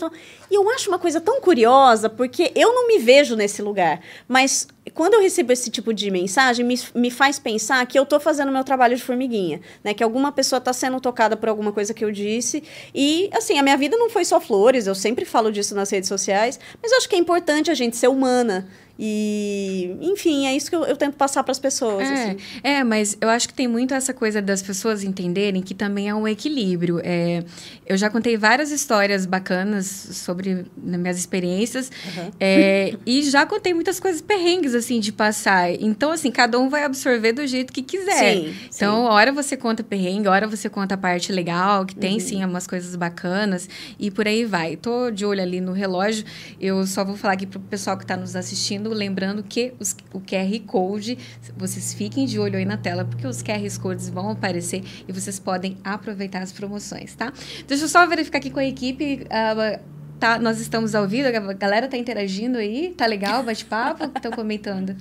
E 0.50 0.54
eu 0.54 0.68
acho 0.70 0.88
uma 0.88 0.98
coisa 0.98 1.20
tão 1.20 1.40
curiosa, 1.40 2.08
porque 2.08 2.52
eu 2.54 2.72
não 2.74 2.88
me 2.88 2.98
vejo 2.98 3.36
nesse 3.36 3.62
lugar. 3.62 4.00
Mas 4.28 4.68
quando 4.92 5.14
eu 5.14 5.20
recebo 5.20 5.52
esse 5.52 5.70
tipo 5.70 5.94
de 5.94 6.10
mensagem, 6.10 6.64
me, 6.64 6.78
me 6.94 7.10
faz 7.10 7.38
pensar 7.38 7.84
que 7.86 7.98
eu 7.98 8.02
estou 8.02 8.20
fazendo 8.20 8.52
meu 8.52 8.62
trabalho 8.62 8.94
de 8.94 9.02
formiguinha, 9.02 9.60
né? 9.82 9.94
Que 9.94 10.04
alguma 10.04 10.30
pessoa 10.30 10.58
está 10.58 10.72
sendo 10.72 11.00
tocada 11.00 11.36
por 11.36 11.48
alguma 11.48 11.72
coisa 11.72 11.94
que 11.94 12.04
eu 12.04 12.10
disse. 12.10 12.62
E, 12.94 13.30
assim, 13.32 13.58
a 13.58 13.62
minha 13.62 13.76
vida 13.76 13.96
não 13.96 14.10
foi 14.10 14.24
só 14.24 14.40
flores, 14.40 14.86
eu 14.86 14.94
sempre 14.94 15.24
falo 15.24 15.50
disso 15.50 15.74
nas 15.74 15.90
redes 15.90 16.08
sociais, 16.08 16.60
mas 16.82 16.92
eu 16.92 16.98
acho 16.98 17.08
que 17.08 17.16
é 17.16 17.18
importante 17.18 17.70
a 17.70 17.74
gente 17.74 17.96
ser 17.96 18.08
humana, 18.08 18.68
e, 18.98 19.96
enfim, 20.00 20.46
é 20.46 20.54
isso 20.54 20.70
que 20.70 20.76
eu, 20.76 20.84
eu 20.84 20.96
tento 20.96 21.16
passar 21.16 21.42
para 21.42 21.50
as 21.50 21.58
pessoas. 21.58 22.08
É, 22.08 22.12
assim. 22.12 22.36
é, 22.62 22.84
mas 22.84 23.16
eu 23.20 23.28
acho 23.28 23.48
que 23.48 23.54
tem 23.54 23.66
muito 23.66 23.92
essa 23.92 24.14
coisa 24.14 24.40
das 24.40 24.62
pessoas 24.62 25.02
entenderem 25.02 25.62
que 25.62 25.74
também 25.74 26.08
é 26.08 26.14
um 26.14 26.28
equilíbrio. 26.28 27.00
É, 27.02 27.42
eu 27.86 27.96
já 27.96 28.08
contei 28.08 28.36
várias 28.36 28.70
histórias 28.70 29.26
bacanas 29.26 29.86
sobre 29.86 30.66
né, 30.76 30.96
minhas 30.96 31.18
experiências 31.18 31.90
uhum. 32.16 32.30
é, 32.38 32.94
e 33.04 33.22
já 33.22 33.44
contei 33.44 33.74
muitas 33.74 33.98
coisas 33.98 34.22
perrengues, 34.22 34.74
assim, 34.74 35.00
de 35.00 35.12
passar. 35.12 35.72
Então, 35.72 36.12
assim, 36.12 36.30
cada 36.30 36.58
um 36.58 36.68
vai 36.68 36.84
absorver 36.84 37.32
do 37.32 37.44
jeito 37.46 37.72
que 37.72 37.82
quiser. 37.82 38.34
Sim, 38.34 38.54
então, 38.74 39.02
sim. 39.02 39.08
hora 39.08 39.32
você 39.32 39.56
conta 39.56 39.82
perrengue, 39.82 40.28
hora 40.28 40.46
você 40.46 40.68
conta 40.68 40.94
a 40.94 40.98
parte 40.98 41.32
legal, 41.32 41.84
que 41.84 41.96
tem, 41.96 42.14
uhum. 42.14 42.20
sim, 42.20 42.44
umas 42.44 42.66
coisas 42.66 42.94
bacanas 42.94 43.68
e 43.98 44.08
por 44.10 44.28
aí 44.28 44.44
vai. 44.44 44.76
Tô 44.76 45.10
de 45.10 45.26
olho 45.26 45.42
ali 45.42 45.60
no 45.60 45.72
relógio. 45.72 46.24
Eu 46.60 46.86
só 46.86 47.04
vou 47.04 47.16
falar 47.16 47.34
aqui 47.34 47.46
pro 47.46 47.58
pessoal 47.58 47.96
que 47.96 48.04
está 48.04 48.16
nos 48.16 48.36
assistindo 48.36 48.83
lembrando 48.90 49.42
que 49.42 49.74
os, 49.78 49.96
o 50.12 50.20
QR 50.20 50.60
Code, 50.66 51.18
vocês 51.56 51.94
fiquem 51.94 52.26
de 52.26 52.38
olho 52.38 52.56
aí 52.56 52.64
na 52.64 52.76
tela, 52.76 53.04
porque 53.04 53.26
os 53.26 53.42
QR 53.42 53.80
Codes 53.80 54.08
vão 54.08 54.30
aparecer 54.30 54.82
e 55.06 55.12
vocês 55.12 55.38
podem 55.38 55.76
aproveitar 55.82 56.42
as 56.42 56.52
promoções, 56.52 57.14
tá? 57.14 57.32
Deixa 57.66 57.84
eu 57.84 57.88
só 57.88 58.06
verificar 58.06 58.38
aqui 58.38 58.50
com 58.50 58.60
a 58.60 58.64
equipe. 58.64 59.24
Uh, 59.24 59.80
tá, 60.18 60.38
nós 60.38 60.60
estamos 60.60 60.94
ao 60.94 61.06
vivo, 61.06 61.28
a 61.28 61.52
galera 61.52 61.88
tá 61.88 61.96
interagindo 61.96 62.58
aí, 62.58 62.94
tá 62.96 63.06
legal 63.06 63.42
bate-papo? 63.42 64.04
Estão 64.04 64.32
comentando. 64.32 64.96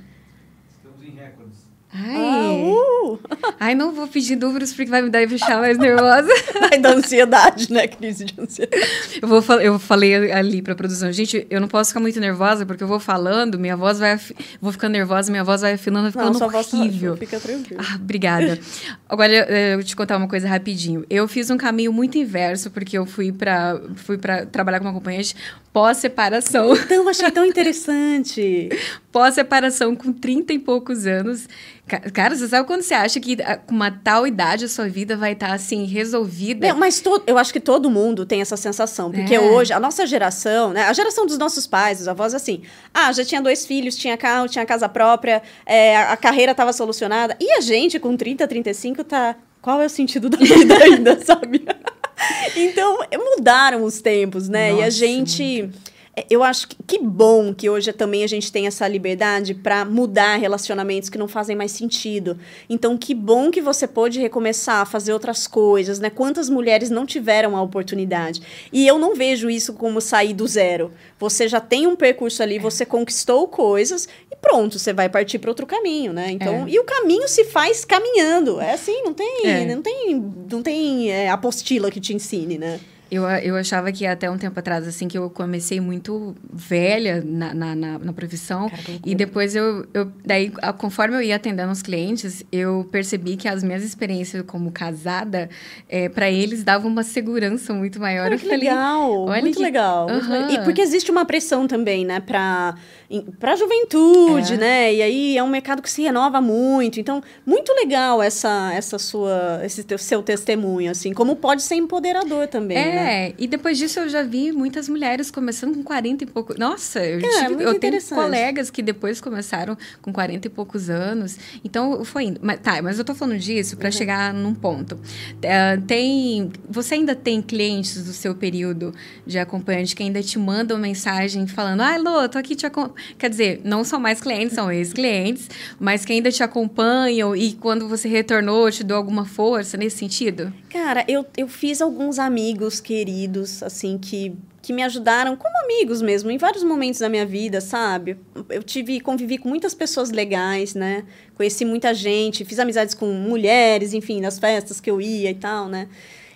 Ai, 1.93 2.15
ah, 2.15 2.53
uh. 2.53 3.19
Ai, 3.59 3.75
não 3.75 3.91
vou 3.91 4.07
pedir 4.07 4.35
números 4.35 4.73
porque 4.73 4.89
vai 4.89 5.01
me 5.01 5.09
deixar 5.09 5.59
mais 5.59 5.77
nervosa. 5.77 6.27
Vai 6.59 6.79
dar 6.79 6.95
ansiedade, 6.95 7.71
né? 7.71 7.87
Crise 7.87 8.25
de 8.25 8.39
ansiedade. 8.39 9.19
Eu, 9.21 9.27
vou, 9.27 9.41
eu 9.61 9.77
falei 9.77 10.31
ali 10.31 10.61
pra 10.61 10.73
produção, 10.75 11.11
gente, 11.11 11.45
eu 11.49 11.61
não 11.61 11.67
posso 11.67 11.89
ficar 11.89 11.99
muito 11.99 12.19
nervosa 12.19 12.65
porque 12.65 12.83
eu 12.83 12.87
vou 12.87 12.99
falando, 12.99 13.59
minha 13.59 13.75
voz 13.75 13.99
vai. 13.99 14.19
Vou 14.61 14.71
ficando 14.71 14.93
nervosa, 14.93 15.31
minha 15.31 15.43
voz 15.43 15.61
vai 15.61 15.73
afinando, 15.73 16.09
vai 16.09 16.11
ficando 16.11 16.39
não, 16.39 16.47
horrível. 16.47 17.15
Voz 17.15 17.19
fica 17.19 17.39
tranquilo. 17.39 17.81
Ah, 17.83 17.95
obrigada. 17.95 18.59
Agora, 19.07 19.31
eu 19.31 19.77
vou 19.77 19.83
te 19.83 19.95
contar 19.95 20.17
uma 20.17 20.27
coisa 20.27 20.47
rapidinho. 20.47 21.05
Eu 21.09 21.27
fiz 21.27 21.49
um 21.49 21.57
caminho 21.57 21.91
muito 21.93 22.17
inverso 22.17 22.71
porque 22.71 22.97
eu 22.97 23.05
fui 23.05 23.31
pra, 23.31 23.79
fui 23.95 24.17
pra 24.17 24.45
trabalhar 24.45 24.79
com 24.79 24.85
uma 24.85 24.91
acompanhante 24.91 25.35
pós-separação. 25.73 26.73
Então, 26.75 27.09
achei 27.09 27.29
tão 27.31 27.43
interessante. 27.45 28.69
pós-separação 29.11 29.95
com 29.95 30.13
30 30.13 30.53
e 30.53 30.59
poucos 30.59 31.05
anos. 31.07 31.47
Cara, 31.85 32.33
você 32.33 32.47
sabe 32.47 32.65
quando 32.65 32.81
você 32.81 32.93
acha 32.93 33.19
que 33.19 33.37
ah, 33.41 33.57
com 33.57 33.75
uma 33.75 33.91
tal 33.91 34.25
idade 34.25 34.63
a 34.63 34.69
sua 34.69 34.87
vida 34.87 35.17
vai 35.17 35.33
estar 35.33 35.49
tá, 35.49 35.53
assim 35.53 35.83
resolvida? 35.83 36.69
Não, 36.69 36.77
mas 36.77 37.01
to, 37.01 37.21
eu 37.27 37.37
acho 37.37 37.51
que 37.51 37.59
todo 37.59 37.89
mundo 37.89 38.25
tem 38.25 38.39
essa 38.39 38.55
sensação, 38.55 39.11
porque 39.11 39.35
é. 39.35 39.39
hoje 39.39 39.73
a 39.73 39.79
nossa 39.81 40.07
geração, 40.07 40.71
né, 40.71 40.85
a 40.85 40.93
geração 40.93 41.25
dos 41.25 41.37
nossos 41.37 41.67
pais, 41.67 41.97
dos 41.97 42.07
avós, 42.07 42.33
assim, 42.33 42.61
ah, 42.93 43.11
já 43.11 43.25
tinha 43.25 43.41
dois 43.41 43.65
filhos, 43.65 43.97
tinha 43.97 44.15
carro, 44.15 44.47
tinha 44.47 44.65
casa 44.65 44.87
própria, 44.87 45.41
é, 45.65 45.97
a, 45.97 46.13
a 46.13 46.17
carreira 46.17 46.53
estava 46.53 46.71
solucionada, 46.71 47.35
e 47.37 47.51
a 47.51 47.59
gente 47.59 47.99
com 47.99 48.15
30, 48.15 48.47
35 48.47 49.03
tá, 49.03 49.35
qual 49.61 49.81
é 49.81 49.85
o 49.85 49.89
sentido 49.89 50.29
da 50.29 50.37
vida 50.39 50.77
ainda, 50.81 51.19
sabe? 51.19 51.65
então, 52.55 52.99
mudaram 53.13 53.83
os 53.83 54.01
tempos, 54.01 54.47
né? 54.47 54.71
Nossa, 54.71 54.81
e 54.81 54.85
a 54.85 54.89
gente 54.89 55.63
muito 55.63 55.92
eu 56.29 56.43
acho 56.43 56.67
que, 56.67 56.75
que 56.85 56.99
bom 56.99 57.53
que 57.53 57.69
hoje 57.69 57.91
também 57.91 58.23
a 58.23 58.27
gente 58.27 58.51
tem 58.51 58.67
essa 58.67 58.87
liberdade 58.87 59.55
para 59.55 59.83
mudar 59.83 60.35
relacionamentos 60.35 61.09
que 61.09 61.17
não 61.17 61.27
fazem 61.27 61.55
mais 61.55 61.71
sentido. 61.71 62.37
Então, 62.69 62.95
que 62.95 63.15
bom 63.15 63.49
que 63.49 63.61
você 63.61 63.87
pôde 63.87 64.19
recomeçar 64.19 64.81
a 64.81 64.85
fazer 64.85 65.11
outras 65.11 65.47
coisas, 65.47 65.99
né? 65.99 66.11
Quantas 66.11 66.49
mulheres 66.49 66.91
não 66.91 67.05
tiveram 67.05 67.57
a 67.57 67.61
oportunidade? 67.63 68.41
E 68.71 68.87
eu 68.87 68.99
não 68.99 69.15
vejo 69.15 69.49
isso 69.49 69.73
como 69.73 69.99
sair 69.99 70.35
do 70.35 70.47
zero. 70.47 70.91
Você 71.19 71.47
já 71.47 71.59
tem 71.59 71.87
um 71.87 71.95
percurso 71.95 72.43
ali, 72.43 72.59
você 72.59 72.85
conquistou 72.85 73.47
coisas 73.47 74.07
e 74.31 74.35
pronto, 74.35 74.77
você 74.77 74.93
vai 74.93 75.09
partir 75.09 75.39
para 75.39 75.49
outro 75.49 75.65
caminho, 75.65 76.13
né? 76.13 76.29
Então, 76.29 76.67
é. 76.67 76.69
e 76.69 76.79
o 76.79 76.83
caminho 76.83 77.27
se 77.27 77.45
faz 77.45 77.83
caminhando. 77.83 78.61
É 78.61 78.73
assim, 78.73 79.01
não 79.03 79.13
tem, 79.15 79.47
é. 79.47 79.65
não 79.65 79.81
tem, 79.81 80.33
não 80.51 80.61
tem 80.61 81.11
é, 81.11 81.29
apostila 81.29 81.89
que 81.89 81.99
te 81.99 82.13
ensine, 82.13 82.59
né? 82.59 82.79
Eu, 83.13 83.29
eu 83.29 83.55
achava 83.55 83.91
que 83.91 84.07
até 84.07 84.29
um 84.29 84.39
tempo 84.39 84.59
atrás, 84.59 84.87
assim, 84.87 85.07
que 85.07 85.15
eu 85.15 85.29
comecei 85.29 85.79
muito 85.79 86.35
velha 86.51 87.23
na, 87.23 87.53
na, 87.53 87.75
na, 87.75 87.99
na 87.99 88.13
profissão. 88.13 88.67
Cara, 88.69 88.81
e 89.05 89.13
depois 89.13 89.55
eu, 89.55 89.85
eu... 89.93 90.11
Daí, 90.25 90.51
conforme 90.79 91.17
eu 91.17 91.21
ia 91.21 91.35
atendendo 91.35 91.71
os 91.71 91.83
clientes, 91.83 92.43
eu 92.51 92.89
percebi 92.91 93.35
que 93.35 93.47
as 93.47 93.63
minhas 93.63 93.83
experiências 93.83 94.43
como 94.47 94.71
casada, 94.71 95.47
é, 95.87 96.09
para 96.09 96.31
eles, 96.31 96.63
davam 96.63 96.89
uma 96.89 97.03
segurança 97.03 97.71
muito 97.71 97.99
maior. 97.99 98.23
Cara, 98.23 98.35
eu 98.35 98.39
que 98.39 98.45
falei, 98.45 98.69
legal! 98.69 99.27
muito, 99.27 99.57
que... 99.57 99.63
legal, 99.63 100.07
uhum. 100.07 100.13
muito 100.13 100.29
legal. 100.29 100.51
E 100.51 100.63
porque 100.63 100.81
existe 100.81 101.11
uma 101.11 101.23
pressão 101.23 101.67
também, 101.67 102.03
né? 102.03 102.19
Pra 102.19 102.75
para 103.21 103.53
a 103.53 103.55
juventude, 103.55 104.53
é. 104.53 104.57
né? 104.57 104.93
E 104.93 105.01
aí 105.01 105.37
é 105.37 105.43
um 105.43 105.49
mercado 105.49 105.81
que 105.81 105.89
se 105.89 106.01
renova 106.01 106.41
muito. 106.41 106.99
Então, 106.99 107.21
muito 107.45 107.71
legal 107.73 108.21
essa 108.21 108.71
essa 108.73 108.97
sua 108.97 109.61
esse 109.63 109.83
teu, 109.83 109.97
seu 109.97 110.23
testemunho 110.23 110.91
assim, 110.91 111.13
como 111.13 111.35
pode 111.35 111.61
ser 111.61 111.75
empoderador 111.75 112.47
também, 112.47 112.77
é, 112.77 112.93
né? 112.93 113.33
e 113.37 113.47
depois 113.47 113.77
disso 113.77 113.99
eu 113.99 114.09
já 114.09 114.23
vi 114.23 114.51
muitas 114.51 114.89
mulheres 114.89 115.29
começando 115.29 115.75
com 115.75 115.83
40 115.83 116.23
e 116.23 116.27
pouco. 116.27 116.57
Nossa, 116.57 117.03
eu, 117.03 117.19
é, 117.19 117.47
tive, 117.47 117.63
eu 117.63 117.79
tenho 117.79 118.01
colegas 118.09 118.69
que 118.69 118.81
depois 118.81 119.21
começaram 119.21 119.77
com 120.01 120.11
40 120.11 120.47
e 120.47 120.49
poucos 120.49 120.89
anos. 120.89 121.37
Então, 121.63 122.03
foi 122.03 122.25
indo. 122.25 122.39
Mas, 122.41 122.59
tá, 122.59 122.81
mas 122.81 122.97
eu 122.97 123.05
tô 123.05 123.13
falando 123.13 123.39
disso 123.39 123.77
para 123.77 123.87
uhum. 123.87 123.91
chegar 123.91 124.33
num 124.33 124.53
ponto. 124.53 124.95
Uh, 124.95 125.81
tem 125.85 126.51
você 126.69 126.95
ainda 126.95 127.15
tem 127.15 127.41
clientes 127.41 128.03
do 128.03 128.13
seu 128.13 128.35
período 128.35 128.93
de 129.25 129.37
acompanhante 129.37 129.95
que 129.95 130.03
ainda 130.03 130.21
te 130.21 130.39
mandam 130.39 130.77
mensagem 130.77 131.47
falando: 131.47 131.81
"Ai, 131.81 131.99
Lô, 131.99 132.27
tô 132.27 132.37
aqui 132.37 132.55
te 132.55 132.65
acompanhando 132.65 133.02
Quer 133.17 133.29
dizer, 133.29 133.61
não 133.63 133.83
são 133.83 133.99
mais 133.99 134.19
clientes, 134.21 134.55
são 134.55 134.71
ex-clientes, 134.71 135.49
mas 135.79 136.05
que 136.05 136.13
ainda 136.13 136.31
te 136.31 136.43
acompanham 136.43 137.35
e 137.35 137.53
quando 137.53 137.87
você 137.87 138.07
retornou, 138.07 138.69
te 138.71 138.83
deu 138.83 138.97
alguma 138.97 139.25
força 139.25 139.77
nesse 139.77 139.97
sentido? 139.97 140.53
Cara, 140.69 141.05
eu, 141.07 141.25
eu 141.37 141.47
fiz 141.47 141.81
alguns 141.81 142.19
amigos 142.19 142.79
queridos, 142.79 143.61
assim, 143.63 143.97
que, 143.97 144.33
que 144.61 144.73
me 144.73 144.83
ajudaram 144.83 145.35
como 145.35 145.53
amigos 145.63 146.01
mesmo, 146.01 146.31
em 146.31 146.37
vários 146.37 146.63
momentos 146.63 146.99
da 146.99 147.09
minha 147.09 147.25
vida, 147.25 147.61
sabe? 147.61 148.17
Eu 148.49 148.63
tive, 148.63 148.99
convivi 148.99 149.37
com 149.37 149.49
muitas 149.49 149.73
pessoas 149.73 150.11
legais, 150.11 150.73
né? 150.73 151.03
Conheci 151.35 151.65
muita 151.65 151.93
gente, 151.93 152.45
fiz 152.45 152.59
amizades 152.59 152.93
com 152.93 153.07
mulheres, 153.07 153.93
enfim, 153.93 154.21
nas 154.21 154.39
festas 154.39 154.79
que 154.79 154.89
eu 154.89 154.99
ia 154.99 155.29
e 155.29 155.35
tal, 155.35 155.67
né? 155.67 155.87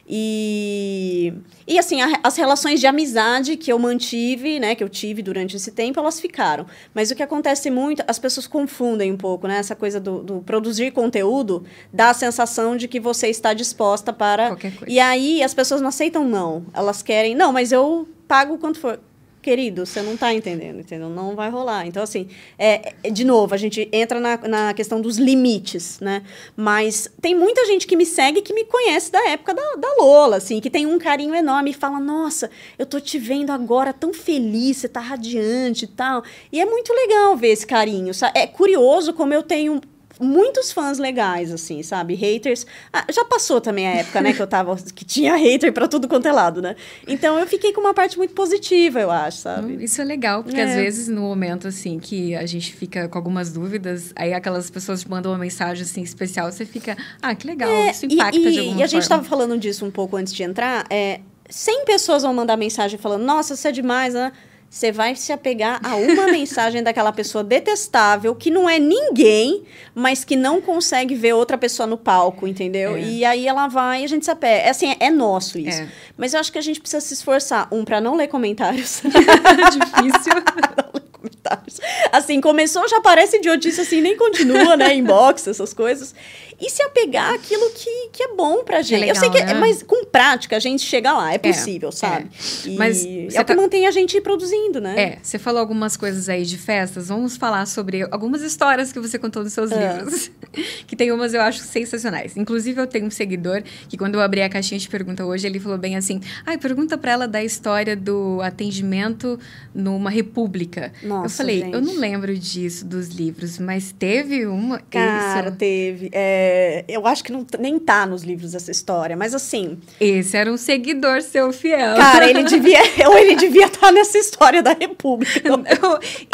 E, 0.08 1.34
e 1.68 1.78
assim, 1.78 2.02
a, 2.02 2.20
as 2.24 2.38
relações 2.38 2.80
de 2.80 2.88
amizade 2.88 3.58
que 3.58 3.72
eu 3.72 3.78
mantive, 3.78 4.60
né, 4.60 4.74
que 4.74 4.84
eu 4.84 4.88
tive 4.88 5.22
durante 5.22 5.56
esse 5.58 5.72
tempo, 5.72 6.00
elas 6.00 6.20
ficaram. 6.20 6.66
Mas 6.94 7.12
o 7.12 7.16
que 7.16 7.22
acontece 7.22 7.70
muito, 7.70 8.04
as 8.08 8.18
pessoas 8.18 8.48
confundem 8.48 9.12
um 9.12 9.18
pouco, 9.18 9.48
né? 9.48 9.58
Essa 9.58 9.76
coisa 9.76 10.00
do, 10.00 10.24
do 10.24 10.40
produzir 10.42 10.92
conteúdo 10.92 11.66
dá 11.92 12.12
a 12.12 12.14
sensação 12.14 12.78
de 12.78 12.88
que 12.88 13.00
você 13.00 13.28
está 13.28 13.54
disposta 13.54 14.14
para. 14.14 14.48
Qualquer 14.48 14.76
coisa. 14.76 14.94
E 14.94 15.00
aí 15.00 15.44
as 15.44 15.54
pessoas 15.54 15.82
não 15.82 15.90
aceitam 15.90 16.24
não. 16.24 16.66
Elas 16.74 17.02
querem, 17.04 17.36
não, 17.36 17.52
mas 17.52 17.72
eu 17.72 18.08
pago 18.28 18.58
quanto 18.58 18.80
for 18.80 19.00
querido, 19.48 19.86
você 19.86 20.02
não 20.02 20.18
tá 20.18 20.34
entendendo, 20.34 20.82
entendeu? 20.82 21.08
Não 21.08 21.34
vai 21.34 21.50
rolar. 21.50 21.88
Então, 21.88 22.04
assim, 22.04 22.28
é, 22.60 22.94
é, 23.02 23.10
de 23.10 23.24
novo, 23.24 23.56
a 23.56 23.58
gente 23.58 23.88
entra 23.94 24.20
na, 24.20 24.38
na 24.40 24.74
questão 24.74 25.00
dos 25.00 25.18
limites, 25.18 26.02
né? 26.02 26.22
Mas 26.54 27.10
tem 27.22 27.34
muita 27.34 27.66
gente 27.66 27.88
que 27.88 27.96
me 27.96 28.06
segue 28.06 28.42
que 28.42 28.54
me 28.54 28.66
conhece 28.66 29.10
da 29.10 29.26
época 29.30 29.54
da, 29.54 29.62
da 29.78 29.88
Lola, 30.02 30.36
assim, 30.36 30.60
que 30.60 30.70
tem 30.70 30.86
um 30.86 31.00
carinho 31.00 31.34
enorme 31.34 31.70
e 31.70 31.74
fala, 31.74 31.98
nossa, 31.98 32.52
eu 32.78 32.86
tô 32.86 33.00
te 33.00 33.18
vendo 33.18 33.50
agora 33.52 33.94
tão 33.94 34.14
feliz, 34.14 34.76
você 34.76 34.90
tá 34.90 35.00
radiante 35.00 35.86
e 35.86 35.88
tal. 35.88 36.26
E 36.52 36.60
é 36.60 36.66
muito 36.66 36.92
legal 36.92 37.38
ver 37.38 37.54
esse 37.54 37.66
carinho, 37.66 38.14
sabe? 38.14 38.38
É 38.38 38.46
curioso 38.48 39.14
como 39.14 39.34
eu 39.34 39.44
tenho 39.44 39.80
muitos 40.20 40.72
fãs 40.72 40.98
legais, 40.98 41.52
assim, 41.52 41.84
sabe? 41.84 42.16
Haters. 42.16 42.66
Ah, 42.92 43.06
já 43.12 43.24
passou 43.26 43.62
também 43.62 43.88
a 43.88 43.96
época, 43.96 44.22
né, 44.22 44.34
que 44.34 44.42
eu 44.42 44.48
tava. 44.48 44.76
que 44.76 45.06
tinha 45.06 45.36
hater 45.36 45.72
pra 45.74 45.88
tudo 45.88 46.08
quanto 46.08 46.28
é 46.28 46.32
lado, 46.32 46.62
né? 46.62 46.76
Então 47.08 47.40
eu 47.40 47.48
fiquei 47.48 47.74
com 47.74 47.82
uma 47.82 47.94
parte 47.94 48.18
muito 48.18 48.34
positiva, 48.34 49.00
eu 49.00 49.12
acho, 49.12 49.40
sabe? 49.40 49.84
Isso 49.84 50.02
é 50.02 50.06
legal, 50.06 50.44
porque 50.44 50.60
é. 50.60 50.64
às 50.64 50.76
vezes 50.76 51.08
no 51.08 51.22
momento, 51.22 51.68
assim, 51.68 52.00
que 52.00 52.36
a 52.36 52.46
gente 52.46 52.74
fica 52.74 53.08
com 53.08 53.18
algumas 53.18 53.52
dúvidas, 53.52 54.12
aí 54.16 54.34
aquelas 54.34 54.70
pessoas 54.70 55.02
te 55.02 55.10
mandam 55.10 55.32
uma 55.32 55.38
mensagem, 55.38 55.84
assim, 55.84 56.02
especial, 56.02 56.52
você 56.52 56.66
fica, 56.66 56.98
ah, 57.22 57.34
que 57.36 57.48
legal, 57.48 57.70
é, 57.70 57.92
isso 57.92 58.06
impacta 58.06 58.38
e, 58.38 58.48
e, 58.48 58.52
de 58.52 58.60
alguma 58.60 58.80
E 58.80 58.84
a 58.84 58.88
gente 58.88 59.08
tava 59.08 59.24
falando 59.24 59.58
disso 59.58 59.86
um 59.86 59.92
pouco 59.92 60.16
antes 60.16 60.34
de 60.34 60.44
entrar, 60.44 60.86
é. 60.90 61.22
100 61.50 61.86
pessoas 61.86 62.24
vão 62.24 62.34
mandar 62.34 62.58
mensagem 62.58 63.00
falando, 63.00 63.24
nossa, 63.24 63.56
você 63.56 63.70
é 63.70 63.72
demais, 63.72 64.14
né? 64.14 64.34
Você 64.70 64.92
vai 64.92 65.16
se 65.16 65.32
apegar 65.32 65.80
a 65.84 65.96
uma 65.96 66.28
mensagem 66.32 66.84
daquela 66.84 67.12
pessoa 67.12 67.44
detestável, 67.44 68.36
que 68.36 68.52
não 68.52 68.70
é 68.70 68.78
ninguém, 68.78 69.64
mas 69.96 70.24
que 70.24 70.36
não 70.36 70.62
consegue 70.62 71.16
ver 71.16 71.34
outra 71.34 71.58
pessoa 71.58 71.88
no 71.88 71.98
palco, 71.98 72.48
entendeu? 72.48 72.96
É. 72.96 73.02
E 73.02 73.26
aí 73.26 73.48
ela 73.48 73.68
vai 73.68 74.02
e 74.02 74.06
a 74.06 74.08
gente 74.08 74.26
se 74.26 74.32
apega. 74.32 74.68
É, 74.68 74.70
assim, 74.70 74.96
é 75.00 75.10
nosso 75.10 75.58
isso. 75.58 75.82
É. 75.82 75.88
Mas 76.18 76.34
eu 76.34 76.40
acho 76.40 76.52
que 76.52 76.58
a 76.58 76.62
gente 76.62 76.80
precisa 76.80 77.02
se 77.02 77.14
esforçar, 77.14 77.68
um, 77.72 77.86
para 77.86 78.02
não 78.02 78.16
ler 78.16 78.28
comentários. 78.28 79.02
Difícil. 79.08 80.34
não 80.36 80.92
ler 80.94 81.10
comentários. 81.12 81.80
Assim, 82.12 82.42
começou, 82.42 82.88
já 82.88 83.00
parece 83.00 83.38
idiotice, 83.38 83.82
assim, 83.82 84.02
nem 84.02 84.18
continua, 84.18 84.76
né? 84.76 84.94
Inbox, 84.94 85.48
essas 85.48 85.74
coisas 85.74 86.14
e 86.60 86.70
se 86.72 86.82
apegar 86.82 87.36
àquilo 87.36 87.70
que, 87.70 88.10
que 88.12 88.24
é 88.24 88.34
bom 88.34 88.64
pra 88.64 88.82
gente. 88.82 89.02
Legal, 89.02 89.16
eu 89.16 89.20
sei 89.20 89.30
que, 89.30 89.44
né? 89.44 89.54
mas 89.54 89.84
com 89.84 90.06
prática 90.06 90.56
a 90.56 90.60
gente 90.60 90.82
chega 90.82 91.14
lá, 91.14 91.32
é, 91.32 91.36
é 91.36 91.38
possível, 91.38 91.90
é, 91.90 91.92
sabe? 91.92 92.30
É. 92.66 92.70
Mas 92.72 93.06
é 93.06 93.42
o 93.42 93.46
que 93.46 93.56
tá... 93.56 93.56
mantém 93.56 93.86
a 93.86 93.92
gente 93.92 94.20
produzindo, 94.22 94.82
né? 94.82 95.00
É, 95.00 95.20
você 95.22 95.38
falou 95.38 95.60
algumas 95.60 95.96
coisas 95.96 96.28
aí 96.28 96.44
de 96.44 96.58
festas, 96.58 97.10
vamos 97.10 97.38
falar 97.38 97.68
sobre 97.68 98.08
algumas 98.10 98.42
histórias 98.42 98.92
que 98.92 99.00
você 99.00 99.20
contou 99.20 99.44
nos 99.44 99.54
seus 99.54 99.72
é. 99.72 99.98
livros, 99.98 100.32
que 100.88 100.96
tem 100.96 101.12
umas 101.12 101.34
eu 101.34 101.42
acho 101.42 101.60
sensacionais. 101.60 102.36
Inclusive 102.36 102.82
eu 102.82 102.88
tenho 102.88 103.06
um 103.06 103.12
seguidor 103.12 103.62
que 103.88 103.96
quando 103.96 104.16
eu 104.16 104.22
abri 104.22 104.42
a 104.42 104.50
caixinha 104.50 104.80
de 104.80 104.90
pergunta 104.90 105.26
hoje, 105.26 105.46
ele 105.46 105.60
falou 105.60 105.78
bem 105.78 105.96
assim, 105.96 106.20
ai, 106.44 106.58
pergunta 106.58 106.98
pra 106.98 107.12
ela 107.12 107.28
da 107.28 107.44
história 107.44 107.96
do 107.96 108.42
atendimento 108.42 109.40
numa 109.76 110.10
república. 110.10 110.92
Nossa, 111.04 111.26
eu 111.26 111.30
falei, 111.30 111.60
gente. 111.60 111.74
eu 111.74 111.82
não 111.82 111.98
lembro 111.98 112.36
disso 112.36 112.84
dos 112.84 113.10
livros, 113.10 113.60
mas 113.60 113.92
teve 113.92 114.48
uma... 114.48 114.80
Cara, 114.90 115.50
isso? 115.50 115.58
teve. 115.58 116.10
É, 116.12 116.47
é, 116.48 116.86
eu 116.88 117.06
acho 117.06 117.24
que 117.24 117.32
não, 117.32 117.46
nem 117.60 117.78
tá 117.78 118.06
nos 118.06 118.24
livros 118.24 118.56
essa 118.56 118.72
história, 118.72 119.18
mas 119.18 119.34
assim. 119.34 119.78
Esse 120.00 120.38
era 120.38 120.52
um 120.52 120.58
seguidor 120.58 121.22
seu 121.22 121.52
fiel. 121.52 121.96
Cara, 121.96 122.30
ele 122.30 122.44
devia. 122.48 122.80
ou 123.08 123.18
ele 123.18 123.36
devia 123.36 123.66
estar 123.66 123.88
tá 123.88 123.92
nessa 123.92 124.18
história 124.18 124.64
da 124.64 124.74
República. 124.74 125.42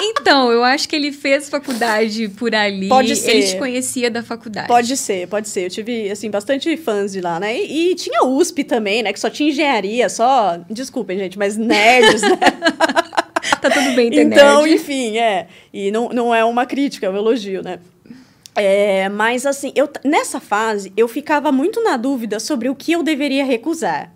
então, 0.01 0.51
eu 0.51 0.63
acho 0.63 0.87
que 0.87 0.95
ele 0.95 1.11
fez 1.11 1.49
faculdade 1.49 2.29
por 2.29 2.53
ali. 2.53 2.87
Pode 2.87 3.15
ser. 3.15 3.31
Ele 3.31 3.47
te 3.47 3.57
conhecia 3.57 4.11
da 4.11 4.21
faculdade. 4.21 4.67
Pode 4.67 4.95
ser, 4.95 5.27
pode 5.27 5.49
ser. 5.49 5.65
Eu 5.65 5.69
tive, 5.69 6.09
assim, 6.11 6.29
bastante 6.29 6.75
fãs 6.77 7.11
de 7.11 7.21
lá, 7.21 7.39
né? 7.39 7.57
E, 7.57 7.91
e 7.91 7.95
tinha 7.95 8.23
USP 8.23 8.63
também, 8.63 9.01
né? 9.01 9.11
Que 9.11 9.19
só 9.19 9.29
tinha 9.29 9.49
engenharia, 9.49 10.07
só. 10.09 10.59
Desculpem, 10.69 11.17
gente, 11.17 11.37
mas 11.37 11.57
nerds, 11.57 12.21
né? 12.21 12.37
tá 13.61 13.69
tudo 13.69 13.95
bem, 13.95 14.11
ter 14.11 14.21
Então, 14.21 14.67
enfim, 14.67 15.17
é. 15.17 15.47
E 15.73 15.91
não, 15.91 16.09
não 16.09 16.35
é 16.35 16.45
uma 16.45 16.65
crítica, 16.65 17.07
é 17.07 17.09
um 17.09 17.17
elogio, 17.17 17.63
né? 17.63 17.79
É, 18.55 19.09
mas 19.09 19.45
assim, 19.45 19.71
eu, 19.75 19.89
nessa 20.03 20.39
fase 20.39 20.93
eu 20.95 21.07
ficava 21.07 21.51
muito 21.51 21.81
na 21.83 21.97
dúvida 21.97 22.39
sobre 22.39 22.69
o 22.69 22.75
que 22.75 22.91
eu 22.91 23.03
deveria 23.03 23.43
recusar. 23.43 24.13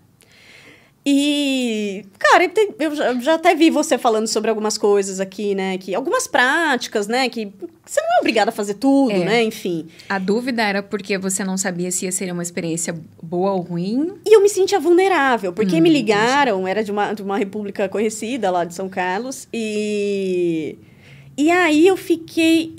E, 1.10 2.04
cara, 2.18 2.50
eu 2.78 3.22
já, 3.22 3.34
até 3.34 3.54
vi 3.54 3.70
você 3.70 3.96
falando 3.96 4.26
sobre 4.26 4.50
algumas 4.50 4.76
coisas 4.76 5.20
aqui, 5.20 5.54
né? 5.54 5.78
Que, 5.78 5.94
algumas 5.94 6.26
práticas, 6.26 7.06
né? 7.06 7.30
Que 7.30 7.50
você 7.86 7.98
não 8.02 8.16
é 8.16 8.18
obrigada 8.18 8.50
a 8.50 8.52
fazer 8.52 8.74
tudo, 8.74 9.12
é. 9.12 9.24
né? 9.24 9.42
Enfim. 9.42 9.86
A 10.06 10.18
dúvida 10.18 10.62
era 10.62 10.82
porque 10.82 11.16
você 11.16 11.42
não 11.42 11.56
sabia 11.56 11.90
se 11.90 12.04
ia 12.04 12.12
ser 12.12 12.30
uma 12.30 12.42
experiência 12.42 12.94
boa 13.22 13.52
ou 13.52 13.62
ruim. 13.62 14.18
E 14.26 14.34
eu 14.36 14.42
me 14.42 14.50
sentia 14.50 14.78
vulnerável, 14.78 15.50
porque 15.50 15.76
hum, 15.76 15.80
me 15.80 15.88
ligaram, 15.88 16.68
era 16.68 16.84
de 16.84 16.92
uma, 16.92 17.14
de 17.14 17.22
uma 17.22 17.38
república 17.38 17.88
conhecida 17.88 18.50
lá 18.50 18.64
de 18.64 18.74
São 18.74 18.88
Carlos, 18.88 19.48
e. 19.50 20.76
E 21.38 21.50
aí 21.50 21.86
eu 21.86 21.96
fiquei 21.96 22.76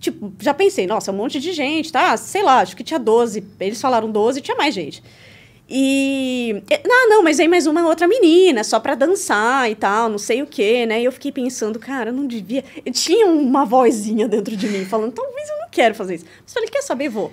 tipo, 0.00 0.32
já 0.40 0.54
pensei, 0.54 0.86
nossa, 0.86 1.12
um 1.12 1.16
monte 1.16 1.38
de 1.38 1.52
gente, 1.52 1.92
tá? 1.92 2.16
Sei 2.16 2.42
lá, 2.42 2.60
acho 2.60 2.74
que 2.74 2.82
tinha 2.82 2.98
12. 2.98 3.44
Eles 3.60 3.80
falaram 3.80 4.10
12, 4.10 4.40
tinha 4.40 4.56
mais 4.56 4.74
gente. 4.74 5.02
E. 5.68 6.62
Não, 6.84 7.08
não, 7.08 7.22
mas 7.22 7.36
vem 7.36 7.46
mais 7.46 7.66
uma 7.66 7.86
outra 7.86 8.08
menina, 8.08 8.64
só 8.64 8.80
pra 8.80 8.96
dançar 8.96 9.70
e 9.70 9.76
tal, 9.76 10.08
não 10.08 10.18
sei 10.18 10.42
o 10.42 10.46
quê, 10.46 10.84
né? 10.84 11.00
E 11.00 11.04
eu 11.04 11.12
fiquei 11.12 11.30
pensando, 11.30 11.78
cara, 11.78 12.10
não 12.10 12.26
devia. 12.26 12.64
Eu 12.84 12.92
tinha 12.92 13.26
uma 13.28 13.64
vozinha 13.64 14.26
dentro 14.26 14.56
de 14.56 14.68
mim 14.68 14.84
falando, 14.84 15.12
talvez 15.12 15.48
eu 15.48 15.58
não 15.58 15.68
quero 15.70 15.94
fazer 15.94 16.16
isso. 16.16 16.24
Mas 16.42 16.52
falei, 16.52 16.68
quer 16.68 16.82
saber? 16.82 17.08
Vou. 17.08 17.30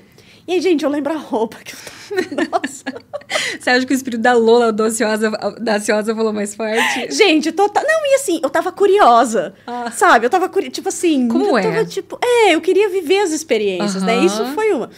E 0.47 0.53
aí, 0.53 0.61
gente, 0.61 0.85
eu 0.85 0.89
lembro 0.89 1.13
a 1.13 1.17
roupa 1.17 1.57
que 1.57 1.73
eu 1.73 1.77
tava. 1.77 2.47
Nossa. 2.63 2.85
Você 3.59 3.69
acha 3.69 3.85
que 3.85 3.93
o 3.93 3.95
espírito 3.95 4.21
da 4.21 4.33
Lola 4.33 4.71
da 4.71 5.79
falou 6.15 6.31
mais 6.31 6.55
forte? 6.55 7.11
Gente, 7.11 7.51
total. 7.51 7.83
Não, 7.85 8.05
e 8.05 8.15
assim, 8.15 8.39
eu 8.41 8.49
tava 8.49 8.71
curiosa. 8.71 9.53
Ah. 9.67 9.91
Sabe? 9.91 10.25
Eu 10.25 10.29
tava 10.29 10.47
curiosa. 10.47 10.71
Tipo 10.71 10.87
assim. 10.87 11.27
Como 11.27 11.47
eu 11.47 11.57
é? 11.57 11.63
Tava, 11.63 11.85
tipo, 11.85 12.17
é, 12.23 12.55
eu 12.55 12.61
queria 12.61 12.87
viver 12.87 13.19
as 13.19 13.31
experiências, 13.31 14.01
né? 14.01 14.23
Isso 14.23 14.45
foi 14.53 14.71
uma. 14.71 14.89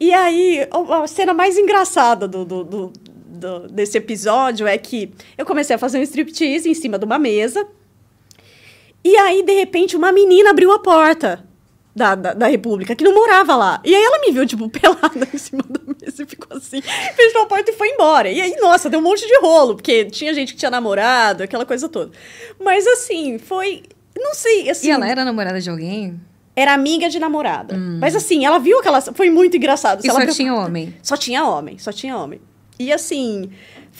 E 0.00 0.12
aí, 0.12 0.66
a 0.72 1.06
cena 1.06 1.32
mais 1.32 1.56
engraçada 1.56 2.26
do, 2.26 2.44
do, 2.44 2.64
do, 2.64 2.92
do, 3.14 3.68
desse 3.68 3.96
episódio 3.96 4.66
é 4.66 4.76
que 4.76 5.12
eu 5.38 5.46
comecei 5.46 5.76
a 5.76 5.78
fazer 5.78 6.00
um 6.00 6.02
striptease 6.02 6.68
em 6.68 6.74
cima 6.74 6.98
de 6.98 7.04
uma 7.04 7.18
mesa. 7.18 7.64
E 9.04 9.16
aí, 9.16 9.44
de 9.44 9.52
repente, 9.52 9.96
uma 9.96 10.10
menina 10.10 10.50
abriu 10.50 10.72
a 10.72 10.80
porta 10.80 11.48
da, 11.94 12.14
da, 12.14 12.34
da, 12.34 12.46
República, 12.46 12.94
que 12.94 13.04
não 13.04 13.14
morava 13.14 13.56
lá. 13.56 13.80
E 13.84 13.94
aí 13.94 14.02
ela 14.02 14.20
me 14.20 14.32
viu, 14.32 14.46
tipo, 14.46 14.68
pelada 14.70 15.28
em 15.32 15.38
cima 15.38 15.64
da 15.68 15.80
mesa 15.86 16.22
e 16.22 16.26
ficou 16.26 16.56
assim, 16.56 16.80
fechou 16.80 17.42
a 17.42 17.46
porta 17.46 17.70
e 17.70 17.74
foi 17.74 17.88
embora. 17.90 18.30
E 18.30 18.40
aí, 18.40 18.56
nossa, 18.60 18.88
deu 18.88 19.00
um 19.00 19.02
monte 19.02 19.26
de 19.26 19.38
rolo, 19.40 19.74
porque 19.74 20.04
tinha 20.06 20.32
gente 20.32 20.52
que 20.52 20.58
tinha 20.58 20.70
namorado, 20.70 21.42
aquela 21.42 21.66
coisa 21.66 21.88
toda. 21.88 22.12
Mas 22.58 22.86
assim, 22.86 23.38
foi. 23.38 23.82
Não 24.16 24.34
sei, 24.34 24.70
assim. 24.70 24.88
E 24.88 24.90
ela 24.90 25.08
era 25.08 25.24
namorada 25.24 25.60
de 25.60 25.70
alguém? 25.70 26.20
Era 26.54 26.74
amiga 26.74 27.08
de 27.08 27.18
namorada. 27.18 27.74
Hum. 27.74 27.98
Mas 28.00 28.14
assim, 28.14 28.44
ela 28.44 28.58
viu 28.58 28.80
que 28.82 28.88
ela. 28.88 29.00
Foi 29.00 29.30
muito 29.30 29.56
engraçado. 29.56 30.04
E 30.04 30.10
só 30.10 30.26
tinha 30.26 30.54
homem? 30.54 30.94
Só 31.02 31.16
tinha 31.16 31.44
homem, 31.44 31.78
só 31.78 31.92
tinha 31.92 32.16
homem. 32.16 32.40
E 32.78 32.92
assim, 32.92 33.50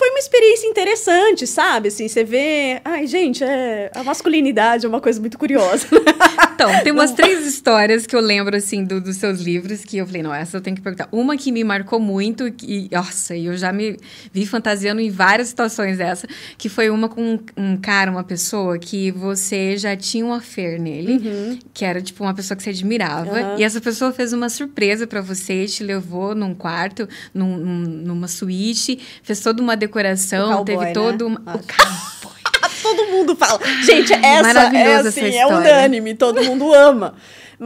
foi 0.01 0.09
uma 0.09 0.19
experiência 0.19 0.67
interessante, 0.67 1.47
sabe? 1.47 1.89
Assim, 1.89 2.09
você 2.09 2.25
vê. 2.25 2.81
Ai, 2.83 3.07
gente, 3.07 3.45
é... 3.45 3.91
a 3.95 4.03
masculinidade 4.03 4.87
é 4.87 4.89
uma 4.89 5.01
coisa 5.01 5.21
muito 5.21 5.37
curiosa. 5.37 5.87
então, 6.55 6.71
tem 6.83 6.91
umas 6.91 7.13
três 7.13 7.47
histórias 7.47 8.07
que 8.07 8.17
eu 8.17 8.21
lembro, 8.21 8.57
assim, 8.57 8.83
do, 8.83 8.99
dos 8.99 9.17
seus 9.17 9.41
livros 9.41 9.85
que 9.85 9.99
eu 9.99 10.07
falei, 10.07 10.23
não, 10.23 10.33
essa 10.33 10.57
eu 10.57 10.61
tenho 10.63 10.75
que 10.75 10.81
perguntar. 10.81 11.07
Uma 11.13 11.37
que 11.37 11.53
me 11.53 11.63
marcou 11.63 12.01
muito, 12.01 12.49
e, 12.63 12.89
nossa, 12.91 13.37
eu 13.37 13.55
já 13.59 13.75
me 13.75 13.99
vi 14.33 14.47
fantasiando 14.47 15.03
em 15.03 15.11
várias 15.11 15.49
situações 15.49 15.99
dessa, 15.99 16.27
que 16.57 16.71
foi 16.71 16.89
uma 16.89 17.07
com 17.07 17.39
um 17.55 17.77
cara, 17.77 18.11
uma 18.11 18.25
pessoa 18.25 18.79
que 18.79 19.11
você 19.11 19.77
já 19.77 19.95
tinha 19.95 20.25
um 20.25 20.33
affair 20.33 20.81
nele, 20.81 21.19
uhum. 21.19 21.59
que 21.75 21.85
era, 21.85 22.01
tipo, 22.01 22.25
uma 22.25 22.33
pessoa 22.33 22.57
que 22.57 22.63
você 22.63 22.71
admirava. 22.71 23.33
Uhum. 23.33 23.59
E 23.59 23.65
essa 23.65 23.83
pessoa 23.83 24.13
fez 24.13 24.33
uma 24.33 24.49
surpresa 24.49 25.07
para 25.07 25.21
você, 25.21 25.67
te 25.67 25.85
levou 25.85 26.35
num 26.35 26.55
quarto, 26.55 27.07
num, 27.35 27.59
numa 27.59 28.29
suíte, 28.29 28.99
fez 29.23 29.41
toda 29.41 29.63
uma 29.63 29.77
decoração, 29.77 29.89
cowboy, 29.91 30.64
teve 30.64 30.84
né? 30.84 30.93
todo 30.93 31.26
uma... 31.26 31.41
o 31.41 31.45
cowboy. 31.45 32.41
todo 32.82 33.07
mundo 33.11 33.36
fala. 33.36 33.61
Gente, 33.84 34.12
essa 34.24 34.76
é 34.76 34.95
assim, 34.97 35.36
é 35.36 35.47
unânime, 35.47 36.14
todo 36.14 36.43
mundo 36.43 36.72
ama. 36.72 37.14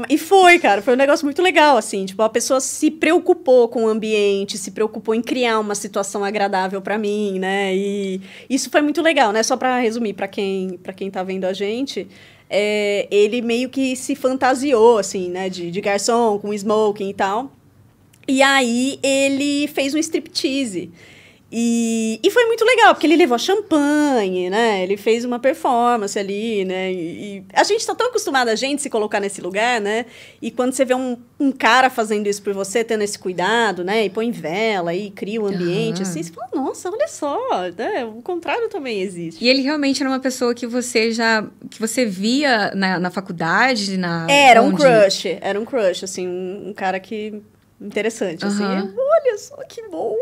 E 0.08 0.18
foi, 0.18 0.58
cara, 0.58 0.82
foi 0.82 0.94
um 0.94 0.96
negócio 0.96 1.24
muito 1.24 1.40
legal, 1.40 1.76
assim. 1.76 2.04
Tipo, 2.04 2.22
a 2.22 2.28
pessoa 2.28 2.58
se 2.58 2.90
preocupou 2.90 3.68
com 3.68 3.84
o 3.84 3.88
ambiente, 3.88 4.58
se 4.58 4.72
preocupou 4.72 5.14
em 5.14 5.22
criar 5.22 5.60
uma 5.60 5.76
situação 5.76 6.24
agradável 6.24 6.82
para 6.82 6.98
mim, 6.98 7.38
né? 7.38 7.72
E 7.74 8.20
isso 8.50 8.70
foi 8.70 8.82
muito 8.82 9.00
legal, 9.00 9.30
né? 9.30 9.40
Só 9.44 9.56
para 9.56 9.78
resumir, 9.78 10.14
para 10.14 10.26
quem, 10.26 10.80
pra 10.82 10.92
quem 10.92 11.12
tá 11.12 11.22
vendo 11.22 11.44
a 11.44 11.52
gente, 11.52 12.08
é, 12.50 13.06
ele 13.08 13.40
meio 13.40 13.68
que 13.68 13.94
se 13.94 14.16
fantasiou, 14.16 14.98
assim, 14.98 15.30
né? 15.30 15.48
De, 15.48 15.70
de 15.70 15.80
garçom, 15.80 16.40
com 16.40 16.52
smoking 16.52 17.10
e 17.10 17.14
tal. 17.14 17.52
E 18.26 18.42
aí 18.42 18.98
ele 19.00 19.68
fez 19.68 19.94
um 19.94 19.98
striptease. 19.98 20.90
E, 21.52 22.18
e 22.22 22.30
foi 22.30 22.46
muito 22.46 22.64
legal, 22.64 22.94
porque 22.94 23.06
ele 23.06 23.16
levou 23.16 23.38
champanhe, 23.38 24.50
né? 24.50 24.82
Ele 24.82 24.96
fez 24.96 25.24
uma 25.24 25.38
performance 25.38 26.18
ali, 26.18 26.64
né? 26.64 26.92
E, 26.92 26.96
e 27.38 27.44
a 27.52 27.62
gente 27.62 27.86
tá 27.86 27.94
tão 27.94 28.08
acostumado 28.08 28.48
a 28.48 28.56
gente 28.56 28.82
se 28.82 28.90
colocar 28.90 29.20
nesse 29.20 29.40
lugar, 29.40 29.80
né? 29.80 30.06
E 30.42 30.50
quando 30.50 30.72
você 30.72 30.84
vê 30.84 30.94
um, 30.94 31.16
um 31.38 31.52
cara 31.52 31.88
fazendo 31.90 32.26
isso 32.26 32.42
por 32.42 32.52
você, 32.52 32.82
tendo 32.82 33.02
esse 33.02 33.16
cuidado, 33.16 33.84
né? 33.84 34.04
E 34.04 34.10
põe 34.10 34.32
vela 34.32 34.94
e 34.94 35.10
cria 35.10 35.40
o 35.40 35.44
um 35.44 35.46
ambiente, 35.46 35.98
uhum. 35.98 36.02
assim, 36.02 36.22
você 36.24 36.32
fala, 36.32 36.48
nossa, 36.52 36.90
olha 36.90 37.06
só, 37.06 37.38
né? 37.76 38.04
O 38.04 38.20
contrário 38.20 38.68
também 38.68 39.00
existe. 39.00 39.44
E 39.44 39.48
ele 39.48 39.62
realmente 39.62 40.02
era 40.02 40.10
uma 40.10 40.20
pessoa 40.20 40.54
que 40.54 40.66
você 40.66 41.12
já... 41.12 41.46
que 41.70 41.78
você 41.78 42.04
via 42.04 42.72
na, 42.74 42.98
na 42.98 43.10
faculdade, 43.10 43.96
na... 43.96 44.26
Era 44.28 44.60
onde... 44.60 44.74
um 44.74 44.76
crush, 44.76 45.38
era 45.40 45.60
um 45.60 45.64
crush, 45.64 46.04
assim, 46.04 46.26
um, 46.26 46.70
um 46.70 46.72
cara 46.72 46.98
que 46.98 47.42
interessante, 47.80 48.44
uhum. 48.44 48.50
assim. 48.50 48.64
Olha 48.64 49.38
só 49.38 49.56
que 49.68 49.82
bom! 49.88 50.16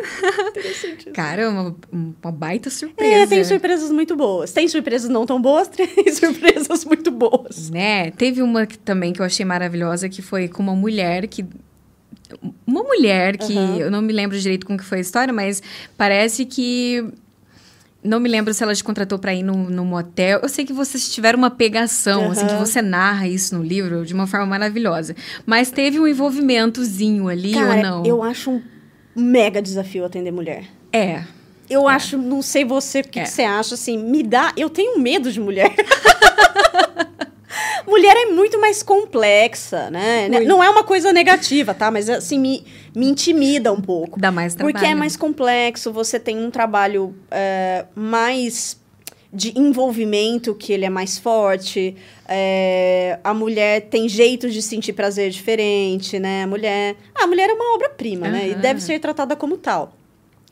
Interessante. 0.49 1.11
Cara, 1.11 1.51
uma, 1.51 1.77
uma 1.91 2.33
baita 2.33 2.71
surpresa. 2.71 3.15
É, 3.23 3.27
tem 3.27 3.45
surpresas 3.45 3.91
muito 3.91 4.17
boas. 4.17 4.53
Tem 4.53 4.69
surpresas 4.69 5.09
não 5.09 5.27
tão 5.27 5.41
boas, 5.41 5.69
tem 5.69 5.89
surpresas 6.13 6.85
muito 6.85 7.11
boas. 7.11 7.71
Né? 7.71 8.11
Teve 8.13 8.43
uma 8.43 8.67
que, 8.67 8.79
também 8.79 9.13
que 9.13 9.21
eu 9.21 9.27
achei 9.27 9.45
maravilhosa, 9.45 10.09
que 10.09 10.23
foi 10.23 10.49
com 10.49 10.63
uma 10.63 10.77
mulher 10.77 11.27
que 11.27 11.45
uma 12.67 12.83
mulher 12.83 13.37
que 13.37 13.53
uhum. 13.53 13.77
eu 13.77 13.91
não 13.91 14.01
me 14.01 14.13
lembro 14.13 14.39
direito 14.39 14.65
como 14.67 14.79
que 14.79 14.85
foi 14.85 14.99
a 14.99 15.01
história, 15.03 15.33
mas 15.35 15.63
parece 15.99 16.47
que 16.47 17.13
não 18.05 18.19
me 18.19 18.29
lembro 18.29 18.53
se 18.53 18.63
ela 18.63 18.75
te 18.75 18.83
contratou 18.83 19.19
para 19.19 19.33
ir 19.35 19.43
num, 19.43 19.71
num 19.71 19.85
motel. 19.85 20.41
Eu 20.43 20.49
sei 20.49 20.65
que 20.65 20.73
vocês 20.73 21.09
tiveram 21.09 21.39
uma 21.39 21.51
pegação, 21.51 22.25
uhum. 22.25 22.31
assim, 22.33 22.47
que 22.47 22.55
você 22.55 22.83
narra 22.83 23.29
isso 23.29 23.57
no 23.57 23.63
livro 23.63 24.05
de 24.05 24.13
uma 24.13 24.27
forma 24.27 24.47
maravilhosa. 24.47 25.15
Mas 25.47 25.71
teve 25.71 26.01
um 26.01 26.07
envolvimentozinho 26.07 27.29
ali 27.29 27.53
Cara, 27.53 27.77
ou 27.77 27.83
não? 27.83 28.07
Eu 28.07 28.23
acho 28.23 28.51
um 28.51 28.63
mega 29.15 29.63
desafio 29.63 30.05
atender 30.05 30.33
mulher. 30.33 30.65
É. 30.93 31.23
Eu 31.71 31.89
é. 31.89 31.95
acho, 31.95 32.19
não 32.19 32.43
sei 32.43 32.65
você, 32.65 33.01
o 33.01 33.05
que, 33.05 33.21
é. 33.21 33.23
que 33.23 33.31
você 33.31 33.43
acha, 33.43 33.75
assim, 33.75 33.97
me 33.97 34.23
dá. 34.23 34.53
Eu 34.57 34.69
tenho 34.69 34.99
medo 34.99 35.31
de 35.31 35.41
mulher. 35.41 35.73
mulher 37.87 38.17
é 38.17 38.27
muito 38.27 38.61
mais 38.61 38.83
complexa, 38.83 39.91
né? 39.91 40.29
Muito. 40.29 40.47
Não 40.47 40.63
é 40.63 40.69
uma 40.69 40.85
coisa 40.85 41.13
negativa, 41.13 41.75
tá? 41.75 41.91
Mas 41.91 42.09
assim, 42.09 42.39
me, 42.39 42.65
me 42.95 43.09
intimida 43.09 43.73
um 43.73 43.81
pouco. 43.81 44.21
Dá 44.21 44.31
mais 44.31 44.55
trabalho. 44.55 44.75
Porque 44.75 44.87
é 44.87 44.95
mais 44.95 45.17
complexo, 45.17 45.93
você 45.93 46.19
tem 46.19 46.39
um 46.39 46.51
trabalho 46.51 47.15
é, 47.31 47.85
mais 47.95 48.81
de 49.33 49.59
envolvimento, 49.59 50.55
que 50.55 50.73
ele 50.73 50.85
é 50.85 50.91
mais 50.91 51.19
forte. 51.19 51.97
É, 52.29 53.19
a 53.25 53.33
mulher 53.33 53.89
tem 53.89 54.07
jeitos 54.09 54.53
de 54.53 54.61
sentir 54.61 54.93
prazer 54.93 55.31
diferente, 55.31 56.19
né? 56.19 56.43
A 56.43 56.47
mulher. 56.47 56.97
a 57.15 57.27
mulher 57.27 57.49
é 57.49 57.53
uma 57.55 57.75
obra-prima, 57.75 58.27
uhum. 58.27 58.33
né? 58.33 58.49
E 58.51 58.55
deve 58.55 58.81
ser 58.81 58.99
tratada 58.99 59.35
como 59.35 59.57
tal. 59.57 59.95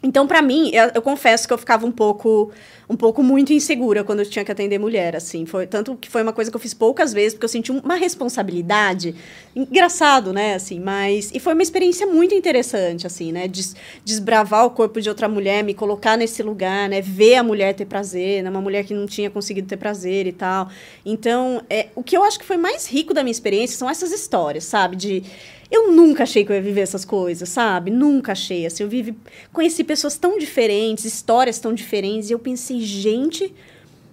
Então, 0.03 0.27
para 0.27 0.41
mim, 0.41 0.71
eu, 0.73 0.91
eu, 0.95 1.03
confesso 1.03 1.47
que 1.47 1.53
eu 1.53 1.59
ficava 1.59 1.85
um 1.85 1.93
pouco, 1.93 2.51
um 2.89 2.97
pouco 2.97 3.23
muito 3.23 3.53
insegura 3.53 4.03
quando 4.03 4.21
eu 4.21 4.27
tinha 4.27 4.43
que 4.43 4.51
atender 4.51 4.79
mulher, 4.79 5.15
assim. 5.15 5.45
Foi 5.45 5.67
tanto 5.67 5.95
que 5.95 6.09
foi 6.09 6.23
uma 6.23 6.33
coisa 6.33 6.51
que 6.51 6.57
eu 6.57 6.61
fiz 6.61 6.73
poucas 6.73 7.13
vezes, 7.13 7.35
porque 7.35 7.45
eu 7.45 7.49
senti 7.51 7.71
uma 7.71 7.97
responsabilidade. 7.97 9.15
Engraçado, 9.55 10.33
né, 10.33 10.55
assim, 10.55 10.81
mas 10.81 11.31
e 11.35 11.39
foi 11.39 11.53
uma 11.53 11.63
experiência 11.63 12.07
muito 12.07 12.35
interessante, 12.35 13.07
assim, 13.07 13.31
né, 13.31 13.47
Des, 13.47 13.77
desbravar 14.03 14.65
o 14.65 14.71
corpo 14.71 15.01
de 15.01 15.09
outra 15.09 15.29
mulher, 15.29 15.63
me 15.63 15.75
colocar 15.75 16.17
nesse 16.17 16.43
lugar, 16.43 16.89
né, 16.89 17.03
ver 17.03 17.35
a 17.35 17.43
mulher 17.43 17.75
ter 17.75 17.85
prazer, 17.85 18.43
né, 18.43 18.49
uma 18.49 18.61
mulher 18.61 18.85
que 18.85 18.95
não 18.95 19.07
tinha 19.07 19.29
conseguido 19.29 19.69
ter 19.69 19.77
prazer 19.77 20.27
e 20.27 20.33
tal. 20.33 20.71
Então, 21.05 21.63
é, 21.69 21.89
o 21.95 22.03
que 22.03 22.17
eu 22.17 22.25
acho 22.25 22.39
que 22.39 22.45
foi 22.45 22.57
mais 22.57 22.87
rico 22.89 23.13
da 23.13 23.23
minha 23.23 23.33
experiência 23.33 23.77
são 23.77 23.91
essas 23.91 24.13
histórias, 24.13 24.65
sabe, 24.65 24.97
de 24.97 25.23
eu 25.71 25.93
nunca 25.93 26.25
achei 26.25 26.45
que 26.45 26.51
eu 26.51 26.57
ia 26.57 26.63
viver 26.63 26.81
essas 26.81 27.05
coisas, 27.05 27.49
sabe? 27.49 27.91
Nunca 27.91 28.33
achei. 28.33 28.67
Assim, 28.67 28.83
eu 28.83 28.89
vivi, 28.89 29.15
conheci 29.53 29.85
pessoas 29.85 30.19
tão 30.19 30.39
diferentes, 30.39 31.05
histórias 31.05 31.59
tão 31.59 31.73
diferentes, 31.73 32.29
e 32.29 32.33
eu 32.33 32.39
pensei, 32.39 32.81
gente, 32.81 33.55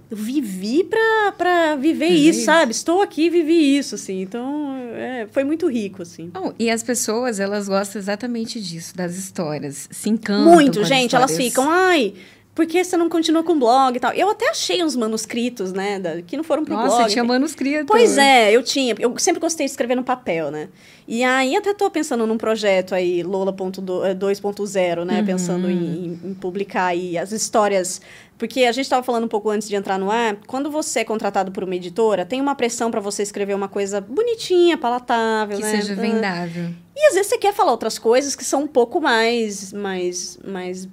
eu 0.10 0.16
vivi 0.16 0.84
pra, 0.84 1.34
pra 1.38 1.76
viver 1.76 2.08
isso, 2.08 2.40
isso, 2.40 2.46
sabe? 2.46 2.72
Estou 2.72 3.02
aqui 3.02 3.24
e 3.26 3.30
vivi 3.30 3.78
isso, 3.78 3.96
assim. 3.96 4.22
Então, 4.22 4.76
é, 4.94 5.28
foi 5.32 5.44
muito 5.44 5.68
rico, 5.68 6.04
assim. 6.04 6.32
Oh, 6.36 6.54
e 6.58 6.70
as 6.70 6.84
pessoas, 6.84 7.40
elas 7.40 7.68
gostam 7.68 8.00
exatamente 8.00 8.62
disso, 8.62 8.96
das 8.96 9.18
histórias. 9.18 9.90
Se 9.92 10.10
encantam 10.10 10.54
Muito, 10.54 10.84
gente. 10.84 11.16
Elas 11.16 11.36
ficam, 11.36 11.70
ai, 11.70 12.14
por 12.58 12.66
que 12.66 12.84
você 12.84 12.98
não 12.98 13.08
continua 13.08 13.44
com 13.44 13.52
o 13.52 13.60
blog 13.60 13.96
e 13.96 14.00
tal? 14.00 14.12
Eu 14.14 14.32
até 14.32 14.50
achei 14.50 14.84
uns 14.84 14.96
manuscritos, 14.96 15.72
né, 15.72 16.00
da, 16.00 16.24
que 16.24 16.36
não 16.36 16.44
foram 16.44 16.66
pro 16.66 16.74
Nossa, 16.74 16.88
blog. 16.88 17.02
Nossa, 17.02 17.14
tinha 17.14 17.24
manuscrito. 17.24 17.86
Pois 17.86 18.18
é, 18.18 18.52
eu 18.52 18.64
tinha. 18.64 18.96
Eu 18.98 19.16
sempre 19.20 19.40
gostei 19.40 19.68
de 19.68 19.70
escrever 19.70 19.94
no 19.94 20.04
papel, 20.04 20.50
né? 20.50 20.68
E 21.08 21.24
aí 21.24 21.56
até 21.56 21.72
tô 21.72 21.88
pensando 21.92 22.26
num 22.26 22.36
projeto 22.36 22.96
aí, 22.96 23.22
Lola 23.22 23.54
2.0, 23.54 25.06
né? 25.06 25.20
Uhum. 25.20 25.26
Pensando 25.28 25.70
em, 25.70 26.20
em, 26.24 26.34
publicar 26.34 26.88
aí 26.88 27.16
as 27.16 27.32
histórias... 27.32 28.02
Porque 28.40 28.64
a 28.64 28.72
gente 28.72 28.86
estava 28.86 29.04
falando 29.04 29.26
um 29.26 29.28
pouco 29.28 29.52
antes 29.52 29.68
de 29.68 29.76
entrar 29.76 30.00
no 30.00 30.10
ar, 30.10 30.38
quando 30.48 30.72
você 30.72 31.02
é 31.02 31.04
contratado 31.04 31.52
por 31.52 31.64
uma 31.64 31.76
editora, 31.76 32.26
tem 32.26 32.42
uma 32.42 32.56
pressão 32.56 32.90
para 32.90 33.00
você 33.00 33.22
escrever 33.22 33.54
uma 33.56 33.68
coisa 33.68 34.02
bonitinha, 34.02 34.78
palatável, 34.78 35.58
que 35.58 35.64
né? 35.64 35.72
Que 35.78 35.82
seja 35.84 35.96
vendável. 35.96 36.70
E 36.96 37.08
às 37.08 37.14
vezes 37.14 37.28
você 37.28 37.38
quer 37.38 37.54
falar 37.54 37.72
outras 37.72 38.00
coisas 38.00 38.36
que 38.36 38.44
são 38.44 38.64
um 38.64 38.68
pouco 38.68 39.00
mais... 39.00 39.72
mais, 39.74 40.40
mais 40.44 40.88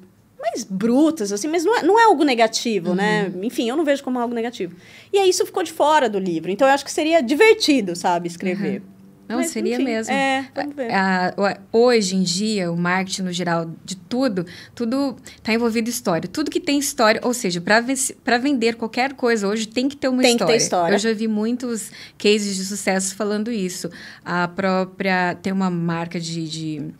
mais 0.44 0.62
brutas, 0.62 1.32
assim, 1.32 1.48
mas 1.48 1.64
não 1.64 1.76
é, 1.76 1.82
não 1.82 1.98
é 1.98 2.04
algo 2.04 2.22
negativo, 2.24 2.94
né? 2.94 3.30
uhum. 3.32 3.40
né? 3.40 3.46
Enfim, 3.46 3.68
eu 3.68 3.76
não 3.76 3.84
vejo 3.84 4.02
como 4.04 4.18
algo 4.18 4.34
negativo. 4.34 4.76
E 5.12 5.18
aí 5.18 5.28
isso 5.28 5.44
ficou 5.46 5.62
de 5.62 5.72
fora 5.72 6.08
do 6.08 6.18
livro. 6.18 6.50
Então 6.50 6.68
eu 6.68 6.74
acho 6.74 6.84
que 6.84 6.92
seria 6.92 7.22
divertido, 7.22 7.96
sabe, 7.96 8.28
escrever. 8.28 8.80
Uhum. 8.80 8.94
Não, 9.26 9.36
Mas, 9.36 9.52
seria 9.52 9.76
enfim, 9.76 9.84
mesmo. 9.84 10.12
É, 10.12 10.46
vamos 10.54 10.76
ver. 10.76 10.90
hoje 11.72 12.14
em 12.14 12.22
dia, 12.22 12.70
o 12.70 12.76
marketing 12.76 13.22
no 13.22 13.32
geral 13.32 13.70
de 13.82 13.96
tudo, 13.96 14.44
tudo 14.74 15.16
está 15.24 15.52
envolvido 15.52 15.88
em 15.88 15.90
história. 15.90 16.28
Tudo 16.28 16.50
que 16.50 16.60
tem 16.60 16.78
história, 16.78 17.20
ou 17.24 17.32
seja, 17.32 17.58
para 17.58 18.38
vender 18.38 18.74
qualquer 18.74 19.14
coisa 19.14 19.48
hoje 19.48 19.66
tem 19.66 19.88
que 19.88 19.96
ter 19.96 20.08
uma 20.08 20.20
tem 20.20 20.32
história. 20.32 20.52
Que 20.52 20.58
ter 20.58 20.62
história. 20.62 20.94
Eu 20.94 20.98
já 20.98 21.12
vi 21.14 21.26
muitos 21.26 21.90
cases 22.18 22.54
de 22.54 22.64
sucesso 22.66 23.14
falando 23.14 23.50
isso. 23.50 23.88
A 24.22 24.46
própria. 24.46 25.34
Tem 25.36 25.54
uma 25.54 25.70
marca 25.70 26.20
de, 26.20 26.46
de 26.46 26.94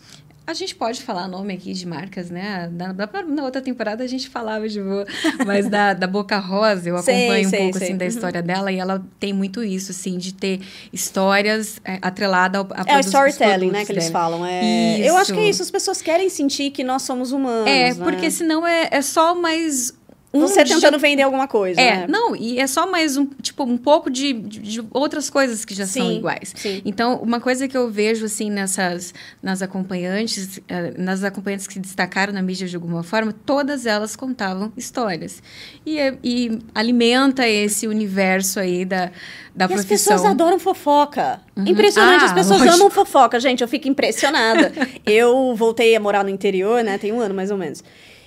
a 0.47 0.53
gente 0.53 0.75
pode 0.75 1.03
falar 1.03 1.27
nome 1.27 1.55
aqui 1.55 1.73
de 1.73 1.87
marcas, 1.87 2.31
né? 2.31 2.71
Na, 2.73 2.93
na, 2.93 3.45
outra 3.45 3.63
temporada 3.63 4.05
a 4.05 4.07
gente 4.07 4.29
falava 4.29 4.69
de 4.69 4.81
boa, 4.81 5.07
mas 5.47 5.69
da, 5.69 5.95
da 5.95 6.07
Boca 6.07 6.39
Rosa, 6.39 6.91
eu 6.91 6.97
acompanho 6.97 7.49
sei, 7.49 7.59
um 7.59 7.63
pouco 7.63 7.79
sei. 7.79 7.89
assim 7.89 7.97
da 7.97 8.05
uhum. 8.05 8.09
história 8.09 8.41
uhum. 8.41 8.47
dela 8.47 8.73
e 8.73 8.79
ela 8.79 9.03
tem 9.19 9.33
muito 9.33 9.65
isso, 9.65 9.91
assim, 9.93 10.19
de 10.19 10.35
ter 10.35 10.61
histórias 10.93 11.81
é, 11.85 11.99
atreladas 12.03 12.61
ao, 12.61 12.69
a 12.73 12.93
É 12.93 12.97
o 12.99 13.01
storytelling, 13.01 13.71
né, 13.71 13.85
que 13.87 13.93
eles 13.93 14.11
falam. 14.11 14.45
É... 14.45 14.99
Eu 15.01 15.17
acho 15.17 15.33
que 15.33 15.41
é 15.41 15.49
isso, 15.49 15.63
as 15.63 15.71
pessoas 15.71 16.03
querem 16.03 16.29
sentir 16.29 16.71
que 16.71 16.85
nós 16.85 17.03
somos 17.03 17.33
humanos. 17.33 17.67
É, 17.67 17.95
né? 17.95 18.05
porque 18.05 18.31
senão 18.31 18.67
é, 18.67 18.89
é 18.91 19.01
só 19.01 19.35
mais 19.35 19.95
um 20.35 20.41
Você 20.41 20.65
tentando 20.65 20.99
vender 20.99 21.23
alguma 21.23 21.47
coisa. 21.47 21.81
É, 21.81 21.99
né? 21.99 22.07
não, 22.09 22.35
e 22.35 22.59
é 22.59 22.67
só 22.67 22.91
mais 22.91 23.17
um, 23.17 23.25
tipo, 23.41 23.63
um 23.63 23.77
pouco 23.77 24.11
de, 24.11 24.33
de, 24.33 24.59
de 24.59 24.85
outras 24.91 25.31
coisas 25.31 25.65
que 25.65 25.73
já 25.73 25.87
sim, 25.87 26.01
são 26.01 26.13
iguais. 26.13 26.53
Sim. 26.57 26.83
Então, 26.85 27.21
uma 27.23 27.39
coisa 27.39 27.69
que 27.69 27.77
eu 27.77 27.89
vejo, 27.89 28.25
assim, 28.25 28.51
nessas, 28.51 29.15
nas 29.41 29.63
acompanhantes, 29.63 30.61
eh, 30.69 30.93
nas 30.99 31.23
acompanhantes 31.23 31.69
que 31.69 31.79
destacaram 31.79 32.33
na 32.33 32.43
mídia 32.43 32.67
de 32.67 32.75
alguma 32.75 33.05
forma, 33.05 33.33
todas 33.47 33.87
elas 33.87 34.17
contavam 34.17 34.73
histórias. 34.77 35.41
E, 35.87 35.99
e 36.25 36.59
alimenta 36.75 37.47
esse 37.47 37.87
universo 37.87 38.59
aí 38.59 38.85
da, 38.85 39.13
da 39.55 39.67
e 39.67 39.69
profissão. 39.69 39.77
as 39.79 39.85
pessoas 39.85 40.25
adoram 40.25 40.59
fofoca. 40.59 41.41
Uhum. 41.55 41.69
Impressionante, 41.69 42.23
ah, 42.23 42.27
as 42.27 42.33
pessoas 42.33 42.59
lógico. 42.59 42.77
amam 42.77 42.91
fofoca. 42.91 43.39
Gente, 43.39 43.61
eu 43.61 43.69
fico 43.69 43.87
impressionada. 43.87 44.73
eu 45.07 45.55
voltei 45.55 45.95
a 45.95 46.01
morar 46.01 46.25
no 46.25 46.31
interior, 46.31 46.83
né? 46.83 46.99
Tem 46.99 47.13
um 47.13 47.21
ano, 47.21 47.37
mais 47.37 47.53
ou 47.53 47.57
menos. 47.57 47.85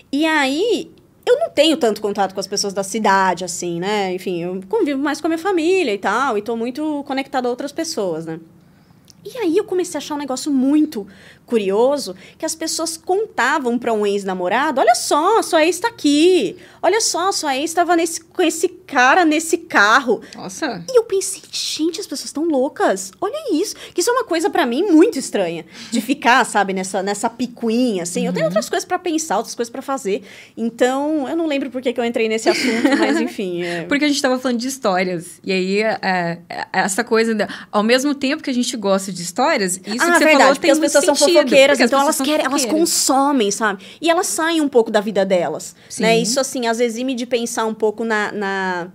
E 0.10 0.26
aí, 0.26 0.90
eu 1.28 1.38
não 1.40 1.50
tenho 1.50 1.76
tanto 1.76 2.00
contato 2.00 2.34
com 2.34 2.40
as 2.40 2.48
pessoas 2.48 2.74
da 2.74 2.84
cidade, 2.84 3.44
assim, 3.44 3.82
né? 3.82 4.14
Enfim, 4.14 4.42
eu 4.42 4.62
convivo 4.70 5.02
mais 5.02 5.20
com 5.20 5.28
a 5.28 5.30
minha 5.30 5.38
família 5.38 5.94
e 5.94 5.98
tal, 5.98 6.38
e 6.38 6.42
tô 6.42 6.56
muito 6.56 7.04
conectada 7.06 7.50
a 7.50 7.52
outras 7.52 7.74
pessoas, 7.74 8.26
né? 8.26 8.40
E 9.26 9.38
aí 9.40 9.58
eu 9.58 9.66
comecei 9.66 9.98
a 9.98 10.00
achar 10.00 10.16
um 10.16 10.20
negócio 10.20 10.50
muito 10.50 11.06
curioso 11.48 12.16
que 12.38 12.46
as 12.46 12.54
pessoas 12.54 12.98
contavam 12.98 13.80
para 13.80 13.94
um 13.94 14.06
ex-namorado: 14.06 14.80
olha 14.80 14.94
só, 14.94 15.42
sua 15.42 15.66
ex 15.66 15.78
está 15.78 15.88
aqui. 15.88 16.58
Olha 16.82 17.02
só, 17.02 17.32
sua 17.32 17.58
ex 17.58 17.72
estava 17.72 17.96
com 18.34 18.44
esse 18.44 18.68
cara 18.68 19.26
nesse 19.26 19.58
carro. 19.58 20.22
Nossa. 20.36 20.84
E 20.90 20.98
eu 20.98 21.04
pensei, 21.04 21.42
gente, 21.52 22.00
as 22.00 22.06
pessoas 22.06 22.26
estão 22.26 22.46
loucas. 22.46 23.12
Olha 23.20 23.54
isso. 23.54 23.76
Que 23.94 24.02
isso 24.02 24.10
é 24.10 24.14
uma 24.14 24.24
coisa 24.24 24.50
para 24.50 24.66
mim 24.66 24.84
muito 24.84 25.18
estranha. 25.18 25.66
De 25.92 26.00
ficar, 26.00 26.46
sabe, 26.46 26.74
nessa, 26.74 27.02
nessa 27.02 27.30
picuinha, 27.30 28.04
assim. 28.04 28.22
Uhum. 28.22 28.26
Eu 28.28 28.34
tenho 28.34 28.46
uhum. 28.46 28.50
outras 28.50 28.70
coisas 28.70 28.86
para 28.86 29.00
pensar, 29.00 29.38
outras 29.38 29.56
coisas 29.56 29.72
para 29.72 29.82
fazer. 29.82 30.24
Então, 30.56 31.28
eu 31.28 31.36
não 31.36 31.48
lembro 31.48 31.70
por 31.70 31.82
que, 31.82 31.92
que 31.92 32.00
eu 32.00 32.06
entrei 32.06 32.30
nesse 32.30 32.50
assunto, 32.50 32.98
mas 32.98 33.20
enfim. 33.22 33.64
É... 33.64 33.84
Porque 33.84 34.06
a 34.06 34.08
gente 34.08 34.18
estava 34.18 34.38
falando 34.40 34.60
de 34.60 34.68
histórias. 34.68 35.40
E 35.44 35.52
aí, 35.52 35.82
é, 35.82 36.40
é, 36.50 36.68
essa 36.72 37.04
coisa, 37.04 37.36
ao 37.72 37.84
mesmo 37.84 38.14
tempo 38.14 38.44
que 38.44 38.50
a 38.50 38.54
gente 38.54 38.76
gosta 38.78 39.12
de 39.12 39.22
histórias, 39.22 39.78
isso 39.78 39.84
ah, 39.86 40.12
que 40.12 40.18
você 40.18 40.26
verdade, 40.26 40.38
falou 40.38 40.56
tem 40.56 40.72
as 40.72 40.80
pessoas 40.80 41.06
sentido, 41.06 41.18
são 41.18 41.37
fofoqueiras, 41.44 41.80
então 41.80 42.00
elas 42.02 42.22
querem, 42.22 42.46
elas 42.46 42.66
consomem, 42.66 43.52
sabe? 43.52 43.84
E 44.02 44.10
elas 44.10 44.28
saem 44.28 44.62
um 44.62 44.68
pouco 44.68 44.92
da 44.92 45.02
vida 45.02 45.26
delas, 45.26 45.76
Sim. 45.90 46.04
né? 46.04 46.18
Isso, 46.18 46.40
assim, 46.40 46.68
às 46.68 46.78
vezes 46.78 47.02
me 47.04 47.14
de 47.16 47.26
pensar 47.26 47.66
um 47.66 47.74
pouco 47.74 48.04
na... 48.04 48.32
na 48.32 48.88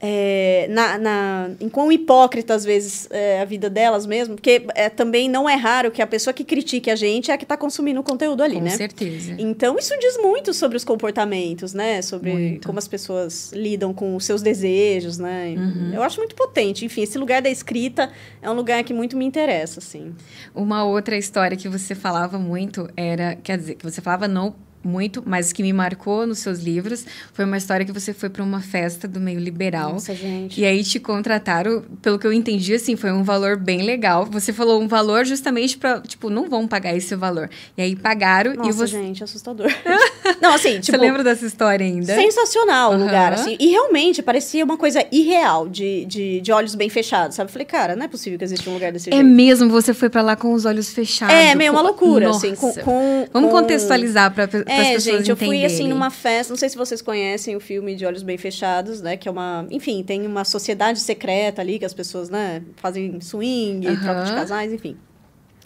é, 0.00 0.68
na, 0.70 0.96
na, 0.98 1.50
em 1.60 1.68
quão 1.68 1.90
hipócrita 1.90 2.54
às 2.54 2.64
vezes 2.64 3.08
é 3.10 3.40
a 3.40 3.44
vida 3.44 3.68
delas 3.68 4.06
mesmo, 4.06 4.36
porque 4.36 4.64
é, 4.74 4.88
também 4.88 5.28
não 5.28 5.48
é 5.48 5.54
raro 5.54 5.90
que 5.90 6.00
a 6.00 6.06
pessoa 6.06 6.32
que 6.32 6.44
critique 6.44 6.90
a 6.90 6.96
gente 6.96 7.30
é 7.30 7.34
a 7.34 7.38
que 7.38 7.44
está 7.44 7.56
consumindo 7.56 7.98
o 8.00 8.02
conteúdo 8.02 8.42
ali, 8.42 8.56
Com 8.56 8.62
né? 8.62 8.70
Com 8.70 8.76
certeza. 8.76 9.34
Então 9.38 9.76
isso 9.76 9.92
diz 9.98 10.16
muito 10.18 10.54
sobre 10.54 10.76
os 10.76 10.84
comportamentos, 10.84 11.74
né? 11.74 12.00
Sobre 12.00 12.32
muito. 12.32 12.66
como 12.66 12.78
as 12.78 12.86
pessoas 12.86 13.52
lidam 13.52 13.92
com 13.92 14.14
os 14.14 14.24
seus 14.24 14.40
desejos, 14.40 15.18
né? 15.18 15.54
Uhum. 15.56 15.90
Eu 15.92 16.02
acho 16.02 16.18
muito 16.18 16.36
potente. 16.36 16.84
Enfim, 16.84 17.02
esse 17.02 17.18
lugar 17.18 17.42
da 17.42 17.50
escrita 17.50 18.10
é 18.40 18.48
um 18.48 18.54
lugar 18.54 18.84
que 18.84 18.94
muito 18.94 19.16
me 19.16 19.24
interessa, 19.24 19.80
assim. 19.80 20.14
Uma 20.54 20.84
outra 20.84 21.16
história 21.16 21.56
que 21.56 21.68
você 21.68 21.94
falava 21.94 22.38
muito 22.38 22.88
era, 22.96 23.34
quer 23.34 23.58
dizer, 23.58 23.74
que 23.74 23.84
você 23.84 24.00
falava 24.00 24.28
não 24.28 24.54
muito, 24.88 25.22
mas 25.24 25.52
que 25.52 25.62
me 25.62 25.72
marcou 25.72 26.26
nos 26.26 26.38
seus 26.38 26.58
livros 26.58 27.04
foi 27.32 27.44
uma 27.44 27.56
história 27.56 27.84
que 27.84 27.92
você 27.92 28.12
foi 28.12 28.28
para 28.28 28.42
uma 28.42 28.60
festa 28.60 29.06
do 29.06 29.20
meio 29.20 29.38
liberal. 29.38 29.92
Nossa, 29.92 30.14
gente. 30.14 30.60
E 30.60 30.64
aí 30.64 30.82
te 30.82 30.98
contrataram, 30.98 31.84
pelo 32.02 32.18
que 32.18 32.26
eu 32.26 32.32
entendi, 32.32 32.74
assim, 32.74 32.96
foi 32.96 33.12
um 33.12 33.22
valor 33.22 33.56
bem 33.56 33.82
legal. 33.82 34.26
Você 34.26 34.52
falou 34.52 34.80
um 34.80 34.88
valor 34.88 35.24
justamente 35.24 35.76
para, 35.76 36.00
tipo, 36.00 36.30
não 36.30 36.48
vão 36.48 36.66
pagar 36.66 36.96
esse 36.96 37.14
valor. 37.14 37.48
E 37.76 37.82
aí 37.82 37.94
pagaram 37.94 38.54
Nossa, 38.54 38.70
e 38.70 38.72
você. 38.72 38.92
gente, 38.92 39.22
assustador. 39.22 39.68
não, 40.40 40.54
assim, 40.54 40.80
tipo. 40.80 40.96
Você 40.96 40.96
lembra 40.96 41.22
dessa 41.22 41.44
história 41.46 41.84
ainda? 41.84 42.14
Sensacional 42.14 42.92
o 42.92 42.96
lugar, 42.96 43.32
assim. 43.32 43.56
E 43.60 43.68
realmente 43.68 44.22
parecia 44.22 44.64
uma 44.64 44.76
coisa 44.76 45.04
irreal 45.12 45.68
de, 45.68 46.04
de, 46.06 46.40
de 46.40 46.52
olhos 46.52 46.74
bem 46.74 46.88
fechados, 46.88 47.36
sabe? 47.36 47.48
Eu 47.48 47.52
falei, 47.52 47.66
cara, 47.66 47.94
não 47.94 48.04
é 48.04 48.08
possível 48.08 48.38
que 48.38 48.44
exista 48.44 48.68
um 48.70 48.74
lugar 48.74 48.92
desse 48.92 49.10
é 49.10 49.12
jeito. 49.12 49.26
É 49.26 49.28
mesmo, 49.28 49.68
você 49.70 49.92
foi 49.92 50.08
para 50.08 50.22
lá 50.22 50.36
com 50.36 50.52
os 50.52 50.64
olhos 50.64 50.90
fechados. 50.90 51.34
É, 51.34 51.54
meio 51.54 51.72
uma 51.72 51.82
loucura, 51.82 52.28
Nossa. 52.28 52.46
assim. 52.46 52.56
Com, 52.56 52.72
com, 52.72 53.26
Vamos 53.32 53.50
com... 53.50 53.56
contextualizar 53.58 54.32
para 54.32 54.44
é, 54.44 54.77
gente, 54.98 55.30
eu 55.30 55.36
fui 55.36 55.64
assim 55.64 55.88
numa 55.88 56.10
festa, 56.10 56.52
não 56.52 56.58
sei 56.58 56.68
se 56.68 56.76
vocês 56.76 57.00
conhecem 57.02 57.56
o 57.56 57.60
filme 57.60 57.94
de 57.94 58.04
Olhos 58.04 58.22
Bem 58.22 58.36
Fechados, 58.36 59.00
né? 59.00 59.16
Que 59.16 59.28
é 59.28 59.30
uma, 59.30 59.66
enfim, 59.70 60.02
tem 60.02 60.26
uma 60.26 60.44
sociedade 60.44 61.00
secreta 61.00 61.62
ali 61.62 61.78
que 61.78 61.84
as 61.84 61.94
pessoas, 61.94 62.28
né, 62.28 62.62
fazem 62.76 63.20
swing, 63.20 63.86
uhum. 63.86 64.00
troca 64.00 64.24
de 64.24 64.32
casais, 64.32 64.72
enfim. 64.72 64.96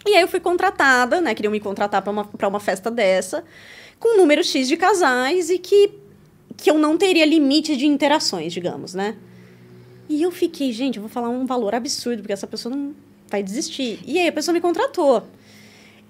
E 0.05 0.15
aí 0.15 0.21
eu 0.21 0.27
fui 0.27 0.39
contratada, 0.39 1.21
né? 1.21 1.33
Queriam 1.33 1.51
me 1.51 1.59
contratar 1.59 2.01
para 2.01 2.11
uma, 2.11 2.25
pra 2.25 2.47
uma 2.47 2.59
festa 2.59 2.91
dessa, 2.91 3.43
com 3.99 4.15
um 4.15 4.17
número 4.17 4.43
X 4.43 4.67
de 4.67 4.75
casais 4.75 5.49
e 5.49 5.57
que, 5.57 5.91
que 6.57 6.69
eu 6.69 6.77
não 6.77 6.97
teria 6.97 7.25
limite 7.25 7.75
de 7.75 7.85
interações, 7.85 8.51
digamos, 8.51 8.93
né? 8.93 9.15
E 10.09 10.21
eu 10.21 10.31
fiquei, 10.31 10.71
gente, 10.71 10.97
eu 10.97 11.01
vou 11.01 11.09
falar 11.09 11.29
um 11.29 11.45
valor 11.45 11.73
absurdo, 11.73 12.21
porque 12.21 12.33
essa 12.33 12.47
pessoa 12.47 12.75
não 12.75 12.93
vai 13.29 13.41
desistir. 13.41 13.99
E 14.05 14.19
aí 14.19 14.27
a 14.27 14.31
pessoa 14.31 14.53
me 14.53 14.61
contratou. 14.61 15.23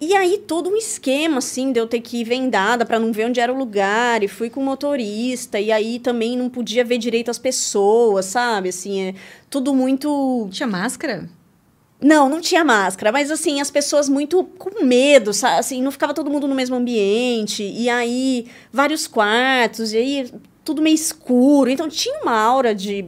E 0.06 0.14
aí, 0.14 0.38
todo 0.38 0.70
um 0.70 0.76
esquema, 0.76 1.38
assim, 1.38 1.72
de 1.72 1.80
eu 1.80 1.88
ter 1.88 2.02
que 2.02 2.18
ir 2.18 2.24
vendada 2.26 2.86
para 2.86 3.00
não 3.00 3.14
ver 3.14 3.26
onde 3.26 3.40
era 3.40 3.54
o 3.54 3.58
lugar, 3.58 4.22
e 4.22 4.28
fui 4.28 4.50
com 4.50 4.60
o 4.60 4.66
motorista, 4.66 5.62
e 5.62 5.72
aí 5.72 5.98
também 5.98 6.38
não 6.38 6.50
podia 6.50 6.84
ver 6.84 6.98
direito 6.98 7.32
as 7.32 7.40
pessoas, 7.40 8.26
sabe? 8.26 8.68
Assim, 8.68 9.02
é 9.02 9.16
tudo 9.50 9.74
muito. 9.74 10.50
Tinha 10.52 10.68
máscara? 10.68 11.30
Não, 12.02 12.28
não 12.28 12.42
tinha 12.42 12.66
máscara, 12.66 13.14
mas 13.14 13.32
assim, 13.32 13.62
as 13.62 13.72
pessoas 13.72 14.10
muito 14.10 14.44
com 14.44 14.84
medo, 14.84 15.34
sabe? 15.34 15.60
Assim, 15.60 15.82
não 15.82 15.90
ficava 15.90 16.14
todo 16.14 16.30
mundo 16.30 16.50
no 16.50 16.56
mesmo 16.56 16.76
ambiente, 16.76 17.64
e 17.64 17.88
aí 17.88 18.48
vários 18.74 19.08
quartos, 19.08 19.94
e 19.94 19.98
aí 19.98 20.32
tudo 20.66 20.82
meio 20.82 20.96
escuro, 20.96 21.70
então 21.70 21.88
tinha 21.88 22.20
uma 22.22 22.38
aura 22.38 22.76
de 22.76 23.06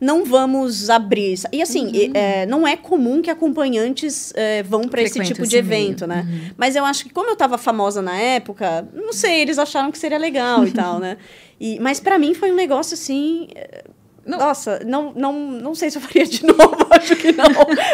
não 0.00 0.24
vamos 0.24 0.90
abrir. 0.90 1.38
E 1.52 1.62
assim, 1.62 1.86
uhum. 1.86 2.10
é, 2.14 2.46
não 2.46 2.66
é 2.66 2.76
comum 2.76 3.22
que 3.22 3.30
acompanhantes 3.30 4.32
é, 4.36 4.62
vão 4.62 4.82
para 4.82 5.02
esse 5.02 5.22
tipo 5.22 5.46
de 5.46 5.56
evento, 5.56 6.06
meio. 6.06 6.22
né? 6.22 6.28
Uhum. 6.28 6.50
Mas 6.56 6.76
eu 6.76 6.84
acho 6.84 7.04
que 7.04 7.10
como 7.10 7.28
eu 7.28 7.34
estava 7.34 7.56
famosa 7.56 8.02
na 8.02 8.16
época, 8.16 8.86
não 8.94 9.12
sei, 9.12 9.40
eles 9.40 9.58
acharam 9.58 9.90
que 9.90 9.98
seria 9.98 10.18
legal 10.18 10.66
e 10.66 10.72
tal, 10.72 10.98
né? 10.98 11.16
E, 11.58 11.80
mas 11.80 11.98
para 11.98 12.18
mim 12.18 12.34
foi 12.34 12.52
um 12.52 12.54
negócio 12.54 12.92
assim. 12.92 13.48
Não. 14.26 14.38
Nossa, 14.38 14.80
não, 14.84 15.12
não, 15.14 15.32
não 15.32 15.74
sei 15.74 15.88
se 15.88 15.98
eu 15.98 16.02
faria 16.02 16.26
de 16.26 16.42
novo, 16.44 16.76
acho 16.90 17.14
que 17.14 17.30
não. 17.30 17.46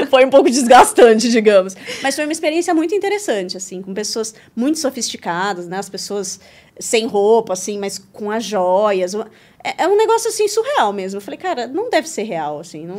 foi 0.09 0.25
um 0.25 0.31
pouco 0.31 0.49
desgastante, 0.49 1.31
digamos. 1.31 1.77
Mas 2.03 2.15
foi 2.15 2.25
uma 2.25 2.33
experiência 2.33 2.73
muito 2.73 2.95
interessante, 2.95 3.59
assim, 3.59 3.83
com 3.83 3.93
pessoas 3.93 4.35
muito 4.57 4.79
sofisticadas, 4.79 5.69
né? 5.69 5.79
As 5.79 5.91
pessoas 5.91 6.41
sem 6.81 7.07
roupa, 7.07 7.53
assim, 7.53 7.79
mas 7.79 7.99
com 7.99 8.31
as 8.31 8.45
joias. 8.45 9.15
É, 9.63 9.85
é, 9.85 9.89
um 9.89 9.97
negócio, 9.97 10.29
assim, 10.29 10.49
surreal 10.49 10.93
mesmo. 10.93 11.19
Eu 11.19 11.21
falei, 11.21 11.39
cara, 11.39 11.67
não 11.67 11.91
deve 11.91 12.09
ser 12.09 12.23
real, 12.23 12.59
assim. 12.59 12.87
Não, 12.87 12.97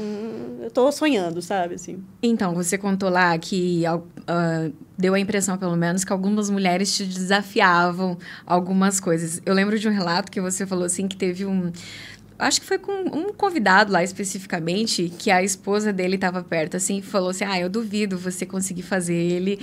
eu 0.61 0.69
tô 0.69 0.91
sonhando, 0.91 1.41
sabe, 1.41 1.75
assim. 1.75 2.03
Então, 2.21 2.53
você 2.53 2.77
contou 2.77 3.09
lá 3.09 3.37
que 3.37 3.83
uh, 3.87 4.73
deu 4.97 5.15
a 5.15 5.19
impressão, 5.19 5.57
pelo 5.57 5.75
menos, 5.75 6.05
que 6.05 6.13
algumas 6.13 6.49
mulheres 6.49 6.95
te 6.95 7.03
desafiavam 7.03 8.17
algumas 8.45 8.99
coisas. 8.99 9.41
Eu 9.45 9.53
lembro 9.53 9.77
de 9.77 9.87
um 9.89 9.91
relato 9.91 10.31
que 10.31 10.39
você 10.39 10.65
falou, 10.65 10.85
assim, 10.85 11.07
que 11.07 11.17
teve 11.17 11.45
um 11.45 11.71
acho 12.37 12.61
que 12.61 12.67
foi 12.67 12.77
com 12.77 12.91
um 12.91 13.33
convidado 13.33 13.91
lá 13.91 14.03
especificamente, 14.03 15.11
que 15.17 15.31
a 15.31 15.43
esposa 15.43 15.93
dele 15.93 16.15
estava 16.15 16.43
perto, 16.43 16.77
assim, 16.77 17.01
falou 17.01 17.29
assim: 17.29 17.45
Ah, 17.45 17.59
eu 17.59 17.69
duvido 17.69 18.17
você 18.17 18.45
conseguir 18.45 18.83
fazer 18.83 19.15
ele 19.15 19.59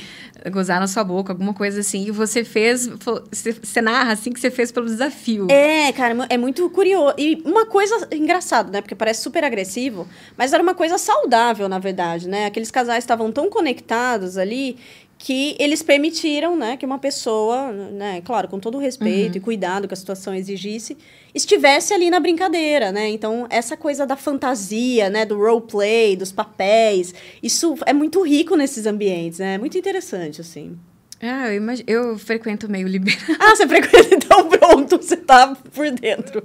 gozar 0.51 0.81
na 0.81 0.87
sua 0.87 1.05
boca, 1.05 1.33
alguma 1.33 1.55
coisa 1.55 1.81
assim. 1.81 2.07
E 2.07 2.11
você 2.11 2.45
fez, 2.45 2.89
você 2.89 3.81
narra 3.81 4.13
assim 4.13 4.33
que 4.33 4.41
você 4.41 4.51
fez 4.51 4.71
pelo 4.73 4.87
desafio. 4.87 5.47
É, 5.51 5.93
cara, 5.93 6.27
é 6.29 6.37
muito 6.37 6.69
curioso. 6.71 7.15
E 7.19 7.43
uma 7.45 7.67
coisa 7.67 8.09
engraçada, 8.13 8.71
né? 8.71 8.81
Porque 8.81 8.95
parece 8.95 9.23
super 9.23 9.45
agressivo, 9.45 10.09
mas 10.37 10.53
era 10.53 10.63
uma 10.63 10.75
coisa 10.75 10.99
saudável, 10.99 11.69
na 11.69 11.79
verdade, 11.79 12.29
né? 12.29 12.47
Aqueles 12.47 12.71
casais 12.71 13.05
estavam 13.05 13.31
tão 13.31 13.51
conectados 13.51 14.37
ali 14.37 14.79
que 15.23 15.55
eles 15.59 15.83
permitiram, 15.83 16.57
né, 16.57 16.79
que 16.79 16.87
uma 16.87 16.99
pessoa, 16.99 17.71
né, 17.71 18.23
claro, 18.23 18.49
com 18.49 18.59
todo 18.59 18.79
o 18.79 18.81
respeito 18.81 19.33
uhum. 19.33 19.37
e 19.37 19.41
cuidado 19.41 19.87
que 19.87 19.93
a 19.93 19.97
situação 19.97 20.35
exigisse, 20.35 20.97
estivesse 21.35 21.93
ali 21.93 22.09
na 22.09 22.19
brincadeira, 22.19 22.91
né? 22.91 23.07
Então, 23.11 23.47
essa 23.51 23.77
coisa 23.77 24.07
da 24.07 24.17
fantasia, 24.17 25.11
né, 25.11 25.27
do 25.27 25.37
role 25.37 25.61
play, 25.61 26.17
dos 26.17 26.33
papéis, 26.33 27.15
isso 27.43 27.77
é 27.85 27.93
muito 27.93 28.23
rico 28.23 28.57
nesses 28.57 28.87
ambientes, 28.87 29.41
né? 29.41 29.57
É 29.57 29.59
muito 29.59 29.77
interessante, 29.77 30.41
assim. 30.41 30.79
Ah, 31.23 31.49
eu, 31.49 31.57
imag... 31.57 31.85
eu 31.87 32.19
frequento 32.19 32.71
meio 32.71 32.89
liberal. 32.89 33.21
Ah, 33.41 33.55
você 33.55 33.67
frequenta, 33.67 34.15
então 34.15 34.49
pronto, 34.49 34.97
você 34.97 35.17
tá 35.17 35.55
por 35.75 35.91
dentro. 35.91 36.43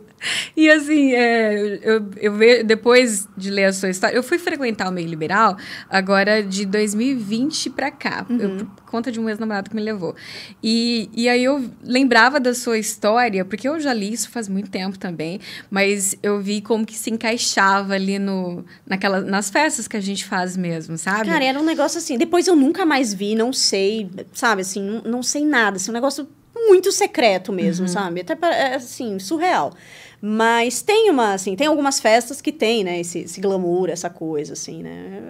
E 0.56 0.70
assim, 0.70 1.14
é, 1.14 1.80
eu, 1.84 2.10
eu 2.18 2.34
vejo, 2.34 2.64
depois 2.64 3.28
de 3.38 3.52
ler 3.52 3.66
a 3.66 3.74
sua 3.74 3.90
história, 3.90 4.16
eu 4.16 4.24
fui 4.24 4.40
frequentar 4.40 4.90
o 4.90 4.92
meio 4.92 5.08
liberal 5.08 5.58
agora 5.90 6.42
de 6.42 6.66
2020 6.66 7.70
para 7.70 7.92
cá, 7.92 8.26
uhum. 8.30 8.38
eu, 8.38 8.66
por 8.66 8.86
conta 8.86 9.12
de 9.12 9.20
um 9.20 9.30
ex-namorado 9.30 9.70
que 9.70 9.76
me 9.76 9.82
levou. 9.82 10.16
E, 10.64 11.10
e 11.14 11.30
aí 11.30 11.44
eu 11.44 11.70
lembrava 11.84 12.40
da 12.40 12.54
sua 12.54 12.78
história, 12.78 13.46
porque 13.46 13.68
eu 13.68 13.80
já 13.80 13.94
li 13.94 14.12
isso 14.12 14.30
faz 14.30 14.50
muito 14.50 14.70
tempo 14.70 14.98
também, 14.98 15.40
mas 15.70 16.16
eu 16.24 16.42
vi 16.42 16.62
como 16.62 16.86
que 16.86 16.98
se 16.98 17.10
encaixava 17.10 17.94
ali 17.94 18.18
no, 18.18 18.66
naquela, 18.86 19.22
nas 19.22 19.50
festas 19.50 19.88
que 19.88 19.98
a 19.98 20.02
gente 20.02 20.26
faz 20.26 20.58
mesmo, 20.58 20.98
sabe? 20.98 21.30
Cara, 21.30 21.44
era 21.44 21.60
um 21.60 21.66
negócio 21.66 21.98
assim, 21.98 22.18
depois 22.18 22.48
eu 22.48 22.56
nunca 22.56 22.86
mais 22.86 23.14
vi, 23.14 23.36
não 23.36 23.54
sei, 23.54 24.10
sabe, 24.34 24.64
assim, 24.66 24.82
não, 24.82 25.01
não 25.01 25.24
sei 25.24 25.45
nada, 25.45 25.78
assim, 25.78 25.91
um 25.91 25.93
negócio 25.93 26.28
muito 26.55 26.91
secreto 26.91 27.51
mesmo, 27.51 27.86
uhum. 27.86 27.91
sabe? 27.91 28.22
Até, 28.22 28.38
é, 28.41 28.76
assim, 28.76 29.20
surreal. 29.20 29.74
Mas 30.22 30.82
tem 30.82 31.11
uma, 31.11 31.34
assim, 31.34 31.55
tem 31.55 31.68
algumas 31.68 31.99
festas 31.99 32.41
que 32.41 32.51
tem, 32.51 32.84
né, 32.84 32.99
esse, 32.99 33.20
esse 33.20 33.39
glamour, 33.39 33.89
essa 33.89 34.09
coisa, 34.09 34.53
assim, 34.53 34.82
né? 34.82 35.22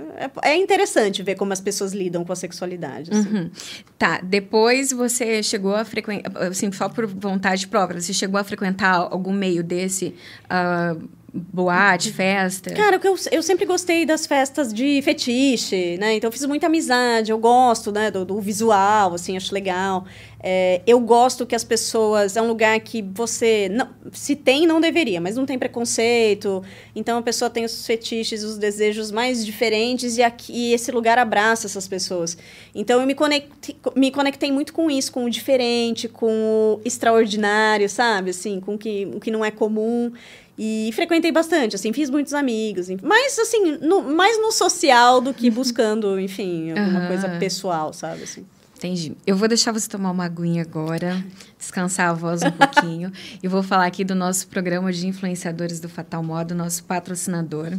É, 0.42 0.52
é, 0.52 0.56
interessante 0.56 1.22
ver 1.22 1.36
como 1.36 1.52
as 1.52 1.60
pessoas 1.60 1.92
lidam 1.92 2.24
com 2.24 2.32
a 2.32 2.36
sexualidade, 2.36 3.12
assim. 3.12 3.36
Uhum. 3.36 3.52
Tá, 3.98 4.22
depois 4.24 4.92
você 4.92 5.44
chegou 5.44 5.76
a 5.76 5.84
frequentar, 5.84 6.32
assim, 6.44 6.72
só 6.72 6.88
por 6.88 7.08
vontade 7.08 7.68
própria, 7.68 8.00
você 8.00 8.14
chegou 8.14 8.40
a 8.40 8.44
frequentar 8.44 8.96
algum 9.12 9.34
meio 9.34 9.64
desse... 9.64 10.16
Uh, 10.46 11.25
boate, 11.36 12.14
festa? 12.14 12.74
Cara, 12.74 13.00
eu, 13.04 13.16
eu 13.32 13.44
sempre 13.44 13.66
gostei 13.66 14.06
das 14.06 14.26
festas 14.26 14.74
de 14.74 15.02
fetiche, 15.02 15.98
né? 15.98 16.16
Então, 16.16 16.30
eu 16.30 16.32
fiz 16.32 16.46
muita 16.46 16.68
amizade, 16.68 17.32
eu 17.32 17.38
gosto, 17.38 17.92
né, 17.92 18.10
do, 18.10 18.24
do 18.24 18.40
visual, 18.40 19.14
assim, 19.14 19.36
acho 19.36 19.54
legal. 19.54 20.06
É, 20.48 20.82
eu 20.86 21.00
gosto 21.00 21.46
que 21.46 21.56
as 21.56 21.64
pessoas... 21.64 22.38
É 22.38 22.42
um 22.42 22.48
lugar 22.48 22.80
que 22.80 23.02
você... 23.02 23.68
Não, 23.70 23.90
se 24.12 24.36
tem, 24.36 24.68
não 24.68 24.80
deveria, 24.80 25.20
mas 25.20 25.36
não 25.36 25.46
tem 25.46 25.58
preconceito. 25.58 26.64
Então, 26.96 27.18
a 27.18 27.22
pessoa 27.22 27.50
tem 27.50 27.66
os 27.66 27.86
fetiches, 27.86 28.44
os 28.44 28.58
desejos 28.58 29.12
mais 29.12 29.46
diferentes 29.46 30.18
e, 30.18 30.24
aqui, 30.24 30.54
e 30.54 30.74
esse 30.74 30.92
lugar 30.92 31.18
abraça 31.18 31.66
essas 31.66 31.88
pessoas. 31.88 32.38
Então, 32.74 33.02
eu 33.02 33.08
me 33.08 33.16
conectei, 33.16 33.76
me 33.96 34.12
conectei 34.12 34.52
muito 34.52 34.72
com 34.72 34.90
isso, 34.90 35.12
com 35.12 35.26
o 35.26 35.30
diferente, 35.30 36.08
com 36.08 36.78
o 36.78 36.82
extraordinário, 36.86 37.90
sabe? 37.90 38.30
Assim, 38.30 38.60
com 38.60 38.76
o 38.76 38.78
que, 38.78 39.10
o 39.16 39.20
que 39.20 39.32
não 39.32 39.44
é 39.44 39.50
comum. 39.50 40.12
E 40.58 40.90
frequentei 40.94 41.32
bastante, 41.32 41.76
assim, 41.76 41.92
fiz 41.92 42.10
muitos 42.10 42.34
amigos. 42.34 42.88
Mas, 43.04 43.38
assim, 43.38 43.78
no, 43.82 44.02
mais 44.02 44.42
no 44.42 44.52
social 44.52 45.20
do 45.20 45.34
que 45.34 45.50
buscando, 45.50 46.18
enfim, 46.20 46.72
alguma 46.72 47.02
uhum. 47.02 47.08
coisa 47.08 47.30
pessoal, 47.38 47.92
sabe? 47.92 48.24
Assim. 48.24 48.46
Entendi. 48.78 49.16
Eu 49.26 49.36
vou 49.36 49.48
deixar 49.48 49.72
você 49.72 49.90
tomar 49.90 50.12
uma 50.12 50.26
aguinha 50.26 50.62
agora, 50.62 51.24
descansar 51.58 52.10
a 52.10 52.14
voz 52.14 52.42
um 52.44 52.52
pouquinho. 52.52 53.12
e 53.42 53.48
vou 53.48 53.64
falar 53.64 53.86
aqui 53.86 54.04
do 54.04 54.16
nosso 54.16 54.48
programa 54.48 54.92
de 54.94 55.08
influenciadores 55.08 55.80
do 55.80 55.90
Fatal 55.90 56.24
Modo, 56.24 56.54
nosso 56.54 56.84
patrocinador. 56.84 57.78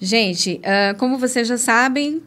Gente, 0.00 0.60
uh, 0.60 0.96
como 0.98 1.18
vocês 1.18 1.48
já 1.48 1.58
sabem, 1.58 2.22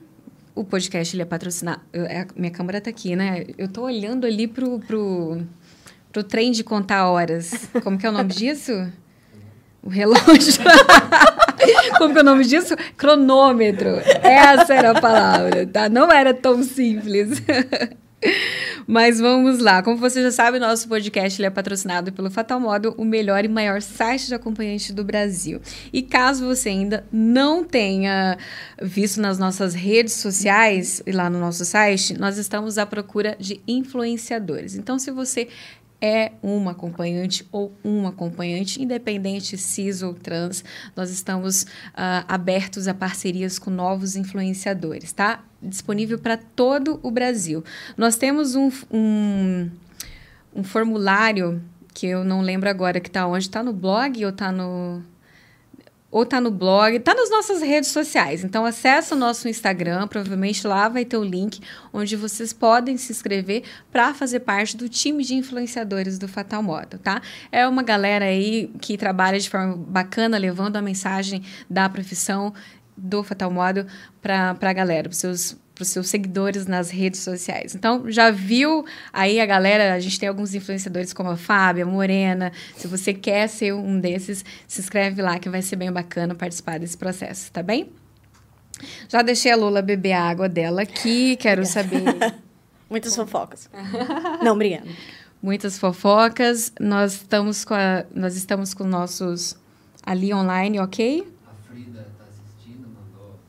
o 0.54 0.64
podcast 0.64 1.16
ele 1.16 1.22
é 1.22 1.26
patrocinado. 1.26 1.82
Eu, 1.94 2.06
é, 2.06 2.28
minha 2.36 2.52
câmera 2.52 2.80
está 2.80 2.90
aqui, 2.90 3.16
né? 3.16 3.46
Eu 3.58 3.68
estou 3.68 3.86
olhando 3.86 4.26
ali 4.26 4.48
pro, 4.48 4.80
pro, 4.80 5.42
pro 6.12 6.24
trem 6.24 6.52
de 6.52 6.64
contar 6.64 7.08
horas. 7.10 7.70
Como 7.84 7.98
que 7.98 8.06
é 8.06 8.10
o 8.10 8.14
nome 8.14 8.34
disso? 8.34 8.92
O 9.82 9.90
relógio. 9.90 10.62
Como 11.98 12.14
que 12.14 12.20
é 12.20 12.22
o 12.22 12.26
nome 12.26 12.46
disso? 12.46 12.76
Cronômetro. 12.98 13.90
Essa 14.22 14.74
era 14.74 14.92
a 14.92 15.02
palavra, 15.02 15.66
tá? 15.66 15.90
Não 15.90 16.12
era 16.12 16.34
tão 16.34 16.64
simples. 16.64 17.42
Mas 18.86 19.20
vamos 19.20 19.60
lá. 19.60 19.82
Como 19.82 19.98
você 19.98 20.22
já 20.22 20.32
sabe, 20.32 20.60
nosso 20.60 20.88
podcast 20.88 21.44
é 21.44 21.50
patrocinado 21.50 22.12
pelo 22.12 22.30
Fatal 22.30 22.60
Modo, 22.60 22.94
o 22.98 23.06
melhor 23.06 23.46
e 23.46 23.48
maior 23.48 23.82
site 23.82 24.28
de 24.28 24.36
acompanhante 24.36 24.92
do 24.92 25.04
Brasil. 25.04 25.62
E 25.94 26.02
caso 26.02 26.46
você 26.46 26.70
ainda 26.70 27.06
não 27.12 27.64
tenha 27.64 28.38
visto 28.82 29.22
nas 29.22 29.38
nossas 29.38 29.74
redes 29.74 30.16
sociais 30.16 31.02
e 31.06 31.12
lá 31.12 31.30
no 31.30 31.40
nosso 31.40 31.64
site, 31.64 32.20
nós 32.20 32.38
estamos 32.38 32.78
à 32.78 32.86
procura 32.86 33.38
de 33.40 33.62
influenciadores. 33.68 34.76
Então, 34.76 35.00
se 35.00 35.12
você 35.12 35.48
é 36.02 36.32
uma 36.42 36.72
acompanhante 36.72 37.48
ou 37.52 37.74
um 37.84 38.08
acompanhante, 38.08 38.82
independente 38.82 39.58
cis 39.58 40.02
ou 40.02 40.14
trans, 40.14 40.64
nós 40.96 41.10
estamos 41.10 41.64
uh, 41.64 42.26
abertos 42.28 42.88
a 42.88 42.94
parcerias 42.94 43.60
com 43.60 43.70
novos 43.70 44.16
influenciadores, 44.16 45.12
tá? 45.12 45.44
Disponível 45.62 46.18
para 46.18 46.38
todo 46.38 47.00
o 47.04 47.12
Brasil. 47.12 47.64
Nós 47.98 48.16
temos 48.16 48.56
um, 48.56 48.72
um, 48.92 49.70
um 50.56 50.64
formulário 50.64 51.62
que 51.94 52.08
eu 52.08 52.24
não 52.24 52.42
lembro 52.42 52.70
agora 52.70 53.00
que 53.00 53.10
está 53.10 53.28
onde, 53.28 53.46
está 53.46 53.62
no 53.62 53.74
blog 53.74 54.24
ou 54.24 54.32
está 54.32 54.52
no 54.52 55.04
ou 56.12 56.26
tá 56.26 56.42
no 56.42 56.50
blog, 56.50 57.00
tá 57.00 57.14
nas 57.14 57.30
nossas 57.30 57.62
redes 57.62 57.92
sociais. 57.92 58.44
Então 58.44 58.66
acessa 58.66 59.16
o 59.16 59.18
nosso 59.18 59.48
Instagram, 59.48 60.08
provavelmente 60.08 60.66
lá 60.66 60.90
vai 60.90 61.06
ter 61.06 61.18
o 61.18 61.24
link 61.24 61.62
onde 61.94 62.16
vocês 62.16 62.52
podem 62.52 62.98
se 62.98 63.12
inscrever 63.12 63.64
para 63.92 64.14
fazer 64.14 64.40
parte 64.42 64.76
do 64.76 64.90
time 64.90 65.24
de 65.24 65.36
influenciadores 65.36 66.18
do 66.18 66.28
Fatal 66.28 66.64
Modo, 66.64 66.98
tá? 66.98 67.22
É 67.52 67.68
uma 67.68 67.84
galera 67.84 68.26
aí 68.26 68.72
que 68.82 68.98
trabalha 68.98 69.40
de 69.40 69.50
forma 69.50 69.76
bacana, 69.76 70.38
levando 70.38 70.76
a 70.78 70.82
mensagem 70.82 71.44
da 71.70 71.88
profissão 71.88 72.54
do 72.98 73.24
Fatal 73.24 73.52
Modo 73.52 73.86
para 74.22 74.58
a 74.60 74.74
galera, 74.74 75.10
para 75.10 75.18
seus 75.18 75.56
para 75.80 75.84
os 75.84 75.90
seus 75.90 76.10
seguidores 76.10 76.68
nas 76.68 76.90
redes 76.90 77.22
sociais. 77.22 77.74
Então, 77.74 78.12
já 78.12 78.30
viu 78.32 78.86
aí 79.14 79.40
a 79.40 79.46
galera? 79.46 79.94
A 79.94 80.00
gente 80.02 80.20
tem 80.20 80.28
alguns 80.28 80.54
influenciadores 80.54 81.14
como 81.14 81.30
a 81.30 81.38
Fábia, 81.38 81.86
a 81.86 81.88
Morena. 81.88 82.52
Se 82.76 82.86
você 82.86 83.14
quer 83.14 83.48
ser 83.48 83.74
um 83.74 83.98
desses, 83.98 84.44
se 84.68 84.82
inscreve 84.82 85.22
lá 85.22 85.40
que 85.40 85.48
vai 85.48 85.62
ser 85.62 85.78
bem 85.78 85.90
bacana 85.90 86.36
participar 86.36 86.80
desse 86.80 86.98
processo, 86.98 87.50
tá 87.54 87.64
bem? 87.64 87.90
Já 89.08 89.22
deixei 89.22 89.54
a 89.54 89.56
Lula 89.56 89.82
beber 89.82 90.12
a 90.12 90.24
água 90.24 90.50
dela 90.50 90.82
aqui, 90.82 91.38
quero 91.38 91.66
saber. 91.66 92.04
Muitas 92.90 93.16
fofocas. 93.16 93.70
Não, 94.44 94.56
obrigada. 94.56 94.88
Muitas 95.42 95.80
fofocas. 95.80 96.74
Nós 96.78 97.14
estamos 97.14 97.64
com 97.64 97.74
a, 97.74 98.04
nós 98.14 98.36
estamos 98.36 98.74
com 98.74 98.84
nossos 98.84 99.56
ali 100.06 100.34
online, 100.34 100.78
ok? 100.82 101.26
A 101.48 101.72
Frida 101.72 102.02
está 102.02 102.26
assistindo, 102.26 102.86
mandou. 102.90 103.40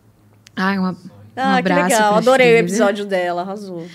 Ah, 0.55 0.78
uma 0.78 1.19
ah, 1.37 1.55
um 1.55 1.59
abraço 1.59 1.87
que 1.87 1.93
legal. 1.93 2.14
Adorei 2.14 2.55
o 2.55 2.59
episódio 2.59 3.05
dela, 3.07 3.43
arrasou. 3.43 3.87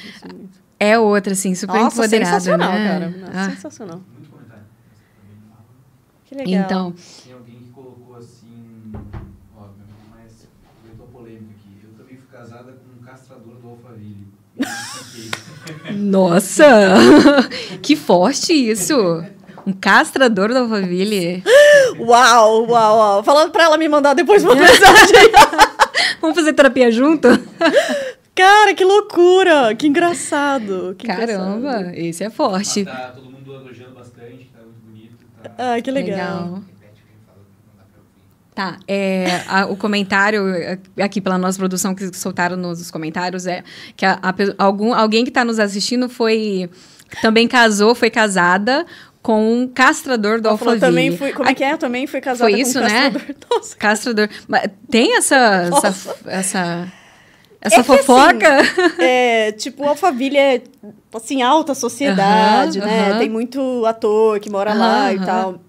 É 0.79 0.97
outra, 0.99 1.33
assim, 1.33 1.55
super 1.55 1.79
Nossa, 1.79 1.95
empoderada, 1.97 2.31
sensacional, 2.31 2.73
né? 2.73 2.87
cara. 2.87 3.09
Nossa, 3.09 3.31
ah. 3.33 3.49
Sensacional. 3.51 4.01
Muito 4.13 4.29
comentário. 4.29 4.63
Que 6.25 6.35
legal. 6.35 6.63
Então... 6.65 6.93
Tem 7.23 7.33
alguém 7.33 7.55
que 7.55 7.69
colocou 7.71 8.17
assim... 8.17 8.93
Ó, 9.57 9.67
mas 10.11 10.47
eu 10.99 11.05
polêmica 11.05 11.51
aqui. 11.51 11.79
Eu 11.83 11.97
também 11.97 12.17
fui 12.17 12.27
casada 12.31 12.73
com 12.73 13.01
um 13.01 13.05
castrador 13.05 13.55
do 13.55 13.69
Alphaville. 13.69 14.27
Nossa! 15.93 16.65
que 17.81 17.95
forte 17.95 18.53
isso! 18.53 19.23
Um 19.65 19.73
castrador 19.73 20.49
do 20.49 20.59
Alphaville. 20.59 21.43
Uau, 21.97 22.67
uau, 22.67 22.97
uau. 22.97 23.23
Falando 23.23 23.51
pra 23.51 23.63
ela 23.63 23.77
me 23.77 23.87
mandar 23.87 24.13
depois 24.13 24.43
uma 24.43 24.53
mensagem. 24.53 25.31
Vamos 26.25 26.39
fazer 26.39 26.53
terapia 26.53 26.91
junto? 26.91 27.27
Cara, 28.33 28.73
que 28.73 28.83
loucura! 28.83 29.75
Que 29.75 29.85
engraçado! 29.85 30.95
Que 30.97 31.05
Caramba, 31.05 31.57
engraçado. 31.57 31.93
esse 31.93 32.23
é 32.23 32.29
forte. 32.31 32.83
tá 32.83 33.11
todo 33.13 33.29
mundo 33.29 33.53
elogiando 33.53 33.93
bastante, 33.93 34.49
tá 34.51 34.59
muito 34.63 34.79
bonito. 34.83 35.17
Tá... 35.43 35.51
Ah, 35.55 35.79
que 35.79 35.91
legal. 35.91 36.45
legal. 36.45 36.63
Tá, 38.55 38.79
é, 38.87 39.43
a, 39.47 39.67
o 39.67 39.77
comentário 39.77 40.41
aqui 40.99 41.21
pela 41.21 41.37
nossa 41.37 41.59
produção 41.59 41.93
que 41.93 42.11
soltaram 42.17 42.57
nos 42.57 42.89
comentários 42.89 43.45
é 43.45 43.63
que 43.95 44.05
a, 44.05 44.13
a, 44.13 44.33
algum, 44.57 44.95
alguém 44.95 45.23
que 45.25 45.29
está 45.29 45.45
nos 45.45 45.59
assistindo 45.59 46.09
foi 46.09 46.69
também 47.21 47.47
casou, 47.47 47.93
foi 47.93 48.09
casada 48.09 48.83
com 49.25 49.41
um 49.41 49.67
castrador 49.67 50.39
do 50.39 50.49
Alphaville. 50.49 50.79
também 50.79 51.17
fui, 51.17 51.33
como 51.33 51.49
é 51.49 51.55
que 51.55 51.63
é? 51.63 51.73
Eu 51.73 51.79
também 51.79 52.05
fui 52.05 52.21
casada 52.21 52.47
Foi 52.47 52.61
isso, 52.61 52.73
com 52.73 52.85
um 52.85 52.87
né? 52.87 53.09
castrador. 53.09 53.35
Nossa. 53.49 53.75
Castrador. 53.75 54.29
Mas 54.47 54.69
tem 54.87 55.17
essa... 55.17 55.35
Essa, 55.35 56.15
essa, 56.27 56.93
essa 57.59 57.79
é 57.79 57.83
fofoca? 57.83 58.59
Assim, 58.59 59.01
é, 59.01 59.51
tipo, 59.53 59.83
Alphaville 59.83 60.37
é, 60.37 60.61
assim, 61.11 61.41
alta 61.41 61.73
sociedade, 61.73 62.77
né? 62.77 63.17
Tem 63.17 63.27
muito 63.27 63.83
ator 63.87 64.39
que 64.39 64.47
mora 64.47 64.75
lá 64.75 65.11
e 65.11 65.19
tal. 65.19 65.59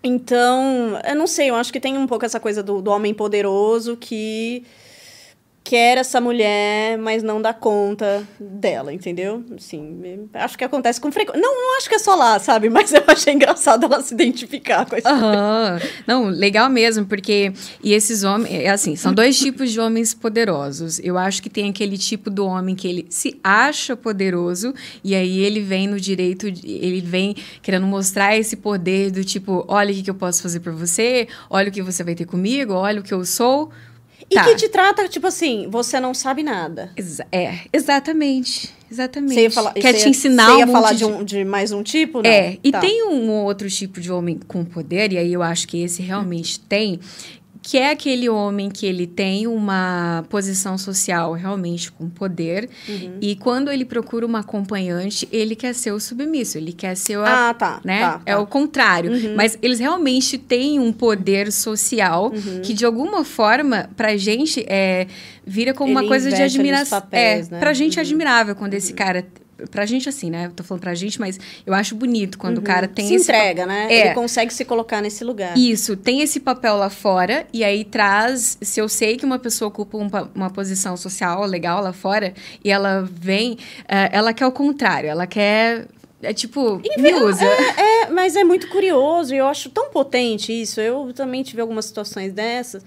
Então, 0.00 0.96
eu 1.04 1.16
não 1.16 1.26
sei, 1.26 1.50
eu 1.50 1.56
acho 1.56 1.72
que 1.72 1.80
tem 1.80 1.98
um 1.98 2.06
pouco 2.06 2.24
essa 2.24 2.38
coisa 2.38 2.62
do, 2.62 2.80
do 2.80 2.92
homem 2.92 3.12
poderoso 3.12 3.96
que 3.96 4.64
quer 5.64 5.96
essa 5.96 6.20
mulher, 6.20 6.98
mas 6.98 7.22
não 7.22 7.40
dá 7.40 7.54
conta 7.54 8.22
dela, 8.38 8.92
entendeu? 8.92 9.42
Assim, 9.56 10.28
acho 10.34 10.58
que 10.58 10.62
acontece 10.62 11.00
com 11.00 11.10
frequência. 11.10 11.40
Não, 11.40 11.54
não 11.54 11.78
acho 11.78 11.88
que 11.88 11.94
é 11.94 11.98
só 11.98 12.14
lá, 12.14 12.38
sabe? 12.38 12.68
Mas 12.74 12.92
eu 12.92 13.02
achei 13.06 13.32
engraçado 13.32 13.86
ela 13.86 14.02
se 14.02 14.12
identificar 14.12 14.84
com 14.84 14.96
isso. 14.96 15.08
Uhum. 15.08 15.78
Não, 16.06 16.24
legal 16.26 16.68
mesmo, 16.68 17.06
porque. 17.06 17.52
E 17.82 17.94
esses 17.94 18.24
homens. 18.24 18.52
É 18.52 18.68
assim, 18.68 18.94
são 18.94 19.14
dois 19.14 19.38
tipos 19.38 19.72
de 19.72 19.80
homens 19.80 20.12
poderosos. 20.12 20.98
Eu 20.98 21.16
acho 21.16 21.42
que 21.42 21.48
tem 21.48 21.70
aquele 21.70 21.96
tipo 21.96 22.28
do 22.28 22.44
homem 22.44 22.74
que 22.74 22.86
ele 22.86 23.06
se 23.08 23.40
acha 23.42 23.96
poderoso, 23.96 24.74
e 25.02 25.14
aí 25.14 25.38
ele 25.38 25.60
vem 25.60 25.86
no 25.86 25.98
direito, 25.98 26.46
ele 26.46 27.00
vem 27.00 27.34
querendo 27.62 27.86
mostrar 27.86 28.36
esse 28.36 28.56
poder 28.56 29.10
do 29.10 29.24
tipo: 29.24 29.64
olha 29.66 29.92
o 29.92 30.02
que 30.02 30.10
eu 30.10 30.14
posso 30.14 30.42
fazer 30.42 30.60
por 30.60 30.72
você, 30.72 31.26
olha 31.48 31.70
o 31.70 31.72
que 31.72 31.80
você 31.82 32.04
vai 32.04 32.14
ter 32.14 32.26
comigo, 32.26 32.74
olha 32.74 33.00
o 33.00 33.02
que 33.02 33.14
eu 33.14 33.24
sou. 33.24 33.72
E 34.30 34.34
tá. 34.34 34.44
que 34.44 34.56
te 34.56 34.68
trata, 34.68 35.08
tipo 35.08 35.26
assim, 35.26 35.68
você 35.70 36.00
não 36.00 36.14
sabe 36.14 36.42
nada. 36.42 36.90
Exa 36.96 37.26
é, 37.30 37.58
exatamente. 37.72 38.72
Exatamente. 38.90 39.34
Você 39.34 39.42
ia 39.42 39.50
falar, 39.50 39.72
Quer 39.72 39.92
te 39.94 40.08
ensinar 40.08 40.52
você 40.52 40.58
ia 40.58 40.66
um 40.66 40.72
falar 40.72 40.92
de, 40.92 41.04
um, 41.04 41.24
de, 41.24 41.44
mais 41.44 41.72
um 41.72 41.82
tipo? 41.82 42.22
Não? 42.22 42.30
É, 42.30 42.58
e 42.62 42.70
tá. 42.70 42.80
tem 42.80 43.04
um 43.08 43.30
outro 43.30 43.68
tipo 43.68 44.00
de 44.00 44.12
homem 44.12 44.38
com 44.46 44.64
poder, 44.64 45.12
e 45.12 45.18
aí 45.18 45.32
eu 45.32 45.42
acho 45.42 45.66
que 45.66 45.82
esse 45.82 46.00
realmente 46.00 46.60
tem, 46.60 47.00
que 47.64 47.78
é 47.78 47.90
aquele 47.90 48.28
homem 48.28 48.68
que 48.68 48.84
ele 48.84 49.06
tem 49.06 49.46
uma 49.46 50.22
posição 50.28 50.76
social 50.76 51.32
realmente 51.32 51.90
com 51.90 52.10
poder 52.10 52.68
uhum. 52.86 53.16
e 53.22 53.34
quando 53.36 53.70
ele 53.70 53.86
procura 53.86 54.26
uma 54.26 54.40
acompanhante 54.40 55.26
ele 55.32 55.56
quer 55.56 55.74
ser 55.74 55.92
o 55.92 55.98
submisso 55.98 56.58
ele 56.58 56.74
quer 56.74 56.94
ser 56.94 57.16
o 57.16 57.24
ah 57.24 57.54
tá, 57.54 57.80
né 57.82 58.00
tá, 58.02 58.20
é 58.26 58.34
tá. 58.34 58.40
o 58.40 58.46
contrário 58.46 59.10
uhum. 59.10 59.34
mas 59.34 59.58
eles 59.62 59.78
realmente 59.78 60.36
têm 60.36 60.78
um 60.78 60.92
poder 60.92 61.50
social 61.50 62.30
uhum. 62.34 62.60
que 62.62 62.74
de 62.74 62.84
alguma 62.84 63.24
forma 63.24 63.88
pra 63.96 64.14
gente 64.18 64.62
é 64.68 65.06
vira 65.46 65.72
como 65.72 65.90
ele 65.90 66.00
uma 66.00 66.06
coisa 66.06 66.30
de 66.30 66.42
admiração 66.42 67.02
é 67.10 67.44
né? 67.50 67.58
pra 67.58 67.72
gente 67.72 67.98
é 67.98 68.02
admirável 68.02 68.54
quando 68.54 68.74
esse 68.74 68.90
uhum. 68.90 68.96
cara 68.96 69.26
pra 69.70 69.86
gente 69.86 70.08
assim, 70.08 70.30
né? 70.30 70.46
Eu 70.46 70.52
tô 70.52 70.62
falando 70.62 70.80
pra 70.80 70.94
gente, 70.94 71.20
mas 71.20 71.38
eu 71.66 71.72
acho 71.74 71.94
bonito 71.94 72.38
quando 72.38 72.58
uhum. 72.58 72.62
o 72.62 72.66
cara 72.66 72.88
tem 72.88 73.06
se 73.06 73.14
esse 73.14 73.24
entrega, 73.30 73.66
né? 73.66 73.86
É. 73.90 74.06
Ele 74.06 74.14
consegue 74.14 74.52
se 74.52 74.64
colocar 74.64 75.00
nesse 75.00 75.24
lugar. 75.24 75.56
Isso, 75.56 75.96
tem 75.96 76.20
esse 76.20 76.40
papel 76.40 76.76
lá 76.76 76.90
fora 76.90 77.46
e 77.52 77.62
aí 77.64 77.84
traz, 77.84 78.58
se 78.60 78.80
eu 78.80 78.88
sei 78.88 79.16
que 79.16 79.24
uma 79.24 79.38
pessoa 79.38 79.68
ocupa 79.68 79.96
um, 79.96 80.08
uma 80.34 80.50
posição 80.50 80.96
social 80.96 81.44
legal 81.46 81.82
lá 81.82 81.92
fora 81.92 82.34
e 82.64 82.70
ela 82.70 83.08
vem, 83.10 83.52
uh, 83.52 84.10
ela 84.10 84.32
quer 84.32 84.46
o 84.46 84.52
contrário, 84.52 85.08
ela 85.08 85.26
quer 85.26 85.86
é 86.22 86.32
tipo, 86.32 86.80
me 86.96 87.14
usa. 87.14 87.44
É, 87.44 88.04
é, 88.04 88.10
mas 88.10 88.34
é 88.34 88.42
muito 88.42 88.68
curioso 88.68 89.34
e 89.34 89.38
eu 89.38 89.46
acho 89.46 89.68
tão 89.68 89.90
potente 89.90 90.52
isso. 90.52 90.80
Eu 90.80 91.12
também 91.12 91.42
tive 91.42 91.60
algumas 91.60 91.84
situações 91.84 92.32
dessas 92.32 92.82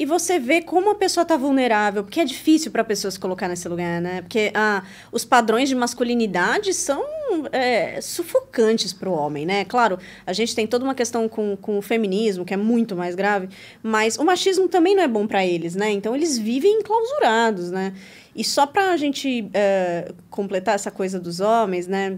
e 0.00 0.06
você 0.06 0.38
vê 0.38 0.62
como 0.62 0.88
a 0.88 0.94
pessoa 0.94 1.20
está 1.24 1.36
vulnerável, 1.36 2.02
porque 2.02 2.20
é 2.20 2.24
difícil 2.24 2.70
para 2.70 2.80
a 2.80 2.84
pessoa 2.86 3.10
se 3.10 3.20
colocar 3.20 3.46
nesse 3.48 3.68
lugar, 3.68 4.00
né? 4.00 4.22
Porque 4.22 4.50
ah, 4.54 4.82
os 5.12 5.26
padrões 5.26 5.68
de 5.68 5.74
masculinidade 5.74 6.72
são 6.72 7.04
é, 7.52 8.00
sufocantes 8.00 8.94
para 8.94 9.10
o 9.10 9.12
homem, 9.12 9.44
né? 9.44 9.62
Claro, 9.66 9.98
a 10.24 10.32
gente 10.32 10.54
tem 10.54 10.66
toda 10.66 10.86
uma 10.86 10.94
questão 10.94 11.28
com, 11.28 11.54
com 11.54 11.76
o 11.76 11.82
feminismo, 11.82 12.46
que 12.46 12.54
é 12.54 12.56
muito 12.56 12.96
mais 12.96 13.14
grave, 13.14 13.50
mas 13.82 14.16
o 14.16 14.24
machismo 14.24 14.68
também 14.68 14.96
não 14.96 15.02
é 15.02 15.08
bom 15.08 15.26
para 15.26 15.44
eles, 15.44 15.76
né? 15.76 15.90
Então 15.90 16.16
eles 16.16 16.38
vivem 16.38 16.78
enclausurados, 16.78 17.70
né? 17.70 17.92
E 18.34 18.42
só 18.42 18.66
para 18.66 18.92
a 18.92 18.96
gente 18.96 19.50
é, 19.52 20.14
completar 20.30 20.76
essa 20.76 20.90
coisa 20.90 21.20
dos 21.20 21.40
homens, 21.40 21.86
né? 21.86 22.16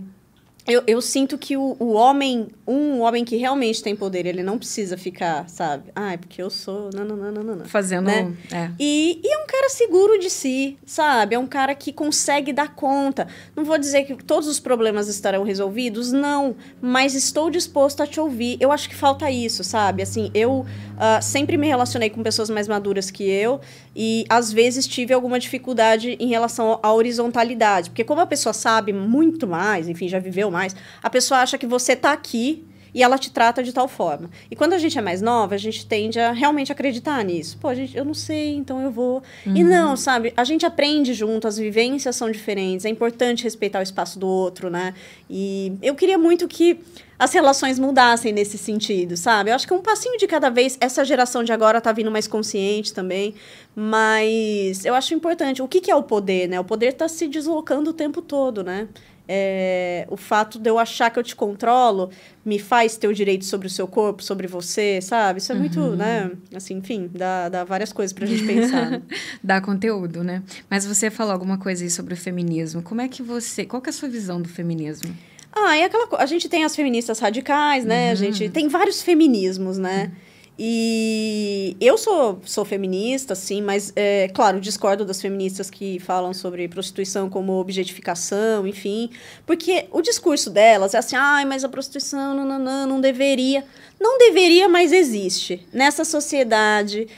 Eu, 0.67 0.83
eu 0.87 1.03
sinto 1.03 1.37
que 1.37 1.57
o, 1.57 1.77
o 1.79 1.93
homem, 1.93 2.49
um 2.67 3.01
homem 3.01 3.25
que 3.25 3.37
realmente 3.37 3.83
tem 3.83 3.97
poder, 3.97 4.27
ele 4.27 4.43
não 4.45 4.59
precisa 4.59 4.97
ficar, 4.97 5.49
sabe? 5.49 5.91
Ah, 5.95 6.13
é 6.13 6.17
porque 6.17 6.41
eu 6.41 6.51
sou. 6.51 6.89
Não, 6.95 7.05
não, 7.05 7.17
não, 7.17 7.33
não, 7.33 7.57
não. 7.57 7.65
Fazendo. 7.65 8.07
Né? 8.07 8.33
É. 8.53 8.71
E, 8.79 9.21
e 9.25 9.33
é 9.33 9.39
um 9.39 9.47
cara 9.47 9.69
seguro 9.69 10.19
de 10.21 10.31
si, 10.31 10.79
sabe? 10.87 11.35
É 11.35 11.39
um 11.39 11.49
cara 11.49 11.75
que 11.75 11.93
consegue 11.93 12.53
dar 12.53 12.75
conta. 12.77 13.27
Não 13.57 13.65
vou 13.65 13.77
dizer 13.77 14.05
que 14.05 14.15
todos 14.23 14.47
os 14.47 14.61
problemas 14.61 15.09
estarão 15.09 15.43
resolvidos, 15.43 16.13
não. 16.13 16.55
Mas 16.81 17.15
estou 17.15 17.51
disposto 17.51 18.01
a 18.01 18.07
te 18.07 18.21
ouvir. 18.21 18.57
Eu 18.61 18.71
acho 18.71 18.89
que 18.89 18.95
falta 18.95 19.31
isso, 19.31 19.65
sabe? 19.65 20.03
Assim, 20.03 20.31
eu 20.33 20.65
uh, 21.03 21.21
sempre 21.21 21.57
me 21.57 21.67
relacionei 21.67 22.09
com 22.09 22.23
pessoas 22.23 22.49
mais 22.49 22.69
maduras 22.69 23.11
que 23.11 23.25
eu. 23.25 23.61
E 23.95 24.25
às 24.29 24.53
vezes 24.53 24.87
tive 24.87 25.13
alguma 25.13 25.39
dificuldade 25.39 26.17
em 26.21 26.29
relação 26.29 26.79
à 26.83 26.93
horizontalidade. 26.93 27.91
Porque 27.91 28.05
como 28.05 28.21
a 28.21 28.27
pessoa 28.27 28.53
sabe 28.53 28.93
muito 28.93 29.47
mais, 29.47 29.89
enfim, 29.89 30.09
já 30.09 30.21
viveu 30.21 30.51
mais, 30.51 30.77
a 31.03 31.11
pessoa 31.11 31.41
acha 31.41 31.59
que 31.59 31.67
você 31.67 31.95
está 31.95 32.13
aqui 32.13 32.65
e 32.95 33.03
ela 33.03 33.17
te 33.17 33.31
trata 33.31 33.63
de 33.63 33.73
tal 33.73 33.89
forma. 33.89 34.31
E 34.51 34.57
quando 34.57 34.75
a 34.75 34.79
gente 34.79 34.99
é 34.99 35.01
mais 35.01 35.23
nova, 35.23 35.55
a 35.55 35.59
gente 35.59 35.87
tende 35.87 36.21
a 36.21 36.33
realmente 36.33 36.71
acreditar 36.71 37.25
nisso. 37.25 37.57
Pô, 37.59 37.75
gente, 37.75 37.97
eu 37.97 38.05
não 38.05 38.15
sei, 38.15 38.55
então 38.55 38.83
eu 38.83 38.91
vou. 38.91 39.23
Uhum. 39.47 39.57
E 39.57 39.65
não, 39.65 39.97
sabe? 39.97 40.33
A 40.37 40.45
gente 40.45 40.67
aprende 40.67 41.15
junto, 41.15 41.49
as 41.49 41.57
vivências 41.57 42.15
são 42.15 42.31
diferentes, 42.31 42.85
é 42.85 42.91
importante 42.91 43.45
respeitar 43.45 43.81
o 43.81 43.83
espaço 43.83 44.19
do 44.19 44.27
outro, 44.27 44.69
né? 44.69 44.93
E 45.29 45.73
eu 45.83 45.95
queria 45.95 46.19
muito 46.19 46.47
que 46.47 46.81
as 47.23 47.33
relações 47.33 47.79
mudassem 47.79 48.33
nesse 48.33 48.59
sentido, 48.59 49.17
sabe? 49.17 49.51
Eu 49.51 49.55
acho 49.55 49.65
que 49.65 49.73
um 49.73 49.81
passinho 49.81 50.19
de 50.19 50.27
cada 50.27 50.51
vez, 50.51 50.77
essa 50.81 51.05
geração 51.05 51.45
de 51.45 51.53
agora 51.53 51.81
tá 51.81 51.93
vindo 51.93 52.11
mais 52.11 52.27
consciente 52.27 52.93
também, 52.93 53.37
mas 53.77 54.85
eu 54.85 54.93
acho 54.93 55.15
importante. 55.15 55.63
O 55.63 55.69
que, 55.69 55.81
que 55.81 55.89
é 55.89 55.95
o 55.95 56.03
poder, 56.03 56.49
né? 56.49 56.59
O 56.59 56.65
poder 56.65 56.95
tá 56.95 57.07
se 57.07 57.29
deslocando 57.29 57.91
o 57.91 57.93
tempo 57.93 58.21
todo, 58.21 58.65
né? 58.65 58.89
É, 59.29 60.05
o 60.11 60.17
fato 60.17 60.59
de 60.59 60.69
eu 60.69 60.81
achar 60.81 61.11
que 61.11 61.19
eu 61.19 61.23
te 61.23 61.37
controlo 61.37 62.11
me 62.45 62.59
faz 62.59 62.97
ter 62.97 63.07
o 63.07 63.15
direito 63.15 63.45
sobre 63.45 63.69
o 63.69 63.71
seu 63.71 63.87
corpo, 63.87 64.21
sobre 64.21 64.49
você, 64.49 65.01
sabe? 65.01 65.39
Isso 65.39 65.53
é 65.53 65.55
muito, 65.55 65.79
uhum. 65.79 65.95
né? 65.95 66.33
Assim, 66.53 66.75
enfim, 66.75 67.09
dá, 67.15 67.49
dá 67.49 67.63
várias 67.63 67.93
coisas 67.93 68.13
pra 68.13 68.27
gente 68.27 68.45
pensar. 68.45 68.91
Né? 68.91 69.03
dá 69.41 69.61
conteúdo, 69.61 70.25
né? 70.25 70.43
Mas 70.69 70.85
você 70.85 71.09
falou 71.09 71.33
alguma 71.33 71.57
coisa 71.57 71.85
aí 71.85 71.91
sobre 71.91 72.15
o 72.15 72.17
feminismo. 72.17 72.83
Como 72.83 73.01
é 73.01 73.07
que 73.07 73.23
você. 73.23 73.65
Qual 73.65 73.81
que 73.81 73.89
é 73.89 73.93
a 73.93 73.95
sua 73.95 74.09
visão 74.09 74.43
do 74.43 74.49
feminismo? 74.49 75.17
Ah, 75.53 75.77
é 75.77 75.85
aquela 75.85 76.09
A 76.19 76.27
gente 76.27 76.49
tem 76.49 76.65
as 76.65 76.75
feministas 76.75 77.19
radicais, 77.19 77.85
né? 77.85 78.07
Uhum. 78.07 78.13
A 78.13 78.15
gente 78.15 78.49
tem 78.49 78.69
vários 78.69 79.03
feminismos, 79.03 79.79
né? 79.79 80.11
Uhum. 80.11 80.33
E 80.59 81.77
eu 81.81 81.97
sou, 81.97 82.41
sou 82.45 82.65
feminista, 82.65 83.35
sim, 83.35 83.63
mas, 83.63 83.93
é, 83.97 84.29
claro, 84.35 84.61
discordo 84.61 85.05
das 85.05 85.21
feministas 85.21 85.71
que 85.71 85.99
falam 85.99 86.35
sobre 86.35 86.69
prostituição 86.69 87.29
como 87.29 87.55
objetificação, 87.55 88.67
enfim. 88.67 89.11
Porque 89.47 89.87
o 89.91 90.03
discurso 90.03 90.51
delas 90.51 90.95
é 90.95 90.99
assim, 90.99 91.17
ai, 91.17 91.45
mas 91.47 91.65
a 91.65 91.69
prostituição 91.69 92.35
não, 92.35 92.45
não, 92.45 92.59
não, 92.59 92.87
não 92.87 93.01
deveria. 93.01 93.65
Não 93.99 94.19
deveria, 94.19 94.69
mas 94.69 94.93
existe. 94.93 95.67
Nessa 95.73 96.05
sociedade, 96.05 97.09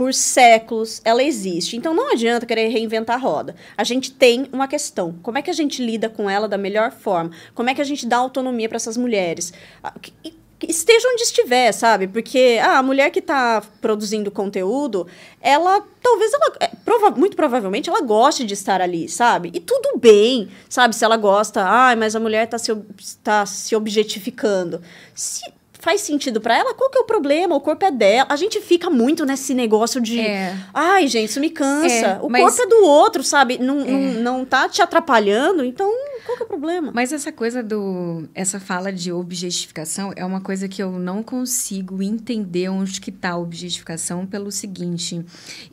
por 0.00 0.14
séculos, 0.14 1.02
ela 1.04 1.22
existe. 1.22 1.76
Então 1.76 1.92
não 1.92 2.10
adianta 2.10 2.46
querer 2.46 2.68
reinventar 2.68 3.16
a 3.16 3.18
roda. 3.18 3.54
A 3.76 3.84
gente 3.84 4.10
tem 4.10 4.48
uma 4.50 4.66
questão. 4.66 5.14
Como 5.22 5.36
é 5.36 5.42
que 5.42 5.50
a 5.50 5.52
gente 5.52 5.84
lida 5.84 6.08
com 6.08 6.30
ela 6.30 6.48
da 6.48 6.56
melhor 6.56 6.90
forma? 6.90 7.32
Como 7.54 7.68
é 7.68 7.74
que 7.74 7.82
a 7.82 7.84
gente 7.84 8.06
dá 8.06 8.16
autonomia 8.16 8.66
para 8.66 8.76
essas 8.76 8.96
mulheres? 8.96 9.52
Ah, 9.84 9.92
e 10.24 10.32
esteja 10.66 11.06
onde 11.06 11.24
estiver, 11.24 11.70
sabe? 11.72 12.08
Porque 12.08 12.58
ah, 12.62 12.78
a 12.78 12.82
mulher 12.82 13.10
que 13.10 13.18
está 13.18 13.62
produzindo 13.82 14.30
conteúdo, 14.30 15.06
ela 15.38 15.86
talvez 16.02 16.32
ela 16.32 16.56
é, 16.60 16.68
prova, 16.82 17.10
muito 17.10 17.36
provavelmente 17.36 17.90
ela 17.90 18.00
goste 18.00 18.42
de 18.42 18.54
estar 18.54 18.80
ali, 18.80 19.06
sabe? 19.06 19.50
E 19.52 19.60
tudo 19.60 19.98
bem, 19.98 20.48
sabe? 20.66 20.96
Se 20.96 21.04
ela 21.04 21.18
gosta, 21.18 21.62
ah, 21.62 21.94
mas 21.94 22.16
a 22.16 22.20
mulher 22.20 22.44
está 22.44 22.56
se, 22.56 22.74
tá 23.22 23.44
se 23.44 23.76
objetificando. 23.76 24.80
Se 25.14 25.42
faz 25.80 26.02
sentido 26.02 26.40
para 26.40 26.56
ela, 26.56 26.74
qual 26.74 26.90
que 26.90 26.98
é 26.98 27.00
o 27.00 27.04
problema? 27.04 27.54
O 27.54 27.60
corpo 27.60 27.84
é 27.84 27.90
dela. 27.90 28.26
A 28.28 28.36
gente 28.36 28.60
fica 28.60 28.88
muito 28.88 29.24
nesse 29.24 29.54
negócio 29.54 30.00
de. 30.00 30.20
É. 30.20 30.56
Ai, 30.72 31.08
gente, 31.08 31.30
isso 31.30 31.40
me 31.40 31.50
cansa. 31.50 32.06
É, 32.06 32.18
o 32.22 32.28
mas... 32.28 32.42
corpo 32.42 32.62
é 32.62 32.66
do 32.66 32.84
outro, 32.84 33.22
sabe? 33.22 33.58
Não, 33.58 33.80
é. 33.80 33.90
não, 33.90 34.00
não 34.22 34.44
tá 34.44 34.68
te 34.68 34.82
atrapalhando, 34.82 35.64
então 35.64 35.90
qual 36.24 36.36
que 36.36 36.42
é 36.42 36.46
o 36.46 36.48
problema? 36.48 36.92
Mas 36.94 37.12
essa 37.12 37.32
coisa 37.32 37.62
do. 37.62 38.28
Essa 38.34 38.60
fala 38.60 38.92
de 38.92 39.12
objetificação 39.12 40.12
é 40.14 40.24
uma 40.24 40.40
coisa 40.40 40.68
que 40.68 40.82
eu 40.82 40.92
não 40.92 41.22
consigo 41.22 42.02
entender 42.02 42.68
onde 42.68 43.00
que 43.00 43.10
tá 43.10 43.30
a 43.30 43.38
objetificação 43.38 44.26
pelo 44.26 44.50
seguinte. 44.52 45.24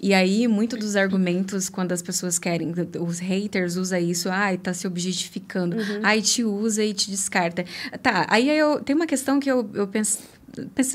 E 0.01 0.13
aí, 0.13 0.47
muito 0.47 0.77
dos 0.77 0.95
argumentos, 0.95 1.69
quando 1.69 1.91
as 1.91 2.01
pessoas 2.01 2.39
querem, 2.39 2.73
os 2.99 3.19
haters 3.19 3.75
usam 3.75 3.99
isso, 3.99 4.29
ai, 4.29 4.57
tá 4.57 4.73
se 4.73 4.87
objetificando, 4.87 5.77
uhum. 5.77 5.99
ai, 6.03 6.21
te 6.21 6.43
usa 6.43 6.83
e 6.83 6.93
te 6.93 7.11
descarta. 7.11 7.65
Tá, 8.01 8.25
aí 8.29 8.49
eu. 8.49 8.81
Tem 8.81 8.95
uma 8.95 9.07
questão 9.07 9.39
que 9.39 9.49
eu, 9.49 9.69
eu 9.73 9.87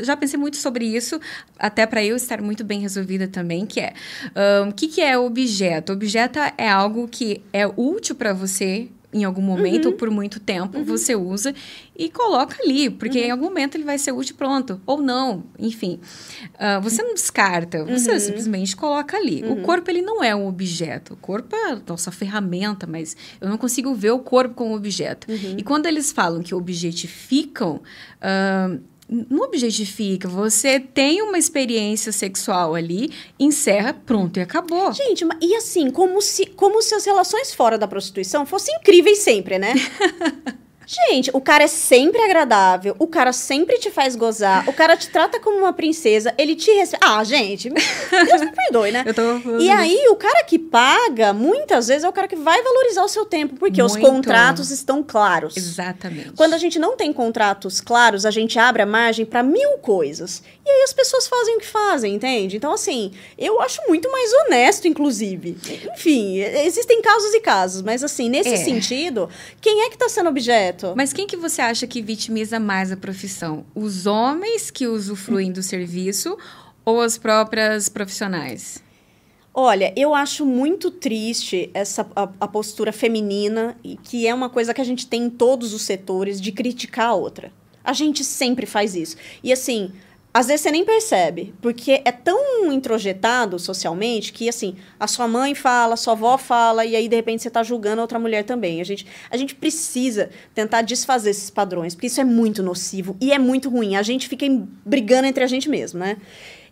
já 0.02 0.16
pensei 0.16 0.38
muito 0.38 0.56
sobre 0.56 0.84
isso, 0.84 1.20
até 1.58 1.86
para 1.86 2.04
eu 2.04 2.16
estar 2.16 2.40
muito 2.40 2.64
bem 2.64 2.80
resolvida 2.80 3.28
também, 3.28 3.64
que 3.64 3.80
é 3.80 3.92
o 4.34 4.64
um, 4.64 4.72
que, 4.72 4.88
que 4.88 5.00
é 5.00 5.16
objeto? 5.16 5.92
Objeto 5.92 6.38
é 6.58 6.68
algo 6.68 7.06
que 7.06 7.42
é 7.52 7.66
útil 7.66 8.14
para 8.16 8.32
você 8.32 8.88
em 9.12 9.24
algum 9.24 9.42
momento 9.42 9.86
uhum. 9.86 9.90
ou 9.92 9.96
por 9.98 10.10
muito 10.10 10.40
tempo, 10.40 10.78
uhum. 10.78 10.84
você 10.84 11.14
usa 11.14 11.54
e 11.94 12.08
coloca 12.08 12.56
ali, 12.62 12.88
porque 12.88 13.20
uhum. 13.20 13.26
em 13.26 13.30
algum 13.30 13.44
momento 13.44 13.74
ele 13.74 13.84
vai 13.84 13.98
ser 13.98 14.10
útil 14.10 14.34
pronto, 14.36 14.80
ou 14.86 15.02
não, 15.02 15.44
enfim. 15.58 16.00
Uh, 16.54 16.80
você 16.80 17.02
não 17.02 17.12
descarta, 17.12 17.84
você 17.84 18.12
uhum. 18.12 18.18
simplesmente 18.18 18.74
coloca 18.74 19.16
ali. 19.16 19.42
O 19.44 19.48
uhum. 19.48 19.62
corpo, 19.62 19.90
ele 19.90 20.00
não 20.00 20.24
é 20.24 20.34
um 20.34 20.46
objeto. 20.46 21.12
O 21.12 21.16
corpo 21.16 21.54
é 21.54 21.72
a 21.72 21.82
nossa 21.86 22.10
ferramenta, 22.10 22.86
mas 22.86 23.14
eu 23.38 23.50
não 23.50 23.58
consigo 23.58 23.94
ver 23.94 24.12
o 24.12 24.18
corpo 24.18 24.54
como 24.54 24.74
objeto. 24.74 25.30
Uhum. 25.30 25.56
E 25.58 25.62
quando 25.62 25.84
eles 25.84 26.10
falam 26.10 26.42
que 26.42 26.54
objetificam, 26.54 27.82
uh, 28.16 28.82
não 29.08 29.44
objetifica. 29.44 30.28
Você 30.28 30.80
tem 30.80 31.20
uma 31.22 31.38
experiência 31.38 32.12
sexual 32.12 32.74
ali, 32.74 33.10
encerra, 33.38 33.92
pronto, 33.92 34.38
e 34.38 34.42
acabou. 34.42 34.92
Gente, 34.92 35.26
e 35.40 35.54
assim, 35.56 35.90
como 35.90 36.20
se, 36.22 36.46
como 36.46 36.80
se 36.80 36.94
as 36.94 37.04
relações 37.04 37.52
fora 37.52 37.76
da 37.76 37.86
prostituição 37.86 38.46
fossem 38.46 38.74
incríveis 38.76 39.18
sempre, 39.18 39.58
né? 39.58 39.74
Gente, 40.92 41.30
o 41.32 41.40
cara 41.40 41.64
é 41.64 41.68
sempre 41.68 42.20
agradável, 42.20 42.94
o 42.98 43.06
cara 43.06 43.32
sempre 43.32 43.78
te 43.78 43.90
faz 43.90 44.14
gozar, 44.14 44.68
o 44.68 44.74
cara 44.74 44.94
te 44.94 45.08
trata 45.08 45.40
como 45.40 45.56
uma 45.56 45.72
princesa, 45.72 46.34
ele 46.36 46.54
te 46.54 46.70
respeita. 46.70 47.06
Ah, 47.06 47.24
gente, 47.24 47.70
Deus 47.70 48.40
me 48.42 48.52
perdoe, 48.52 48.92
né? 48.92 49.02
Eu 49.08 49.14
tô 49.14 49.58
e 49.58 49.70
aí, 49.70 50.06
o 50.10 50.16
cara 50.16 50.44
que 50.44 50.58
paga, 50.58 51.32
muitas 51.32 51.88
vezes, 51.88 52.04
é 52.04 52.08
o 52.08 52.12
cara 52.12 52.28
que 52.28 52.36
vai 52.36 52.62
valorizar 52.62 53.02
o 53.02 53.08
seu 53.08 53.24
tempo, 53.24 53.56
porque 53.56 53.80
Muito. 53.80 53.94
os 53.94 53.96
contratos 53.96 54.70
estão 54.70 55.02
claros. 55.02 55.56
Exatamente. 55.56 56.32
Quando 56.32 56.52
a 56.52 56.58
gente 56.58 56.78
não 56.78 56.94
tem 56.94 57.10
contratos 57.10 57.80
claros, 57.80 58.26
a 58.26 58.30
gente 58.30 58.58
abre 58.58 58.82
a 58.82 58.86
margem 58.86 59.24
para 59.24 59.42
mil 59.42 59.78
coisas. 59.78 60.42
E 60.64 60.70
aí 60.70 60.82
as 60.82 60.92
pessoas 60.92 61.26
fazem 61.26 61.56
o 61.56 61.58
que 61.58 61.66
fazem, 61.66 62.14
entende? 62.14 62.56
Então, 62.56 62.72
assim, 62.72 63.12
eu 63.38 63.60
acho 63.62 63.80
muito 63.88 64.10
mais 64.10 64.30
honesto, 64.32 64.86
inclusive. 64.86 65.56
Enfim, 65.94 66.38
existem 66.38 67.00
casos 67.00 67.32
e 67.32 67.40
casos, 67.40 67.82
mas 67.82 68.04
assim, 68.04 68.28
nesse 68.28 68.54
é. 68.54 68.56
sentido, 68.56 69.28
quem 69.60 69.82
é 69.82 69.90
que 69.90 69.96
tá 69.96 70.08
sendo 70.08 70.28
objeto? 70.28 70.81
Mas 70.96 71.12
quem 71.12 71.26
que 71.26 71.36
você 71.36 71.62
acha 71.62 71.86
que 71.86 72.02
vitimiza 72.02 72.58
mais 72.58 72.90
a 72.90 72.96
profissão? 72.96 73.64
Os 73.74 74.06
homens 74.06 74.70
que 74.70 74.86
usufruem 74.86 75.52
do 75.52 75.62
serviço 75.62 76.36
ou 76.84 77.00
as 77.00 77.16
próprias 77.16 77.88
profissionais? 77.88 78.82
Olha, 79.54 79.92
eu 79.96 80.14
acho 80.14 80.46
muito 80.46 80.90
triste 80.90 81.70
essa 81.74 82.06
a, 82.16 82.28
a, 82.40 82.48
postura 82.48 82.90
feminina, 82.90 83.76
que 84.02 84.26
é 84.26 84.34
uma 84.34 84.48
coisa 84.48 84.72
que 84.72 84.80
a 84.80 84.84
gente 84.84 85.06
tem 85.06 85.24
em 85.24 85.30
todos 85.30 85.74
os 85.74 85.82
setores, 85.82 86.40
de 86.40 86.50
criticar 86.50 87.08
a 87.08 87.14
outra. 87.14 87.52
A 87.84 87.92
gente 87.92 88.24
sempre 88.24 88.64
faz 88.64 88.94
isso. 88.94 89.16
E 89.42 89.52
assim, 89.52 89.92
às 90.34 90.46
vezes 90.46 90.62
você 90.62 90.70
nem 90.70 90.84
percebe, 90.84 91.52
porque 91.60 92.00
é 92.04 92.10
tão 92.10 92.72
introjetado 92.72 93.58
socialmente 93.58 94.32
que, 94.32 94.48
assim, 94.48 94.76
a 94.98 95.06
sua 95.06 95.28
mãe 95.28 95.54
fala, 95.54 95.92
a 95.92 95.96
sua 95.96 96.14
avó 96.14 96.38
fala, 96.38 96.86
e 96.86 96.96
aí, 96.96 97.06
de 97.06 97.16
repente, 97.16 97.42
você 97.42 97.48
está 97.48 97.62
julgando 97.62 98.00
a 98.00 98.04
outra 98.04 98.18
mulher 98.18 98.42
também. 98.42 98.80
A 98.80 98.84
gente, 98.84 99.06
a 99.30 99.36
gente 99.36 99.54
precisa 99.54 100.30
tentar 100.54 100.82
desfazer 100.82 101.30
esses 101.30 101.50
padrões, 101.50 101.94
porque 101.94 102.06
isso 102.06 102.20
é 102.20 102.24
muito 102.24 102.62
nocivo 102.62 103.14
e 103.20 103.30
é 103.30 103.38
muito 103.38 103.68
ruim. 103.68 103.94
A 103.96 104.02
gente 104.02 104.26
fica 104.26 104.46
brigando 104.86 105.26
entre 105.26 105.44
a 105.44 105.46
gente 105.46 105.68
mesmo, 105.68 106.00
né? 106.00 106.16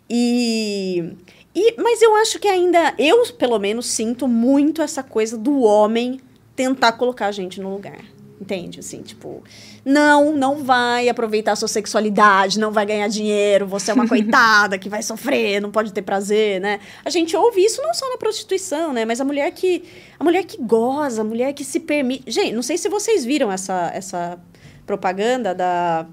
E, 0.09 1.13
e. 1.53 1.75
Mas 1.77 2.01
eu 2.01 2.15
acho 2.15 2.39
que 2.39 2.47
ainda, 2.47 2.95
eu, 2.97 3.23
pelo 3.33 3.59
menos, 3.59 3.85
sinto 3.85 4.27
muito 4.27 4.81
essa 4.81 5.03
coisa 5.03 5.37
do 5.37 5.61
homem 5.61 6.19
tentar 6.55 6.93
colocar 6.93 7.27
a 7.27 7.31
gente 7.31 7.61
no 7.61 7.71
lugar. 7.71 8.03
Entende? 8.41 8.79
Assim, 8.79 9.03
tipo, 9.03 9.43
não, 9.85 10.35
não 10.35 10.63
vai 10.63 11.07
aproveitar 11.07 11.51
a 11.51 11.55
sua 11.55 11.67
sexualidade, 11.67 12.59
não 12.59 12.71
vai 12.71 12.87
ganhar 12.87 13.07
dinheiro, 13.07 13.67
você 13.67 13.91
é 13.91 13.93
uma 13.93 14.07
coitada 14.09 14.79
que 14.79 14.89
vai 14.89 15.03
sofrer, 15.03 15.61
não 15.61 15.69
pode 15.69 15.93
ter 15.93 16.01
prazer, 16.01 16.59
né? 16.59 16.79
A 17.05 17.11
gente 17.11 17.37
ouve 17.37 17.63
isso 17.63 17.79
não 17.83 17.93
só 17.93 18.09
na 18.09 18.17
prostituição, 18.17 18.93
né? 18.93 19.05
Mas 19.05 19.21
a 19.21 19.23
mulher 19.23 19.51
que 19.51 19.83
a 20.19 20.23
mulher 20.23 20.43
que 20.43 20.59
goza, 20.59 21.21
a 21.21 21.23
mulher 21.23 21.53
que 21.53 21.63
se 21.63 21.79
permite. 21.79 22.31
Gente, 22.31 22.53
não 22.53 22.63
sei 22.63 22.79
se 22.79 22.89
vocês 22.89 23.23
viram 23.23 23.51
essa 23.51 23.91
essa 23.93 24.39
propaganda 24.87 25.53
da 25.53 26.07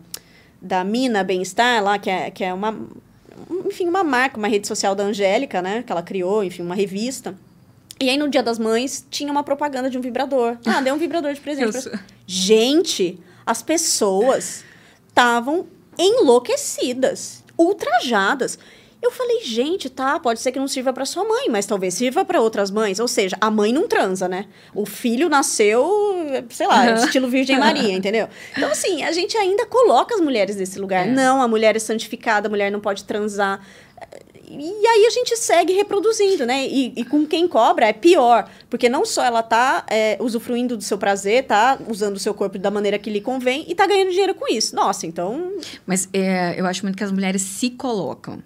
da 0.60 0.84
Mina 0.84 1.24
Bem-Estar 1.24 1.82
lá, 1.82 1.98
que 1.98 2.10
é, 2.10 2.30
que 2.30 2.44
é 2.44 2.52
uma 2.52 2.78
enfim, 3.64 3.88
uma 3.88 4.04
marca, 4.04 4.36
uma 4.36 4.48
rede 4.48 4.68
social 4.68 4.94
da 4.94 5.04
Angélica, 5.04 5.62
né, 5.62 5.82
que 5.82 5.90
ela 5.90 6.02
criou, 6.02 6.44
enfim, 6.44 6.60
uma 6.60 6.74
revista 6.74 7.34
E 8.00 8.08
aí, 8.08 8.16
no 8.16 8.28
Dia 8.28 8.42
das 8.42 8.58
Mães, 8.58 9.04
tinha 9.10 9.30
uma 9.30 9.42
propaganda 9.42 9.90
de 9.90 9.98
um 9.98 10.00
vibrador. 10.00 10.56
Ah, 10.64 10.80
deu 10.80 10.94
um 10.94 10.98
vibrador 10.98 11.32
de 11.34 11.40
presente. 11.40 11.82
Pra... 11.88 12.00
Gente, 12.26 13.18
as 13.44 13.62
pessoas 13.62 14.62
estavam 15.08 15.66
enlouquecidas, 15.98 17.42
ultrajadas. 17.58 18.58
Eu 19.00 19.12
falei, 19.12 19.42
gente, 19.44 19.88
tá, 19.88 20.18
pode 20.18 20.40
ser 20.40 20.50
que 20.50 20.58
não 20.58 20.66
sirva 20.66 20.92
para 20.92 21.04
sua 21.04 21.24
mãe, 21.24 21.48
mas 21.48 21.66
talvez 21.66 21.94
sirva 21.94 22.24
para 22.24 22.40
outras 22.40 22.68
mães. 22.70 22.98
Ou 22.98 23.06
seja, 23.06 23.36
a 23.40 23.48
mãe 23.48 23.72
não 23.72 23.86
transa, 23.86 24.28
né? 24.28 24.46
O 24.74 24.84
filho 24.84 25.28
nasceu, 25.28 25.88
sei 26.50 26.66
lá, 26.66 26.92
estilo 26.92 27.28
Virgem 27.28 27.58
Maria, 27.58 27.92
entendeu? 27.92 28.28
Então, 28.56 28.70
assim, 28.70 29.04
a 29.04 29.12
gente 29.12 29.36
ainda 29.36 29.66
coloca 29.66 30.16
as 30.16 30.20
mulheres 30.20 30.56
nesse 30.56 30.80
lugar. 30.80 31.06
É. 31.06 31.10
Não, 31.10 31.40
a 31.40 31.46
mulher 31.46 31.76
é 31.76 31.78
santificada, 31.78 32.48
a 32.48 32.50
mulher 32.50 32.72
não 32.72 32.80
pode 32.80 33.04
transar. 33.04 33.64
E 34.50 34.86
aí 34.86 35.06
a 35.06 35.10
gente 35.10 35.36
segue 35.36 35.72
reproduzindo, 35.72 36.46
né? 36.46 36.66
E, 36.66 36.92
e, 36.96 37.04
com 37.04 37.26
quem 37.26 37.46
cobra 37.46 37.86
é 37.86 37.92
pior, 37.92 38.48
porque 38.70 38.88
não 38.88 39.04
só 39.04 39.24
ela 39.24 39.42
tá 39.42 39.84
é, 39.88 40.16
usufruindo 40.20 40.76
do 40.76 40.82
seu 40.82 40.96
prazer, 40.96 41.44
tá 41.44 41.78
usando 41.88 42.16
o 42.16 42.18
seu 42.18 42.32
corpo 42.32 42.58
da 42.58 42.70
maneira 42.70 42.98
que 42.98 43.10
lhe 43.10 43.20
convém 43.20 43.64
e 43.68 43.74
tá 43.74 43.86
ganhando 43.86 44.10
dinheiro 44.10 44.34
com 44.34 44.52
isso. 44.52 44.74
Nossa, 44.74 45.06
então. 45.06 45.52
Mas 45.86 46.08
é, 46.12 46.58
eu 46.58 46.66
acho 46.66 46.82
muito 46.84 46.96
que 46.96 47.04
as 47.04 47.12
mulheres 47.12 47.42
se 47.42 47.70
colocam 47.70 48.42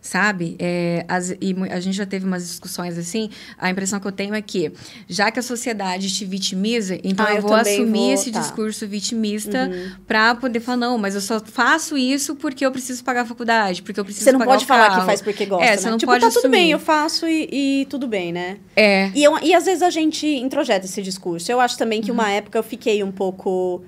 sabe? 0.00 0.56
É, 0.58 1.04
as, 1.08 1.30
e 1.30 1.54
a 1.70 1.80
gente 1.80 1.96
já 1.96 2.06
teve 2.06 2.24
umas 2.24 2.46
discussões 2.46 2.96
assim. 2.96 3.30
A 3.58 3.70
impressão 3.70 4.00
que 4.00 4.06
eu 4.06 4.12
tenho 4.12 4.34
é 4.34 4.42
que, 4.42 4.72
já 5.08 5.30
que 5.30 5.38
a 5.38 5.42
sociedade 5.42 6.12
te 6.12 6.24
vitimiza, 6.24 6.98
então 7.04 7.26
ah, 7.26 7.30
eu, 7.30 7.36
eu 7.36 7.42
vou 7.42 7.54
assumir 7.54 7.98
vou, 7.98 8.12
esse 8.12 8.30
tá. 8.30 8.40
discurso 8.40 8.86
vitimista 8.86 9.68
uhum. 9.68 9.92
para 10.06 10.34
poder 10.34 10.60
falar, 10.60 10.78
não, 10.78 10.98
mas 10.98 11.14
eu 11.14 11.20
só 11.20 11.40
faço 11.40 11.96
isso 11.96 12.34
porque 12.34 12.64
eu 12.64 12.72
preciso 12.72 13.04
pagar 13.04 13.22
a 13.22 13.26
faculdade, 13.26 13.82
porque 13.82 14.00
eu 14.00 14.04
preciso 14.04 14.24
Você 14.24 14.32
não 14.32 14.40
pode 14.40 14.64
falar 14.64 14.98
que 14.98 15.06
faz 15.06 15.20
porque 15.20 15.44
gosta, 15.46 15.64
é, 15.64 15.70
né? 15.70 15.76
Você 15.76 15.90
não 15.90 15.98
tipo, 15.98 16.10
pode 16.10 16.22
tá 16.22 16.28
assumir. 16.28 16.42
tudo 16.42 16.50
bem, 16.50 16.70
eu 16.70 16.78
faço 16.78 17.26
e, 17.26 17.48
e 17.82 17.86
tudo 17.86 18.06
bem, 18.06 18.32
né? 18.32 18.58
É. 18.74 19.10
E, 19.14 19.22
eu, 19.22 19.38
e 19.42 19.54
às 19.54 19.64
vezes 19.64 19.82
a 19.82 19.90
gente 19.90 20.26
introjeta 20.26 20.86
esse 20.86 21.02
discurso. 21.02 21.50
Eu 21.50 21.60
acho 21.60 21.76
também 21.76 22.00
que 22.00 22.10
uhum. 22.10 22.16
uma 22.16 22.30
época 22.30 22.58
eu 22.58 22.62
fiquei 22.62 23.02
um 23.02 23.12
pouco, 23.12 23.82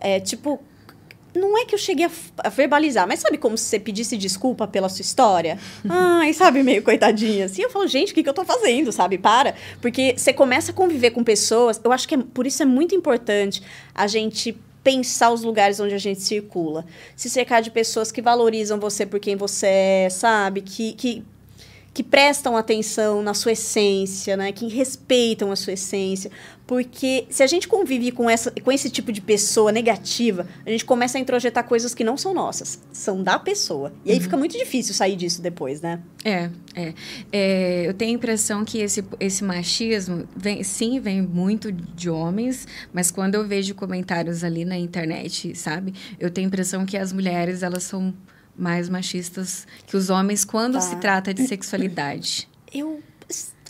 é, 0.00 0.20
tipo 0.20 0.60
não 1.36 1.56
é 1.58 1.64
que 1.64 1.74
eu 1.74 1.78
cheguei 1.78 2.06
a, 2.06 2.10
a, 2.38 2.48
verbalizar, 2.48 3.06
mas 3.06 3.20
sabe 3.20 3.38
como 3.38 3.56
se 3.56 3.64
você 3.64 3.78
pedisse 3.78 4.16
desculpa 4.16 4.66
pela 4.66 4.88
sua 4.88 5.02
história? 5.02 5.58
Ai, 5.88 6.32
sabe, 6.32 6.62
meio 6.62 6.82
coitadinha. 6.82 7.46
Assim, 7.46 7.62
eu 7.62 7.70
falo, 7.70 7.86
gente, 7.86 8.12
o 8.12 8.14
que, 8.14 8.22
que 8.22 8.28
eu 8.28 8.34
tô 8.34 8.44
fazendo, 8.44 8.92
sabe? 8.92 9.18
Para. 9.18 9.54
Porque 9.80 10.14
você 10.16 10.32
começa 10.32 10.72
a 10.72 10.74
conviver 10.74 11.10
com 11.10 11.22
pessoas, 11.22 11.80
eu 11.82 11.92
acho 11.92 12.08
que 12.08 12.14
é, 12.14 12.18
por 12.18 12.46
isso 12.46 12.62
é 12.62 12.66
muito 12.66 12.94
importante 12.94 13.62
a 13.94 14.06
gente 14.06 14.56
pensar 14.82 15.32
os 15.32 15.42
lugares 15.42 15.80
onde 15.80 15.94
a 15.94 15.98
gente 15.98 16.20
circula. 16.20 16.84
Se 17.16 17.28
cercar 17.28 17.60
de 17.60 17.72
pessoas 17.72 18.12
que 18.12 18.22
valorizam 18.22 18.78
você 18.78 19.04
por 19.04 19.18
quem 19.18 19.34
você 19.34 19.66
é, 19.66 20.08
sabe? 20.08 20.60
Que, 20.60 20.92
que 20.92 21.24
que 21.96 22.02
prestam 22.02 22.58
atenção 22.58 23.22
na 23.22 23.32
sua 23.32 23.52
essência, 23.52 24.36
né? 24.36 24.52
Que 24.52 24.68
respeitam 24.68 25.50
a 25.50 25.56
sua 25.56 25.72
essência. 25.72 26.30
Porque 26.66 27.24
se 27.30 27.42
a 27.42 27.46
gente 27.46 27.66
convive 27.66 28.12
com, 28.12 28.28
essa, 28.28 28.50
com 28.50 28.70
esse 28.70 28.90
tipo 28.90 29.10
de 29.10 29.22
pessoa 29.22 29.72
negativa, 29.72 30.46
a 30.66 30.68
gente 30.68 30.84
começa 30.84 31.16
a 31.16 31.20
introjetar 31.22 31.64
coisas 31.64 31.94
que 31.94 32.04
não 32.04 32.18
são 32.18 32.34
nossas, 32.34 32.82
são 32.92 33.22
da 33.22 33.38
pessoa. 33.38 33.94
E 34.04 34.10
aí 34.10 34.18
uhum. 34.18 34.22
fica 34.22 34.36
muito 34.36 34.58
difícil 34.58 34.92
sair 34.92 35.16
disso 35.16 35.40
depois, 35.40 35.80
né? 35.80 36.02
É, 36.22 36.50
é, 36.74 36.94
é. 37.32 37.88
Eu 37.88 37.94
tenho 37.94 38.10
a 38.10 38.14
impressão 38.14 38.62
que 38.62 38.76
esse, 38.76 39.02
esse 39.18 39.42
machismo, 39.42 40.28
vem, 40.36 40.62
sim, 40.62 41.00
vem 41.00 41.22
muito 41.22 41.72
de 41.72 42.10
homens, 42.10 42.68
mas 42.92 43.10
quando 43.10 43.36
eu 43.36 43.46
vejo 43.48 43.74
comentários 43.74 44.44
ali 44.44 44.66
na 44.66 44.76
internet, 44.76 45.54
sabe? 45.54 45.94
Eu 46.20 46.30
tenho 46.30 46.46
a 46.46 46.48
impressão 46.48 46.84
que 46.84 46.98
as 46.98 47.10
mulheres, 47.10 47.62
elas 47.62 47.84
são 47.84 48.12
mais 48.58 48.88
machistas 48.88 49.66
que 49.86 49.96
os 49.96 50.10
homens 50.10 50.44
quando 50.44 50.74
tá. 50.74 50.80
se 50.80 50.96
trata 50.96 51.32
de 51.32 51.46
sexualidade. 51.46 52.48
Eu 52.72 53.00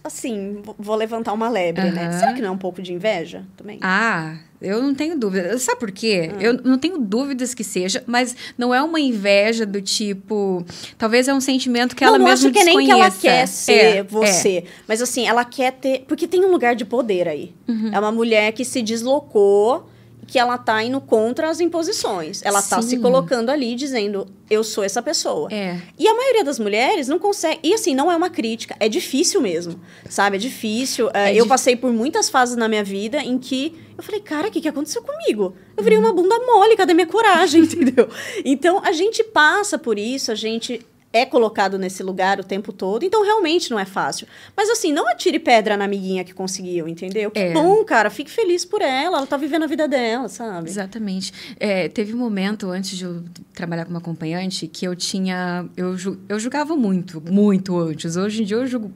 assim, 0.07 0.63
vou 0.79 0.95
levantar 0.95 1.33
uma 1.33 1.49
lebre, 1.49 1.87
uhum. 1.87 1.93
né? 1.93 2.13
Será 2.13 2.33
que 2.33 2.41
não 2.41 2.49
é 2.49 2.53
um 2.53 2.59
pouco 2.59 2.81
de 2.81 2.93
inveja 2.93 3.45
também? 3.57 3.79
Ah, 3.83 4.37
eu 4.61 4.83
não 4.83 4.95
tenho 4.95 5.19
dúvida. 5.19 5.59
Sabe 5.59 5.81
por 5.81 5.91
quê? 5.91 6.31
Uhum. 6.33 6.41
Eu 6.41 6.53
não 6.63 6.79
tenho 6.79 6.99
dúvidas 6.99 7.53
que 7.55 7.65
seja, 7.65 8.03
mas 8.07 8.37
não 8.57 8.75
é 8.75 8.83
uma 8.83 9.01
inveja 9.01 9.67
do 9.67 9.83
tipo. 9.83 10.65
Talvez 10.97 11.29
é 11.29 11.35
um 11.35 11.41
sentimento 11.41 11.95
que 11.95 12.05
não, 12.05 12.11
ela 12.11 12.19
não 12.19 12.27
mesma 12.27 12.49
acho 12.49 12.53
que 12.53 12.65
desconheça. 12.65 12.79
nem 12.79 12.87
que 12.87 12.93
ela 12.93 13.11
quer 13.11 13.47
ser 13.47 13.97
é, 13.97 14.03
você. 14.03 14.59
É. 14.59 14.65
Mas 14.87 15.03
assim, 15.03 15.27
ela 15.27 15.45
quer 15.45 15.73
ter. 15.73 16.05
Porque 16.07 16.27
tem 16.27 16.45
um 16.45 16.51
lugar 16.51 16.75
de 16.75 16.85
poder 16.85 17.29
aí. 17.29 17.55
Uhum. 17.69 17.91
É 17.93 17.99
uma 17.99 18.13
mulher 18.13 18.53
que 18.53 18.65
se 18.65 18.83
deslocou 18.83 19.89
que 20.27 20.39
ela 20.39 20.59
tá 20.59 20.83
indo 20.83 21.01
contra 21.01 21.49
as 21.49 21.61
imposições. 21.61 22.43
Ela 22.45 22.61
Sim. 22.61 22.71
tá 22.71 22.83
se 22.83 22.99
colocando 22.99 23.51
ali 23.51 23.75
dizendo, 23.75 24.27
eu 24.51 24.65
sou 24.65 24.83
essa 24.83 25.01
pessoa. 25.01 25.49
É. 25.53 25.81
E 25.99 26.09
a 26.09 26.15
maioria 26.15 26.43
das 26.43 26.59
mulheres 26.59 27.09
não 27.09 27.19
consegue. 27.19 27.61
E 27.63 27.73
assim, 27.73 27.95
não 27.95 28.11
é 28.11 28.17
uma 28.17 28.29
crítica, 28.29 28.77
é 28.81 28.89
difícil 28.89 29.41
mesmo. 29.41 29.81
Sabe? 30.09 30.37
É 30.37 30.39
difícil. 30.39 31.09
É, 31.15 31.31
é 31.31 31.35
eu 31.35 31.47
passei 31.47 31.77
por 31.77 31.93
muitas 31.93 32.29
fases 32.29 32.57
na 32.57 32.69
minha 32.69 32.83
vida 32.83 33.19
em 33.19 33.39
que 33.39 33.79
eu 33.97 34.03
falei, 34.03 34.21
cara, 34.21 34.49
o 34.49 34.51
que, 34.51 34.61
que 34.61 34.69
aconteceu 34.69 35.03
comigo? 35.03 35.55
Eu 35.77 35.83
virei 35.83 35.99
uma 35.99 36.13
bunda 36.13 36.39
mole, 36.41 36.77
cadê 36.77 36.93
minha 36.93 37.07
coragem, 37.07 37.63
entendeu? 37.65 38.09
Então 38.45 38.83
a 38.85 38.93
gente 38.93 39.23
passa 39.25 39.79
por 39.79 39.99
isso, 39.99 40.33
a 40.33 40.35
gente 40.35 40.85
é 41.17 41.27
colocado 41.27 41.79
nesse 41.79 42.03
lugar 42.03 42.39
o 42.41 42.45
tempo 42.45 42.73
todo, 42.73 43.05
então 43.05 43.25
realmente 43.25 43.71
não 43.71 43.79
é 43.79 43.85
fácil. 43.85 44.27
Mas 44.57 44.69
assim, 44.69 44.93
não 44.93 45.09
atire 45.09 45.39
pedra 45.39 45.77
na 45.77 45.85
amiguinha 45.85 46.25
que 46.25 46.33
conseguiu, 46.33 46.89
entendeu? 46.89 47.31
Que 47.31 47.39
é. 47.39 47.53
bom, 47.53 47.85
cara, 47.85 48.11
fique 48.11 48.31
feliz 48.31 48.65
por 48.65 48.83
ela, 48.83 49.19
ela 49.19 49.27
tá 49.27 49.37
vivendo 49.37 49.65
a 49.65 49.67
vida 49.67 49.89
dela, 49.89 50.29
sabe? 50.29 50.69
Exatamente. 50.69 51.33
É, 51.59 51.89
teve 51.89 52.15
um 52.15 52.19
momento 52.19 52.71
antes 52.71 52.97
de 52.97 53.05
eu 53.05 53.23
trabalhar 53.55 53.85
como 53.85 53.99
acompanhante 53.99 54.67
que 54.67 54.87
eu 54.87 54.95
tinha. 54.95 55.69
Eu, 55.77 55.97
eu 56.29 56.39
julgava 56.39 56.77
muito, 56.77 57.23
muito 57.31 57.79
antes. 57.79 58.17
Hoje 58.17 58.43
em 58.43 58.45
dia 58.45 58.57
eu 58.57 58.67
julgo 58.67 58.93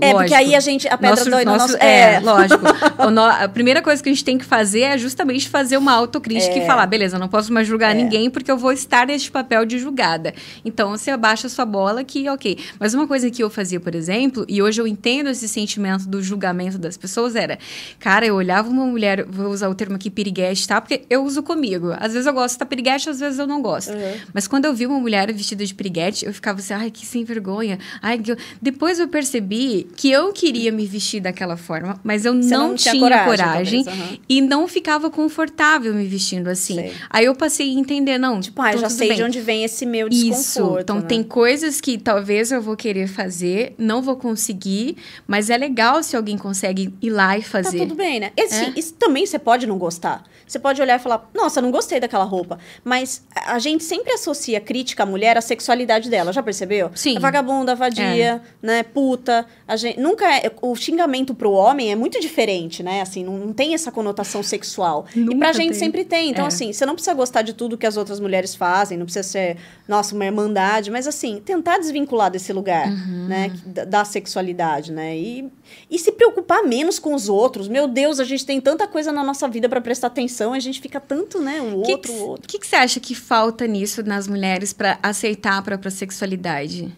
é, 0.00 0.12
lógico. 0.12 0.18
porque 0.18 0.34
aí 0.34 0.54
a 0.54 0.60
gente. 0.60 0.86
A 0.88 0.98
pedra 0.98 1.10
nosso, 1.16 1.30
dói 1.30 1.44
no 1.44 1.52
nosso. 1.52 1.72
nosso 1.72 1.82
é, 1.82 2.14
é, 2.14 2.20
lógico. 2.20 2.64
no, 3.10 3.22
a 3.22 3.48
primeira 3.48 3.80
coisa 3.80 4.02
que 4.02 4.08
a 4.08 4.12
gente 4.12 4.24
tem 4.24 4.36
que 4.36 4.44
fazer 4.44 4.80
é 4.82 4.98
justamente 4.98 5.48
fazer 5.48 5.76
uma 5.76 5.92
autocrítica 5.92 6.54
é. 6.54 6.64
e 6.64 6.66
falar: 6.66 6.86
beleza, 6.86 7.18
não 7.18 7.28
posso 7.28 7.52
mais 7.52 7.66
julgar 7.66 7.92
é. 7.92 7.94
ninguém 7.94 8.28
porque 8.28 8.50
eu 8.50 8.58
vou 8.58 8.72
estar 8.72 9.06
neste 9.06 9.30
papel 9.30 9.64
de 9.64 9.78
julgada. 9.78 10.34
Então 10.64 10.90
você 10.90 11.10
abaixa 11.10 11.46
a 11.46 11.50
sua 11.50 11.64
bola 11.64 12.04
que, 12.04 12.28
ok. 12.28 12.58
Mas 12.78 12.92
uma 12.92 13.06
coisa 13.06 13.30
que 13.30 13.42
eu 13.42 13.48
fazia, 13.48 13.80
por 13.80 13.94
exemplo, 13.94 14.44
e 14.48 14.62
hoje 14.62 14.80
eu 14.80 14.86
entendo 14.86 15.30
esse 15.30 15.48
sentimento 15.48 16.06
do 16.06 16.22
julgamento 16.22 16.76
das 16.76 16.96
pessoas, 16.96 17.34
era: 17.34 17.58
cara, 17.98 18.26
eu 18.26 18.34
olhava 18.34 18.68
uma 18.68 18.84
mulher, 18.84 19.24
vou 19.24 19.48
usar 19.48 19.68
o 19.68 19.74
termo 19.74 19.96
aqui 19.96 20.10
piriguete, 20.10 20.68
tá? 20.68 20.80
Porque 20.80 21.04
eu 21.08 21.24
uso 21.24 21.42
comigo. 21.42 21.94
Às 21.98 22.12
vezes 22.12 22.26
eu 22.26 22.34
gosto 22.34 22.58
da 22.58 22.66
piriguete, 22.66 23.08
às 23.08 23.18
vezes 23.18 23.38
eu 23.38 23.46
não 23.46 23.62
gosto. 23.62 23.92
Uhum. 23.92 24.14
Mas 24.34 24.46
quando 24.46 24.66
eu 24.66 24.74
vi 24.74 24.86
uma 24.86 25.00
mulher 25.00 25.32
vestida 25.32 25.64
de 25.64 25.74
piriguete, 25.74 26.26
eu 26.26 26.34
ficava 26.34 26.58
assim: 26.58 26.74
ai, 26.74 26.90
que 26.90 27.06
sem 27.06 27.24
vergonha. 27.24 27.78
Ai, 28.02 28.18
que. 28.18 28.36
Depois 28.60 28.98
eu 28.98 29.08
percebi 29.08 29.85
que 29.96 30.10
eu 30.10 30.32
queria 30.32 30.72
me 30.72 30.86
vestir 30.86 31.20
daquela 31.20 31.56
forma, 31.56 32.00
mas 32.02 32.24
eu 32.24 32.34
não, 32.34 32.48
não, 32.48 32.74
tinha, 32.74 32.92
tinha 32.92 33.02
coragem, 33.02 33.84
coragem 33.84 33.84
uhum. 33.86 34.18
e 34.28 34.40
não 34.40 34.66
ficava 34.66 35.10
confortável 35.10 35.94
me 35.94 36.06
vestindo 36.06 36.48
assim. 36.48 36.74
Sei. 36.74 36.92
Aí 37.10 37.24
eu 37.24 37.34
passei 37.34 37.68
a 37.70 37.72
entender, 37.72 38.18
não. 38.18 38.40
Tipo, 38.40 38.62
ah, 38.62 38.76
já 38.76 38.88
sei 38.88 39.08
bem. 39.08 39.16
de 39.16 39.22
onde 39.22 39.40
vem 39.40 39.64
esse 39.64 39.86
meu 39.86 40.08
desconforto. 40.08 40.40
Isso. 40.40 40.78
Então 40.80 40.96
né? 40.96 41.06
tem 41.06 41.22
coisas 41.22 41.80
que 41.80 41.98
talvez 41.98 42.50
eu 42.50 42.60
vou 42.60 42.76
querer 42.76 43.06
fazer, 43.06 43.74
não 43.78 44.02
vou 44.02 44.16
conseguir, 44.16 44.96
mas 45.26 45.50
é 45.50 45.56
legal 45.56 46.02
se 46.02 46.16
alguém 46.16 46.36
consegue 46.36 46.92
ir 47.00 47.10
lá 47.10 47.36
e 47.36 47.42
tá 47.42 47.48
fazer. 47.48 47.78
Tá 47.78 47.84
tudo 47.84 47.94
bem, 47.94 48.20
né? 48.20 48.32
Esse, 48.36 48.64
é? 48.64 48.72
Isso 48.76 48.94
também 48.94 49.26
você 49.26 49.38
pode 49.38 49.66
não 49.66 49.78
gostar. 49.78 50.24
Você 50.46 50.58
pode 50.58 50.80
olhar 50.80 50.98
e 50.98 51.02
falar, 51.02 51.28
nossa, 51.34 51.60
não 51.60 51.70
gostei 51.70 51.98
daquela 51.98 52.24
roupa. 52.24 52.58
Mas 52.84 53.24
a 53.34 53.58
gente 53.58 53.82
sempre 53.82 54.12
associa 54.12 54.60
crítica 54.60 55.02
à 55.02 55.06
mulher 55.06 55.36
à 55.36 55.40
sexualidade 55.40 56.08
dela, 56.08 56.32
já 56.32 56.42
percebeu? 56.42 56.90
Sim. 56.94 57.16
A 57.16 57.20
vagabunda, 57.20 57.74
vadia, 57.74 58.04
é. 58.04 58.40
né? 58.62 58.82
Puta. 58.82 59.46
A 59.66 59.75
gente, 59.76 60.00
nunca 60.00 60.26
é. 60.36 60.50
O 60.60 60.74
xingamento 60.74 61.34
pro 61.34 61.52
homem 61.52 61.92
é 61.92 61.96
muito 61.96 62.20
diferente, 62.20 62.82
né? 62.82 63.00
Assim, 63.00 63.24
não, 63.24 63.38
não 63.38 63.52
tem 63.52 63.74
essa 63.74 63.92
conotação 63.92 64.42
sexual. 64.42 65.06
Nunca 65.14 65.34
e 65.34 65.38
pra 65.38 65.52
gente 65.52 65.70
tem. 65.70 65.78
sempre 65.78 66.04
tem. 66.04 66.30
Então, 66.30 66.44
é. 66.44 66.48
assim, 66.48 66.72
você 66.72 66.84
não 66.84 66.94
precisa 66.94 67.14
gostar 67.14 67.42
de 67.42 67.52
tudo 67.52 67.78
que 67.78 67.86
as 67.86 67.96
outras 67.96 68.18
mulheres 68.18 68.54
fazem, 68.54 68.98
não 68.98 69.06
precisa 69.06 69.22
ser, 69.22 69.56
nossa, 69.86 70.14
uma 70.14 70.24
irmandade, 70.24 70.90
mas 70.90 71.06
assim, 71.06 71.40
tentar 71.44 71.78
desvincular 71.78 72.30
desse 72.30 72.52
lugar, 72.52 72.88
uhum. 72.88 73.26
né? 73.28 73.52
Da, 73.64 73.84
da, 73.84 74.04
sexualidade, 74.04 74.92
né? 74.92 75.16
E, 75.16 75.48
e 75.90 75.98
se 75.98 76.12
preocupar 76.12 76.62
menos 76.64 76.98
com 76.98 77.14
os 77.14 77.28
outros. 77.28 77.68
Meu 77.68 77.86
Deus, 77.86 78.18
a 78.18 78.24
gente 78.24 78.44
tem 78.44 78.60
tanta 78.60 78.86
coisa 78.86 79.12
na 79.12 79.22
nossa 79.22 79.46
vida 79.48 79.68
para 79.68 79.80
prestar 79.80 80.08
atenção 80.08 80.54
a 80.56 80.60
gente 80.60 80.80
fica 80.80 81.00
tanto, 81.00 81.40
né? 81.40 81.60
O 81.60 81.82
que 81.82 81.92
outro, 81.92 82.12
que, 82.12 82.18
o 82.18 82.26
outro. 82.26 82.44
O 82.44 82.48
que, 82.48 82.58
que 82.58 82.66
você 82.66 82.76
acha 82.76 83.00
que 83.00 83.14
falta 83.14 83.66
nisso 83.66 84.02
nas 84.02 84.26
mulheres 84.26 84.72
para 84.72 84.98
aceitar 85.02 85.58
a 85.58 85.62
própria 85.62 85.90
sexualidade? 85.90 86.94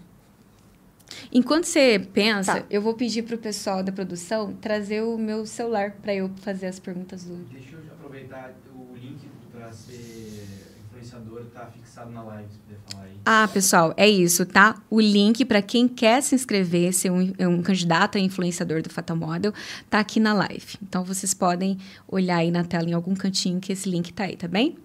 Enquanto 1.32 1.64
você 1.64 1.98
pensa, 2.12 2.60
tá. 2.60 2.66
eu 2.70 2.80
vou 2.80 2.94
pedir 2.94 3.22
para 3.22 3.34
o 3.34 3.38
pessoal 3.38 3.82
da 3.82 3.92
produção 3.92 4.52
trazer 4.54 5.02
o 5.02 5.18
meu 5.18 5.46
celular 5.46 5.92
para 6.02 6.14
eu 6.14 6.30
fazer 6.42 6.66
as 6.66 6.78
perguntas 6.78 7.24
do. 7.24 7.36
Deixa 7.52 7.76
eu 7.76 7.80
aproveitar 7.92 8.54
o 8.74 8.96
link 8.96 9.28
para 9.52 9.72
ser 9.72 10.58
influenciador 10.98 11.42
está 11.42 11.66
fixado 11.66 12.10
na 12.10 12.22
live, 12.22 12.48
se 12.50 12.58
puder 12.58 12.78
falar 12.90 13.04
aí. 13.04 13.12
Ah, 13.24 13.48
pessoal, 13.52 13.94
é 13.96 14.08
isso, 14.08 14.44
tá? 14.44 14.80
O 14.90 15.00
link 15.00 15.44
para 15.44 15.62
quem 15.62 15.88
quer 15.88 16.22
se 16.22 16.34
inscrever, 16.34 16.92
ser 16.92 17.10
um, 17.10 17.32
um 17.40 17.62
candidato 17.62 18.18
a 18.18 18.20
influenciador 18.20 18.82
do 18.82 18.90
Fatal 18.90 19.16
Model, 19.16 19.52
tá 19.88 20.00
aqui 20.00 20.20
na 20.20 20.34
live. 20.34 20.78
Então 20.82 21.04
vocês 21.04 21.32
podem 21.34 21.78
olhar 22.06 22.38
aí 22.38 22.50
na 22.50 22.64
tela 22.64 22.88
em 22.88 22.92
algum 22.92 23.14
cantinho 23.14 23.60
que 23.60 23.72
esse 23.72 23.88
link 23.88 24.12
tá 24.12 24.24
aí, 24.24 24.36
tá 24.36 24.48
bem? 24.48 24.76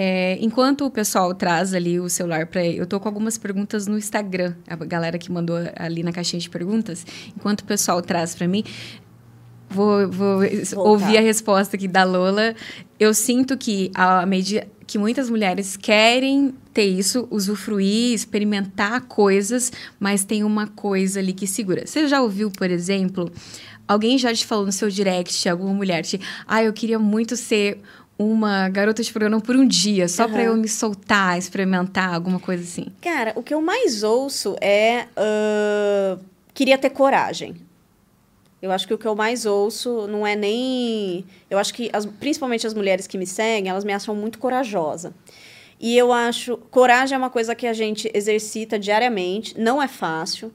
É, 0.00 0.38
enquanto 0.40 0.86
o 0.86 0.90
pessoal 0.92 1.34
traz 1.34 1.74
ali 1.74 1.98
o 1.98 2.08
celular 2.08 2.46
para 2.46 2.64
eu 2.64 2.86
tô 2.86 3.00
com 3.00 3.08
algumas 3.08 3.36
perguntas 3.36 3.88
no 3.88 3.98
Instagram, 3.98 4.54
a 4.68 4.76
galera 4.76 5.18
que 5.18 5.32
mandou 5.32 5.56
ali 5.74 6.04
na 6.04 6.12
caixinha 6.12 6.38
de 6.38 6.48
perguntas. 6.48 7.04
Enquanto 7.36 7.62
o 7.62 7.64
pessoal 7.64 8.00
traz 8.00 8.32
para 8.32 8.46
mim, 8.46 8.62
vou, 9.68 10.08
vou 10.08 10.42
ouvir 10.76 11.18
a 11.18 11.20
resposta 11.20 11.74
aqui 11.74 11.88
da 11.88 12.04
Lola. 12.04 12.54
Eu 12.96 13.12
sinto 13.12 13.58
que 13.58 13.90
a 13.92 14.24
medida 14.24 14.68
que 14.86 14.98
muitas 14.98 15.28
mulheres 15.28 15.76
querem 15.76 16.54
ter 16.72 16.86
isso, 16.86 17.26
usufruir, 17.28 18.14
experimentar 18.14 19.00
coisas, 19.00 19.72
mas 19.98 20.24
tem 20.24 20.44
uma 20.44 20.68
coisa 20.68 21.18
ali 21.18 21.32
que 21.32 21.46
segura. 21.46 21.84
Você 21.84 22.06
já 22.06 22.22
ouviu, 22.22 22.52
por 22.52 22.70
exemplo, 22.70 23.32
alguém 23.88 24.16
já 24.16 24.32
te 24.32 24.46
falou 24.46 24.64
no 24.64 24.70
seu 24.72 24.88
direct, 24.88 25.48
alguma 25.48 25.74
mulher, 25.74 26.04
te, 26.04 26.20
ah, 26.46 26.62
eu 26.62 26.72
queria 26.72 27.00
muito 27.00 27.34
ser 27.34 27.82
uma 28.18 28.68
garota 28.68 29.02
de 29.02 29.12
programa 29.12 29.40
por 29.40 29.54
um 29.54 29.66
dia, 29.66 30.08
só 30.08 30.24
uhum. 30.24 30.32
para 30.32 30.42
eu 30.42 30.56
me 30.56 30.68
soltar, 30.68 31.38
experimentar, 31.38 32.12
alguma 32.12 32.40
coisa 32.40 32.64
assim? 32.64 32.86
Cara, 33.00 33.32
o 33.36 33.42
que 33.42 33.54
eu 33.54 33.62
mais 33.62 34.02
ouço 34.02 34.56
é. 34.60 35.06
Uh, 35.16 36.20
queria 36.52 36.76
ter 36.76 36.90
coragem. 36.90 37.54
Eu 38.60 38.72
acho 38.72 38.88
que 38.88 38.92
o 38.92 38.98
que 38.98 39.06
eu 39.06 39.14
mais 39.14 39.46
ouço 39.46 40.08
não 40.08 40.26
é 40.26 40.34
nem. 40.34 41.24
Eu 41.48 41.58
acho 41.58 41.72
que, 41.72 41.88
as, 41.92 42.04
principalmente 42.04 42.66
as 42.66 42.74
mulheres 42.74 43.06
que 43.06 43.16
me 43.16 43.26
seguem, 43.26 43.70
elas 43.70 43.84
me 43.84 43.92
acham 43.92 44.16
muito 44.16 44.40
corajosa. 44.40 45.14
E 45.78 45.96
eu 45.96 46.12
acho. 46.12 46.56
Coragem 46.72 47.14
é 47.14 47.18
uma 47.18 47.30
coisa 47.30 47.54
que 47.54 47.68
a 47.68 47.72
gente 47.72 48.10
exercita 48.12 48.76
diariamente, 48.76 49.58
não 49.58 49.80
é 49.80 49.86
fácil. 49.86 50.52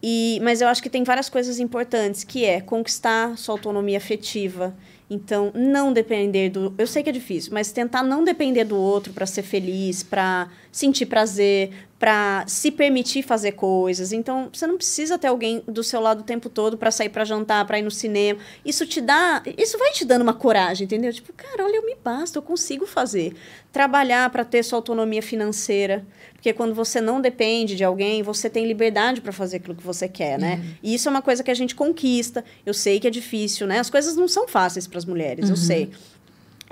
E, 0.00 0.40
mas 0.42 0.60
eu 0.60 0.68
acho 0.68 0.82
que 0.82 0.90
tem 0.90 1.02
várias 1.02 1.28
coisas 1.28 1.58
importantes, 1.58 2.22
que 2.22 2.44
é 2.44 2.60
conquistar 2.60 3.36
sua 3.36 3.54
autonomia 3.54 3.98
afetiva, 3.98 4.74
então, 5.10 5.52
não 5.54 5.92
depender 5.92 6.48
do. 6.48 6.74
Eu 6.78 6.86
sei 6.86 7.02
que 7.02 7.10
é 7.10 7.12
difícil, 7.12 7.52
mas 7.52 7.70
tentar 7.70 8.02
não 8.02 8.24
depender 8.24 8.64
do 8.64 8.76
outro 8.76 9.12
para 9.12 9.26
ser 9.26 9.42
feliz, 9.42 10.02
para 10.02 10.48
sentir 10.72 11.06
prazer, 11.06 11.70
para 12.02 12.44
se 12.48 12.72
permitir 12.72 13.22
fazer 13.22 13.52
coisas. 13.52 14.12
Então, 14.12 14.50
você 14.52 14.66
não 14.66 14.76
precisa 14.76 15.16
ter 15.16 15.28
alguém 15.28 15.62
do 15.68 15.84
seu 15.84 16.00
lado 16.00 16.22
o 16.22 16.24
tempo 16.24 16.48
todo 16.48 16.76
para 16.76 16.90
sair 16.90 17.08
para 17.08 17.24
jantar, 17.24 17.64
para 17.64 17.78
ir 17.78 17.82
no 17.82 17.92
cinema. 17.92 18.40
Isso 18.64 18.84
te 18.84 19.00
dá, 19.00 19.40
isso 19.56 19.78
vai 19.78 19.92
te 19.92 20.04
dando 20.04 20.22
uma 20.22 20.34
coragem, 20.34 20.84
entendeu? 20.84 21.12
Tipo, 21.12 21.32
cara, 21.32 21.64
olha, 21.64 21.76
eu 21.76 21.86
me 21.86 21.94
basta, 22.02 22.38
eu 22.38 22.42
consigo 22.42 22.86
fazer. 22.86 23.36
Trabalhar 23.70 24.28
para 24.30 24.44
ter 24.44 24.64
sua 24.64 24.78
autonomia 24.78 25.22
financeira. 25.22 26.04
Porque 26.32 26.52
quando 26.52 26.74
você 26.74 27.00
não 27.00 27.20
depende 27.20 27.76
de 27.76 27.84
alguém, 27.84 28.20
você 28.20 28.50
tem 28.50 28.66
liberdade 28.66 29.20
para 29.20 29.30
fazer 29.30 29.58
aquilo 29.58 29.76
que 29.76 29.84
você 29.84 30.08
quer, 30.08 30.40
né? 30.40 30.56
Uhum. 30.56 30.74
E 30.82 30.94
isso 30.94 31.08
é 31.08 31.10
uma 31.10 31.22
coisa 31.22 31.44
que 31.44 31.52
a 31.52 31.54
gente 31.54 31.72
conquista. 31.72 32.44
Eu 32.66 32.74
sei 32.74 32.98
que 32.98 33.06
é 33.06 33.10
difícil, 33.10 33.64
né? 33.64 33.78
As 33.78 33.88
coisas 33.88 34.16
não 34.16 34.26
são 34.26 34.48
fáceis 34.48 34.88
para 34.88 34.98
as 34.98 35.04
mulheres, 35.04 35.44
uhum. 35.44 35.50
eu 35.52 35.56
sei. 35.56 35.90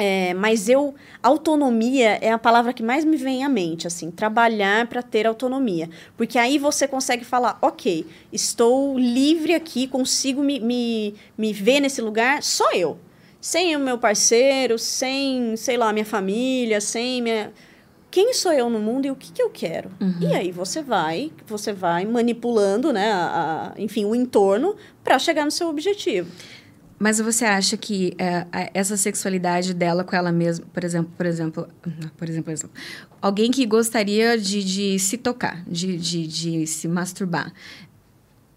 É, 0.01 0.33
mas 0.35 0.69
eu 0.69 0.95
autonomia 1.23 2.19
é 2.23 2.31
a 2.31 2.39
palavra 2.39 2.73
que 2.73 2.83
mais 2.83 3.05
me 3.05 3.17
vem 3.17 3.45
à 3.45 3.49
mente, 3.49 3.87
assim, 3.87 4.11
trabalhar 4.11 4.87
para 4.87 5.03
ter 5.03 5.27
autonomia, 5.27 5.91
porque 6.17 6.39
aí 6.39 6.59
você 6.59 6.89
consegue 6.89 7.25
falar, 7.25 7.59
ok, 7.61 8.07
estou 8.33 8.99
livre 8.99 9.55
aqui, 9.55 9.87
consigo 9.87 10.43
me, 10.43 10.59
me, 10.59 11.15
me 11.37 11.53
ver 11.53 11.81
nesse 11.81 12.01
lugar, 12.01 12.43
só 12.43 12.73
eu, 12.73 12.99
sem 13.41 13.77
o 13.77 13.81
meu 13.81 13.99
parceiro, 13.99 14.79
sem, 14.79 15.57
sei 15.57 15.77
lá, 15.77 15.93
minha 15.93 16.07
família, 16.07 16.81
sem 16.81 17.21
minha 17.21 17.53
quem 18.11 18.35
sou 18.35 18.53
eu 18.53 18.69
no 18.69 18.81
mundo 18.81 19.07
e 19.07 19.11
o 19.11 19.15
que, 19.15 19.31
que 19.31 19.41
eu 19.41 19.49
quero. 19.49 19.91
Uhum. 20.01 20.17
E 20.21 20.35
aí 20.35 20.51
você 20.51 20.83
vai, 20.83 21.31
você 21.47 21.73
vai 21.73 22.05
manipulando, 22.05 22.93
né, 22.93 23.13
a, 23.13 23.73
a 23.77 23.81
enfim, 23.81 24.05
o 24.05 24.15
entorno 24.15 24.75
para 25.05 25.19
chegar 25.19 25.45
no 25.45 25.51
seu 25.51 25.69
objetivo. 25.69 26.31
Mas 27.03 27.19
você 27.19 27.47
acha 27.47 27.79
que 27.79 28.15
é, 28.19 28.47
essa 28.75 28.95
sexualidade 28.95 29.73
dela 29.73 30.05
com 30.05 30.15
ela 30.15 30.31
mesma, 30.31 30.67
por 30.71 30.85
exemplo, 30.85 31.11
por 31.17 31.27
exemplo, 31.27 31.69
por 32.45 32.53
exemplo, 32.53 32.71
alguém 33.23 33.51
que 33.51 33.65
gostaria 33.65 34.37
de, 34.37 34.63
de 34.63 34.99
se 34.99 35.17
tocar, 35.17 35.65
de, 35.67 35.97
de, 35.97 36.27
de 36.27 36.67
se 36.67 36.87
masturbar, 36.87 37.55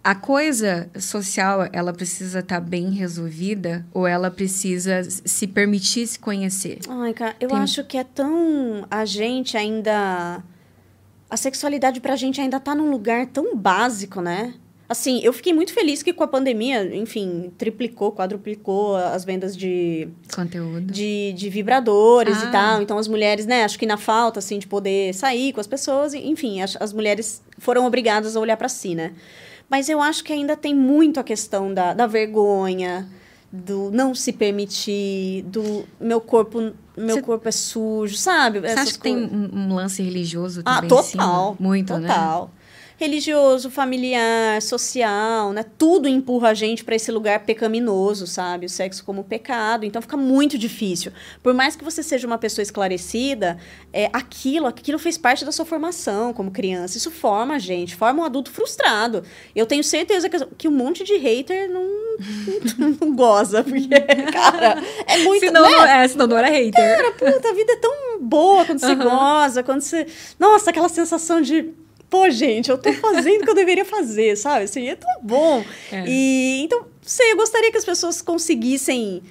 a 0.03 0.13
coisa 0.13 0.89
social, 0.99 1.69
ela 1.71 1.93
precisa 1.93 2.39
estar 2.39 2.59
tá 2.59 2.61
bem 2.61 2.89
resolvida 2.91 3.85
ou 3.93 4.05
ela 4.05 4.29
precisa 4.29 5.01
se 5.03 5.47
permitir 5.47 6.05
se 6.05 6.19
conhecer? 6.19 6.79
Ai, 6.89 7.13
cara, 7.13 7.33
eu 7.39 7.47
Tem... 7.47 7.57
acho 7.57 7.81
que 7.85 7.97
é 7.97 8.03
tão. 8.03 8.85
A 8.91 9.05
gente 9.05 9.55
ainda. 9.55 10.43
A 11.29 11.37
sexualidade 11.37 12.01
pra 12.01 12.17
gente 12.17 12.41
ainda 12.41 12.59
tá 12.59 12.75
num 12.75 12.91
lugar 12.91 13.27
tão 13.27 13.55
básico, 13.55 14.19
né? 14.19 14.53
Assim, 14.88 15.21
eu 15.23 15.31
fiquei 15.31 15.53
muito 15.53 15.73
feliz 15.73 16.03
que 16.03 16.11
com 16.11 16.23
a 16.23 16.27
pandemia, 16.27 16.95
enfim, 16.95 17.51
triplicou, 17.57 18.11
quadruplicou 18.11 18.95
as 18.95 19.23
vendas 19.23 19.55
de... 19.55 20.09
Conteúdo. 20.36 20.81
De, 20.81 21.34
de 21.34 21.49
vibradores 21.49 22.38
ah. 22.43 22.45
e 22.45 22.51
tal. 22.51 22.81
Então, 22.81 22.97
as 22.97 23.07
mulheres, 23.07 23.45
né, 23.45 23.63
acho 23.63 23.79
que 23.79 23.86
na 23.86 23.97
falta, 23.97 24.39
assim, 24.39 24.59
de 24.59 24.67
poder 24.67 25.13
sair 25.13 25.53
com 25.53 25.61
as 25.61 25.67
pessoas, 25.67 26.13
enfim, 26.13 26.61
as, 26.61 26.75
as 26.79 26.91
mulheres 26.91 27.41
foram 27.57 27.86
obrigadas 27.86 28.36
a 28.36 28.39
olhar 28.39 28.57
para 28.57 28.67
si, 28.67 28.93
né? 28.93 29.13
Mas 29.69 29.88
eu 29.88 30.01
acho 30.01 30.23
que 30.23 30.34
ainda 30.34 30.55
tem 30.55 30.75
muito 30.75 31.19
a 31.19 31.23
questão 31.23 31.73
da, 31.73 31.93
da 31.93 32.05
vergonha, 32.05 33.07
do 33.51 33.89
não 33.89 34.13
se 34.13 34.34
permitir, 34.34 35.43
do 35.43 35.86
meu 35.99 36.19
corpo 36.19 36.73
meu 36.95 37.15
Cê, 37.15 37.21
corpo 37.23 37.47
é 37.47 37.51
sujo, 37.51 38.15
sabe? 38.15 38.59
Você 38.59 38.79
acha 38.79 38.93
que 38.93 38.99
tem 38.99 39.15
um, 39.15 39.49
um, 39.51 39.73
lance 39.73 40.03
religioso 40.03 40.61
ah, 40.63 40.75
também? 40.75 40.91
Ah, 40.91 41.01
total. 41.01 41.57
Muito, 41.59 41.88
total. 41.88 42.01
né? 42.01 42.07
Total 42.07 42.51
religioso, 42.97 43.69
familiar, 43.69 44.61
social, 44.61 45.51
né? 45.51 45.65
Tudo 45.77 46.07
empurra 46.07 46.49
a 46.49 46.53
gente 46.53 46.83
para 46.83 46.95
esse 46.95 47.11
lugar 47.11 47.39
pecaminoso, 47.41 48.27
sabe? 48.27 48.65
O 48.65 48.69
sexo 48.69 49.03
como 49.03 49.23
pecado. 49.23 49.85
Então 49.85 50.01
fica 50.01 50.17
muito 50.17 50.57
difícil. 50.57 51.11
Por 51.41 51.53
mais 51.53 51.75
que 51.75 51.83
você 51.83 52.03
seja 52.03 52.27
uma 52.27 52.37
pessoa 52.37 52.63
esclarecida, 52.63 53.57
é, 53.91 54.09
aquilo, 54.13 54.67
aquilo 54.67 54.99
fez 54.99 55.17
parte 55.17 55.43
da 55.43 55.51
sua 55.51 55.65
formação 55.65 56.33
como 56.33 56.51
criança. 56.51 56.97
Isso 56.97 57.11
forma 57.11 57.55
a 57.55 57.59
gente, 57.59 57.95
forma 57.95 58.21
um 58.21 58.25
adulto 58.25 58.51
frustrado. 58.51 59.23
Eu 59.55 59.65
tenho 59.65 59.83
certeza 59.83 60.29
que, 60.29 60.45
que 60.57 60.67
um 60.67 60.71
monte 60.71 61.03
de 61.03 61.17
hater 61.17 61.69
não, 61.69 61.83
não, 62.77 62.97
não 63.01 63.15
goza, 63.15 63.63
porque, 63.63 63.87
cara, 64.31 64.81
é 65.07 65.17
muito. 65.23 65.45
Senão, 65.45 65.63
né? 65.63 66.03
é, 66.03 66.07
senão 66.07 66.27
não 66.27 66.37
era 66.37 66.49
hater. 66.49 66.73
Cara, 66.73 67.11
puta, 67.11 67.49
a 67.49 67.53
vida 67.53 67.73
é 67.73 67.77
tão 67.77 68.19
boa 68.21 68.65
quando 68.65 68.79
você 68.79 68.93
uhum. 68.93 69.03
goza, 69.03 69.63
quando 69.63 69.81
você. 69.81 70.07
Nossa, 70.39 70.69
aquela 70.69 70.89
sensação 70.89 71.41
de 71.41 71.73
pô, 72.14 72.30
gente, 72.30 72.70
eu 72.70 72.78
tô 72.78 72.93
fazendo 72.93 73.41
o 73.41 73.43
que 73.43 73.49
eu 73.49 73.55
deveria 73.55 73.84
fazer, 73.84 74.38
sabe? 74.38 74.66
Assim, 74.66 74.88
é 74.88 74.95
tão 74.95 75.09
bom. 75.24 75.66
É. 75.91 76.05
E 76.07 76.61
então, 76.61 76.86
sei, 77.01 77.32
eu 77.32 77.38
gostaria 77.38 77.72
que 77.72 77.78
as 77.78 77.84
pessoas 77.84 78.22
conseguissem 78.22 79.24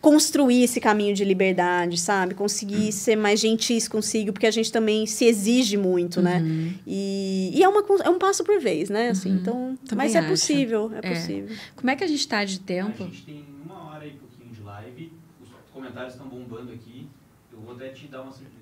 construir 0.00 0.62
esse 0.62 0.80
caminho 0.80 1.14
de 1.14 1.22
liberdade, 1.22 2.00
sabe? 2.00 2.34
Conseguir 2.34 2.86
uhum. 2.86 2.92
ser 2.92 3.14
mais 3.14 3.38
gentis 3.38 3.86
consigo, 3.86 4.32
porque 4.32 4.46
a 4.46 4.50
gente 4.50 4.72
também 4.72 5.04
se 5.04 5.26
exige 5.26 5.76
muito, 5.76 6.22
né? 6.22 6.38
uhum. 6.38 6.46
né? 6.46 6.74
E, 6.86 7.50
e, 7.52 7.62
é, 7.62 7.68
uma, 7.68 7.84
é 8.02 8.08
um 8.08 8.18
passo 8.18 8.42
por 8.42 8.58
vez, 8.58 8.88
né? 8.88 9.10
Assim, 9.10 9.32
uhum. 9.32 9.36
então, 9.36 9.78
também 9.86 10.06
mas 10.06 10.14
é 10.14 10.22
possível, 10.22 10.90
é, 10.94 11.06
é, 11.06 11.10
possível. 11.10 11.54
Como 11.76 11.90
é 11.90 11.96
que 11.96 12.04
a 12.04 12.06
gente 12.06 12.26
tá 12.26 12.42
de 12.42 12.58
tempo? 12.60 13.04
A 13.04 13.06
gente 13.06 13.22
tem 13.22 13.44
uma 13.62 13.90
hora 13.90 14.06
e 14.06 14.12
pouquinho 14.12 14.50
de 14.50 14.62
live, 14.62 15.12
os 15.42 15.50
comentários 15.74 16.14
estão 16.14 16.26
bombando 16.26 16.72
aqui. 16.72 17.06
Eu 17.52 17.60
vou 17.60 17.74
até 17.74 17.90
te 17.90 18.06
dar 18.06 18.22
uma 18.22 18.32
para 18.32 18.59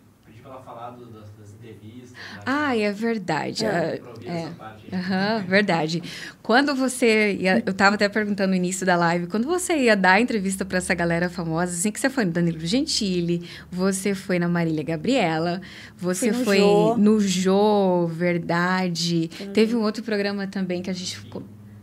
ela 0.49 0.61
falar 0.61 0.91
das, 0.91 1.31
das 1.39 1.53
entrevistas. 1.55 2.15
Ah, 2.45 2.77
é 2.77 2.93
verdade. 2.93 3.65
É, 3.65 4.03
é. 4.27 4.49
Uhum, 4.91 5.45
verdade. 5.47 6.03
Quando 6.43 6.75
você 6.75 7.35
ia, 7.35 7.63
eu 7.67 7.73
estava 7.73 7.97
até 7.97 8.09
perguntando 8.09 8.51
no 8.51 8.55
início 8.55 8.87
da 8.87 8.97
live, 8.97 9.27
quando 9.27 9.47
você 9.47 9.77
ia 9.77 9.95
dar 9.95 10.19
entrevista 10.19 10.65
para 10.65 10.79
essa 10.79 10.95
galera 10.95 11.29
famosa, 11.29 11.73
assim 11.73 11.93
que 11.93 12.01
você 12.01 12.09
foi 12.09 12.25
no 12.25 12.33
Danilo 12.33 12.61
Gentili, 12.61 13.47
você 13.71 14.15
foi 14.15 14.39
na 14.39 14.49
Marília 14.49 14.83
Gabriela, 14.83 15.61
você 15.95 16.33
no 16.33 16.43
foi 16.43 16.59
Jô. 16.59 16.97
no 16.97 17.21
Jô, 17.21 18.07
verdade. 18.07 19.31
Hum. 19.41 19.53
Teve 19.53 19.77
um 19.77 19.83
outro 19.83 20.03
programa 20.03 20.47
também 20.47 20.81
que 20.81 20.89
a 20.89 20.95
gente 20.95 21.19
ficou. 21.19 21.43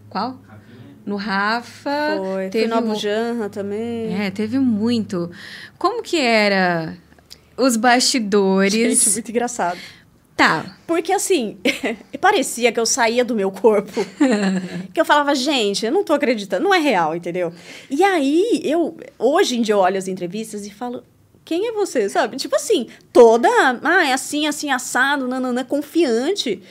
Qual? 0.10 0.42
no 1.06 1.18
Rafa. 1.18 2.18
Foi, 2.18 2.50
teve 2.50 2.68
no 2.68 2.78
Abujanra 2.78 3.48
também. 3.48 4.20
É, 4.20 4.32
teve 4.32 4.58
muito. 4.58 5.30
Como 5.78 6.02
que 6.02 6.18
era 6.18 6.98
os 7.58 7.78
bastidores. 7.78 9.04
Gente, 9.04 9.14
muito 9.14 9.32
engraçado. 9.32 9.80
Tá. 10.36 10.78
Porque 10.86 11.14
assim, 11.14 11.58
parecia 12.20 12.72
que 12.72 12.80
eu 12.80 12.86
saía 12.86 13.24
do 13.24 13.36
meu 13.36 13.50
corpo. 13.52 14.06
que 14.94 15.00
eu 15.00 15.06
falava, 15.06 15.34
gente, 15.34 15.86
eu 15.86 15.92
não 15.92 16.04
tô 16.04 16.14
acreditando, 16.14 16.64
não 16.64 16.74
é 16.74 16.80
real, 16.80 17.16
entendeu? 17.16 17.54
E 17.90 18.04
aí, 18.04 18.62
eu, 18.64 18.98
hoje 19.18 19.58
em 19.58 19.62
dia, 19.62 19.76
eu 19.76 19.80
olho 19.80 19.98
as 19.98 20.08
entrevistas 20.08 20.66
e 20.66 20.72
falo, 20.72 21.04
quem 21.46 21.68
é 21.68 21.72
você, 21.72 22.10
sabe? 22.10 22.36
Tipo 22.36 22.56
assim, 22.56 22.88
toda, 23.14 23.48
ah, 23.84 24.06
é 24.06 24.12
assim, 24.12 24.48
assim, 24.48 24.72
assado, 24.72 25.28
nananã, 25.28 25.64
confiante. 25.64 26.62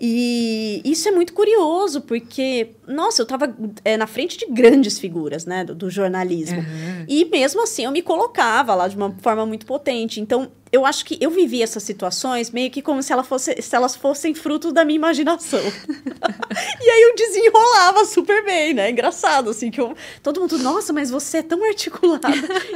E 0.00 0.80
isso 0.84 1.08
é 1.08 1.10
muito 1.10 1.32
curioso, 1.32 2.02
porque, 2.02 2.70
nossa, 2.86 3.20
eu 3.20 3.24
estava 3.24 3.52
é, 3.84 3.96
na 3.96 4.06
frente 4.06 4.38
de 4.38 4.46
grandes 4.46 4.98
figuras, 4.98 5.44
né, 5.44 5.64
do, 5.64 5.74
do 5.74 5.90
jornalismo. 5.90 6.58
Uhum. 6.58 7.04
E 7.08 7.24
mesmo 7.24 7.62
assim 7.62 7.84
eu 7.84 7.90
me 7.90 8.00
colocava 8.00 8.74
lá 8.74 8.86
de 8.86 8.96
uma 8.96 9.14
forma 9.20 9.44
muito 9.44 9.66
potente. 9.66 10.20
Então, 10.20 10.50
eu 10.70 10.84
acho 10.84 11.04
que 11.04 11.16
eu 11.20 11.30
vivi 11.30 11.62
essas 11.62 11.82
situações 11.82 12.50
meio 12.50 12.70
que 12.70 12.82
como 12.82 13.02
se, 13.02 13.12
ela 13.12 13.24
fosse, 13.24 13.60
se 13.60 13.74
elas 13.74 13.96
fossem 13.96 14.34
fruto 14.34 14.72
da 14.72 14.84
minha 14.84 14.96
imaginação. 14.96 15.60
e 16.80 16.90
aí 16.90 17.02
eu 17.02 17.14
desenrolava 17.16 18.04
super 18.04 18.44
bem, 18.44 18.74
né? 18.74 18.90
Engraçado, 18.90 19.50
assim, 19.50 19.70
que 19.70 19.80
eu, 19.80 19.94
todo 20.22 20.40
mundo, 20.40 20.58
nossa, 20.58 20.92
mas 20.92 21.10
você 21.10 21.38
é 21.38 21.42
tão 21.42 21.64
articulada. 21.64 22.28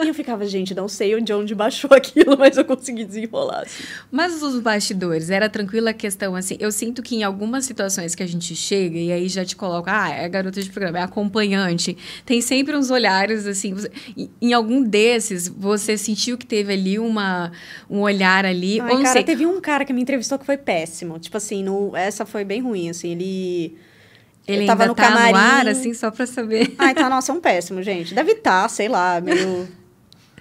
e 0.02 0.08
eu 0.08 0.14
ficava, 0.14 0.46
gente, 0.46 0.74
não 0.74 0.88
sei 0.88 1.14
onde, 1.14 1.32
onde 1.32 1.54
baixou 1.54 1.90
aquilo, 1.94 2.36
mas 2.38 2.56
eu 2.56 2.64
consegui 2.64 3.04
desenrolar. 3.04 3.62
Assim. 3.62 3.84
Mas 4.10 4.42
os 4.42 4.58
bastidores, 4.60 5.30
era 5.30 5.48
tranquila 5.48 5.90
a 5.90 5.94
questão, 5.94 6.34
assim, 6.34 6.56
eu 6.58 6.72
sinto 6.72 7.02
que 7.02 7.16
em 7.16 7.22
algumas 7.22 7.64
situações 7.64 8.14
que 8.14 8.22
a 8.22 8.26
gente 8.26 8.54
chega 8.54 8.98
e 8.98 9.12
aí 9.12 9.28
já 9.28 9.44
te 9.44 9.54
coloca, 9.54 9.90
ah, 9.92 10.10
é 10.10 10.28
garota 10.28 10.62
de 10.62 10.70
programa, 10.70 10.98
é 10.98 11.02
acompanhante, 11.02 11.96
tem 12.24 12.40
sempre 12.40 12.76
uns 12.76 12.90
olhares, 12.90 13.46
assim, 13.46 13.74
em 14.40 14.52
algum 14.52 14.82
desses, 14.82 15.48
você 15.48 15.96
sentiu 15.98 16.38
que 16.38 16.46
teve 16.46 16.72
ali 16.72 16.98
uma 16.98 17.52
um 17.92 18.00
olhar 18.00 18.46
ali. 18.46 18.80
Ai, 18.80 19.02
cara, 19.02 19.12
sei. 19.12 19.22
teve 19.22 19.44
um 19.44 19.60
cara 19.60 19.84
que 19.84 19.92
me 19.92 20.00
entrevistou 20.00 20.38
que 20.38 20.46
foi 20.46 20.56
péssimo. 20.56 21.18
Tipo 21.18 21.36
assim, 21.36 21.62
no, 21.62 21.94
essa 21.94 22.24
foi 22.24 22.42
bem 22.42 22.62
ruim, 22.62 22.88
assim, 22.88 23.10
ele... 23.10 23.76
Ele 24.48 24.66
tava 24.66 24.86
no 24.86 24.94
tá 24.94 25.04
camarim. 25.04 25.32
no 25.32 25.38
ar, 25.38 25.68
assim, 25.68 25.94
só 25.94 26.10
pra 26.10 26.26
saber. 26.26 26.74
Ai, 26.78 26.94
tá, 26.94 27.08
nossa, 27.08 27.30
é 27.30 27.34
um 27.34 27.40
péssimo, 27.40 27.80
gente. 27.82 28.12
Deve 28.12 28.32
estar, 28.32 28.62
tá, 28.62 28.68
sei 28.68 28.88
lá, 28.88 29.20
meio... 29.20 29.68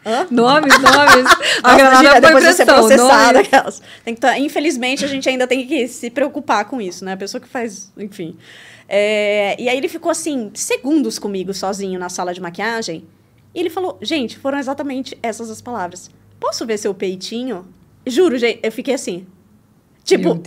Hã? 0.03 0.25
Nomes, 0.31 0.73
nomes. 0.79 1.31
A 1.61 1.75
granada 1.75 2.21
depois 2.21 2.43
de 2.43 2.53
ser 2.53 2.65
processada. 2.65 3.41
Aquelas. 3.41 3.83
Tem 4.03 4.15
que 4.15 4.21
tá, 4.21 4.39
infelizmente, 4.39 5.05
a 5.05 5.07
gente 5.07 5.29
ainda 5.29 5.45
tem 5.45 5.67
que 5.67 5.87
se 5.87 6.09
preocupar 6.09 6.65
com 6.65 6.81
isso, 6.81 7.05
né? 7.05 7.13
A 7.13 7.17
pessoa 7.17 7.39
que 7.39 7.47
faz, 7.47 7.91
enfim. 7.95 8.35
É, 8.89 9.55
e 9.61 9.69
aí 9.69 9.77
ele 9.77 9.87
ficou 9.87 10.09
assim, 10.09 10.49
segundos 10.55 11.19
comigo, 11.19 11.53
sozinho, 11.53 11.99
na 11.99 12.09
sala 12.09 12.33
de 12.33 12.41
maquiagem. 12.41 13.05
E 13.53 13.59
ele 13.59 13.69
falou, 13.69 13.99
gente, 14.01 14.39
foram 14.39 14.57
exatamente 14.57 15.15
essas 15.21 15.51
as 15.51 15.61
palavras 15.61 16.09
posso 16.41 16.65
ver 16.65 16.77
seu 16.77 16.93
peitinho? 16.93 17.65
Juro, 18.05 18.37
gente, 18.37 18.59
eu 18.63 18.71
fiquei 18.71 18.95
assim. 18.95 19.25
Tipo, 20.03 20.41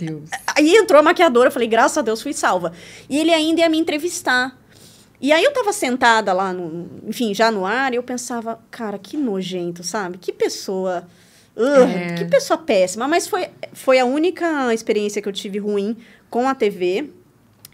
aí 0.53 0.75
entrou 0.75 0.99
a 0.99 1.03
maquiadora, 1.03 1.47
eu 1.47 1.51
falei, 1.51 1.67
graças 1.67 1.97
a 1.97 2.01
Deus 2.01 2.21
fui 2.21 2.33
salva. 2.33 2.73
E 3.09 3.17
ele 3.17 3.33
ainda 3.33 3.61
ia 3.61 3.69
me 3.69 3.79
entrevistar. 3.79 4.59
E 5.21 5.31
aí 5.31 5.43
eu 5.43 5.53
tava 5.53 5.71
sentada 5.71 6.33
lá, 6.33 6.51
no, 6.51 6.89
enfim, 7.07 7.33
já 7.33 7.49
no 7.49 7.65
ar, 7.65 7.93
e 7.93 7.95
eu 7.95 8.03
pensava, 8.03 8.59
cara, 8.69 8.99
que 8.99 9.15
nojento, 9.15 9.81
sabe? 9.81 10.17
Que 10.17 10.33
pessoa. 10.33 11.07
É. 11.55 12.15
Que 12.15 12.25
pessoa 12.25 12.57
péssima. 12.57 13.07
Mas 13.07 13.25
foi, 13.25 13.47
foi 13.71 13.97
a 13.97 14.05
única 14.05 14.73
experiência 14.73 15.21
que 15.21 15.29
eu 15.29 15.33
tive 15.33 15.57
ruim 15.57 15.95
com 16.29 16.49
a 16.49 16.53
TV. 16.53 17.09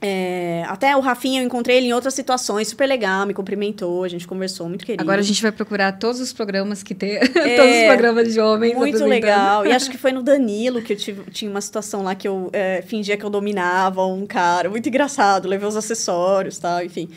É, 0.04 0.64
até 0.68 0.98
o 0.98 1.00
Rafinha, 1.00 1.42
eu 1.42 1.46
encontrei 1.46 1.78
ele 1.78 1.88
em 1.88 1.94
outras 1.94 2.16
situações, 2.16 2.68
super 2.68 2.88
legal, 2.88 3.24
me 3.28 3.36
cumprimentou, 3.36 4.04
a 4.04 4.08
gente 4.08 4.28
conversou, 4.28 4.68
muito 4.68 4.84
querido. 4.84 5.04
Agora 5.04 5.20
a 5.20 5.24
gente 5.24 5.40
vai 5.40 5.52
procurar 5.52 5.92
todos 6.00 6.20
os 6.20 6.34
programas 6.34 6.82
que 6.82 6.96
tem, 6.96 7.18
é, 7.22 7.28
todos 7.28 7.76
os 7.76 7.86
programas 7.86 8.34
de 8.34 8.40
homens. 8.40 8.76
Muito 8.76 9.06
legal. 9.06 9.64
E 9.64 9.72
acho 9.72 9.90
que 9.92 10.00
foi 10.00 10.12
no 10.12 10.24
Danilo 10.24 10.82
que 10.82 10.94
eu 10.94 10.98
tive, 10.98 11.30
tinha 11.30 11.52
uma 11.52 11.62
situação 11.62 12.02
lá 12.02 12.16
que 12.16 12.28
eu 12.28 12.50
é, 12.52 12.82
fingia 12.82 13.16
que 13.16 13.24
eu 13.24 13.30
dominava 13.30 14.04
um 14.08 14.26
cara, 14.26 14.72
muito 14.72 14.90
engraçado, 14.90 15.48
levei 15.48 15.68
os 15.68 15.76
acessórios 15.76 16.58
tal, 16.58 16.84
enfim. 16.84 17.08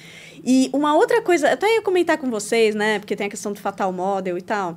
E 0.44 0.68
uma 0.74 0.94
outra 0.94 1.22
coisa, 1.22 1.52
até 1.52 1.66
ia 1.76 1.80
comentar 1.80 2.18
com 2.18 2.30
vocês, 2.30 2.74
né, 2.74 2.98
porque 2.98 3.16
tem 3.16 3.28
a 3.28 3.30
questão 3.30 3.50
do 3.50 3.58
Fatal 3.58 3.90
Model 3.94 4.36
e 4.36 4.42
tal. 4.42 4.76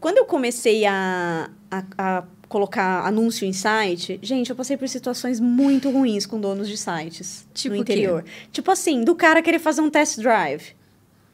Quando 0.00 0.16
eu 0.16 0.24
comecei 0.24 0.86
a, 0.86 1.50
a, 1.70 1.84
a 1.98 2.24
colocar 2.54 3.04
anúncio 3.04 3.44
em 3.44 3.52
site, 3.52 4.16
gente, 4.22 4.48
eu 4.48 4.54
passei 4.54 4.76
por 4.76 4.88
situações 4.88 5.40
muito 5.40 5.90
ruins 5.90 6.24
com 6.24 6.40
donos 6.40 6.68
de 6.68 6.76
sites 6.76 7.44
tipo 7.52 7.74
no 7.74 7.80
interior. 7.80 8.22
Quê? 8.22 8.30
Tipo 8.52 8.70
assim, 8.70 9.02
do 9.02 9.16
cara 9.16 9.42
querer 9.42 9.58
fazer 9.58 9.80
um 9.80 9.90
test 9.90 10.20
drive. 10.20 10.62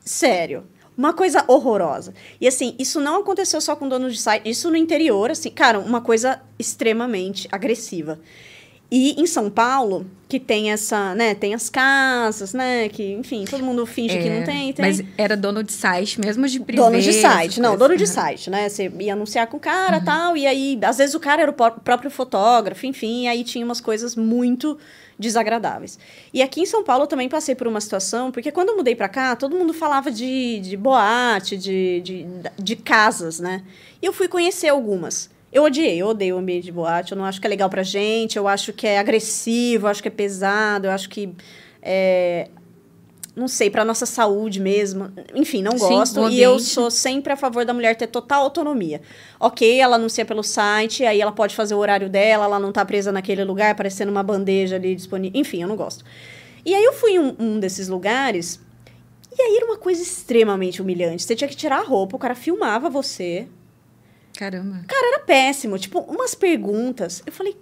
Sério. 0.02 0.64
Uma 0.96 1.12
coisa 1.12 1.44
horrorosa. 1.46 2.14
E 2.40 2.48
assim, 2.48 2.74
isso 2.78 3.02
não 3.02 3.20
aconteceu 3.20 3.60
só 3.60 3.76
com 3.76 3.86
donos 3.86 4.14
de 4.14 4.18
site, 4.18 4.48
isso 4.48 4.70
no 4.70 4.78
interior, 4.78 5.30
assim, 5.30 5.50
cara, 5.50 5.78
uma 5.78 6.00
coisa 6.00 6.40
extremamente 6.58 7.46
agressiva. 7.52 8.18
E 8.90 9.20
em 9.20 9.26
São 9.26 9.50
Paulo, 9.50 10.06
que 10.30 10.38
tem 10.38 10.70
essa, 10.70 11.12
né, 11.16 11.34
tem 11.34 11.54
as 11.54 11.68
casas, 11.68 12.54
né, 12.54 12.88
que, 12.88 13.14
enfim, 13.14 13.44
todo 13.44 13.64
mundo 13.64 13.84
finge 13.84 14.16
é, 14.16 14.22
que 14.22 14.30
não 14.30 14.36
é, 14.36 14.42
tem, 14.42 14.72
tem. 14.72 14.86
Mas 14.86 15.02
era 15.18 15.36
dono 15.36 15.60
de 15.64 15.72
site 15.72 16.20
mesmo 16.20 16.46
de 16.46 16.60
privê? 16.60 16.80
Dono 16.80 17.00
de 17.00 17.12
site, 17.12 17.60
não, 17.60 17.76
dono 17.76 17.96
de 17.96 18.06
site, 18.06 18.48
né, 18.48 18.68
você 18.68 18.88
ia 19.00 19.14
anunciar 19.14 19.48
com 19.48 19.56
o 19.56 19.60
cara 19.60 19.98
uhum. 19.98 20.04
tal, 20.04 20.36
e 20.36 20.46
aí, 20.46 20.78
às 20.84 20.98
vezes 20.98 21.16
o 21.16 21.20
cara 21.20 21.42
era 21.42 21.50
o 21.50 21.54
próprio 21.54 22.12
fotógrafo, 22.12 22.86
enfim, 22.86 23.24
e 23.24 23.28
aí 23.28 23.42
tinha 23.42 23.64
umas 23.64 23.80
coisas 23.80 24.14
muito 24.14 24.78
desagradáveis. 25.18 25.98
E 26.32 26.40
aqui 26.40 26.60
em 26.60 26.66
São 26.66 26.84
Paulo 26.84 27.02
eu 27.02 27.08
também 27.08 27.28
passei 27.28 27.56
por 27.56 27.66
uma 27.66 27.80
situação, 27.80 28.30
porque 28.30 28.52
quando 28.52 28.68
eu 28.68 28.76
mudei 28.76 28.94
para 28.94 29.08
cá, 29.08 29.34
todo 29.34 29.56
mundo 29.56 29.74
falava 29.74 30.12
de, 30.12 30.60
de 30.60 30.76
boate, 30.76 31.56
de, 31.56 32.00
de, 32.02 32.26
de 32.56 32.76
casas, 32.76 33.40
né, 33.40 33.64
e 34.00 34.06
eu 34.06 34.12
fui 34.12 34.28
conhecer 34.28 34.68
algumas. 34.68 35.28
Eu 35.52 35.64
odiei, 35.64 36.00
eu 36.00 36.08
odeio 36.08 36.36
o 36.36 36.38
ambiente 36.38 36.64
de 36.64 36.72
boate. 36.72 37.12
Eu 37.12 37.18
não 37.18 37.24
acho 37.24 37.40
que 37.40 37.46
é 37.46 37.50
legal 37.50 37.68
pra 37.68 37.82
gente, 37.82 38.36
eu 38.36 38.46
acho 38.46 38.72
que 38.72 38.86
é 38.86 38.98
agressivo, 38.98 39.86
eu 39.86 39.90
acho 39.90 40.02
que 40.02 40.08
é 40.08 40.10
pesado, 40.10 40.86
eu 40.86 40.90
acho 40.90 41.08
que 41.08 41.34
é, 41.82 42.48
não 43.34 43.48
sei, 43.48 43.70
para 43.70 43.84
nossa 43.84 44.06
saúde 44.06 44.60
mesmo. 44.60 45.10
Enfim, 45.34 45.62
não 45.62 45.76
gosto. 45.76 46.28
Sim, 46.28 46.34
e 46.34 46.42
eu 46.42 46.58
sou 46.58 46.90
sempre 46.90 47.32
a 47.32 47.36
favor 47.36 47.64
da 47.64 47.72
mulher 47.72 47.96
ter 47.96 48.06
total 48.06 48.44
autonomia. 48.44 49.00
Ok, 49.38 49.78
ela 49.78 49.96
anuncia 49.96 50.24
pelo 50.24 50.42
site, 50.42 51.04
aí 51.04 51.20
ela 51.20 51.32
pode 51.32 51.54
fazer 51.54 51.74
o 51.74 51.78
horário 51.78 52.08
dela, 52.08 52.44
ela 52.44 52.58
não 52.58 52.72
tá 52.72 52.84
presa 52.84 53.10
naquele 53.10 53.44
lugar, 53.44 53.74
parecendo 53.74 54.10
uma 54.10 54.22
bandeja 54.22 54.76
ali 54.76 54.94
disponível. 54.94 55.40
Enfim, 55.40 55.62
eu 55.62 55.68
não 55.68 55.76
gosto. 55.76 56.04
E 56.64 56.74
aí 56.74 56.84
eu 56.84 56.92
fui 56.92 57.12
em 57.12 57.18
um, 57.18 57.34
um 57.38 57.60
desses 57.60 57.88
lugares, 57.88 58.60
e 59.36 59.40
aí 59.40 59.56
era 59.56 59.66
uma 59.66 59.78
coisa 59.78 60.02
extremamente 60.02 60.82
humilhante. 60.82 61.22
Você 61.22 61.34
tinha 61.34 61.48
que 61.48 61.56
tirar 61.56 61.78
a 61.78 61.84
roupa, 61.84 62.16
o 62.16 62.18
cara 62.18 62.34
filmava 62.34 62.90
você, 62.90 63.46
Caramba. 64.36 64.84
Cara, 64.86 65.06
era 65.14 65.18
péssimo. 65.20 65.78
Tipo, 65.78 66.00
umas 66.00 66.34
perguntas. 66.34 67.22
Eu 67.26 67.32
falei. 67.32 67.56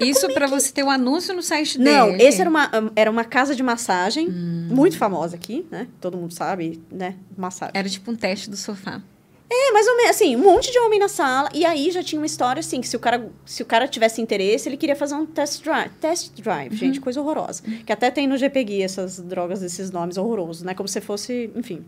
Isso 0.00 0.26
é 0.26 0.32
para 0.32 0.46
que... 0.46 0.52
você 0.52 0.72
ter 0.72 0.84
um 0.84 0.90
anúncio 0.90 1.34
no 1.34 1.42
site 1.42 1.76
dele? 1.76 1.90
Não, 1.90 2.16
esse 2.16 2.40
era 2.40 2.48
uma, 2.48 2.70
era 2.94 3.10
uma 3.10 3.24
casa 3.24 3.56
de 3.56 3.62
massagem, 3.62 4.28
hum. 4.28 4.68
muito 4.70 4.96
famosa 4.96 5.34
aqui, 5.34 5.66
né? 5.68 5.88
Todo 6.00 6.16
mundo 6.16 6.32
sabe, 6.32 6.80
né? 6.92 7.16
Massagem. 7.36 7.72
Era 7.74 7.88
tipo 7.88 8.08
um 8.08 8.14
teste 8.14 8.48
do 8.48 8.56
sofá. 8.56 9.02
É, 9.52 9.72
mais 9.72 9.84
ou 9.88 9.96
menos, 9.96 10.10
assim, 10.10 10.36
um 10.36 10.44
monte 10.44 10.70
de 10.70 10.78
homem 10.78 11.00
na 11.00 11.08
sala. 11.08 11.48
E 11.52 11.66
aí 11.66 11.90
já 11.90 12.04
tinha 12.04 12.20
uma 12.20 12.26
história, 12.26 12.60
assim, 12.60 12.80
que 12.80 12.86
se 12.86 12.94
o 12.94 13.00
cara, 13.00 13.28
se 13.44 13.64
o 13.64 13.66
cara 13.66 13.88
tivesse 13.88 14.22
interesse, 14.22 14.68
ele 14.68 14.76
queria 14.76 14.94
fazer 14.94 15.16
um 15.16 15.26
test 15.26 15.60
drive. 15.64 15.90
Test 16.00 16.40
drive, 16.40 16.70
uhum. 16.70 16.78
gente, 16.78 17.00
coisa 17.00 17.20
horrorosa. 17.20 17.64
Uhum. 17.66 17.82
Que 17.84 17.92
até 17.92 18.12
tem 18.12 18.28
no 18.28 18.36
GPG 18.36 18.82
essas 18.82 19.18
drogas 19.18 19.60
desses 19.60 19.90
nomes 19.90 20.16
horrorosos, 20.16 20.62
né? 20.62 20.72
Como 20.72 20.88
se 20.88 21.00
fosse, 21.00 21.50
enfim, 21.56 21.84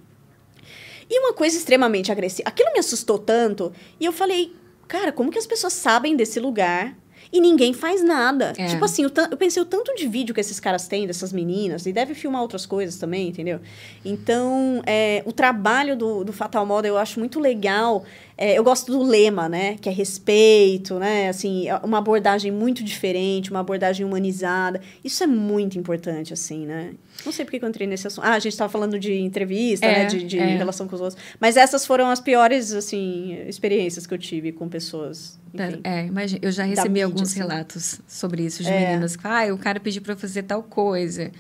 e 1.12 1.18
uma 1.18 1.34
coisa 1.34 1.58
extremamente 1.58 2.10
agressiva. 2.10 2.48
Aquilo 2.48 2.72
me 2.72 2.78
assustou 2.78 3.18
tanto. 3.18 3.70
E 4.00 4.04
eu 4.06 4.12
falei, 4.12 4.56
cara, 4.88 5.12
como 5.12 5.30
que 5.30 5.38
as 5.38 5.46
pessoas 5.46 5.74
sabem 5.74 6.16
desse 6.16 6.40
lugar 6.40 6.96
e 7.32 7.40
ninguém 7.40 7.72
faz 7.72 8.04
nada. 8.04 8.52
É. 8.58 8.66
Tipo 8.66 8.84
assim, 8.84 9.04
eu, 9.04 9.10
eu, 9.30 9.36
pensei 9.36 9.62
o 9.62 9.64
tanto 9.64 9.94
de 9.94 10.06
vídeo 10.06 10.34
que 10.34 10.40
esses 10.40 10.60
caras 10.60 10.86
têm 10.86 11.06
dessas 11.06 11.32
meninas, 11.32 11.86
e 11.86 11.92
deve 11.92 12.14
filmar 12.14 12.42
outras 12.42 12.66
coisas 12.66 12.98
também, 12.98 13.28
entendeu? 13.28 13.58
Então, 14.04 14.82
é, 14.84 15.22
o 15.24 15.32
trabalho 15.32 15.96
do, 15.96 16.24
do 16.24 16.32
Fatal 16.32 16.66
Model 16.66 16.94
eu 16.94 16.98
acho 16.98 17.18
muito 17.18 17.40
legal. 17.40 18.04
É, 18.36 18.58
eu 18.58 18.64
gosto 18.64 18.90
do 18.90 19.02
lema, 19.02 19.48
né? 19.48 19.76
Que 19.80 19.88
é 19.88 19.92
respeito, 19.92 20.98
né? 20.98 21.28
Assim, 21.28 21.68
é 21.68 21.76
uma 21.76 21.98
abordagem 21.98 22.50
muito 22.50 22.82
diferente, 22.82 23.50
uma 23.50 23.60
abordagem 23.60 24.04
humanizada. 24.04 24.80
Isso 25.02 25.22
é 25.22 25.26
muito 25.26 25.78
importante, 25.78 26.32
assim, 26.32 26.66
né? 26.66 26.94
Não 27.24 27.32
sei 27.32 27.44
porque 27.44 27.58
que 27.58 27.64
eu 27.64 27.68
entrei 27.68 27.86
nesse 27.86 28.06
assunto. 28.06 28.24
Ah, 28.24 28.32
a 28.32 28.38
gente 28.38 28.52
estava 28.52 28.70
falando 28.70 28.98
de 28.98 29.14
entrevista, 29.14 29.86
né? 29.86 29.92
é, 29.92 29.98
né? 30.00 30.04
De, 30.06 30.24
de 30.24 30.38
é. 30.38 30.56
relação 30.56 30.88
com 30.88 30.94
os 30.94 31.00
outros. 31.00 31.22
Mas 31.38 31.56
essas 31.56 31.86
foram 31.86 32.10
as 32.10 32.20
piores, 32.20 32.72
assim, 32.72 33.38
experiências 33.46 34.06
que 34.06 34.12
eu 34.12 34.18
tive 34.18 34.52
com 34.52 34.68
pessoas. 34.68 35.40
Enfim, 35.54 35.80
é, 35.84 36.06
imagina, 36.06 36.40
eu 36.42 36.50
já 36.50 36.64
recebi 36.64 36.88
mídia, 36.88 37.04
alguns 37.04 37.30
assim. 37.30 37.38
relatos 37.38 38.00
sobre 38.08 38.44
isso, 38.44 38.62
de 38.62 38.70
é. 38.70 38.88
meninas 38.88 39.16
que, 39.16 39.26
ah, 39.26 39.52
o 39.52 39.58
cara 39.58 39.78
pediu 39.78 40.02
para 40.02 40.16
fazer 40.16 40.42
tal 40.44 40.62
coisa. 40.62 41.30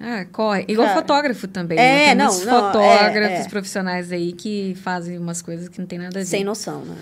Ah, 0.00 0.26
corre. 0.32 0.64
Igual 0.66 0.88
cara, 0.88 1.00
fotógrafo 1.00 1.46
também. 1.46 1.78
É, 1.78 1.82
né? 1.82 2.06
Tem 2.06 2.14
não, 2.16 2.26
muitos 2.26 2.44
não, 2.44 2.60
fotógrafos 2.60 3.38
é, 3.38 3.42
é. 3.42 3.48
profissionais 3.48 4.10
aí 4.10 4.32
que 4.32 4.76
fazem 4.82 5.16
umas 5.16 5.40
coisas 5.40 5.68
que 5.68 5.78
não 5.78 5.86
tem 5.86 5.98
nada 5.98 6.18
a 6.18 6.22
ver. 6.22 6.26
Sem 6.26 6.42
noção, 6.42 6.84
né? 6.84 6.96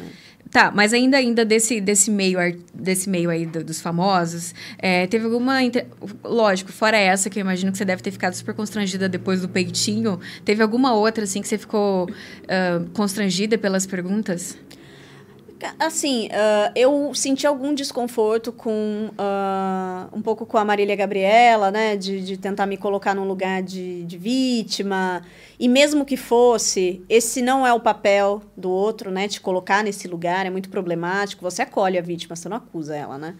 Tá, 0.50 0.72
mas 0.74 0.92
ainda 0.92 1.16
ainda 1.16 1.44
desse, 1.44 1.80
desse 1.80 2.10
meio 2.10 2.38
desse 2.74 3.08
meio 3.08 3.30
aí 3.30 3.46
do, 3.46 3.62
dos 3.62 3.80
famosos, 3.80 4.52
é, 4.78 5.06
teve 5.06 5.24
alguma 5.24 5.62
inter... 5.62 5.86
lógico, 6.24 6.72
fora 6.72 6.96
essa 6.96 7.30
que 7.30 7.38
eu 7.38 7.40
imagino 7.40 7.70
que 7.70 7.78
você 7.78 7.84
deve 7.84 8.02
ter 8.02 8.10
ficado 8.10 8.34
super 8.34 8.52
constrangida 8.52 9.08
depois 9.08 9.40
do 9.40 9.48
peitinho, 9.48 10.18
teve 10.44 10.60
alguma 10.60 10.92
outra 10.92 11.22
assim 11.22 11.40
que 11.40 11.46
você 11.46 11.56
ficou 11.56 12.10
uh, 12.10 12.90
constrangida 12.92 13.56
pelas 13.56 13.86
perguntas? 13.86 14.58
Assim, 15.78 16.26
uh, 16.28 16.72
eu 16.74 17.12
senti 17.14 17.46
algum 17.46 17.74
desconforto 17.74 18.52
com 18.52 19.10
uh, 19.12 20.16
um 20.16 20.22
pouco 20.22 20.46
com 20.46 20.56
a 20.56 20.64
Marília 20.64 20.96
Gabriela, 20.96 21.70
né? 21.70 21.96
De, 21.96 22.20
de 22.20 22.36
tentar 22.36 22.66
me 22.66 22.76
colocar 22.76 23.14
num 23.14 23.24
lugar 23.24 23.62
de, 23.62 24.04
de 24.04 24.16
vítima. 24.16 25.22
E 25.58 25.68
mesmo 25.68 26.04
que 26.04 26.16
fosse, 26.16 27.04
esse 27.08 27.42
não 27.42 27.66
é 27.66 27.72
o 27.72 27.80
papel 27.80 28.42
do 28.56 28.70
outro, 28.70 29.10
né? 29.10 29.28
Te 29.28 29.40
colocar 29.40 29.84
nesse 29.84 30.08
lugar 30.08 30.46
é 30.46 30.50
muito 30.50 30.70
problemático. 30.70 31.42
Você 31.42 31.62
acolhe 31.62 31.98
a 31.98 32.02
vítima, 32.02 32.34
você 32.34 32.48
não 32.48 32.56
acusa 32.56 32.96
ela, 32.96 33.18
né? 33.18 33.34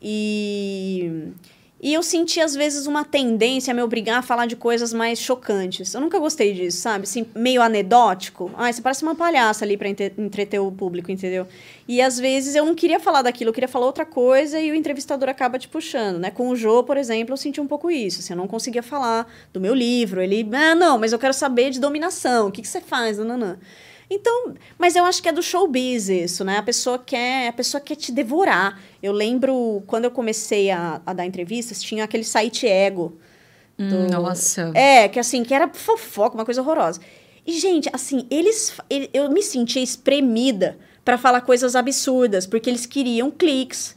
E, 0.00 1.32
E 1.80 1.94
eu 1.94 2.02
senti, 2.02 2.40
às 2.40 2.56
vezes, 2.56 2.88
uma 2.88 3.04
tendência 3.04 3.70
a 3.70 3.74
me 3.74 3.80
obrigar 3.80 4.18
a 4.18 4.22
falar 4.22 4.46
de 4.46 4.56
coisas 4.56 4.92
mais 4.92 5.20
chocantes. 5.20 5.94
Eu 5.94 6.00
nunca 6.00 6.18
gostei 6.18 6.52
disso, 6.52 6.78
sabe? 6.78 7.04
Assim, 7.04 7.24
meio 7.36 7.62
anedótico. 7.62 8.50
Ai, 8.56 8.72
você 8.72 8.82
parece 8.82 9.04
uma 9.04 9.14
palhaça 9.14 9.64
ali 9.64 9.76
para 9.76 9.88
entreter 9.88 10.60
o 10.60 10.72
público, 10.72 11.12
entendeu? 11.12 11.46
E 11.86 12.02
às 12.02 12.18
vezes 12.18 12.56
eu 12.56 12.64
não 12.64 12.74
queria 12.74 12.98
falar 12.98 13.22
daquilo, 13.22 13.50
eu 13.50 13.54
queria 13.54 13.68
falar 13.68 13.86
outra 13.86 14.04
coisa 14.04 14.58
e 14.60 14.72
o 14.72 14.74
entrevistador 14.74 15.28
acaba 15.28 15.56
te 15.56 15.68
puxando, 15.68 16.18
né? 16.18 16.32
Com 16.32 16.48
o 16.48 16.56
Jô, 16.56 16.82
por 16.82 16.96
exemplo, 16.96 17.34
eu 17.34 17.36
senti 17.36 17.60
um 17.60 17.66
pouco 17.66 17.88
isso. 17.88 18.18
Assim, 18.18 18.32
eu 18.32 18.36
não 18.36 18.48
conseguia 18.48 18.82
falar 18.82 19.32
do 19.52 19.60
meu 19.60 19.72
livro. 19.72 20.20
Ele, 20.20 20.48
ah, 20.52 20.74
não, 20.74 20.98
mas 20.98 21.12
eu 21.12 21.18
quero 21.18 21.32
saber 21.32 21.70
de 21.70 21.78
dominação. 21.78 22.48
O 22.48 22.50
que, 22.50 22.60
que 22.60 22.68
você 22.68 22.80
faz? 22.80 23.18
Nananã. 23.18 23.56
Então, 24.10 24.54
mas 24.78 24.96
eu 24.96 25.04
acho 25.04 25.22
que 25.22 25.28
é 25.28 25.32
do 25.32 25.42
showbiz 25.42 26.08
isso, 26.08 26.42
né? 26.44 26.56
A 26.56 26.62
pessoa 26.62 26.98
quer, 26.98 27.48
a 27.48 27.52
pessoa 27.52 27.80
quer 27.80 27.96
te 27.96 28.10
devorar. 28.10 28.80
Eu 29.02 29.12
lembro 29.12 29.82
quando 29.86 30.04
eu 30.04 30.10
comecei 30.10 30.70
a, 30.70 31.00
a 31.04 31.12
dar 31.12 31.26
entrevistas, 31.26 31.82
tinha 31.82 32.04
aquele 32.04 32.24
site 32.24 32.66
ego. 32.66 33.18
Do... 33.76 33.84
Hum, 33.84 34.06
nossa. 34.10 34.72
É, 34.74 35.08
que 35.08 35.18
assim, 35.18 35.44
que 35.44 35.52
era 35.52 35.68
fofoca, 35.68 36.34
uma 36.34 36.44
coisa 36.44 36.62
horrorosa. 36.62 37.00
E, 37.46 37.52
gente, 37.58 37.88
assim, 37.92 38.26
eles. 38.30 38.74
Eu 39.12 39.30
me 39.30 39.42
sentia 39.42 39.82
espremida 39.82 40.78
para 41.04 41.16
falar 41.16 41.42
coisas 41.42 41.76
absurdas, 41.76 42.46
porque 42.46 42.68
eles 42.68 42.84
queriam 42.86 43.30
cliques. 43.30 43.96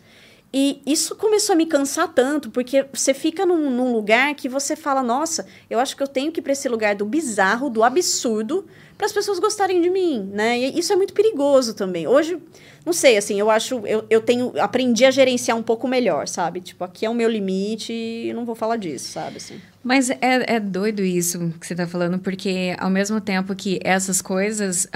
E 0.53 0.81
isso 0.85 1.15
começou 1.15 1.53
a 1.53 1.55
me 1.55 1.65
cansar 1.65 2.09
tanto, 2.13 2.49
porque 2.49 2.85
você 2.93 3.13
fica 3.13 3.45
num, 3.45 3.69
num 3.69 3.91
lugar 3.93 4.35
que 4.35 4.49
você 4.49 4.75
fala, 4.75 5.01
nossa, 5.01 5.45
eu 5.69 5.79
acho 5.79 5.95
que 5.95 6.03
eu 6.03 6.07
tenho 6.07 6.31
que 6.31 6.41
ir 6.41 6.43
para 6.43 6.51
esse 6.51 6.67
lugar 6.67 6.93
do 6.93 7.05
bizarro, 7.05 7.69
do 7.69 7.83
absurdo, 7.83 8.65
para 9.01 9.07
as 9.07 9.11
pessoas 9.11 9.39
gostarem 9.39 9.81
de 9.81 9.89
mim, 9.89 10.29
né? 10.31 10.59
E 10.59 10.77
isso 10.77 10.93
é 10.93 10.95
muito 10.95 11.11
perigoso 11.11 11.73
também. 11.73 12.05
Hoje, 12.05 12.37
não 12.85 12.93
sei, 12.93 13.17
assim, 13.17 13.39
eu 13.39 13.49
acho, 13.49 13.81
eu, 13.87 14.05
eu 14.11 14.21
tenho, 14.21 14.53
aprendi 14.61 15.05
a 15.05 15.09
gerenciar 15.09 15.57
um 15.57 15.63
pouco 15.63 15.87
melhor, 15.87 16.27
sabe? 16.27 16.61
Tipo, 16.61 16.83
aqui 16.83 17.03
é 17.03 17.09
o 17.09 17.13
meu 17.15 17.27
limite 17.27 17.91
e 17.91 18.31
não 18.31 18.45
vou 18.45 18.53
falar 18.53 18.77
disso, 18.77 19.11
sabe? 19.11 19.37
Assim. 19.37 19.59
Mas 19.83 20.11
é, 20.11 20.17
é 20.55 20.59
doido 20.59 21.01
isso 21.01 21.51
que 21.59 21.65
você 21.65 21.73
está 21.73 21.87
falando, 21.87 22.19
porque 22.19 22.75
ao 22.77 22.91
mesmo 22.91 23.19
tempo 23.19 23.55
que 23.55 23.79
essas 23.83 24.21
coisas, 24.21 24.87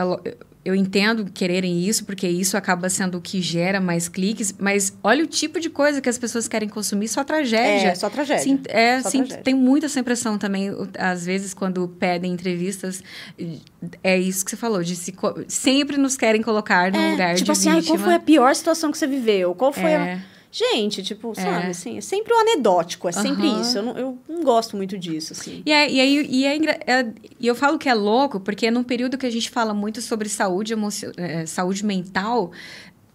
eu 0.66 0.74
entendo 0.74 1.30
quererem 1.32 1.88
isso, 1.88 2.04
porque 2.06 2.28
isso 2.28 2.58
acaba 2.58 2.90
sendo 2.90 3.20
o 3.20 3.22
que 3.22 3.40
gera 3.40 3.80
mais 3.80 4.10
cliques, 4.10 4.56
mas 4.58 4.98
olha 5.04 5.24
o 5.24 5.28
tipo 5.28 5.60
de 5.60 5.70
coisa 5.70 6.02
que 6.02 6.10
as 6.10 6.18
pessoas 6.18 6.48
querem 6.48 6.68
consumir, 6.68 7.08
só 7.08 7.24
tragédia. 7.24 7.90
É, 7.90 7.96
só 7.96 8.10
tragédia. 8.10 8.44
Sim, 8.44 8.60
é, 8.68 9.00
só 9.00 9.12
sim, 9.12 9.20
tragédia. 9.20 9.44
tem 9.44 9.54
muita 9.54 9.86
essa 9.86 10.00
impressão 10.00 10.40
também, 10.40 10.72
às 10.98 11.24
vezes, 11.24 11.54
quando 11.54 11.88
pedem 11.88 12.34
entrevistas, 12.34 13.04
é 14.04 14.18
isso 14.18 14.44
que 14.44 14.50
você 14.50 14.58
falou, 14.58 14.82
de 14.82 14.96
se, 14.96 15.14
sempre 15.48 15.98
nos 15.98 16.18
querem 16.18 16.42
colocar 16.42 16.92
no 16.92 16.98
é, 16.98 17.12
lugar 17.12 17.36
tipo 17.36 17.46
de 17.46 17.52
assim, 17.52 17.84
qual 17.84 18.00
foi 18.00 18.16
a 18.16 18.20
pior 18.20 18.56
situação 18.56 18.92
que 18.92 18.98
você 18.98 19.06
viveu? 19.06 19.54
Qual 19.54 19.72
foi 19.72 19.92
é. 19.92 20.14
a 20.14 20.20
Gente, 20.56 21.04
tipo, 21.04 21.34
é. 21.34 21.42
sabe, 21.42 21.68
assim, 21.68 21.98
é 21.98 22.02
sempre 22.02 22.34
o 22.34 22.38
anedótico, 22.38 23.10
é 23.10 23.12
sempre 23.12 23.46
uhum. 23.46 23.60
isso. 23.60 23.78
Eu 23.78 23.84
não, 23.84 23.98
eu 23.98 24.18
não 24.30 24.42
gosto 24.42 24.78
muito 24.78 24.98
disso, 24.98 25.34
assim. 25.34 25.62
E, 25.66 25.70
é, 25.70 25.92
e, 25.92 26.00
aí, 26.00 26.28
e, 26.30 26.46
é, 26.46 26.56
é, 26.88 27.14
e 27.38 27.46
eu 27.46 27.54
falo 27.54 27.78
que 27.78 27.90
é 27.90 27.94
louco, 27.94 28.40
porque 28.40 28.68
é 28.68 28.72
num 28.72 28.82
período 28.82 29.18
que 29.18 29.26
a 29.26 29.30
gente 29.30 29.50
fala 29.50 29.74
muito 29.74 30.02
sobre 30.02 30.30
saúde, 30.30 30.72
emocio, 30.72 31.12
é, 31.18 31.46
saúde 31.46 31.86
mental, 31.86 32.54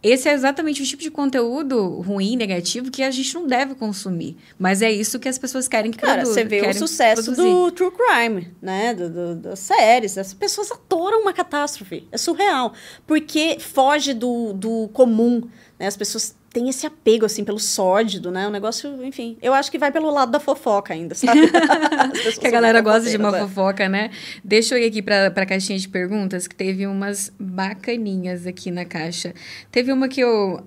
esse 0.03 0.29
é 0.29 0.35
exatamente 0.35 0.83
o 0.83 0.85
tipo 0.85 1.03
de 1.03 1.11
conteúdo 1.11 2.01
ruim, 2.01 2.37
negativo, 2.37 2.91
que 2.91 3.03
a 3.03 3.11
gente 3.11 3.35
não 3.35 3.47
deve 3.47 3.75
consumir. 3.75 4.37
Mas 4.59 4.83
é 4.83 4.91
isso 4.91 5.19
que 5.19 5.29
as 5.29 5.39
pessoas 5.39 5.67
querem 5.67 5.91
que 5.91 5.99
Cara, 5.99 6.27
você 6.27 6.43
vê 6.45 6.61
o 6.61 6.75
sucesso 6.75 7.25
produzir. 7.25 7.43
do 7.43 7.71
true 7.71 7.91
crime, 7.91 8.49
né? 8.63 8.95
Do, 8.95 9.11
do, 9.11 9.35
das 9.35 9.61
séries. 9.61 10.17
As 10.17 10.33
pessoas 10.33 10.71
adoram 10.71 11.21
uma 11.21 11.35
catástrofe. 11.35 12.07
É 12.13 12.17
surreal. 12.17 12.73
Porque 13.07 13.59
foge 13.61 14.15
do, 14.15 14.55
do 14.55 14.89
comum. 14.93 15.43
Né? 15.79 15.87
As 15.87 15.99
pessoas 15.99 16.35
tem 16.53 16.69
esse 16.69 16.85
apego, 16.85 17.25
assim, 17.25 17.45
pelo 17.45 17.61
sórdido, 17.61 18.31
né? 18.31 18.47
O 18.47 18.51
negócio, 18.51 19.05
enfim. 19.05 19.37
Eu 19.41 19.55
acho 19.55 19.71
que 19.71 19.79
vai 19.79 19.93
pelo 19.93 20.11
lado 20.11 20.33
da 20.33 20.41
fofoca 20.41 20.93
ainda, 20.93 21.15
sabe? 21.15 21.41
que 22.41 22.47
a 22.47 22.51
galera 22.51 22.81
gosta 22.81 23.09
de 23.09 23.17
uma 23.17 23.37
é. 23.37 23.41
fofoca, 23.41 23.89
né? 23.89 24.11
Deixa 24.43 24.75
eu 24.75 24.83
ir 24.83 24.87
aqui 24.87 25.01
para 25.01 25.27
a 25.27 25.47
caixinha 25.47 25.79
de 25.79 25.89
perguntas, 25.89 26.49
que 26.49 26.55
teve 26.55 26.87
umas 26.87 27.33
bacaninhas 27.39 28.47
aqui 28.49 28.71
na 28.71 28.85
caixa. 28.85 29.33
Teve 29.71 29.93
uma 29.93 30.09
que 30.09 30.21
eu. 30.21 30.65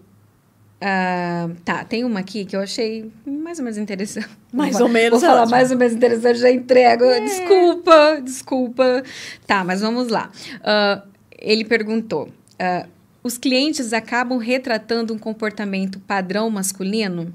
Uh, 0.82 1.56
tá, 1.64 1.84
tem 1.84 2.04
uma 2.04 2.22
aqui 2.22 2.46
que 2.46 2.56
eu 2.56 2.62
achei 2.62 3.10
mais 3.26 3.58
ou 3.60 3.66
menos 3.66 3.78
interessante. 3.78 4.30
Mais 4.54 4.80
ou 4.80 4.88
menos. 4.88 5.20
Vou 5.20 5.30
falar 5.30 5.48
mais 5.48 5.72
ou 5.72 5.78
menos 5.78 5.96
interessante, 5.96 6.38
já 6.38 6.52
entrego. 6.52 7.06
É. 7.06 7.22
Desculpa, 7.22 8.22
desculpa. 8.24 9.04
Tá, 9.48 9.64
mas 9.64 9.82
vamos 9.82 10.10
lá. 10.10 10.30
Uh, 10.60 11.08
ele 11.40 11.66
perguntou. 11.66 12.30
Uh, 12.54 12.93
os 13.24 13.38
clientes 13.38 13.94
acabam 13.94 14.38
retratando 14.38 15.14
um 15.14 15.18
comportamento 15.18 16.00
padrão 16.02 16.50
masculino? 16.50 17.34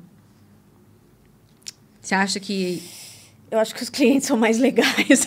Você 2.01 2.15
acha 2.15 2.39
que. 2.39 2.83
Eu 3.51 3.59
acho 3.59 3.75
que 3.75 3.83
os 3.83 3.89
clientes 3.89 4.29
são 4.29 4.37
mais 4.37 4.59
legais. 4.59 5.27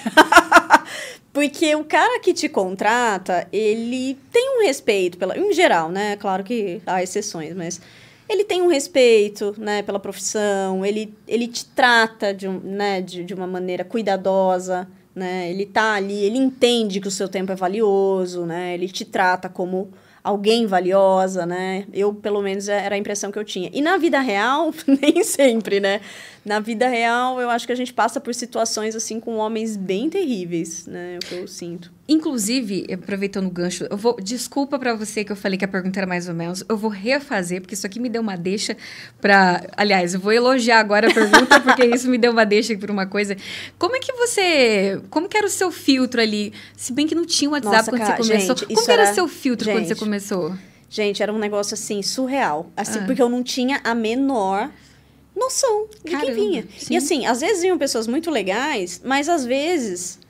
Porque 1.34 1.74
o 1.76 1.84
cara 1.84 2.20
que 2.20 2.34
te 2.34 2.48
contrata, 2.48 3.48
ele 3.52 4.18
tem 4.32 4.60
um 4.60 4.66
respeito 4.66 5.18
pela. 5.18 5.38
Em 5.38 5.52
geral, 5.54 5.90
né? 5.90 6.16
Claro 6.18 6.44
que 6.44 6.82
há 6.86 7.02
exceções, 7.02 7.56
mas 7.56 7.82
ele 8.30 8.44
tem 8.44 8.62
um 8.62 8.68
respeito 8.68 9.54
né, 9.58 9.82
pela 9.82 10.00
profissão, 10.00 10.86
ele, 10.86 11.14
ele 11.28 11.48
te 11.48 11.66
trata 11.66 12.34
de, 12.34 12.48
um, 12.48 12.60
né, 12.60 13.02
de, 13.02 13.26
de 13.26 13.34
uma 13.34 13.46
maneira 13.46 13.84
cuidadosa, 13.84 14.88
né? 15.14 15.50
Ele 15.50 15.66
tá 15.66 15.96
ali, 15.96 16.24
ele 16.24 16.38
entende 16.38 17.02
que 17.02 17.08
o 17.08 17.12
seu 17.12 17.28
tempo 17.28 17.52
é 17.52 17.56
valioso, 17.56 18.46
né? 18.46 18.74
Ele 18.74 18.88
te 18.88 19.04
trata 19.04 19.50
como 19.50 19.92
alguém 20.24 20.66
valiosa, 20.66 21.46
né? 21.46 21.86
Eu, 21.94 22.14
pelo 22.14 22.42
menos, 22.42 22.68
era 22.68 22.96
a 22.96 22.98
impressão 22.98 23.32
que 23.32 23.40
eu 23.40 23.44
tinha. 23.44 23.70
E 23.74 23.82
na 23.82 23.98
vida 23.98 24.20
real, 24.20 24.72
nem 25.02 25.24
sempre, 25.24 25.80
né? 25.80 26.02
Na 26.44 26.60
vida 26.60 26.88
real, 26.88 27.40
eu 27.40 27.52
acho 27.52 27.68
que 27.68 27.72
a 27.72 27.76
gente 27.76 27.94
passa 27.94 28.20
por 28.20 28.34
situações 28.34 28.96
assim 28.96 29.20
com 29.20 29.38
homens 29.38 29.78
bem 29.78 30.10
terríveis, 30.10 30.88
né? 30.88 31.14
É 31.14 31.18
o 31.18 31.20
que 31.20 31.36
eu 31.36 31.48
sinto. 31.48 31.92
Inclusive, 32.10 32.88
aproveitando 32.92 33.46
o 33.46 33.52
gancho, 33.52 33.86
eu 33.90 33.96
vou. 33.96 34.18
Desculpa 34.20 34.80
para 34.80 34.96
você 34.96 35.24
que 35.24 35.32
eu 35.32 35.36
falei 35.36 35.56
que 35.56 35.64
a 35.64 35.68
pergunta 35.68 36.00
era 36.00 36.08
mais 36.08 36.28
ou 36.28 36.34
menos. 36.34 36.64
Eu 36.68 36.76
vou 36.76 36.90
refazer, 36.90 37.62
porque 37.62 37.76
isso 37.76 37.86
aqui 37.86 38.00
me 38.00 38.10
deu 38.10 38.24
uma 38.24 38.36
deixa 38.36 38.76
para. 39.22 39.64
Aliás, 39.78 40.16
eu 40.16 40.20
vou 40.20 40.32
elogiar 40.32 40.80
agora 40.80 41.10
a 41.10 41.14
pergunta, 41.14 41.60
porque 41.62 41.86
isso 41.86 42.10
me 42.10 42.18
deu 42.18 42.32
uma 42.32 42.46
deixa 42.46 42.76
por 42.76 42.90
uma 42.90 43.06
coisa. 43.06 43.38
Como 43.78 43.96
é 43.96 44.00
que 44.00 44.12
você. 44.14 45.00
Como 45.12 45.30
que 45.30 45.38
era 45.38 45.46
o 45.46 45.50
seu 45.50 45.72
filtro 45.72 46.20
ali? 46.20 46.54
Se 46.76 46.92
bem 46.92 47.06
que 47.06 47.14
não 47.14 47.26
tinha 47.26 47.52
WhatsApp 47.52 47.78
Nossa, 47.78 47.92
quando 47.92 48.02
cara, 48.02 48.18
você 48.18 48.30
começou. 48.30 48.58
Gente, 48.58 48.76
como 48.76 48.92
era 48.92 49.12
o 49.12 49.14
seu 49.14 49.28
filtro 49.28 49.66
gente, 49.66 49.76
quando 49.76 49.88
você 49.88 49.96
começou? 49.96 50.56
Gente, 50.90 51.22
era 51.22 51.32
um 51.32 51.40
negócio 51.40 51.76
assim, 51.76 52.02
surreal. 52.02 52.72
Assim, 52.76 53.00
ah. 53.00 53.06
porque 53.06 53.22
eu 53.22 53.30
não 53.30 53.44
tinha 53.44 53.80
a 53.84 53.94
menor 53.94 54.72
noção 55.42 55.88
de 56.04 56.12
Caramba, 56.12 56.26
quem 56.26 56.36
vinha. 56.36 56.68
Sim. 56.78 56.94
E 56.94 56.98
assim, 56.98 57.26
às 57.26 57.42
vezes 57.42 57.62
vinham 57.62 57.78
pessoas 57.78 58.08
muito 58.08 58.30
legais, 58.30 59.02
mas 59.04 59.28
às 59.28 59.46
vezes 59.46 60.22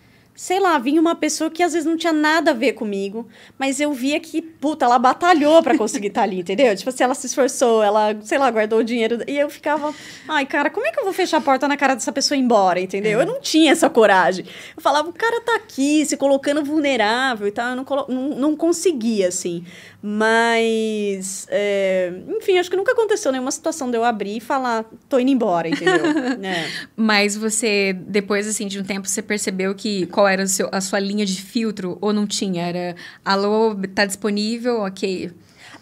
sei 0.42 0.60
lá, 0.60 0.80
vinha 0.80 1.00
uma 1.00 1.14
pessoa 1.14 1.52
que 1.52 1.62
às 1.62 1.74
vezes 1.74 1.86
não 1.86 1.96
tinha 1.96 2.12
nada 2.12 2.50
a 2.50 2.54
ver 2.54 2.74
comigo, 2.74 3.28
mas 3.60 3.80
eu 3.80 3.94
via 3.94 4.20
que, 4.20 4.42
puta, 4.42 4.86
ela 4.86 4.98
batalhou 4.98 5.62
para 5.62 5.78
conseguir 5.78 6.08
estar 6.08 6.22
tá 6.22 6.26
ali, 6.26 6.40
entendeu? 6.40 6.76
Tipo 6.76 6.90
assim, 6.90 7.04
ela 7.04 7.14
se 7.14 7.28
esforçou, 7.28 7.84
ela, 7.84 8.18
sei 8.24 8.40
lá, 8.40 8.50
guardou 8.50 8.80
o 8.80 8.84
dinheiro. 8.84 9.20
E 9.28 9.38
eu 9.38 9.52
ficava, 9.52 9.94
ai, 10.28 10.48
cara, 10.48 10.72
como 10.72 10.88
é 10.88 10.92
que 10.92 11.00
eu 11.00 11.04
vou 11.04 11.14
fechar 11.14 11.38
a 11.38 11.42
porta 11.42 11.68
na 11.68 11.78
cara 11.78 11.94
dessa 11.94 12.12
pessoa 12.12 12.36
e 12.36 12.42
ir 12.42 12.44
embora, 12.44 12.80
entendeu? 12.80 13.20
É. 13.20 13.24
Eu 13.24 13.28
não 13.28 13.40
tinha 13.40 13.72
essa 13.72 13.88
coragem. 13.88 14.44
Eu 14.76 14.82
falava, 14.82 15.10
o 15.10 15.14
cara 15.14 15.42
tá 15.42 15.56
aqui, 15.56 16.04
se 16.08 16.18
colocando 16.18 16.64
vulnerável 16.64 17.48
e 17.48 17.52
tal. 17.52 17.70
Eu 17.70 17.76
não, 17.76 17.86
não, 18.08 18.30
não 18.30 18.56
conseguia, 18.56 19.28
assim. 19.28 19.64
Mas, 20.04 21.46
é, 21.52 22.12
enfim, 22.28 22.58
acho 22.58 22.72
que 22.72 22.76
nunca 22.76 22.92
aconteceu 22.92 23.32
nenhuma 23.32 23.52
situação 23.52 23.92
de 23.92 23.98
eu 23.98 24.04
abrir 24.04 24.38
e 24.38 24.40
falar, 24.40 24.84
tô 25.08 25.20
indo 25.20 25.30
embora, 25.30 25.70
entendeu? 25.70 26.04
é. 26.44 26.68
Mas 26.96 27.38
você, 27.38 27.94
depois, 27.94 28.48
assim, 28.48 28.68
de 28.68 28.80
um 28.80 28.84
tempo, 28.84 29.08
você 29.08 29.22
percebeu 29.22 29.76
que 29.76 30.08
qual 30.08 30.28
era 30.28 30.48
seu, 30.48 30.70
a 30.72 30.82
sua 30.82 31.00
linha 31.00 31.24
de 31.24 31.40
filtro 31.40 32.00
ou 32.02 32.12
não 32.12 32.26
tinha? 32.26 32.66
Era, 32.66 32.96
alô, 33.24 33.76
tá 33.94 34.06
disponível? 34.06 34.82
Ok. 34.82 35.32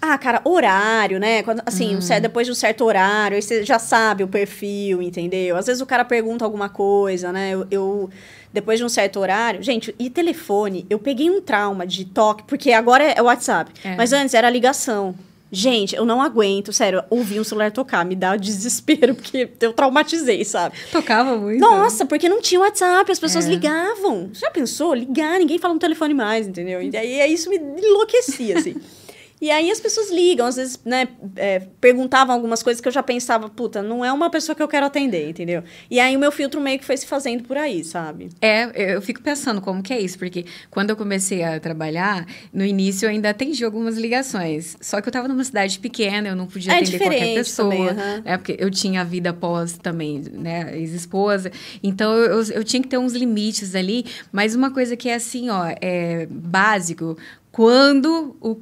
Ah, 0.02 0.18
cara, 0.18 0.42
horário, 0.44 1.20
né? 1.20 1.44
Quando, 1.44 1.62
assim, 1.66 1.96
hum. 1.96 2.22
depois 2.22 2.46
de 2.48 2.52
um 2.52 2.56
certo 2.56 2.84
horário, 2.86 3.36
aí 3.36 3.42
você 3.42 3.64
já 3.64 3.80
sabe 3.80 4.24
o 4.24 4.28
perfil, 4.28 5.02
entendeu? 5.02 5.58
Às 5.58 5.68
vezes 5.68 5.82
o 5.82 5.86
cara 5.86 6.06
pergunta 6.06 6.44
alguma 6.44 6.70
coisa, 6.70 7.32
né? 7.32 7.52
eu, 7.52 7.68
eu 7.70 8.10
depois 8.52 8.80
de 8.80 8.86
um 8.86 8.90
certo 8.90 9.20
horário. 9.20 9.62
Gente, 9.62 9.94
e 9.98 10.10
telefone? 10.10 10.86
Eu 10.90 11.00
peguei 11.00 11.30
um 11.30 11.42
trauma 11.42 11.86
de 11.86 12.06
toque, 12.06 12.44
porque 12.44 12.72
agora 12.72 13.04
é 13.04 13.22
WhatsApp. 13.22 13.72
É. 13.84 13.96
Mas 13.96 14.14
antes 14.14 14.34
era 14.34 14.50
ligação. 14.50 15.16
Gente, 15.52 15.96
eu 15.96 16.06
não 16.06 16.22
aguento, 16.22 16.72
sério, 16.72 17.04
ouvir 17.10 17.40
um 17.40 17.44
celular 17.44 17.72
tocar, 17.72 18.06
me 18.06 18.16
dá 18.16 18.36
desespero, 18.36 19.16
porque 19.16 19.50
eu 19.60 19.74
traumatizei, 19.74 20.46
sabe? 20.46 20.76
Tocava 20.92 21.36
muito. 21.38 21.60
Nossa, 21.60 22.06
porque 22.06 22.30
não 22.30 22.40
tinha 22.40 22.62
WhatsApp, 22.62 23.12
as 23.12 23.20
pessoas 23.20 23.48
é. 23.48 23.50
ligavam. 23.50 24.30
Já 24.32 24.52
pensou? 24.52 24.94
Ligar, 24.94 25.40
ninguém 25.40 25.58
fala 25.58 25.74
no 25.74 25.80
telefone 25.80 26.14
mais, 26.14 26.48
entendeu? 26.48 26.82
E 26.82 26.96
aí 26.96 27.34
isso 27.34 27.50
me 27.50 27.58
enlouquecia, 27.58 28.60
assim. 28.60 28.76
E 29.42 29.50
aí 29.50 29.72
as 29.72 29.80
pessoas 29.80 30.12
ligam, 30.12 30.46
às 30.46 30.58
vezes, 30.58 30.80
né, 30.84 31.08
é, 31.36 31.60
perguntavam 31.80 32.36
algumas 32.36 32.62
coisas 32.62 32.82
que 32.82 32.88
eu 32.88 32.92
já 32.92 33.02
pensava, 33.02 33.50
puta, 33.50 33.82
não 33.82 34.04
é 34.04 34.12
uma 34.12 34.30
pessoa 34.30 34.56
que 34.56 34.62
eu 34.62 34.68
quero 34.68 34.86
atender, 34.86 35.30
entendeu? 35.30 35.64
E 35.90 36.00
aí 36.00 36.16
o 36.16 36.20
meu 36.20 36.32
filtro 36.32 36.60
meio 36.60 36.78
que 36.78 36.86
foi 36.86 36.98
se 36.98 37.08
fazendo 37.08 37.44
por 37.44 37.58
aí, 37.58 37.84
sabe? 37.84 38.30
É, 38.42 38.96
eu 38.96 39.02
fico 39.02 39.22
pensando 39.22 39.62
como 39.62 39.82
que 39.82 39.94
é 39.94 40.00
isso, 40.00 40.18
porque 40.18 40.46
quando 40.70 40.90
eu 40.90 40.96
comecei 40.96 41.44
a 41.44 41.60
trabalhar, 41.60 42.26
no 42.54 42.66
início 42.66 43.06
eu 43.06 43.10
ainda 43.12 43.30
atendi 43.30 43.64
algumas 43.64 43.98
ligações. 43.98 44.76
Só 44.82 45.00
que 45.00 45.08
eu 45.08 45.14
tava 45.14 45.28
numa 45.28 45.44
cidade 45.44 45.80
pequena, 45.80 46.28
eu 46.28 46.36
não 46.36 46.46
podia 46.46 46.74
é 46.74 46.78
atender 46.78 47.00
qualquer 47.00 47.34
pessoa. 47.36 47.70
Também, 47.70 47.88
uhum. 47.88 48.22
né, 48.24 48.38
porque 48.38 48.58
eu 48.60 48.70
tinha 48.70 49.02
a 49.02 49.04
vida 49.06 49.32
pós 49.32 49.78
também, 49.78 50.22
né, 50.34 50.78
ex-esposa. 50.78 51.52
Então 51.82 52.12
eu, 52.14 52.44
eu, 52.44 52.64
tinha 52.64 52.82
que 52.82 52.90
ter 52.90 52.98
uns 52.98 53.14
limites 53.14 53.74
ali, 53.74 54.06
mas 54.32 54.54
uma 54.54 54.72
coisa 54.72 54.98
que 54.98 55.08
é 55.08 55.16
assim, 55.16 55.50
ó, 55.50 55.64
é 55.82 56.28
básico, 56.30 57.18
quando 57.52 58.38
o 58.40 58.56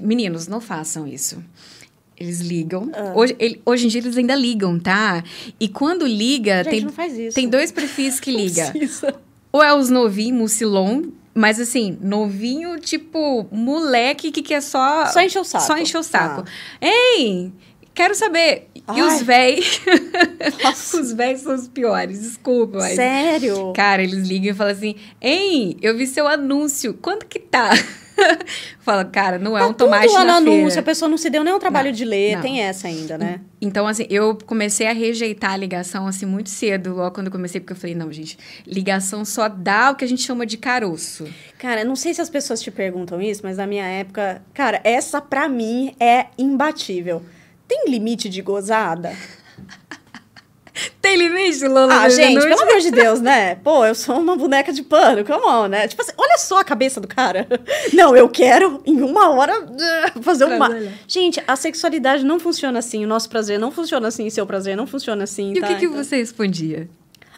Meninos, 0.00 0.46
não 0.46 0.60
façam 0.60 1.06
isso. 1.06 1.42
Eles 2.16 2.40
ligam. 2.40 2.90
Ah. 2.94 3.12
Hoje, 3.14 3.34
ele, 3.38 3.60
hoje 3.66 3.86
em 3.86 3.88
dia 3.88 4.00
eles 4.00 4.16
ainda 4.16 4.34
ligam, 4.34 4.78
tá? 4.78 5.22
E 5.58 5.68
quando 5.68 6.06
liga, 6.06 6.62
Gente, 6.62 6.70
tem, 6.70 6.80
não 6.82 6.92
faz 6.92 7.18
isso. 7.18 7.34
tem 7.34 7.48
dois 7.48 7.72
perfis 7.72 8.20
que 8.20 8.30
liga. 8.32 8.72
Ou 9.52 9.62
é 9.62 9.74
os 9.74 9.90
novinhos, 9.90 10.38
mucilon, 10.38 11.02
mas 11.34 11.58
assim, 11.58 11.98
novinho, 12.00 12.78
tipo, 12.78 13.46
moleque 13.50 14.30
que 14.30 14.42
quer 14.42 14.62
só. 14.62 15.06
Só 15.06 15.20
encher 15.20 15.40
o 15.40 15.44
saco. 15.44 15.66
Só 15.66 15.76
encher 15.76 15.98
o 15.98 16.02
saco. 16.02 16.44
Ah. 16.46 16.86
Ei! 16.86 17.52
Quero 17.92 18.14
saber. 18.14 18.68
Ai. 18.86 18.98
E 18.98 19.02
os 19.02 19.22
véis? 19.22 19.80
os 20.94 21.12
véis 21.12 21.40
são 21.40 21.54
os 21.54 21.68
piores, 21.68 22.20
desculpa. 22.20 22.78
Mas... 22.78 22.96
Sério? 22.96 23.72
Cara, 23.72 24.02
eles 24.02 24.26
ligam 24.26 24.50
e 24.50 24.54
falam 24.54 24.72
assim: 24.72 24.96
Ei, 25.20 25.76
eu 25.80 25.96
vi 25.96 26.06
seu 26.06 26.26
anúncio, 26.26 26.94
quanto 26.94 27.26
que 27.26 27.38
tá? 27.38 27.70
Fala, 28.80 29.04
cara, 29.04 29.38
não 29.38 29.56
é 29.56 29.60
tá 29.60 29.66
um 29.68 29.72
tomate 29.72 30.12
lá 30.12 30.24
na 30.24 30.40
no 30.40 30.46
feira. 30.46 30.60
anúncio, 30.62 30.80
a 30.80 30.82
pessoa 30.82 31.08
não 31.08 31.16
se 31.16 31.30
deu 31.30 31.42
nem 31.42 31.52
o 31.52 31.58
trabalho 31.58 31.88
não, 31.88 31.96
de 31.96 32.04
ler, 32.04 32.36
não. 32.36 32.42
tem 32.42 32.60
essa 32.60 32.88
ainda, 32.88 33.16
né? 33.18 33.40
Então, 33.60 33.86
assim, 33.86 34.06
eu 34.10 34.36
comecei 34.46 34.86
a 34.86 34.92
rejeitar 34.92 35.52
a 35.52 35.56
ligação, 35.56 36.06
assim, 36.06 36.26
muito 36.26 36.50
cedo, 36.50 36.94
logo 36.94 37.14
quando 37.14 37.26
eu 37.26 37.32
comecei, 37.32 37.60
porque 37.60 37.72
eu 37.72 37.76
falei, 37.76 37.94
não, 37.94 38.12
gente, 38.12 38.38
ligação 38.66 39.24
só 39.24 39.48
dá 39.48 39.90
o 39.90 39.94
que 39.94 40.04
a 40.04 40.08
gente 40.08 40.22
chama 40.22 40.44
de 40.44 40.56
caroço. 40.56 41.26
Cara, 41.58 41.84
não 41.84 41.96
sei 41.96 42.12
se 42.12 42.20
as 42.20 42.30
pessoas 42.30 42.60
te 42.60 42.70
perguntam 42.70 43.20
isso, 43.20 43.40
mas 43.42 43.56
na 43.56 43.66
minha 43.66 43.86
época, 43.86 44.42
cara, 44.52 44.80
essa 44.84 45.20
pra 45.20 45.48
mim 45.48 45.94
é 45.98 46.26
imbatível. 46.36 47.22
Tem 47.66 47.84
limite 47.88 48.28
de 48.28 48.42
gozada? 48.42 49.14
Tem 51.00 51.16
limite, 51.16 51.66
Lola? 51.66 52.02
Ah, 52.02 52.08
gente, 52.08 52.40
pelo 52.40 52.62
amor 52.62 52.80
de 52.80 52.90
Deus, 52.90 53.20
né? 53.20 53.54
Pô, 53.62 53.84
eu 53.84 53.94
sou 53.94 54.18
uma 54.18 54.36
boneca 54.36 54.72
de 54.72 54.82
pano, 54.82 55.24
come 55.24 55.44
on, 55.44 55.68
né? 55.68 55.86
Tipo 55.86 56.02
assim, 56.02 56.12
olha 56.16 56.36
só 56.38 56.58
a 56.58 56.64
cabeça 56.64 57.00
do 57.00 57.06
cara. 57.06 57.46
Não, 57.92 58.16
eu 58.16 58.28
quero 58.28 58.82
em 58.84 59.00
uma 59.00 59.30
hora 59.30 59.54
fazer 60.22 60.44
uma. 60.44 60.70
Gente, 61.06 61.42
a 61.46 61.54
sexualidade 61.56 62.24
não 62.24 62.40
funciona 62.40 62.78
assim, 62.78 63.04
o 63.04 63.08
nosso 63.08 63.28
prazer 63.28 63.58
não 63.58 63.70
funciona 63.70 64.08
assim, 64.08 64.28
seu 64.30 64.46
prazer 64.46 64.76
não 64.76 64.86
funciona 64.86 65.24
assim. 65.24 65.52
E 65.52 65.60
tá? 65.60 65.66
o 65.66 65.68
que, 65.68 65.76
que 65.76 65.86
então... 65.86 66.02
você 66.02 66.16
respondia? 66.16 66.88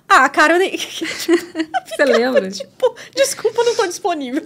Ah, 0.08 0.28
cara, 0.28 0.54
eu 0.54 0.58
nem. 0.58 0.76
Você 0.78 2.04
lembra? 2.04 2.48
Tipo, 2.48 2.94
desculpa, 3.14 3.64
não 3.64 3.74
tô 3.74 3.86
disponível. 3.86 4.42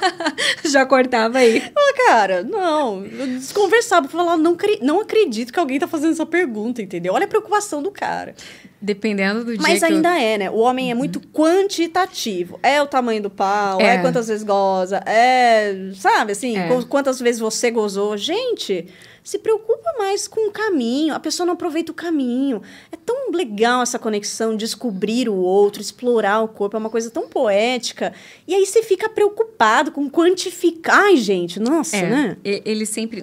Já 0.64 0.84
cortava 0.84 1.38
aí. 1.38 1.62
Ah, 1.74 1.94
cara, 2.06 2.42
não. 2.42 3.04
Eu 3.04 3.26
desconversava 3.28 4.08
pra 4.08 4.18
falar, 4.18 4.36
não, 4.36 4.56
não 4.82 5.00
acredito 5.00 5.52
que 5.52 5.58
alguém 5.58 5.78
tá 5.78 5.88
fazendo 5.88 6.12
essa 6.12 6.26
pergunta, 6.26 6.82
entendeu? 6.82 7.14
Olha 7.14 7.24
a 7.24 7.28
preocupação 7.28 7.82
do 7.82 7.90
cara. 7.90 8.34
Dependendo 8.80 9.44
do 9.44 9.52
dia. 9.52 9.62
Mas 9.62 9.82
ainda 9.82 10.10
eu... 10.10 10.22
é, 10.22 10.38
né? 10.38 10.50
O 10.50 10.58
homem 10.58 10.90
é 10.90 10.92
uhum. 10.92 10.98
muito 10.98 11.20
quantitativo. 11.28 12.60
É 12.62 12.82
o 12.82 12.86
tamanho 12.86 13.22
do 13.22 13.30
pau, 13.30 13.80
é, 13.80 13.96
é 13.96 13.98
quantas 13.98 14.28
vezes 14.28 14.42
goza, 14.42 15.02
é. 15.06 15.92
Sabe 15.94 16.32
assim? 16.32 16.58
É. 16.58 16.68
Quantas 16.88 17.18
vezes 17.20 17.40
você 17.40 17.70
gozou. 17.70 18.16
Gente 18.16 18.86
se 19.30 19.38
preocupa 19.38 19.92
mais 19.96 20.26
com 20.26 20.48
o 20.48 20.50
caminho, 20.50 21.14
a 21.14 21.20
pessoa 21.20 21.46
não 21.46 21.54
aproveita 21.54 21.92
o 21.92 21.94
caminho. 21.94 22.60
É 22.90 22.96
tão 22.96 23.30
legal 23.30 23.80
essa 23.80 23.96
conexão, 23.96 24.56
descobrir 24.56 25.28
o 25.28 25.36
outro, 25.36 25.80
explorar 25.80 26.40
o 26.40 26.48
corpo, 26.48 26.76
é 26.76 26.80
uma 26.80 26.90
coisa 26.90 27.10
tão 27.10 27.28
poética. 27.28 28.12
E 28.44 28.52
aí 28.52 28.66
você 28.66 28.82
fica 28.82 29.08
preocupado 29.08 29.92
com 29.92 30.10
quantificar. 30.10 31.04
Ai, 31.04 31.16
gente, 31.16 31.60
nossa, 31.60 31.96
é, 31.96 32.10
né? 32.10 32.36
Ele 32.42 32.84
sempre. 32.84 33.22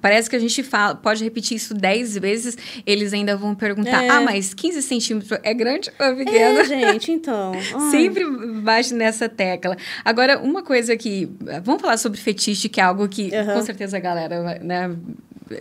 Parece 0.00 0.30
que 0.30 0.36
a 0.36 0.38
gente 0.38 0.62
fala, 0.62 0.94
pode 0.94 1.24
repetir 1.24 1.56
isso 1.56 1.74
10 1.74 2.18
vezes, 2.18 2.56
eles 2.86 3.12
ainda 3.12 3.36
vão 3.36 3.52
perguntar: 3.52 4.04
é. 4.04 4.08
ah, 4.10 4.20
mas 4.20 4.54
15 4.54 4.80
centímetros 4.80 5.40
é 5.42 5.52
grande 5.52 5.90
ou 5.98 6.06
é 6.06 6.14
pequeno? 6.14 6.60
É, 6.60 6.64
gente, 6.66 7.10
então. 7.10 7.50
sempre 7.90 8.24
bate 8.60 8.94
nessa 8.94 9.28
tecla. 9.28 9.76
Agora, 10.04 10.38
uma 10.38 10.62
coisa 10.62 10.96
que. 10.96 11.28
Vamos 11.64 11.82
falar 11.82 11.96
sobre 11.96 12.20
fetiche, 12.20 12.68
que 12.68 12.80
é 12.80 12.84
algo 12.84 13.08
que 13.08 13.32
uhum. 13.36 13.54
com 13.54 13.62
certeza 13.62 13.96
a 13.96 14.00
galera, 14.00 14.60
né? 14.60 14.96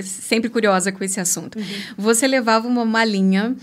Sempre 0.01 0.49
curiosa 0.49 0.91
com 0.91 1.03
esse 1.03 1.19
assunto. 1.19 1.57
Uhum. 1.57 1.65
Você 1.97 2.27
levava 2.27 2.67
uma 2.67 2.85
malinha. 2.85 3.55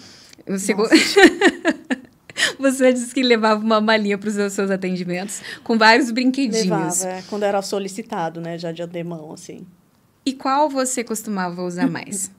Você, 0.47 0.75
você 2.59 2.93
disse 2.93 3.15
que 3.15 3.23
levava 3.23 3.63
uma 3.63 3.81
malinha 3.81 4.19
para 4.19 4.29
os 4.29 4.53
seus 4.53 4.71
atendimentos 4.71 5.43
com 5.63 5.79
vários 5.79 6.11
brinquedinhos. 6.11 6.65
Levava, 6.65 7.09
é, 7.09 7.23
quando 7.29 7.43
era 7.45 7.63
solicitado, 7.63 8.41
né? 8.41 8.59
Já 8.59 8.73
de 8.73 8.83
antemão, 8.83 9.33
assim. 9.33 9.67
E 10.27 10.33
qual 10.33 10.69
você 10.69 11.05
costumava 11.05 11.63
usar 11.63 11.89
mais? 11.89 12.31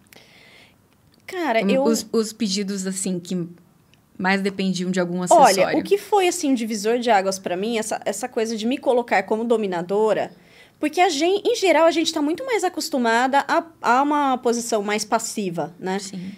Cara, 1.26 1.62
eu... 1.62 1.84
Os, 1.84 2.08
os 2.12 2.34
pedidos, 2.34 2.86
assim, 2.86 3.20
que 3.20 3.48
mais 4.18 4.42
dependiam 4.42 4.90
de 4.92 5.00
algum 5.00 5.22
acessório. 5.22 5.64
Olha, 5.64 5.78
o 5.78 5.84
que 5.84 5.98
foi, 5.98 6.28
assim, 6.28 6.52
um 6.52 6.54
divisor 6.54 7.00
de 7.00 7.10
águas 7.10 7.38
para 7.38 7.58
mim, 7.58 7.78
essa, 7.78 8.00
essa 8.06 8.28
coisa 8.28 8.56
de 8.56 8.66
me 8.66 8.78
colocar 8.78 9.24
como 9.24 9.44
dominadora 9.44 10.32
porque, 10.86 11.02
a 11.02 11.10
gente, 11.10 11.50
em 11.50 11.56
geral, 11.56 11.88
a 11.88 11.92
gente 11.92 12.06
está 12.06 12.22
muito 12.22 12.46
mais 12.46 12.64
acostumada 12.64 13.44
a, 13.48 13.64
a 13.82 14.04
uma 14.04 14.38
posição 14.38 14.84
mais 14.84 15.04
passiva, 15.04 15.74
né? 15.80 15.98
Sim. 15.98 16.32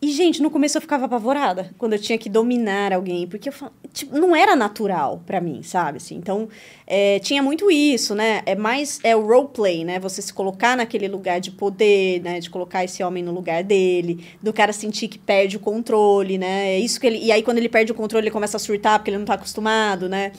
E, 0.00 0.12
gente, 0.12 0.40
no 0.40 0.48
começo 0.48 0.78
eu 0.78 0.80
ficava 0.80 1.06
apavorada 1.06 1.74
quando 1.76 1.94
eu 1.94 1.98
tinha 1.98 2.16
que 2.16 2.28
dominar 2.28 2.92
alguém, 2.92 3.26
porque 3.26 3.48
eu, 3.48 3.54
tipo, 3.92 4.16
não 4.16 4.36
era 4.36 4.54
natural 4.54 5.20
para 5.26 5.40
mim, 5.40 5.64
sabe? 5.64 5.96
Assim, 5.96 6.14
então, 6.14 6.48
é, 6.86 7.18
tinha 7.18 7.42
muito 7.42 7.68
isso, 7.68 8.14
né? 8.14 8.42
É 8.46 8.54
mais 8.54 9.00
é 9.02 9.16
o 9.16 9.26
roleplay, 9.26 9.84
né? 9.84 9.98
Você 9.98 10.22
se 10.22 10.32
colocar 10.32 10.76
naquele 10.76 11.08
lugar 11.08 11.40
de 11.40 11.50
poder, 11.50 12.22
né? 12.22 12.38
De 12.38 12.48
colocar 12.48 12.84
esse 12.84 13.02
homem 13.02 13.24
no 13.24 13.32
lugar 13.32 13.64
dele, 13.64 14.24
do 14.40 14.52
cara 14.52 14.72
sentir 14.72 15.08
que 15.08 15.18
perde 15.18 15.56
o 15.56 15.60
controle, 15.60 16.38
né? 16.38 16.74
É 16.74 16.78
isso 16.78 17.00
que 17.00 17.08
ele. 17.08 17.18
E 17.18 17.32
aí, 17.32 17.42
quando 17.42 17.58
ele 17.58 17.68
perde 17.68 17.90
o 17.90 17.94
controle, 17.96 18.26
ele 18.26 18.30
começa 18.30 18.56
a 18.56 18.60
surtar 18.60 19.00
porque 19.00 19.10
ele 19.10 19.18
não 19.18 19.26
tá 19.26 19.34
acostumado, 19.34 20.08
né? 20.08 20.30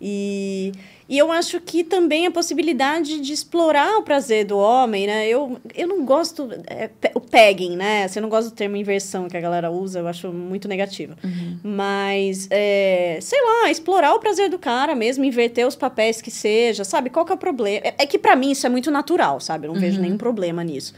E. 0.00 0.72
E 1.08 1.18
eu 1.18 1.30
acho 1.30 1.60
que 1.60 1.84
também 1.84 2.26
a 2.26 2.30
possibilidade 2.30 3.20
de 3.20 3.32
explorar 3.32 3.98
o 3.98 4.02
prazer 4.02 4.46
do 4.46 4.56
homem, 4.56 5.06
né? 5.06 5.28
Eu, 5.28 5.60
eu 5.74 5.86
não 5.86 6.04
gosto. 6.04 6.48
É, 6.66 6.90
o 7.14 7.20
pegging, 7.20 7.76
né? 7.76 8.04
Assim, 8.04 8.18
eu 8.18 8.22
não 8.22 8.30
gosto 8.30 8.50
do 8.50 8.54
termo 8.54 8.76
inversão 8.76 9.28
que 9.28 9.36
a 9.36 9.40
galera 9.40 9.70
usa, 9.70 9.98
eu 9.98 10.08
acho 10.08 10.32
muito 10.32 10.66
negativo. 10.66 11.14
Uhum. 11.22 11.58
Mas, 11.62 12.48
é, 12.50 13.18
sei 13.20 13.38
lá, 13.40 13.70
explorar 13.70 14.14
o 14.14 14.18
prazer 14.18 14.48
do 14.48 14.58
cara 14.58 14.94
mesmo, 14.94 15.24
inverter 15.24 15.66
os 15.66 15.76
papéis 15.76 16.22
que 16.22 16.30
seja, 16.30 16.84
sabe? 16.84 17.10
Qual 17.10 17.26
que 17.26 17.32
é 17.32 17.34
o 17.34 17.38
problema? 17.38 17.86
É, 17.86 17.94
é 17.98 18.06
que 18.06 18.18
para 18.18 18.34
mim 18.34 18.52
isso 18.52 18.66
é 18.66 18.70
muito 18.70 18.90
natural, 18.90 19.40
sabe? 19.40 19.66
Eu 19.66 19.68
não 19.68 19.74
uhum. 19.74 19.80
vejo 19.80 20.00
nenhum 20.00 20.16
problema 20.16 20.64
nisso. 20.64 20.94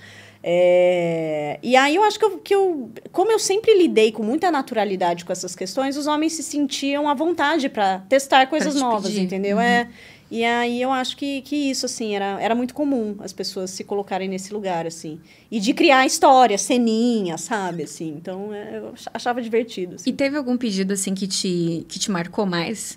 É... 0.48 1.58
E 1.60 1.74
aí 1.74 1.96
eu 1.96 2.04
acho 2.04 2.20
que 2.20 2.24
eu, 2.24 2.38
que 2.38 2.54
eu, 2.54 2.92
como 3.10 3.32
eu 3.32 3.38
sempre 3.38 3.76
lidei 3.76 4.12
com 4.12 4.22
muita 4.22 4.48
naturalidade 4.48 5.24
com 5.24 5.32
essas 5.32 5.56
questões, 5.56 5.96
os 5.96 6.06
homens 6.06 6.34
se 6.34 6.42
sentiam 6.44 7.08
à 7.08 7.14
vontade 7.14 7.68
para 7.68 7.98
testar 8.08 8.46
coisas 8.46 8.76
novas, 8.76 9.10
pedir. 9.10 9.22
entendeu? 9.22 9.56
Uhum. 9.56 9.62
É. 9.62 9.88
E 10.30 10.44
aí 10.44 10.80
eu 10.80 10.92
acho 10.92 11.16
que, 11.16 11.42
que 11.42 11.56
isso, 11.56 11.86
assim, 11.86 12.14
era, 12.14 12.40
era 12.40 12.54
muito 12.54 12.74
comum 12.74 13.16
as 13.18 13.32
pessoas 13.32 13.70
se 13.70 13.82
colocarem 13.82 14.28
nesse 14.28 14.52
lugar, 14.52 14.86
assim. 14.86 15.20
E 15.50 15.58
de 15.58 15.74
criar 15.74 16.06
história, 16.06 16.56
ceninha, 16.56 17.36
sabe, 17.38 17.82
assim. 17.82 18.14
Então, 18.16 18.54
é, 18.54 18.78
eu 18.78 18.94
achava 19.12 19.42
divertido. 19.42 19.96
Assim. 19.96 20.10
E 20.10 20.12
teve 20.12 20.36
algum 20.36 20.56
pedido, 20.56 20.92
assim, 20.92 21.12
que 21.12 21.26
te, 21.26 21.84
que 21.88 21.98
te 21.98 22.08
marcou 22.10 22.46
mais? 22.46 22.94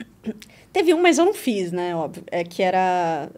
Teve 0.72 0.94
um, 0.94 1.02
mas 1.02 1.18
eu 1.18 1.26
não 1.26 1.34
fiz, 1.34 1.72
né, 1.72 1.96
óbvio. 1.96 2.24
É 2.28 2.44
que 2.44 2.62
era 2.62 3.30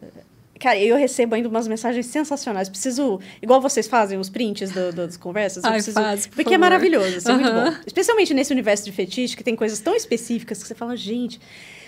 Cara, 0.62 0.78
eu 0.78 0.96
recebo 0.96 1.34
ainda 1.34 1.50
umas 1.50 1.68
mensagens 1.68 2.06
sensacionais. 2.06 2.70
Preciso, 2.70 3.20
igual 3.42 3.60
vocês 3.60 3.88
fazem 3.88 4.20
os 4.20 4.30
prints 4.30 4.70
do, 4.70 4.92
do, 4.92 5.08
das 5.08 5.18
conversas. 5.18 5.64
Ai, 5.64 5.74
preciso, 5.74 5.96
faz, 5.96 6.28
por 6.28 6.36
porque 6.36 6.44
favor. 6.44 6.54
é 6.54 6.58
maravilhoso, 6.60 7.18
assim, 7.18 7.32
uhum. 7.32 7.40
é 7.40 7.52
muito 7.52 7.72
bom. 7.72 7.84
Especialmente 7.88 8.32
nesse 8.32 8.54
universo 8.54 8.86
de 8.86 8.92
fetiche, 8.92 9.36
que 9.36 9.44
tem 9.44 9.56
coisas 9.56 9.80
tão 9.80 9.96
específicas 9.96 10.62
que 10.62 10.68
você 10.68 10.76
fala, 10.76 10.96
gente. 10.96 11.42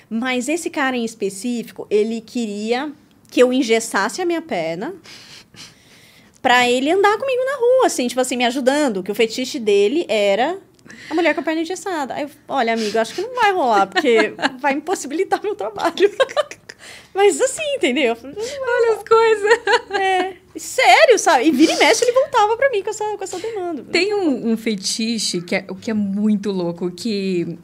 Mas 0.10 0.50
esse 0.50 0.72
cara 0.72 0.98
em 0.98 1.06
específico, 1.06 1.86
ele 1.88 2.20
queria 2.20 2.92
que 3.30 3.40
eu 3.40 3.54
engessasse 3.54 4.24
a 4.24 4.26
minha 4.26 4.42
perna 4.42 4.96
para 6.42 6.68
ele 6.68 6.90
andar 6.90 7.16
comigo 7.20 7.46
na 7.46 7.58
rua, 7.58 7.86
assim, 7.86 8.08
tipo 8.08 8.22
assim, 8.22 8.36
me 8.36 8.46
ajudando. 8.46 9.04
Que 9.04 9.12
o 9.12 9.16
fetiche 9.16 9.60
dele 9.60 10.04
era 10.10 10.58
a 11.12 11.14
mulher 11.14 11.36
com 11.36 11.42
a 11.42 11.44
perna 11.44 11.62
engessada. 11.62 12.16
Aí 12.16 12.24
eu, 12.24 12.30
olha, 12.48 12.74
amigo, 12.74 12.98
acho 12.98 13.14
que 13.14 13.22
não 13.22 13.36
vai 13.36 13.54
rolar, 13.54 13.86
porque 13.86 14.34
vai 14.60 14.74
impossibilitar 14.74 15.44
meu 15.44 15.54
trabalho. 15.54 15.94
Mas 17.14 17.40
assim, 17.40 17.76
entendeu? 17.76 18.18
Olha 18.24 18.98
as 18.98 19.04
coisas. 19.04 20.00
É. 20.00 20.34
Sério, 20.56 21.18
sabe? 21.18 21.46
E 21.46 21.52
vira 21.52 21.74
e 21.74 21.78
mexe, 21.78 22.04
ele 22.04 22.12
voltava 22.12 22.56
pra 22.56 22.70
mim 22.70 22.84
com 22.84 22.90
essa, 22.90 23.06
com 23.18 23.24
essa 23.24 23.40
demanda. 23.40 23.84
Tem 23.92 24.14
um, 24.14 24.52
um 24.52 24.58
fetiche 24.58 25.42
que 25.42 25.56
é, 25.56 25.66
que 25.82 25.90
é 25.90 25.94
muito 25.94 26.52
louco, 26.52 26.92
que 26.92 27.58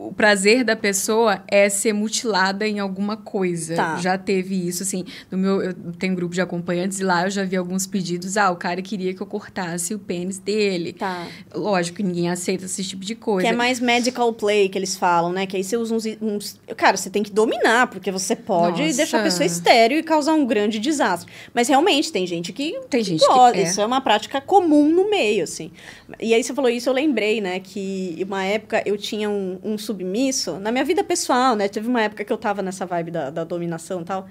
o 0.00 0.12
prazer 0.14 0.64
da 0.64 0.74
pessoa 0.74 1.42
é 1.46 1.68
ser 1.68 1.92
mutilada 1.92 2.66
em 2.66 2.78
alguma 2.78 3.18
coisa. 3.18 3.76
Tá. 3.76 3.96
Já 3.98 4.16
teve 4.16 4.66
isso, 4.66 4.82
assim, 4.82 5.04
no 5.30 5.36
meu, 5.36 5.62
eu 5.62 5.74
tenho 5.98 6.14
um 6.14 6.16
grupo 6.16 6.34
de 6.34 6.40
acompanhantes 6.40 7.00
e 7.00 7.04
lá 7.04 7.24
eu 7.24 7.30
já 7.30 7.44
vi 7.44 7.54
alguns 7.54 7.86
pedidos, 7.86 8.38
ah, 8.38 8.50
o 8.50 8.56
cara 8.56 8.80
queria 8.80 9.12
que 9.12 9.20
eu 9.20 9.26
cortasse 9.26 9.94
o 9.94 9.98
pênis 9.98 10.38
dele. 10.38 10.94
Tá. 10.94 11.26
Lógico 11.54 11.98
que 11.98 12.02
ninguém 12.02 12.30
aceita 12.30 12.64
esse 12.64 12.82
tipo 12.82 13.04
de 13.04 13.14
coisa. 13.14 13.46
Que 13.46 13.52
é 13.52 13.56
mais 13.56 13.78
medical 13.78 14.32
play 14.32 14.70
que 14.70 14.78
eles 14.78 14.96
falam, 14.96 15.32
né? 15.32 15.44
Que 15.44 15.58
aí 15.58 15.62
você 15.62 15.76
usa 15.76 15.94
uns, 15.94 16.06
uns... 16.22 16.60
Cara, 16.78 16.96
você 16.96 17.10
tem 17.10 17.22
que 17.22 17.30
dominar, 17.30 17.88
porque 17.88 18.10
você 18.10 18.34
pode 18.34 18.82
Nossa. 18.82 18.96
deixar 18.96 19.20
a 19.20 19.22
pessoa 19.22 19.44
estéreo 19.44 19.98
e 19.98 20.02
causar 20.02 20.32
um 20.32 20.46
grande 20.46 20.78
desastre. 20.78 21.30
Mas 21.52 21.68
realmente, 21.68 22.10
tem 22.10 22.26
gente 22.26 22.54
que... 22.54 22.80
Tem 22.88 23.04
gente 23.04 23.26
gosta. 23.26 23.52
que... 23.52 23.58
É. 23.58 23.62
Isso 23.64 23.80
é 23.82 23.84
uma 23.84 24.00
prática 24.00 24.40
comum 24.40 24.88
no 24.88 25.10
meio, 25.10 25.44
assim. 25.44 25.70
E 26.18 26.32
aí 26.32 26.42
você 26.42 26.54
falou 26.54 26.70
isso, 26.70 26.88
eu 26.88 26.94
lembrei, 26.94 27.42
né? 27.42 27.60
Que 27.60 28.24
uma 28.26 28.42
época 28.44 28.82
eu 28.86 28.96
tinha 28.96 29.28
um, 29.28 29.58
um 29.62 29.76
submisso 29.90 30.58
na 30.58 30.70
minha 30.70 30.84
vida 30.84 31.02
pessoal, 31.02 31.56
né? 31.56 31.68
Teve 31.68 31.88
uma 31.88 32.02
época 32.02 32.24
que 32.24 32.32
eu 32.32 32.38
tava 32.38 32.62
nessa 32.62 32.86
vibe 32.86 33.10
da, 33.10 33.30
da 33.30 33.44
dominação 33.44 34.02
e 34.02 34.04
tal. 34.04 34.28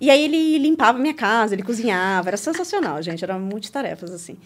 E 0.00 0.10
aí 0.10 0.24
ele 0.24 0.58
limpava 0.58 0.98
minha 0.98 1.14
casa, 1.14 1.54
ele 1.54 1.62
cozinhava, 1.62 2.30
era 2.30 2.36
sensacional, 2.36 3.02
gente, 3.02 3.22
era 3.22 3.38
multitarefas, 3.38 4.12
assim. 4.12 4.38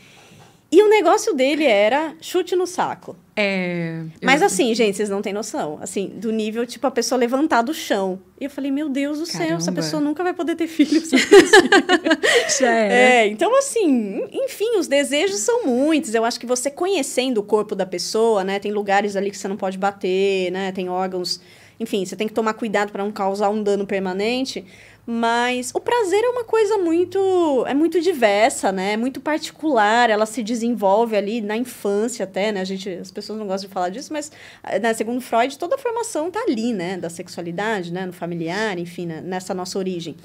E 0.71 0.83
o 0.83 0.89
negócio 0.89 1.35
dele 1.35 1.65
era 1.65 2.15
chute 2.21 2.57
no 2.57 2.67
saco. 2.67 3.17
É. 3.37 4.03
Mas 4.23 4.41
eu... 4.41 4.47
assim, 4.47 4.75
gente, 4.75 4.97
vocês 4.97 5.09
não 5.09 5.23
têm 5.23 5.33
noção. 5.33 5.79
Assim, 5.81 6.09
do 6.09 6.33
nível, 6.33 6.67
tipo, 6.67 6.87
a 6.87 6.91
pessoa 6.91 7.19
levantar 7.19 7.63
do 7.63 7.73
chão. 7.73 8.19
E 8.41 8.45
eu 8.45 8.51
falei, 8.51 8.71
meu 8.71 8.89
Deus 8.89 9.19
do 9.19 9.27
Caramba. 9.27 9.47
céu, 9.47 9.57
essa 9.59 9.73
pessoa 9.73 10.03
nunca 10.03 10.23
vai 10.23 10.35
poder 10.35 10.57
ter 10.57 10.67
filhos. 10.67 11.11
Já 12.59 12.73
é. 12.73 12.93
é. 12.93 13.27
Então, 13.29 13.57
assim, 13.57 14.25
enfim, 14.33 14.77
os 14.77 14.89
desejos 14.89 15.39
são 15.41 15.65
muitos. 15.65 16.15
Eu 16.15 16.25
acho 16.25 16.41
que 16.41 16.47
você 16.47 16.71
conhecendo 16.71 17.39
o 17.39 17.43
corpo 17.43 17.75
da 17.75 17.87
pessoa, 17.87 18.43
né? 18.43 18.59
Tem 18.59 18.73
lugares 18.73 19.17
ali 19.17 19.31
que 19.31 19.39
você 19.39 19.49
não 19.49 19.57
pode 19.57 19.79
bater, 19.79 20.51
né? 20.51 20.73
Tem 20.73 20.89
órgãos. 20.89 21.41
Enfim, 21.79 22.05
você 22.05 22.15
tem 22.17 22.29
que 22.29 22.35
tomar 22.35 22.55
cuidado 22.55 22.93
para 22.93 23.03
não 23.03 23.13
causar 23.13 23.49
um 23.51 23.63
dano 23.63 23.87
permanente. 23.87 24.65
Mas 25.07 25.71
o 25.75 25.81
prazer 25.81 26.25
é 26.25 26.29
uma 26.31 26.45
coisa 26.45 26.79
muito 26.79 27.65
é 27.67 27.75
muito 27.75 28.01
diversa, 28.01 28.73
né? 28.73 28.93
É 28.95 28.97
muito 28.97 29.21
particular, 29.21 30.09
ela 30.09 30.25
se 30.25 30.43
desenvolve 30.43 31.15
ali 31.17 31.41
na 31.43 31.57
infância 31.57 32.25
até, 32.25 32.51
né? 32.51 32.61
A 32.61 32.65
gente, 32.65 32.89
as 32.89 33.11
pessoas 33.11 33.39
não 33.39 33.47
gostam 33.47 33.69
de 33.69 33.75
falar 33.75 33.91
disso, 33.91 34.13
mas 34.13 34.33
né, 34.81 34.95
segundo 34.95 35.21
Freud, 35.21 35.59
toda 35.59 35.75
a 35.75 35.79
formação 35.79 36.31
tá 36.31 36.41
ali, 36.41 36.73
né, 36.73 36.97
da 36.97 37.11
sexualidade, 37.11 37.93
né, 37.93 38.07
no 38.07 38.13
familiar, 38.13 38.79
enfim, 38.79 39.07
né, 39.07 39.21
nessa 39.21 39.53
nossa 39.53 39.79
origem. 39.79 40.17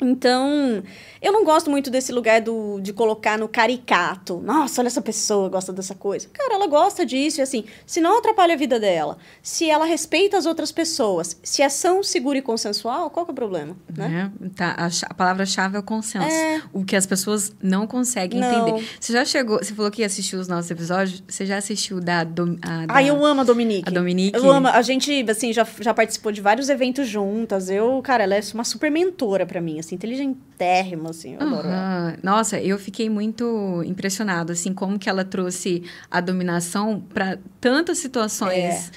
Então, 0.00 0.82
eu 1.22 1.32
não 1.32 1.42
gosto 1.42 1.70
muito 1.70 1.90
desse 1.90 2.12
lugar 2.12 2.42
do, 2.42 2.78
de 2.80 2.92
colocar 2.92 3.38
no 3.38 3.48
caricato. 3.48 4.40
Nossa, 4.44 4.82
olha 4.82 4.88
essa 4.88 5.00
pessoa, 5.00 5.48
gosta 5.48 5.72
dessa 5.72 5.94
coisa. 5.94 6.28
Cara, 6.32 6.54
ela 6.54 6.66
gosta 6.66 7.04
disso 7.06 7.40
e 7.40 7.42
assim, 7.42 7.64
se 7.86 8.00
não 8.00 8.18
atrapalha 8.18 8.54
a 8.54 8.56
vida 8.56 8.78
dela, 8.78 9.16
se 9.42 9.70
ela 9.70 9.86
respeita 9.86 10.36
as 10.36 10.44
outras 10.44 10.70
pessoas, 10.70 11.40
se 11.42 11.62
é 11.62 11.64
ação 11.66 12.02
segura 12.02 12.36
e 12.36 12.42
consensual, 12.42 13.08
qual 13.08 13.24
que 13.24 13.30
é 13.30 13.32
o 13.32 13.34
problema? 13.34 13.76
Né? 13.96 14.30
É, 14.44 14.48
tá, 14.50 14.76
a, 14.78 14.88
a 15.08 15.14
palavra-chave 15.14 15.76
é 15.76 15.78
o 15.78 15.82
consenso. 15.82 16.26
É. 16.26 16.62
O 16.74 16.84
que 16.84 16.94
as 16.94 17.06
pessoas 17.06 17.54
não 17.62 17.86
conseguem 17.86 18.40
não. 18.40 18.68
entender. 18.68 18.88
Você 19.00 19.14
já 19.14 19.24
chegou, 19.24 19.58
você 19.58 19.74
falou 19.74 19.90
que 19.90 20.04
assistiu 20.04 20.38
os 20.38 20.46
nossos 20.46 20.70
episódios, 20.70 21.22
você 21.26 21.46
já 21.46 21.56
assistiu 21.56 22.00
da... 22.00 22.22
Do, 22.22 22.58
a, 22.60 22.84
da 22.84 22.94
ah, 22.96 23.02
eu 23.02 23.24
amo 23.24 23.40
a 23.40 23.44
Dominique. 23.44 23.88
A 23.88 23.92
Dominique. 23.92 24.36
Eu 24.36 24.50
amo, 24.52 24.68
a 24.68 24.82
gente, 24.82 25.24
assim, 25.30 25.54
já, 25.54 25.66
já 25.80 25.94
participou 25.94 26.30
de 26.30 26.42
vários 26.42 26.68
eventos 26.68 27.08
juntas. 27.08 27.70
Eu, 27.70 28.00
cara, 28.02 28.24
ela 28.24 28.34
é 28.34 28.40
uma 28.52 28.64
super 28.64 28.90
mentora 28.90 29.46
para 29.46 29.60
mim, 29.60 29.78
assim, 29.86 29.94
inteligentérrima, 29.94 31.10
assim, 31.10 31.34
eu 31.34 31.40
adoro 31.40 31.68
ela. 31.68 32.18
Nossa, 32.22 32.60
eu 32.60 32.78
fiquei 32.78 33.08
muito 33.08 33.82
impressionada, 33.86 34.52
assim, 34.52 34.72
como 34.72 34.98
que 34.98 35.08
ela 35.08 35.24
trouxe 35.24 35.82
a 36.10 36.20
dominação 36.20 37.00
para 37.00 37.38
tantas 37.60 37.98
situações. 37.98 38.52
É 38.52 38.90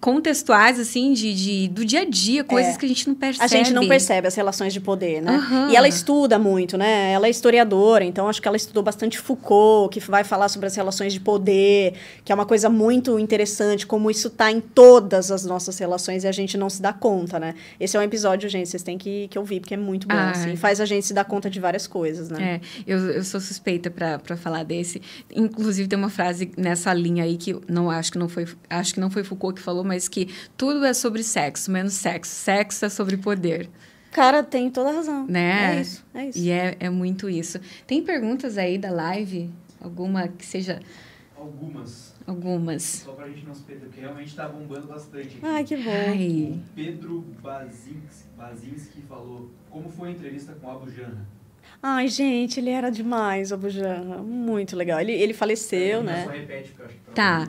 contextuais, 0.00 0.78
assim, 0.78 1.12
de, 1.12 1.34
de, 1.34 1.68
do 1.68 1.84
dia 1.84 2.02
a 2.02 2.04
dia, 2.04 2.44
coisas 2.44 2.74
é. 2.74 2.78
que 2.78 2.84
a 2.86 2.88
gente 2.88 3.08
não 3.08 3.14
percebe. 3.14 3.44
A 3.44 3.48
gente 3.48 3.72
não 3.72 3.88
percebe 3.88 4.28
as 4.28 4.34
relações 4.34 4.72
de 4.72 4.80
poder, 4.80 5.20
né? 5.20 5.32
Uhum. 5.32 5.70
E 5.70 5.76
ela 5.76 5.88
estuda 5.88 6.38
muito, 6.38 6.76
né? 6.76 7.12
Ela 7.12 7.26
é 7.26 7.30
historiadora, 7.30 8.04
então 8.04 8.28
acho 8.28 8.40
que 8.40 8.46
ela 8.46 8.56
estudou 8.56 8.82
bastante 8.82 9.18
Foucault, 9.18 9.92
que 9.92 10.04
vai 10.08 10.24
falar 10.24 10.48
sobre 10.48 10.66
as 10.66 10.76
relações 10.76 11.12
de 11.12 11.20
poder, 11.20 11.94
que 12.24 12.30
é 12.30 12.34
uma 12.34 12.46
coisa 12.46 12.68
muito 12.68 13.18
interessante, 13.18 13.86
como 13.86 14.10
isso 14.10 14.30
tá 14.30 14.50
em 14.52 14.60
todas 14.60 15.30
as 15.30 15.44
nossas 15.44 15.78
relações 15.78 16.24
e 16.24 16.28
a 16.28 16.32
gente 16.32 16.56
não 16.56 16.70
se 16.70 16.80
dá 16.80 16.92
conta, 16.92 17.38
né? 17.38 17.54
Esse 17.80 17.96
é 17.96 18.00
um 18.00 18.02
episódio, 18.02 18.48
gente, 18.48 18.68
vocês 18.68 18.82
têm 18.82 18.96
que, 18.96 19.28
que 19.28 19.38
ouvir, 19.38 19.60
porque 19.60 19.74
é 19.74 19.78
muito 19.78 20.06
bom, 20.06 20.14
ah, 20.14 20.30
assim. 20.30 20.56
Faz 20.56 20.80
a 20.80 20.84
gente 20.84 21.06
se 21.06 21.14
dar 21.14 21.24
conta 21.24 21.50
de 21.50 21.58
várias 21.58 21.86
coisas, 21.86 22.28
né? 22.28 22.60
É, 22.60 22.60
eu, 22.86 22.98
eu 23.10 23.24
sou 23.24 23.40
suspeita 23.40 23.90
para 23.90 24.36
falar 24.36 24.64
desse. 24.64 25.02
Inclusive, 25.34 25.88
tem 25.88 25.98
uma 25.98 26.10
frase 26.10 26.50
nessa 26.56 26.92
linha 26.94 27.24
aí 27.24 27.36
que 27.36 27.56
não 27.68 27.90
acho 27.90 28.12
que 28.12 28.18
não 28.18 28.28
foi, 28.28 28.46
acho 28.70 28.94
que 28.94 29.00
não 29.00 29.10
foi 29.10 29.24
Foucault 29.24 29.54
que 29.54 29.62
falou, 29.62 29.71
falou, 29.72 29.84
mas 29.84 30.08
que 30.08 30.28
tudo 30.56 30.84
é 30.84 30.92
sobre 30.92 31.22
sexo, 31.22 31.70
menos 31.70 31.94
sexo. 31.94 32.30
Sexo 32.30 32.84
é 32.84 32.88
sobre 32.88 33.16
poder. 33.16 33.68
Cara, 34.12 34.42
tem 34.42 34.70
toda 34.70 34.90
a 34.90 34.92
razão. 34.92 35.26
Né? 35.26 35.78
É 35.78 35.80
isso, 35.80 36.04
é 36.14 36.26
isso. 36.26 36.38
E 36.38 36.50
é, 36.50 36.76
é 36.78 36.90
muito 36.90 37.30
isso. 37.30 37.58
Tem 37.86 38.02
perguntas 38.02 38.58
aí 38.58 38.76
da 38.76 38.90
live? 38.90 39.50
Alguma 39.80 40.28
que 40.28 40.44
seja... 40.44 40.80
Algumas. 41.34 42.14
Algumas. 42.26 42.82
Só 42.82 43.12
pra 43.12 43.26
gente 43.26 43.44
não 43.44 43.54
se 43.54 43.62
perder, 43.62 43.86
porque 43.86 44.00
realmente 44.00 44.36
tá 44.36 44.48
bombando 44.48 44.86
bastante. 44.86 45.38
Aqui. 45.38 45.38
Ai, 45.42 45.64
que 45.64 45.76
bom. 45.76 45.90
Ai. 45.90 46.52
O 46.54 46.74
Pedro 46.76 47.24
Bazinski, 47.42 48.28
Bazinski 48.36 49.02
falou, 49.08 49.50
como 49.70 49.88
foi 49.88 50.10
a 50.10 50.12
entrevista 50.12 50.52
com 50.52 50.70
Abu 50.70 50.88
Janra? 50.90 51.26
Ai, 51.82 52.06
gente, 52.06 52.60
ele 52.60 52.70
era 52.70 52.90
demais, 52.90 53.52
Abu 53.52 53.68
Janra. 53.70 54.18
Muito 54.18 54.76
legal. 54.76 55.00
Ele, 55.00 55.12
ele 55.12 55.34
faleceu, 55.34 56.00
é, 56.00 56.02
né? 56.02 56.24
Só 56.24 56.30
repete, 56.30 56.68
porque 56.68 56.82
eu 56.82 56.86
acho 56.86 56.94
que 56.94 57.10
tá. 57.12 57.48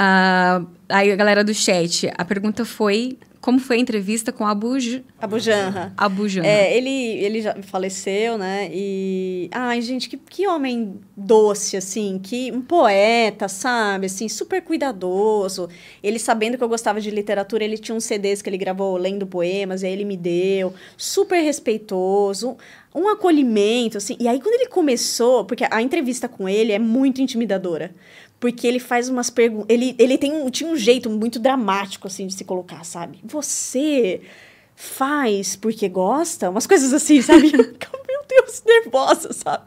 Uh, 0.00 0.66
aí 0.88 1.10
a 1.10 1.16
galera 1.16 1.42
do 1.42 1.52
chat, 1.52 2.10
a 2.16 2.24
pergunta 2.24 2.64
foi 2.64 3.18
como 3.40 3.60
foi 3.60 3.76
a 3.76 3.80
entrevista 3.80 4.32
com 4.32 4.44
Abu... 4.44 4.78
J... 4.78 5.04
Abu 5.20 5.38
Janra. 5.38 5.92
Abu 5.96 6.28
Janra. 6.28 6.48
É, 6.48 6.76
ele, 6.76 6.90
ele 6.90 7.40
já 7.40 7.54
faleceu, 7.62 8.36
né? 8.36 8.68
E... 8.72 9.48
Ai, 9.52 9.80
gente, 9.80 10.08
que, 10.08 10.16
que 10.16 10.46
homem 10.46 10.96
doce, 11.16 11.76
assim. 11.76 12.20
Que 12.22 12.50
um 12.50 12.60
poeta, 12.60 13.48
sabe? 13.48 14.06
Assim, 14.06 14.28
super 14.28 14.60
cuidadoso. 14.60 15.68
Ele, 16.02 16.18
sabendo 16.18 16.58
que 16.58 16.64
eu 16.64 16.68
gostava 16.68 17.00
de 17.00 17.10
literatura, 17.10 17.64
ele 17.64 17.78
tinha 17.78 17.94
uns 17.94 18.04
CDs 18.04 18.42
que 18.42 18.50
ele 18.50 18.58
gravou 18.58 18.96
lendo 18.96 19.26
poemas, 19.26 19.82
e 19.82 19.86
aí 19.86 19.92
ele 19.92 20.04
me 20.04 20.16
deu. 20.16 20.74
Super 20.96 21.40
respeitoso. 21.40 22.56
Um 22.92 23.08
acolhimento, 23.08 23.98
assim. 23.98 24.16
E 24.18 24.26
aí, 24.26 24.40
quando 24.40 24.54
ele 24.54 24.66
começou... 24.66 25.44
Porque 25.44 25.64
a 25.70 25.80
entrevista 25.80 26.28
com 26.28 26.48
ele 26.48 26.72
é 26.72 26.78
muito 26.78 27.22
intimidadora 27.22 27.94
porque 28.40 28.66
ele 28.66 28.78
faz 28.78 29.08
umas 29.08 29.30
perguntas. 29.30 29.66
Ele, 29.68 29.94
ele 29.98 30.16
tem 30.16 30.48
tinha 30.50 30.70
um 30.70 30.76
jeito 30.76 31.10
muito 31.10 31.38
dramático, 31.38 32.06
assim, 32.06 32.26
de 32.26 32.34
se 32.34 32.44
colocar, 32.44 32.84
sabe? 32.84 33.18
Você 33.24 34.20
faz 34.74 35.56
porque 35.56 35.88
gosta? 35.88 36.48
Umas 36.48 36.66
coisas 36.66 36.92
assim, 36.92 37.20
sabe? 37.20 37.52
Deus, 38.28 38.62
nervosa, 38.66 39.32
sabe? 39.32 39.64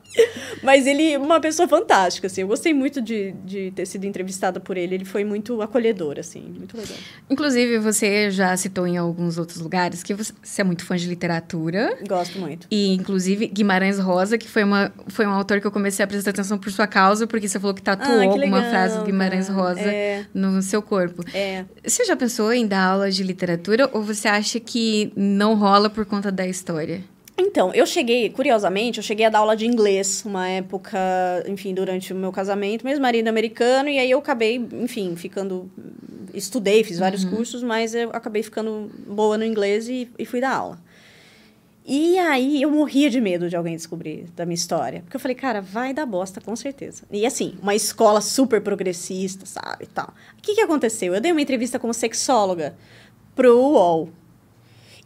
Mas 0.61 0.85
ele 0.85 1.13
é 1.13 1.17
uma 1.17 1.39
pessoa 1.39 1.67
fantástica, 1.67 2.27
assim. 2.27 2.41
Eu 2.41 2.47
gostei 2.47 2.73
muito 2.73 3.01
de, 3.01 3.31
de 3.43 3.71
ter 3.71 3.85
sido 3.85 4.05
entrevistada 4.05 4.59
por 4.59 4.77
ele. 4.77 4.95
Ele 4.95 5.05
foi 5.05 5.23
muito 5.23 5.61
acolhedor, 5.61 6.19
assim, 6.19 6.41
muito 6.41 6.77
legal. 6.77 6.97
Inclusive, 7.29 7.79
você 7.79 8.29
já 8.29 8.55
citou 8.55 8.85
em 8.85 8.97
alguns 8.97 9.37
outros 9.37 9.59
lugares 9.59 10.03
que 10.03 10.13
você 10.13 10.61
é 10.61 10.63
muito 10.63 10.85
fã 10.85 10.95
de 10.95 11.07
literatura. 11.07 11.97
Gosto 12.07 12.37
muito. 12.37 12.67
E, 12.69 12.93
inclusive, 12.93 13.47
Guimarães 13.47 13.97
Rosa, 13.97 14.37
que 14.37 14.47
foi, 14.47 14.63
uma, 14.63 14.93
foi 15.07 15.25
um 15.25 15.31
autor 15.31 15.59
que 15.59 15.65
eu 15.65 15.71
comecei 15.71 16.03
a 16.03 16.07
prestar 16.07 16.29
atenção 16.29 16.57
por 16.57 16.71
sua 16.71 16.85
causa, 16.85 17.25
porque 17.25 17.47
você 17.47 17.59
falou 17.59 17.73
que 17.73 17.81
tatuou 17.81 18.17
ah, 18.17 18.21
que 18.21 18.27
alguma 18.27 18.57
legal, 18.57 18.69
frase 18.69 18.97
do 18.99 19.05
Guimarães 19.05 19.49
Rosa 19.49 19.81
é. 19.81 20.25
no 20.33 20.61
seu 20.61 20.81
corpo. 20.81 21.23
É. 21.33 21.65
Você 21.83 22.05
já 22.05 22.15
pensou 22.15 22.53
em 22.53 22.67
dar 22.67 22.83
aula 22.83 23.09
de 23.09 23.23
literatura 23.23 23.89
ou 23.91 24.03
você 24.03 24.27
acha 24.27 24.59
que 24.59 25.11
não 25.15 25.55
rola 25.55 25.89
por 25.89 26.05
conta 26.05 26.31
da 26.31 26.45
história? 26.45 27.03
Então, 27.51 27.73
eu 27.73 27.85
cheguei, 27.85 28.29
curiosamente, 28.29 28.99
eu 28.99 29.03
cheguei 29.03 29.25
a 29.25 29.29
dar 29.29 29.39
aula 29.39 29.57
de 29.57 29.67
inglês 29.67 30.23
uma 30.25 30.47
época, 30.47 30.97
enfim, 31.45 31.73
durante 31.73 32.13
o 32.13 32.15
meu 32.15 32.31
casamento, 32.31 32.85
meu 32.85 32.97
marido 32.97 33.27
americano, 33.27 33.89
e 33.89 33.99
aí 33.99 34.09
eu 34.09 34.19
acabei, 34.19 34.55
enfim, 34.55 35.17
ficando. 35.17 35.69
Estudei, 36.33 36.81
fiz 36.81 36.97
vários 36.97 37.25
uhum. 37.25 37.31
cursos, 37.31 37.61
mas 37.61 37.93
eu 37.93 38.09
acabei 38.13 38.41
ficando 38.41 38.89
boa 39.05 39.37
no 39.37 39.43
inglês 39.43 39.89
e, 39.89 40.09
e 40.17 40.25
fui 40.25 40.39
dar 40.39 40.55
aula. 40.55 40.79
E 41.85 42.17
aí 42.19 42.61
eu 42.61 42.71
morria 42.71 43.09
de 43.09 43.19
medo 43.19 43.49
de 43.49 43.55
alguém 43.57 43.75
descobrir 43.75 44.29
da 44.33 44.45
minha 44.45 44.55
história. 44.55 45.01
Porque 45.01 45.17
eu 45.17 45.19
falei, 45.19 45.35
cara, 45.35 45.59
vai 45.59 45.93
dar 45.93 46.05
bosta, 46.05 46.39
com 46.39 46.55
certeza. 46.55 47.03
E 47.11 47.25
assim, 47.25 47.55
uma 47.61 47.75
escola 47.75 48.21
super 48.21 48.61
progressista, 48.61 49.45
sabe? 49.45 49.87
Tal. 49.87 50.13
O 50.37 50.41
que, 50.41 50.55
que 50.55 50.61
aconteceu? 50.61 51.13
Eu 51.13 51.19
dei 51.19 51.33
uma 51.33 51.41
entrevista 51.41 51.77
como 51.77 51.93
sexóloga 51.93 52.77
pro 53.35 53.59
UOL. 53.59 54.09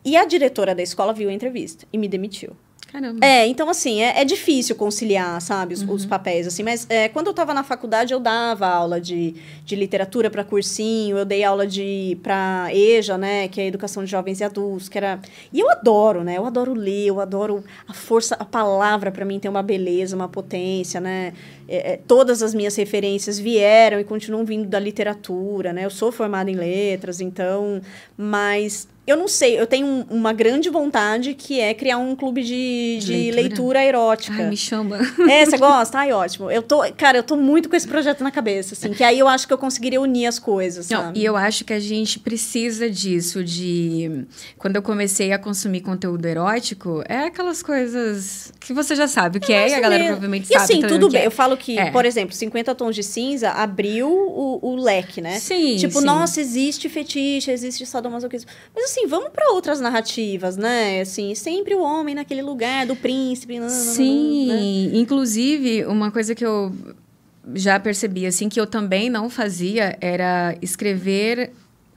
E 0.05 0.15
a 0.15 0.23
diretora 0.23 0.75
da 0.75 0.83
escola 0.83 1.11
viu 1.11 1.29
a 1.29 1.33
entrevista 1.33 1.87
e 1.91 1.97
me 1.97 2.07
demitiu. 2.07 2.55
Caramba. 2.95 3.25
É, 3.25 3.45
então 3.47 3.69
assim, 3.69 4.01
é, 4.01 4.21
é 4.21 4.23
difícil 4.23 4.73
conciliar, 4.73 5.41
sabe, 5.41 5.73
os, 5.73 5.81
uhum. 5.81 5.93
os 5.93 6.05
papéis, 6.05 6.47
assim. 6.47 6.63
Mas 6.63 6.85
é, 6.89 7.09
quando 7.09 7.27
eu 7.27 7.31
estava 7.31 7.53
na 7.53 7.61
faculdade, 7.61 8.13
eu 8.13 8.21
dava 8.21 8.67
aula 8.67 9.01
de, 9.01 9.35
de 9.65 9.75
literatura 9.75 10.29
para 10.29 10.45
cursinho, 10.45 11.17
eu 11.17 11.25
dei 11.25 11.43
aula 11.43 11.67
de 11.67 12.17
para 12.23 12.69
EJA, 12.73 13.17
né, 13.17 13.47
que 13.49 13.59
é 13.59 13.65
a 13.65 13.67
Educação 13.67 14.03
de 14.05 14.09
Jovens 14.09 14.39
e 14.39 14.45
Adultos, 14.45 14.87
que 14.87 14.97
era... 14.97 15.19
E 15.51 15.59
eu 15.59 15.69
adoro, 15.69 16.23
né, 16.23 16.37
eu 16.37 16.45
adoro 16.45 16.73
ler, 16.73 17.07
eu 17.07 17.19
adoro 17.19 17.65
a 17.85 17.93
força, 17.93 18.35
a 18.35 18.45
palavra 18.45 19.11
para 19.11 19.25
mim 19.25 19.39
tem 19.39 19.51
uma 19.51 19.63
beleza, 19.63 20.15
uma 20.15 20.29
potência, 20.29 21.01
né. 21.01 21.33
É, 21.67 21.93
é, 21.93 21.97
todas 21.97 22.41
as 22.41 22.53
minhas 22.53 22.75
referências 22.77 23.37
vieram 23.37 23.99
e 23.99 24.05
continuam 24.05 24.45
vindo 24.45 24.69
da 24.69 24.79
literatura, 24.79 25.73
né. 25.73 25.83
Eu 25.83 25.89
sou 25.89 26.13
formada 26.13 26.49
em 26.49 26.55
letras, 26.55 27.19
então... 27.19 27.81
Mas 28.15 28.87
eu 29.07 29.15
não 29.15 29.27
sei, 29.27 29.59
eu 29.59 29.67
tenho 29.67 29.85
um, 29.85 30.05
uma 30.09 30.33
grande 30.33 30.69
vontade 30.69 31.33
que 31.35 31.59
é 31.59 31.73
criar 31.73 31.97
um 31.97 32.15
clube 32.15 32.43
de, 32.43 32.97
de 32.99 33.11
leitura. 33.11 33.35
leitura. 33.35 33.83
erótica. 33.83 34.37
Ai, 34.37 34.49
me 34.49 34.57
chama. 34.57 34.97
É, 35.29 35.45
você 35.45 35.57
gosta? 35.57 35.99
Ai, 35.99 36.11
ótimo. 36.11 36.49
Eu 36.49 36.61
tô, 36.63 36.81
cara, 36.97 37.17
eu 37.19 37.23
tô 37.23 37.35
muito 37.35 37.69
com 37.69 37.75
esse 37.75 37.87
projeto 37.87 38.23
na 38.23 38.31
cabeça, 38.31 38.73
assim, 38.73 38.93
que 38.93 39.03
aí 39.03 39.19
eu 39.19 39.27
acho 39.27 39.47
que 39.47 39.53
eu 39.53 39.57
conseguiria 39.57 40.01
unir 40.01 40.25
as 40.25 40.39
coisas, 40.39 40.89
não, 40.89 41.11
E 41.15 41.23
eu 41.23 41.35
acho 41.35 41.63
que 41.63 41.73
a 41.73 41.79
gente 41.79 42.19
precisa 42.19 42.89
disso, 42.89 43.43
de... 43.43 44.25
Quando 44.57 44.75
eu 44.75 44.81
comecei 44.81 45.31
a 45.33 45.39
consumir 45.39 45.81
conteúdo 45.81 46.25
erótico, 46.25 47.03
é 47.07 47.25
aquelas 47.25 47.61
coisas 47.61 48.51
que 48.59 48.73
você 48.73 48.95
já 48.95 49.07
sabe 49.07 49.37
o 49.37 49.41
que 49.41 49.53
é, 49.53 49.67
é 49.67 49.69
e 49.69 49.73
a 49.75 49.79
galera 49.79 50.03
mesmo. 50.03 50.07
provavelmente 50.07 50.45
e 50.45 50.53
sabe 50.53 50.63
assim, 50.63 50.81
tudo 50.81 51.09
bem. 51.09 51.21
É. 51.21 51.27
Eu 51.27 51.31
falo 51.31 51.55
que, 51.55 51.77
é. 51.77 51.91
por 51.91 52.05
exemplo, 52.05 52.33
50 52.33 52.73
Tons 52.73 52.95
de 52.95 53.03
Cinza 53.03 53.51
abriu 53.51 54.09
o, 54.09 54.59
o 54.61 54.75
leque, 54.75 55.21
né? 55.21 55.39
Sim, 55.39 55.75
Tipo, 55.77 55.99
sim. 55.99 56.05
nossa, 56.05 56.41
existe 56.41 56.89
fetiche, 56.89 57.51
existe 57.51 57.85
sadomasoquismo. 57.85 58.49
Mas 58.75 58.94
assim, 58.95 59.07
vamos 59.07 59.29
para 59.29 59.51
outras 59.51 59.81
narrativas, 59.81 60.55
né? 60.55 61.01
Assim, 61.01 61.35
sempre 61.35 61.75
o 61.75 61.81
homem 61.81 62.15
naquele 62.15 62.41
lugar 62.41 62.85
do 62.85 62.95
príncipe. 62.95 63.59
Sim, 63.69 64.47
né? 64.47 64.97
inclusive, 64.97 65.85
uma 65.85 66.09
coisa 66.09 66.33
que 66.33 66.45
eu 66.45 66.73
já 67.53 67.79
percebi, 67.79 68.25
assim, 68.25 68.47
que 68.47 68.59
eu 68.59 68.65
também 68.65 69.09
não 69.09 69.29
fazia 69.29 69.97
era 69.99 70.57
escrever 70.61 71.51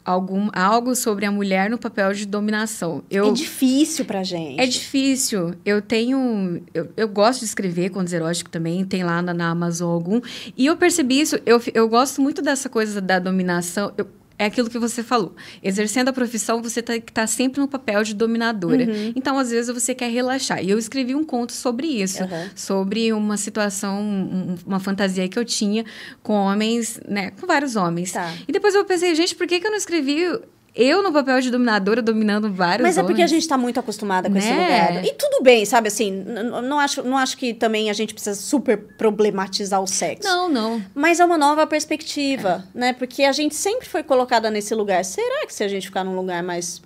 algum, 0.05 0.49
algo 0.53 0.95
sobre 0.95 1.25
a 1.25 1.31
mulher 1.31 1.71
no 1.71 1.79
papel 1.79 2.13
de 2.13 2.27
dominação. 2.27 3.03
Eu, 3.11 3.29
é 3.29 3.33
difícil 3.33 4.05
pra 4.05 4.23
gente. 4.23 4.61
É 4.61 4.67
difícil. 4.67 5.55
Eu 5.65 5.81
tenho... 5.81 6.63
Eu, 6.75 6.89
eu 6.97 7.09
gosto 7.09 7.41
de 7.41 7.47
escrever 7.47 7.91
contos 7.91 8.13
eróticos 8.13 8.51
também, 8.51 8.85
tem 8.85 9.05
lá 9.05 9.23
na, 9.23 9.33
na 9.33 9.51
Amazon 9.51 9.91
algum. 9.91 10.21
E 10.57 10.67
eu 10.67 10.77
percebi 10.77 11.21
isso, 11.21 11.39
eu, 11.47 11.61
eu 11.73 11.89
gosto 11.89 12.21
muito 12.21 12.43
dessa 12.43 12.69
coisa 12.69 13.01
da 13.01 13.19
dominação. 13.19 13.93
Eu, 13.97 14.07
é 14.39 14.45
aquilo 14.45 14.71
que 14.71 14.79
você 14.79 15.03
falou. 15.03 15.35
Exercendo 15.63 16.09
a 16.09 16.13
profissão, 16.13 16.63
você 16.63 16.81
está 16.81 16.95
tá 17.13 17.27
sempre 17.27 17.61
no 17.61 17.67
papel 17.67 18.05
de 18.05 18.15
dominadora. 18.15 18.85
Uhum. 18.85 19.13
Então, 19.17 19.37
às 19.39 19.51
vezes, 19.51 19.75
você 19.75 19.95
quer 19.95 20.11
relaxar. 20.11 20.63
E 20.63 20.71
eu 20.71 20.79
escrevi 20.79 21.15
um 21.15 21.25
conto 21.25 21.53
sobre 21.53 21.89
isso. 21.89 22.23
Uhum. 22.23 22.49
Sobre 22.55 23.13
uma 23.13 23.37
situação, 23.37 24.01
um, 24.01 24.55
uma 24.65 24.79
fantasia 24.79 25.29
que 25.29 25.39
eu 25.39 25.45
tinha 25.45 25.85
com 26.23 26.35
homens, 26.35 27.01
né? 27.07 27.33
Com 27.33 27.47
vários 27.47 27.75
homens. 27.75 28.13
Tá. 28.13 28.33
E 28.47 28.53
depois 28.53 28.75
eu 28.75 28.85
pensei, 28.85 29.15
gente, 29.15 29.35
por 29.35 29.47
que, 29.47 29.59
que 29.59 29.67
eu 29.67 29.71
não 29.71 29.79
escrevi 29.79 30.25
eu 30.75 31.03
no 31.03 31.13
papel 31.13 31.41
de 31.41 31.51
dominadora, 31.51 32.01
dominando 32.01 32.53
vários 32.53 32.87
Mas 32.87 32.99
é 32.99 33.03
porque 33.03 33.23
a 33.23 33.27
gente 33.27 33.43
está 33.43 33.59
muito 33.59 33.81
acostumada 33.81 34.29
com 34.29 34.35
né? 34.35 34.41
esse 34.41 34.51
lugar. 34.51 35.05
E 35.05 35.15
tudo 35.15 35.43
bem, 35.43 35.65
sabe 35.65 35.89
assim, 35.89 36.11
não 36.11 36.79
acho, 36.79 37.03
não 37.03 37.17
acho 37.17 37.37
que 37.37 37.53
também 37.53 37.91
a 37.91 37.93
gente 37.93 38.15
precisa 38.15 38.39
super 38.39 38.77
problematizar 38.77 39.83
o 39.83 39.87
sexo. 39.87 40.29
Não, 40.29 40.49
não. 40.49 40.83
Mas 40.95 41.21
é 41.21 41.25
uma 41.25 41.39
nova 41.39 41.67
perspectiva, 41.67 42.65
é. 42.75 42.79
né? 42.79 42.93
Porque 42.93 43.25
a 43.25 43.33
gente 43.33 43.55
sempre 43.55 43.89
foi 43.89 44.03
colocada 44.03 44.51
nesse 44.51 44.75
lugar. 44.75 45.05
Será 45.05 45.47
que 45.47 45.55
se 45.55 45.65
a 45.65 45.69
gente 45.69 45.87
ficar 45.87 46.05
num 46.05 46.15
lugar 46.15 46.43
mais 46.43 46.81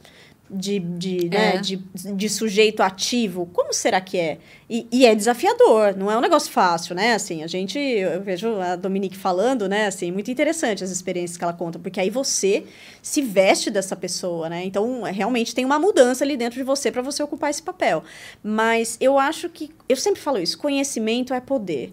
de, 0.53 0.79
de, 0.79 1.29
né, 1.31 1.57
é. 1.57 1.61
de, 1.61 1.77
de 1.77 2.29
sujeito 2.29 2.83
ativo, 2.83 3.47
como 3.53 3.73
será 3.73 4.01
que 4.01 4.19
é? 4.19 4.39
E, 4.69 4.87
e, 4.93 5.07
é 5.07 5.15
desafiador, 5.15 5.97
não 5.97 6.11
é 6.11 6.17
um 6.17 6.21
negócio 6.21 6.51
fácil, 6.51 6.95
né? 6.95 7.15
Assim, 7.15 7.43
a 7.43 7.47
gente, 7.47 7.79
eu 7.79 8.23
vejo 8.23 8.61
a 8.61 8.77
Dominique 8.77 9.17
falando, 9.17 9.69
né? 9.69 9.87
Assim, 9.87 10.11
muito 10.11 10.31
interessante 10.31 10.85
as 10.85 10.91
experiências 10.91 11.37
que 11.37 11.45
ela 11.45 11.53
conta, 11.53 11.79
porque 11.79 12.01
aí 12.01 12.11
você 12.11 12.65
se 13.01 13.23
veste 13.23 13.71
dessa 13.71 13.97
pessoa, 13.97 14.49
né? 14.49 14.65
Então, 14.65 15.03
realmente 15.03 15.55
tem 15.55 15.65
uma 15.65 15.79
mudança 15.79 16.25
ali 16.25 16.37
dentro 16.37 16.59
de 16.59 16.65
você 16.65 16.91
para 16.91 17.03
você 17.03 17.23
ocupar 17.23 17.51
esse 17.51 17.63
papel. 17.63 18.05
Mas 18.43 18.97
eu 19.01 19.19
acho 19.19 19.49
que, 19.49 19.71
eu 19.89 19.97
sempre 19.97 20.21
falo 20.21 20.39
isso, 20.39 20.59
conhecimento 20.59 21.33
é 21.33 21.41
poder. 21.41 21.91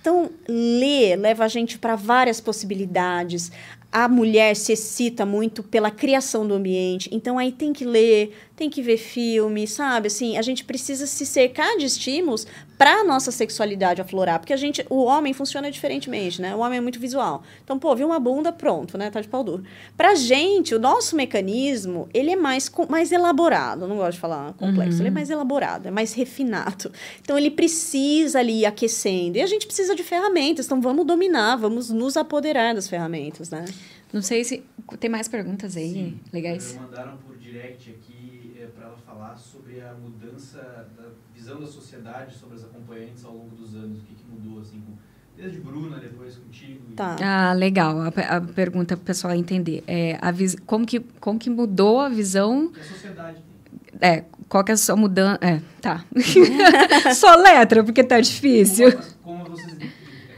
Então, 0.00 0.30
ler 0.46 1.16
leva 1.16 1.44
a 1.44 1.48
gente 1.48 1.78
para 1.78 1.96
várias 1.96 2.38
possibilidades 2.38 3.50
a 3.94 4.08
mulher 4.08 4.56
se 4.56 4.72
excita 4.72 5.24
muito 5.24 5.62
pela 5.62 5.88
criação 5.88 6.44
do 6.44 6.54
ambiente. 6.54 7.08
Então 7.12 7.38
aí 7.38 7.52
tem 7.52 7.72
que 7.72 7.84
ler, 7.84 8.34
tem 8.56 8.70
que 8.70 8.80
ver 8.80 8.96
filme, 8.96 9.66
sabe? 9.66 10.06
Assim, 10.06 10.36
a 10.36 10.42
gente 10.42 10.64
precisa 10.64 11.06
se 11.06 11.26
cercar 11.26 11.76
de 11.76 11.86
estímulos 11.86 12.46
para 12.78 13.00
a 13.00 13.04
nossa 13.04 13.30
sexualidade 13.30 14.00
aflorar, 14.00 14.38
porque 14.38 14.52
a 14.52 14.56
gente, 14.56 14.84
o 14.88 15.04
homem 15.04 15.32
funciona 15.32 15.70
diferentemente, 15.70 16.40
né? 16.40 16.54
O 16.54 16.60
homem 16.60 16.78
é 16.78 16.80
muito 16.80 17.00
visual. 17.00 17.42
Então, 17.64 17.78
pô, 17.78 17.94
viu 17.96 18.06
uma 18.06 18.20
bunda, 18.20 18.52
pronto, 18.52 18.96
né? 18.96 19.10
Tá 19.10 19.20
de 19.20 19.28
pau 19.28 19.42
duro. 19.42 19.64
Pra 19.96 20.14
gente, 20.14 20.74
o 20.74 20.78
nosso 20.78 21.16
mecanismo, 21.16 22.08
ele 22.14 22.30
é 22.30 22.36
mais 22.36 22.70
mais 22.88 23.10
elaborado, 23.10 23.88
não 23.88 23.96
gosto 23.96 24.14
de 24.14 24.20
falar 24.20 24.52
complexo, 24.54 24.94
uhum. 24.94 25.00
ele 25.00 25.08
é 25.08 25.10
uhum. 25.10 25.14
mais 25.14 25.30
elaborado, 25.30 25.88
é 25.88 25.90
mais 25.90 26.12
refinado. 26.12 26.92
Então 27.22 27.36
ele 27.36 27.50
precisa 27.50 28.38
ali 28.38 28.60
ir 28.60 28.66
aquecendo. 28.66 29.38
E 29.38 29.42
a 29.42 29.46
gente 29.46 29.66
precisa 29.66 29.94
de 29.94 30.02
ferramentas, 30.02 30.66
então 30.66 30.80
vamos 30.80 31.06
dominar, 31.06 31.56
vamos 31.56 31.90
nos 31.90 32.16
apoderar 32.16 32.74
das 32.74 32.88
ferramentas, 32.88 33.50
né? 33.50 33.64
Não 34.12 34.22
sei 34.22 34.44
se 34.44 34.62
tem 35.00 35.10
mais 35.10 35.26
perguntas 35.26 35.76
aí 35.76 35.92
Sim, 35.92 36.20
legais. 36.32 36.76
Mandaram 36.76 37.16
por 37.16 37.36
direct 37.36 37.90
aqui 37.90 38.43
para 38.84 38.88
ela 38.88 38.96
falar 38.98 39.36
sobre 39.36 39.80
a 39.80 39.94
mudança 39.94 40.86
da 40.96 41.04
visão 41.34 41.60
da 41.60 41.66
sociedade 41.66 42.36
sobre 42.36 42.56
as 42.56 42.64
acompanhantes 42.64 43.24
ao 43.24 43.32
longo 43.32 43.56
dos 43.56 43.74
anos. 43.74 43.98
O 43.98 44.02
que, 44.02 44.14
que 44.14 44.24
mudou, 44.28 44.60
assim, 44.60 44.80
com, 44.80 44.92
desde 45.36 45.58
Bruna, 45.60 45.98
depois 45.98 46.36
contigo. 46.36 46.92
Tá. 46.94 47.16
E... 47.18 47.22
Ah, 47.22 47.52
legal. 47.54 48.00
A, 48.00 48.08
a 48.08 48.40
pergunta 48.40 48.96
para 48.96 49.02
o 49.02 49.06
pessoal 49.06 49.34
entender. 49.34 49.82
É, 49.86 50.18
a 50.20 50.30
vis, 50.30 50.56
como, 50.66 50.84
que, 50.84 51.00
como 51.20 51.38
que 51.38 51.48
mudou 51.48 52.00
a 52.00 52.08
visão... 52.08 52.68
Que 52.68 52.80
a 52.80 52.84
sociedade 52.84 53.38
tem. 53.40 54.10
É, 54.10 54.24
qual 54.48 54.62
que 54.62 54.72
é 54.72 54.74
a 54.74 54.76
sua 54.76 54.96
mudança... 54.96 55.38
É, 55.40 55.62
tá. 55.80 56.04
Só 57.14 57.36
letra, 57.36 57.82
porque 57.82 58.04
tá 58.04 58.20
difícil. 58.20 58.92
Como, 59.22 59.44
como, 59.44 59.56
vocês, 59.56 59.78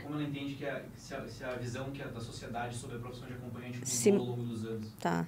como 0.04 0.14
ela 0.14 0.22
entende 0.22 0.54
que 0.54 0.66
a, 0.66 0.82
se, 0.96 1.14
a, 1.14 1.26
se 1.26 1.44
a 1.44 1.56
visão 1.56 1.90
que 1.90 2.02
a, 2.02 2.06
da 2.06 2.20
sociedade 2.20 2.76
sobre 2.76 2.96
a 2.96 2.98
profissão 3.00 3.26
de 3.26 3.34
acompanhante 3.34 3.80
mudou 4.10 4.20
ao 4.20 4.36
longo 4.36 4.42
dos 4.44 4.64
anos? 4.64 4.88
Tá. 5.00 5.26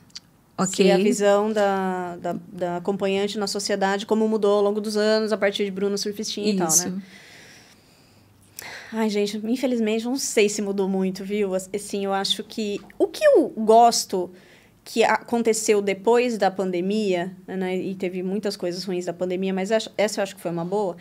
Ok. 0.58 0.84
Se 0.84 0.90
a 0.90 0.98
visão 0.98 1.52
da, 1.52 2.16
da, 2.16 2.36
da, 2.52 2.76
acompanhante 2.78 3.38
na 3.38 3.46
sociedade, 3.46 4.04
como 4.04 4.26
mudou 4.26 4.56
ao 4.56 4.62
longo 4.62 4.80
dos 4.80 4.96
anos, 4.96 5.32
a 5.32 5.36
partir 5.36 5.64
de 5.64 5.70
Bruno 5.70 5.96
Surfistinha 5.96 6.50
e 6.50 6.56
tal, 6.56 6.76
né? 6.76 7.00
Ai, 8.92 9.08
gente, 9.08 9.36
infelizmente, 9.44 10.04
não 10.04 10.16
sei 10.16 10.48
se 10.48 10.60
mudou 10.60 10.88
muito, 10.88 11.22
viu? 11.24 11.54
Assim, 11.54 12.04
eu 12.04 12.12
acho 12.12 12.42
que... 12.42 12.80
O 12.98 13.06
que 13.06 13.24
eu 13.24 13.48
gosto 13.50 14.30
que 14.82 15.04
aconteceu 15.04 15.82
depois 15.82 16.38
da 16.38 16.50
pandemia, 16.50 17.36
né? 17.46 17.76
E 17.76 17.94
teve 17.94 18.22
muitas 18.22 18.56
coisas 18.56 18.82
ruins 18.84 19.04
da 19.04 19.12
pandemia, 19.12 19.52
mas 19.52 19.70
essa 19.70 20.20
eu 20.20 20.22
acho 20.22 20.34
que 20.34 20.40
foi 20.40 20.50
uma 20.50 20.64
boa. 20.64 20.96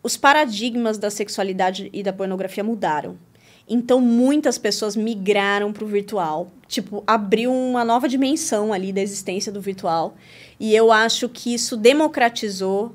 Os 0.00 0.16
paradigmas 0.16 0.96
da 0.96 1.10
sexualidade 1.10 1.90
e 1.92 2.04
da 2.04 2.12
pornografia 2.12 2.62
mudaram. 2.62 3.18
Então, 3.72 4.00
muitas 4.00 4.58
pessoas 4.58 4.96
migraram 4.96 5.72
para 5.72 5.84
o 5.84 5.86
virtual. 5.86 6.50
Tipo, 6.66 7.04
abriu 7.06 7.52
uma 7.54 7.84
nova 7.84 8.08
dimensão 8.08 8.72
ali 8.72 8.92
da 8.92 9.00
existência 9.00 9.52
do 9.52 9.60
virtual. 9.60 10.16
E 10.58 10.74
eu 10.74 10.90
acho 10.90 11.28
que 11.28 11.54
isso 11.54 11.76
democratizou 11.76 12.86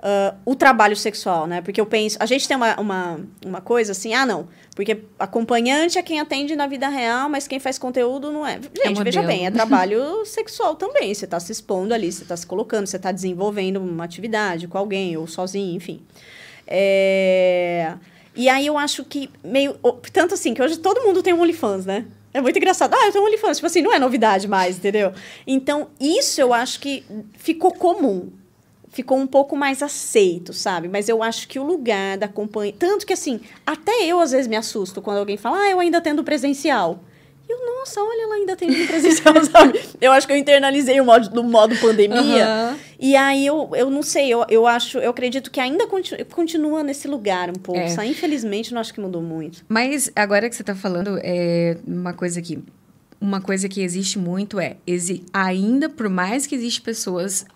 uh, 0.00 0.34
o 0.46 0.54
trabalho 0.54 0.96
sexual, 0.96 1.46
né? 1.46 1.60
Porque 1.60 1.78
eu 1.78 1.84
penso... 1.84 2.16
A 2.18 2.24
gente 2.24 2.48
tem 2.48 2.56
uma, 2.56 2.80
uma, 2.80 3.20
uma 3.44 3.60
coisa 3.60 3.92
assim, 3.92 4.14
ah, 4.14 4.24
não. 4.24 4.48
Porque 4.74 5.02
acompanhante 5.18 5.98
é 5.98 6.02
quem 6.02 6.18
atende 6.18 6.56
na 6.56 6.66
vida 6.66 6.88
real, 6.88 7.28
mas 7.28 7.46
quem 7.46 7.60
faz 7.60 7.78
conteúdo 7.78 8.32
não 8.32 8.46
é. 8.46 8.58
Gente, 8.82 9.00
é 9.00 9.04
veja 9.04 9.22
bem, 9.22 9.46
é 9.46 9.50
trabalho 9.50 10.24
sexual 10.24 10.74
também. 10.74 11.14
Você 11.14 11.26
está 11.26 11.38
se 11.38 11.52
expondo 11.52 11.92
ali, 11.92 12.10
você 12.10 12.22
está 12.22 12.34
se 12.36 12.46
colocando, 12.46 12.86
você 12.86 12.96
está 12.96 13.12
desenvolvendo 13.12 13.76
uma 13.76 14.04
atividade 14.04 14.66
com 14.66 14.78
alguém, 14.78 15.18
ou 15.18 15.26
sozinho, 15.26 15.76
enfim. 15.76 16.00
É... 16.66 17.94
E 18.36 18.48
aí 18.48 18.66
eu 18.66 18.76
acho 18.76 19.04
que 19.04 19.30
meio. 19.42 19.74
Tanto 20.12 20.34
assim, 20.34 20.54
que 20.54 20.62
hoje 20.62 20.78
todo 20.78 21.02
mundo 21.02 21.22
tem 21.22 21.32
um 21.32 21.40
OnlyFans, 21.40 21.86
né? 21.86 22.06
É 22.32 22.40
muito 22.40 22.56
engraçado. 22.56 22.94
Ah, 22.94 23.06
eu 23.06 23.12
tenho 23.12 23.22
um 23.22 23.26
OnlyFans. 23.28 23.58
Tipo 23.58 23.66
assim, 23.66 23.80
não 23.80 23.92
é 23.92 23.98
novidade 23.98 24.48
mais, 24.48 24.76
entendeu? 24.76 25.12
Então, 25.46 25.88
isso 26.00 26.40
eu 26.40 26.52
acho 26.52 26.80
que 26.80 27.04
ficou 27.36 27.72
comum. 27.72 28.30
Ficou 28.88 29.18
um 29.18 29.26
pouco 29.26 29.56
mais 29.56 29.82
aceito, 29.82 30.52
sabe? 30.52 30.88
Mas 30.88 31.08
eu 31.08 31.22
acho 31.22 31.48
que 31.48 31.58
o 31.58 31.64
lugar 31.64 32.16
da 32.16 32.28
companhia. 32.28 32.74
Tanto 32.78 33.06
que, 33.06 33.12
assim, 33.12 33.40
até 33.66 34.04
eu 34.04 34.20
às 34.20 34.32
vezes 34.32 34.46
me 34.46 34.56
assusto 34.56 35.00
quando 35.00 35.18
alguém 35.18 35.36
fala, 35.36 35.58
ah, 35.58 35.70
eu 35.70 35.80
ainda 35.80 36.00
tendo 36.00 36.22
presencial. 36.24 37.00
E 37.48 37.52
eu, 37.52 37.78
nossa, 37.78 38.00
olha, 38.00 38.22
ela 38.22 38.34
ainda 38.36 38.56
tem 38.56 38.86
presencial, 38.86 39.34
sabe? 39.44 39.80
Eu 40.00 40.12
acho 40.12 40.26
que 40.26 40.32
eu 40.32 40.36
internalizei 40.36 41.00
o 41.00 41.04
modo, 41.04 41.28
do 41.28 41.44
modo 41.44 41.76
pandemia. 41.76 42.20
Uhum. 42.72 42.78
E 42.98 43.14
aí 43.16 43.46
eu, 43.46 43.70
eu 43.74 43.90
não 43.90 44.02
sei, 44.02 44.32
eu, 44.32 44.44
eu 44.48 44.66
acho, 44.66 44.98
eu 44.98 45.10
acredito 45.10 45.50
que 45.50 45.60
ainda 45.60 45.86
continu, 45.86 46.24
continua 46.26 46.82
nesse 46.82 47.06
lugar 47.06 47.50
um 47.50 47.54
pouco. 47.54 47.80
É. 47.80 48.06
Infelizmente, 48.06 48.72
não 48.72 48.80
acho 48.80 48.94
que 48.94 49.00
mudou 49.00 49.20
muito. 49.20 49.64
Mas 49.68 50.10
agora 50.16 50.48
que 50.48 50.56
você 50.56 50.62
está 50.62 50.74
falando, 50.74 51.18
é 51.22 51.76
uma 51.86 52.14
coisa 52.14 52.40
aqui. 52.40 52.58
Uma 53.20 53.40
coisa 53.40 53.68
que 53.68 53.82
existe 53.82 54.18
muito 54.18 54.58
é, 54.58 54.76
exi, 54.86 55.24
ainda 55.32 55.88
por 55.88 56.08
mais 56.08 56.46
que 56.46 56.54
existem 56.54 56.82
pessoas 56.82 57.46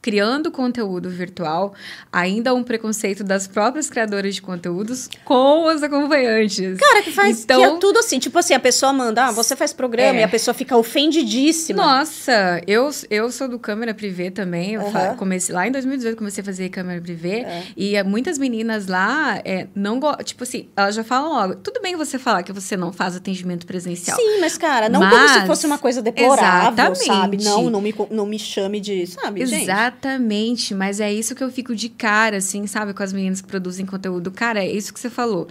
criando 0.00 0.50
conteúdo 0.50 1.10
virtual, 1.10 1.74
ainda 2.12 2.50
há 2.50 2.54
um 2.54 2.62
preconceito 2.62 3.22
das 3.22 3.46
próprias 3.46 3.90
criadoras 3.90 4.34
de 4.34 4.42
conteúdos 4.42 5.08
com 5.24 5.66
os 5.66 5.82
acompanhantes. 5.82 6.78
Cara, 6.78 7.02
que 7.02 7.12
faz 7.12 7.42
então, 7.44 7.60
que 7.60 7.66
é 7.66 7.78
tudo 7.78 7.98
assim, 7.98 8.18
tipo 8.18 8.38
assim, 8.38 8.54
a 8.54 8.60
pessoa 8.60 8.92
manda, 8.92 9.26
ah, 9.26 9.30
você 9.30 9.54
faz 9.54 9.72
programa 9.72 10.18
é. 10.18 10.22
e 10.22 10.24
a 10.24 10.28
pessoa 10.28 10.54
fica 10.54 10.76
ofendidíssima. 10.76 11.82
Nossa, 11.82 12.62
eu, 12.66 12.90
eu 13.10 13.30
sou 13.30 13.48
do 13.48 13.58
câmera 13.58 13.92
privê 13.92 14.30
também, 14.30 14.74
eu 14.74 14.82
uhum. 14.82 15.16
comecei 15.16 15.54
lá 15.54 15.66
em 15.66 15.72
2018 15.72 16.16
comecei 16.16 16.42
a 16.42 16.44
fazer 16.44 16.68
câmera 16.68 17.00
privê 17.00 17.40
é. 17.40 17.64
e 17.76 18.02
muitas 18.02 18.38
meninas 18.38 18.86
lá 18.86 19.40
é, 19.44 19.66
não 19.74 20.00
tipo 20.24 20.42
assim, 20.42 20.68
elas 20.76 20.94
já 20.94 21.04
falam 21.04 21.32
logo, 21.32 21.56
tudo 21.56 21.80
bem 21.80 21.96
você 21.96 22.18
falar 22.18 22.42
que 22.42 22.52
você 22.52 22.76
não 22.76 22.92
faz 22.92 23.16
atendimento 23.16 23.66
presencial. 23.66 24.16
Sim, 24.16 24.40
mas 24.40 24.56
cara, 24.56 24.88
não 24.88 25.00
mas, 25.00 25.10
como 25.12 25.40
se 25.40 25.46
fosse 25.46 25.66
uma 25.66 25.78
coisa 25.78 26.00
deplorável, 26.00 26.72
exatamente. 26.72 27.04
sabe? 27.04 27.44
Não, 27.44 27.70
não 27.70 27.80
me, 27.80 27.94
não 28.10 28.26
me 28.26 28.38
chame 28.38 28.80
de, 28.80 29.06
sabe, 29.06 29.42
Exatamente. 29.42 29.66
gente? 29.66 29.89
Exatamente, 29.90 30.72
mas 30.72 31.00
é 31.00 31.12
isso 31.12 31.34
que 31.34 31.42
eu 31.42 31.50
fico 31.50 31.74
de 31.74 31.88
cara, 31.88 32.36
assim, 32.36 32.64
sabe, 32.66 32.94
com 32.94 33.02
as 33.02 33.12
meninas 33.12 33.40
que 33.40 33.48
produzem 33.48 33.84
conteúdo. 33.84 34.30
Cara, 34.30 34.60
é 34.64 34.70
isso 34.70 34.94
que 34.94 35.00
você 35.00 35.10
falou 35.10 35.48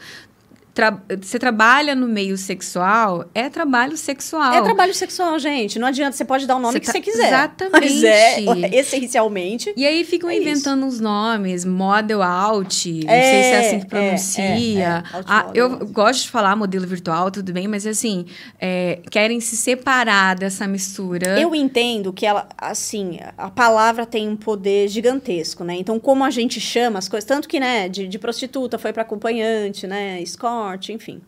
tra 0.80 1.02
você 1.22 1.38
trabalha 1.38 1.94
no 1.94 2.08
meio 2.08 2.38
sexual, 2.38 3.26
é 3.36 3.50
trabalho 3.50 3.98
sexual. 3.98 4.54
É 4.54 4.62
trabalho 4.62 4.94
sexual, 4.94 5.38
gente. 5.38 5.78
Não 5.78 5.88
adianta, 5.88 6.16
você 6.16 6.24
pode 6.24 6.48
dar 6.48 6.56
o 6.56 6.60
nome 6.60 6.74
você 6.74 6.80
que 6.80 6.86
tá... 6.86 6.92
você 6.94 7.02
quiser. 7.02 7.28
Exatamente. 7.28 7.72
Mas 7.72 8.04
é, 8.04 8.40
essencialmente. 8.80 9.74
E 9.76 9.86
aí 9.86 10.06
ficam 10.06 10.30
é 10.30 10.38
inventando 10.38 10.80
isso. 10.88 10.96
uns 10.96 11.00
nomes, 11.02 11.66
model 11.66 12.24
out, 12.24 13.04
não 13.06 13.14
é, 13.14 13.22
sei 13.22 13.44
se 13.44 13.50
é 13.50 13.60
assim 13.60 13.80
que 13.82 13.88
pronuncia. 13.88 14.44
É, 14.44 15.18
é, 15.18 15.20
é. 15.20 15.24
ah, 15.28 15.52
eu 15.54 15.86
gosto 15.88 16.24
de 16.24 16.30
falar 16.30 16.56
modelo 16.56 16.88
virtual, 16.88 17.30
tudo 17.30 17.52
bem, 17.52 17.68
mas 17.68 17.86
assim, 17.86 18.26
querem 19.12 19.42
se 19.42 19.58
separar 19.58 20.36
dessa 20.36 20.66
mistura. 20.66 21.40
Eu 21.40 21.54
entendo 21.54 22.14
que 22.14 22.26
ela, 22.26 22.48
assim, 22.58 23.20
a 23.38 23.50
palavra 23.50 24.06
tem 24.06 24.30
um 24.30 24.36
poder 24.38 24.88
gigantesco, 24.88 25.64
né? 25.64 25.76
Então, 25.76 26.00
como 26.00 26.24
a 26.24 26.30
gente 26.30 26.62
chama 26.62 27.00
as 27.00 27.10
coisas, 27.10 27.28
tanto 27.28 27.48
que, 27.48 27.60
né, 27.60 27.90
de, 27.90 28.08
de 28.08 28.18
prostituta 28.18 28.78
foi 28.78 28.94
para 28.94 29.02
acompanhante, 29.02 29.86
né, 29.86 30.22
escola 30.22 30.69
morte, 30.70 30.94
enfim. 30.94 31.22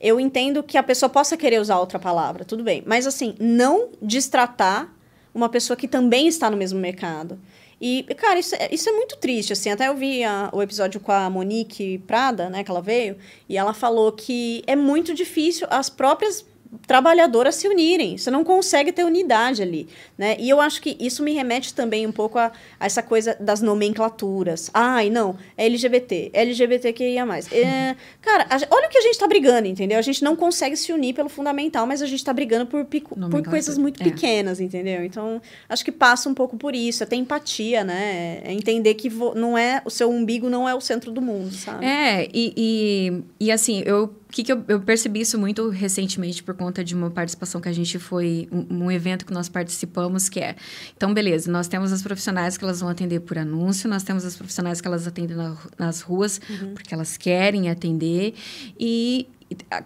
Eu 0.00 0.20
entendo 0.20 0.62
que 0.62 0.76
a 0.76 0.82
pessoa 0.82 1.08
possa 1.08 1.36
querer 1.36 1.60
usar 1.60 1.78
outra 1.78 1.98
palavra, 1.98 2.44
tudo 2.44 2.62
bem. 2.62 2.82
Mas, 2.86 3.06
assim, 3.06 3.34
não 3.38 3.88
destratar 4.00 4.92
uma 5.34 5.48
pessoa 5.48 5.76
que 5.76 5.88
também 5.88 6.28
está 6.28 6.50
no 6.50 6.56
mesmo 6.56 6.78
mercado. 6.78 7.38
E, 7.80 8.04
cara, 8.16 8.38
isso 8.38 8.54
é, 8.54 8.68
isso 8.72 8.88
é 8.88 8.92
muito 8.92 9.16
triste, 9.16 9.52
assim. 9.52 9.70
Até 9.70 9.88
eu 9.88 9.96
vi 9.96 10.22
a, 10.22 10.48
o 10.52 10.62
episódio 10.62 11.00
com 11.00 11.10
a 11.10 11.28
Monique 11.28 11.98
Prada, 12.06 12.48
né, 12.48 12.62
que 12.62 12.70
ela 12.70 12.80
veio, 12.80 13.16
e 13.48 13.56
ela 13.56 13.74
falou 13.74 14.12
que 14.12 14.62
é 14.66 14.76
muito 14.76 15.12
difícil 15.12 15.66
as 15.70 15.90
próprias 15.90 16.46
trabalhadoras 16.86 17.56
se 17.56 17.68
unirem. 17.68 18.16
Você 18.16 18.30
não 18.30 18.44
consegue 18.44 18.92
ter 18.92 19.04
unidade 19.04 19.62
ali, 19.62 19.88
né? 20.16 20.36
E 20.38 20.48
eu 20.48 20.60
acho 20.60 20.80
que 20.80 20.96
isso 21.00 21.22
me 21.22 21.32
remete 21.32 21.74
também 21.74 22.06
um 22.06 22.12
pouco 22.12 22.38
a, 22.38 22.52
a 22.78 22.86
essa 22.86 23.02
coisa 23.02 23.36
das 23.40 23.60
nomenclaturas. 23.60 24.70
Ai, 24.72 25.10
não, 25.10 25.36
é 25.56 25.66
LGBT, 25.66 26.30
LGBTQIA+. 26.32 27.24
É, 27.52 27.96
cara, 28.20 28.46
a, 28.48 28.74
olha 28.74 28.86
o 28.86 28.90
que 28.90 28.98
a 28.98 29.02
gente 29.02 29.14
está 29.14 29.26
brigando, 29.26 29.68
entendeu? 29.68 29.98
A 29.98 30.02
gente 30.02 30.22
não 30.22 30.36
consegue 30.36 30.76
se 30.76 30.92
unir 30.92 31.14
pelo 31.14 31.28
fundamental, 31.28 31.86
mas 31.86 32.02
a 32.02 32.06
gente 32.06 32.20
está 32.20 32.32
brigando 32.32 32.66
por, 32.66 32.84
pico, 32.84 33.16
por 33.28 33.42
coisas 33.44 33.76
muito 33.76 34.00
é. 34.00 34.04
pequenas, 34.04 34.60
entendeu? 34.60 35.04
Então, 35.04 35.40
acho 35.68 35.84
que 35.84 35.92
passa 35.92 36.28
um 36.28 36.34
pouco 36.34 36.56
por 36.56 36.74
isso, 36.74 37.02
é 37.02 37.06
ter 37.06 37.16
empatia, 37.16 37.84
né? 37.84 38.40
É 38.44 38.52
entender 38.52 38.94
que 38.94 39.10
não 39.34 39.56
é 39.58 39.82
o 39.84 39.90
seu 39.90 40.10
umbigo 40.10 40.48
não 40.48 40.68
é 40.68 40.74
o 40.74 40.80
centro 40.80 41.10
do 41.10 41.20
mundo, 41.20 41.52
sabe? 41.52 41.84
É, 41.84 42.28
e, 42.32 42.52
e, 42.56 43.22
e 43.46 43.52
assim, 43.52 43.82
eu 43.84 44.14
que, 44.34 44.42
que 44.42 44.52
eu, 44.52 44.64
eu, 44.66 44.80
percebi 44.80 45.20
isso 45.20 45.38
muito 45.38 45.68
recentemente 45.68 46.42
por 46.42 46.56
conta 46.56 46.82
de 46.82 46.92
uma 46.92 47.08
participação 47.08 47.60
que 47.60 47.68
a 47.68 47.72
gente 47.72 48.00
foi, 48.00 48.48
um, 48.50 48.86
um, 48.86 48.90
evento 48.90 49.24
que 49.24 49.32
nós 49.32 49.48
participamos, 49.48 50.28
que 50.28 50.40
é, 50.40 50.56
então, 50.96 51.14
beleza, 51.14 51.48
nós 51.48 51.68
temos 51.68 51.92
as 51.92 52.02
profissionais 52.02 52.58
que 52.58 52.64
elas 52.64 52.80
vão 52.80 52.88
atender 52.88 53.20
por 53.20 53.38
anúncio, 53.38 53.88
nós 53.88 54.02
temos 54.02 54.24
as 54.24 54.34
profissionais 54.34 54.80
que 54.80 54.88
elas 54.88 55.06
atendem 55.06 55.36
na, 55.36 55.56
nas 55.78 56.00
ruas, 56.00 56.40
uhum. 56.50 56.74
porque 56.74 56.92
elas 56.92 57.16
querem 57.16 57.70
atender, 57.70 58.34
e 58.76 59.28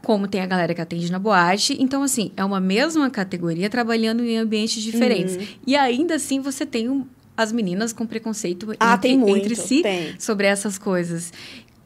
como 0.01 0.27
tem 0.27 0.41
a 0.41 0.47
galera 0.47 0.73
que 0.73 0.81
atende 0.81 1.13
na 1.13 1.19
boate. 1.19 1.77
Então, 1.79 2.03
assim, 2.03 2.33
é 2.35 2.43
uma 2.43 2.59
mesma 2.59 3.11
categoria 3.11 3.69
trabalhando 3.69 4.25
em 4.25 4.39
ambientes 4.39 4.83
diferentes. 4.83 5.37
Uhum. 5.37 5.47
E 5.67 5.77
ainda 5.77 6.15
assim 6.15 6.41
você 6.41 6.65
tem 6.65 6.89
um, 6.89 7.05
as 7.37 7.53
meninas 7.53 7.93
com 7.93 8.07
preconceito 8.07 8.75
ah, 8.81 8.95
entre, 8.95 9.15
muito, 9.15 9.45
entre 9.45 9.57
si 9.57 9.83
tem. 9.83 10.19
sobre 10.19 10.47
essas 10.47 10.79
coisas. 10.79 11.35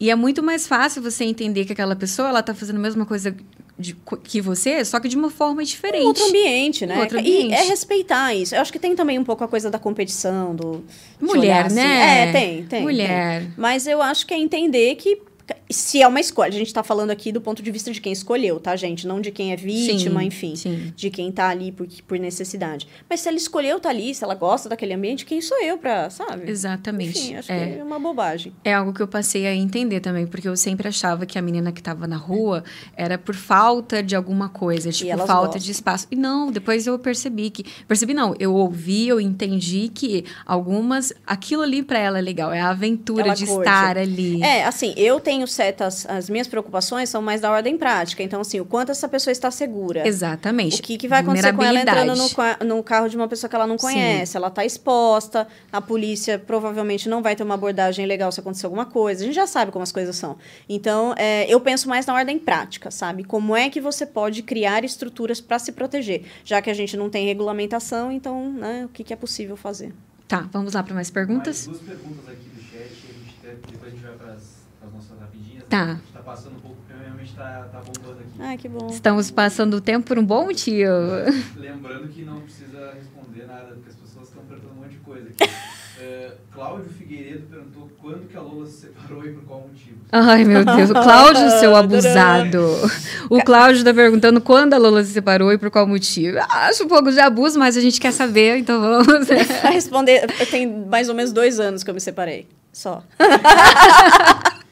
E 0.03 0.11
é 0.11 0.17
muito 0.17 0.43
mais 0.43 0.67
fácil 0.67 1.01
você 1.01 1.23
entender 1.23 1.65
que 1.65 1.73
aquela 1.73 1.95
pessoa 1.95 2.29
ela 2.29 2.43
tá 2.43 2.53
fazendo 2.53 2.75
a 2.75 2.81
mesma 2.81 3.07
coisa 3.07 3.37
de, 3.79 3.97
que 4.25 4.41
você, 4.41 4.85
só 4.85 4.99
que 4.99 5.07
de 5.07 5.17
uma 5.17 5.31
forma 5.31 5.63
diferente. 5.63 6.03
Um 6.03 6.09
outro 6.09 6.25
ambiente, 6.25 6.85
né? 6.85 6.97
Um 6.97 7.01
outro 7.03 7.21
ambiente. 7.21 7.53
E 7.53 7.55
é 7.55 7.63
respeitar 7.63 8.35
isso. 8.35 8.53
Eu 8.53 8.61
acho 8.61 8.73
que 8.73 8.81
tem 8.81 8.97
também 8.97 9.17
um 9.17 9.23
pouco 9.23 9.45
a 9.45 9.49
coisa 9.49 9.71
da 9.71 9.79
competição, 9.79 10.57
do. 10.57 10.85
Mulher, 11.21 11.67
assim. 11.67 11.77
né? 11.77 12.29
É, 12.29 12.33
tem, 12.33 12.65
tem. 12.65 12.83
Mulher. 12.83 13.43
Tem. 13.43 13.53
Mas 13.57 13.87
eu 13.87 14.03
acho 14.03 14.27
que 14.27 14.35
é 14.35 14.39
entender 14.39 14.97
que 14.97 15.23
se 15.73 16.03
é 16.03 16.09
uma 16.09 16.21
escolha, 16.21 16.49
a 16.49 16.59
gente 16.59 16.67
está 16.67 16.83
falando 16.83 17.11
aqui 17.11 17.33
do 17.33 17.41
ponto 17.41 17.63
de 17.63 17.71
vista 17.71 17.91
de 17.91 18.01
quem 18.01 18.13
escolheu, 18.13 18.61
tá, 18.61 18.75
gente? 18.77 19.07
Não 19.07 19.21
de 19.21 19.31
quem 19.31 19.53
é 19.53 19.57
vítima, 19.57 20.21
sim, 20.21 20.27
enfim. 20.27 20.57
Sim. 20.57 20.93
De 20.95 21.11
quem 21.11 21.29
está 21.29 21.49
ali 21.49 21.73
por, 21.73 21.87
por 22.07 22.19
necessidade. 22.19 22.87
Mas 23.09 23.21
se 23.21 23.29
ela 23.29 23.37
escolheu 23.37 23.77
estar 23.77 23.89
tá 23.89 23.95
ali, 23.95 24.15
se 24.15 24.25
ela 24.25 24.35
gosta 24.35 24.69
daquele 24.69 24.95
ambiente, 24.95 25.25
quem 25.25 25.41
sou 25.41 25.61
eu 25.63 25.79
para, 25.79 26.11
sabe? 26.11 26.51
Exatamente. 26.51 27.19
Enfim, 27.19 27.37
acho 27.37 27.53
é. 27.53 27.67
que 27.67 27.79
é 27.81 27.85
uma 27.85 27.99
bobagem. 27.99 28.53
É 28.65 28.75
algo 28.75 28.93
que 28.93 29.01
eu 29.01 29.09
passei 29.09 29.47
a 29.47 29.55
entender 29.55 30.01
também, 30.01 30.27
porque 30.27 30.49
eu 30.49 30.57
sempre 30.57 30.89
achava 30.89 31.27
que 31.27 31.39
a 31.39 31.43
menina 31.43 31.73
que 31.73 31.81
estava 31.81 32.07
na 32.07 32.17
rua 32.17 32.65
era 32.97 33.19
por 33.19 33.35
falta 33.35 34.03
de 34.03 34.15
alguma 34.15 34.49
coisa, 34.49 34.91
tipo, 34.91 35.17
falta 35.19 35.35
gostam. 35.35 35.61
de 35.63 35.71
espaço. 35.71 36.07
E 36.11 36.17
não, 36.17 36.51
depois 36.51 36.87
eu 36.87 36.99
percebi 36.99 37.51
que. 37.51 37.65
Percebi, 37.87 38.15
não, 38.15 38.35
eu 38.39 38.55
ouvi, 38.55 39.09
eu 39.09 39.21
entendi 39.21 39.91
que 39.93 40.25
algumas. 40.47 41.13
Aquilo 41.27 41.63
ali 41.63 41.83
para 41.83 41.99
ela 41.99 42.19
é 42.19 42.23
legal, 42.23 42.53
é 42.53 42.61
a 42.61 42.71
aventura 42.71 43.27
ela 43.27 43.35
de 43.35 43.47
curte. 43.47 43.61
estar 43.61 43.97
ali. 43.97 44.43
É, 44.43 44.65
assim, 44.65 44.95
eu 44.97 45.21
tenho 45.21 45.47
certas 45.63 46.05
as 46.07 46.29
minhas 46.29 46.49
preocupações 46.49 47.09
são 47.09 47.23
mais 47.23 47.41
da 47.41 47.51
ordem 47.51 47.79
prática. 47.79 48.23
Então, 48.23 48.41
assim, 48.41 48.59
o 48.59 48.65
quanto 48.65 48.91
essa 48.91 49.09
pessoa 49.09 49.31
está 49.31 49.51
segura. 49.51 50.07
Exatamente. 50.07 50.81
O 50.81 50.83
que, 50.83 50.99
que 50.99 51.07
vai 51.07 51.21
acontecer 51.21 51.53
com 51.53 51.63
ela 51.63 51.81
entrando 51.81 52.15
no, 52.17 52.67
no 52.67 52.83
carro 52.83 53.09
de 53.09 53.17
uma 53.17 53.29
pessoa 53.29 53.49
que 53.49 53.55
ela 53.55 53.67
não 53.67 53.77
conhece. 53.77 54.33
Sim. 54.33 54.39
Ela 54.39 54.49
está 54.49 54.65
exposta, 54.65 55.47
a 55.71 55.81
polícia 55.81 56.39
provavelmente 56.39 57.09
não 57.09 57.23
vai 57.23 57.37
ter 57.37 57.45
uma 57.45 57.55
abordagem 57.55 58.07
legal 58.07 58.33
se 58.33 58.41
acontecer 58.41 58.67
alguma 58.67 58.87
coisa. 58.87 59.23
A 59.23 59.27
gente 59.27 59.35
já 59.35 59.47
sabe 59.47 59.71
como 59.71 59.83
as 59.83 59.93
coisas 59.93 60.17
são. 60.17 60.37
Então, 60.69 61.15
é, 61.17 61.47
eu 61.53 61.61
penso 61.61 61.89
mais 61.89 62.05
na 62.07 62.15
ordem 62.15 62.39
prática, 62.39 62.91
sabe? 62.91 63.23
Como 63.23 63.55
é 63.55 63.71
que 63.71 63.81
você 63.81 64.05
pode 64.05 64.43
criar 64.43 64.85
estruturas 64.85 65.41
para 65.41 65.59
se 65.59 65.73
proteger? 65.73 66.23
Já 66.45 66.61
que 66.61 66.71
a 66.71 66.75
gente 66.75 66.97
não 66.97 67.09
tem 67.09 67.27
regulamentação, 67.27 68.11
então, 68.11 68.53
né, 68.53 68.85
o 68.85 68.89
que, 68.89 69.05
que 69.05 69.13
é 69.13 69.17
possível 69.17 69.57
fazer? 69.57 69.93
Tá, 70.27 70.49
vamos 70.51 70.73
lá 70.73 70.83
para 70.83 70.95
mais 70.95 71.11
perguntas? 71.11 71.67
Mais 71.67 71.79
duas 71.79 71.97
perguntas 71.97 72.29
aqui 72.29 72.49
do 72.49 72.63
chat, 72.63 72.83
a 72.83 73.13
gente, 73.13 73.71
depois 73.71 73.85
a 73.85 73.91
gente 73.91 74.03
vai 74.03 74.17
para 74.17 74.33
as 74.33 74.93
nossas 74.93 75.19
rapidinhas. 75.19 75.53
Tá. 75.73 75.85
A 75.85 75.87
gente 75.95 76.13
tá 76.13 76.21
passando 76.21 76.57
um 76.59 76.61
pouco, 76.61 76.77
porque 76.87 77.03
realmente 77.03 77.35
tá, 77.35 77.67
tá 77.73 77.81
bombando 77.81 78.21
aqui. 78.21 78.43
Ah, 78.43 78.57
que 78.59 78.69
bom. 78.69 78.89
Estamos 78.91 79.31
passando 79.31 79.75
o 79.79 79.81
tempo 79.81 80.07
por 80.07 80.19
um 80.19 80.25
bom 80.25 80.45
motivo. 80.45 80.93
Lembrando 81.57 82.09
que 82.09 82.27
não 82.27 82.43
precisa 82.43 82.93
responder 82.93 83.47
nada, 83.47 83.69
porque 83.69 83.89
as 83.89 83.97
pessoas 83.97 84.29
estão 84.29 84.45
perguntando 84.45 84.75
um 84.75 84.83
monte 84.83 84.91
de 84.91 84.99
coisa 84.99 85.31
aqui. 85.31 85.45
Uh, 85.45 86.33
Cláudio 86.53 86.91
Figueiredo 86.91 87.47
perguntou 87.47 87.91
quando 88.03 88.29
que 88.29 88.37
a 88.37 88.41
Lola 88.43 88.67
se 88.67 88.81
separou 88.83 89.25
e 89.25 89.33
por 89.33 89.45
qual 89.45 89.61
motivo. 89.61 89.97
Ai, 90.13 90.45
meu 90.45 90.63
Deus. 90.63 90.91
O 90.91 90.93
Cláudio, 90.93 91.51
seu 91.59 91.73
abusado. 91.75 92.61
O 93.31 93.43
Cláudio 93.43 93.79
está 93.79 93.95
perguntando 93.95 94.43
quando 94.43 94.75
a 94.75 94.79
Lola 94.79 95.03
se 95.03 95.13
separou 95.15 95.51
e 95.55 95.57
por 95.57 95.71
qual 95.71 95.87
motivo. 95.87 96.37
Acho 96.51 96.85
um 96.85 96.89
pouco 96.89 97.11
de 97.11 97.19
abuso, 97.19 97.59
mas 97.59 97.79
a 97.79 97.81
gente 97.81 97.99
quer 97.99 98.13
saber, 98.13 98.59
então 98.59 98.79
vamos. 98.79 99.27
responder. 99.63 100.27
Tem 100.51 100.67
mais 100.67 101.09
ou 101.09 101.15
menos 101.15 101.33
dois 101.33 101.59
anos 101.59 101.83
que 101.83 101.89
eu 101.89 101.95
me 101.95 102.01
separei. 102.01 102.47
Só. 102.75 103.03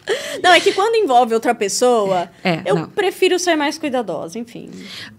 Não, 0.42 0.52
é 0.52 0.60
que 0.60 0.72
quando 0.72 0.96
envolve 0.96 1.34
outra 1.34 1.54
pessoa, 1.54 2.30
é, 2.42 2.62
eu 2.64 2.74
não. 2.74 2.88
prefiro 2.88 3.38
ser 3.38 3.56
mais 3.56 3.78
cuidadosa, 3.78 4.38
enfim. 4.38 4.70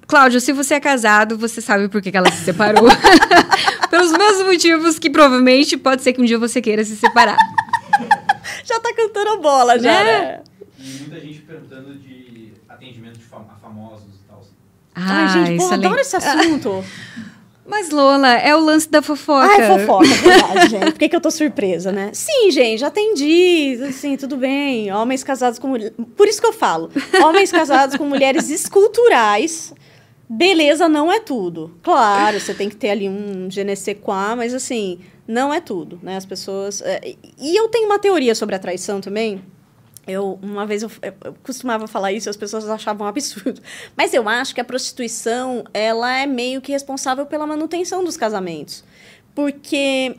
Cláudio, 0.07 0.41
se 0.41 0.51
você 0.51 0.75
é 0.75 0.79
casado, 0.79 1.37
você 1.37 1.61
sabe 1.61 1.87
por 1.87 2.01
que, 2.01 2.15
ela 2.15 2.31
se 2.31 2.43
separou. 2.43 2.87
Pelos 3.89 4.11
mesmos 4.11 4.45
motivos 4.45 4.99
que 4.99 5.09
provavelmente 5.09 5.77
pode 5.77 6.01
ser 6.01 6.13
que 6.13 6.21
um 6.21 6.25
dia 6.25 6.37
você 6.37 6.61
queira 6.61 6.83
se 6.83 6.95
separar. 6.95 7.37
já 8.63 8.79
tá 8.79 8.93
cantando 8.95 9.29
a 9.29 9.37
bola, 9.37 9.79
já, 9.79 10.03
né? 10.03 10.03
né? 10.03 10.41
E 10.79 10.99
muita 10.99 11.19
gente 11.19 11.39
perguntando 11.41 11.93
de 11.95 12.53
atendimento 12.67 13.17
de 13.17 13.25
fam 13.25 13.45
famosos 13.61 14.15
e 14.15 14.27
tal. 14.27 14.43
Ai, 14.95 15.45
gente, 15.45 15.57
pô, 15.59 15.73
adoro 15.73 15.99
esse 15.99 16.15
assunto. 16.15 16.83
Mas, 17.71 17.89
Lola, 17.89 18.33
é 18.33 18.53
o 18.53 18.59
lance 18.59 18.89
da 18.89 19.01
fofoca. 19.01 19.47
Ah, 19.47 19.61
é 19.61 19.79
fofoca, 19.79 20.05
é 20.05 20.09
verdade, 20.09 20.69
gente. 20.71 20.91
Por 20.91 20.99
que, 20.99 21.07
que 21.07 21.15
eu 21.15 21.21
tô 21.21 21.31
surpresa, 21.31 21.89
né? 21.89 22.09
Sim, 22.11 22.51
gente, 22.51 22.79
já 22.81 22.87
atendi. 22.87 23.79
Assim, 23.87 24.17
tudo 24.17 24.35
bem. 24.35 24.91
Homens 24.91 25.23
casados 25.23 25.57
com 25.57 25.69
mulheres. 25.69 25.93
Por 26.17 26.27
isso 26.27 26.41
que 26.41 26.47
eu 26.47 26.51
falo. 26.51 26.91
Homens 27.23 27.49
casados 27.49 27.95
com 27.95 28.03
mulheres 28.03 28.49
esculturais. 28.49 29.73
Beleza 30.29 30.89
não 30.89 31.09
é 31.09 31.21
tudo. 31.21 31.73
Claro, 31.81 32.41
você 32.41 32.53
tem 32.53 32.67
que 32.67 32.75
ter 32.75 32.89
ali 32.89 33.07
um 33.07 33.49
je 33.49 33.63
mas 34.35 34.53
assim, 34.53 34.99
não 35.25 35.53
é 35.53 35.61
tudo, 35.61 35.97
né? 36.03 36.17
As 36.17 36.25
pessoas. 36.25 36.81
É... 36.81 37.15
E 37.39 37.55
eu 37.55 37.69
tenho 37.69 37.85
uma 37.85 37.99
teoria 37.99 38.35
sobre 38.35 38.53
a 38.53 38.59
traição 38.59 38.99
também, 38.99 39.41
eu, 40.07 40.39
uma 40.41 40.65
vez 40.65 40.83
eu, 40.83 40.91
eu, 41.01 41.33
costumava 41.43 41.87
falar 41.87 42.11
isso, 42.11 42.29
as 42.29 42.37
pessoas 42.37 42.67
achavam 42.67 43.05
um 43.05 43.09
absurdo. 43.09 43.61
Mas 43.95 44.13
eu 44.13 44.27
acho 44.27 44.53
que 44.53 44.61
a 44.61 44.63
prostituição, 44.63 45.63
ela 45.73 46.17
é 46.17 46.25
meio 46.25 46.61
que 46.61 46.71
responsável 46.71 47.25
pela 47.25 47.45
manutenção 47.45 48.03
dos 48.03 48.17
casamentos. 48.17 48.83
Porque 49.35 50.15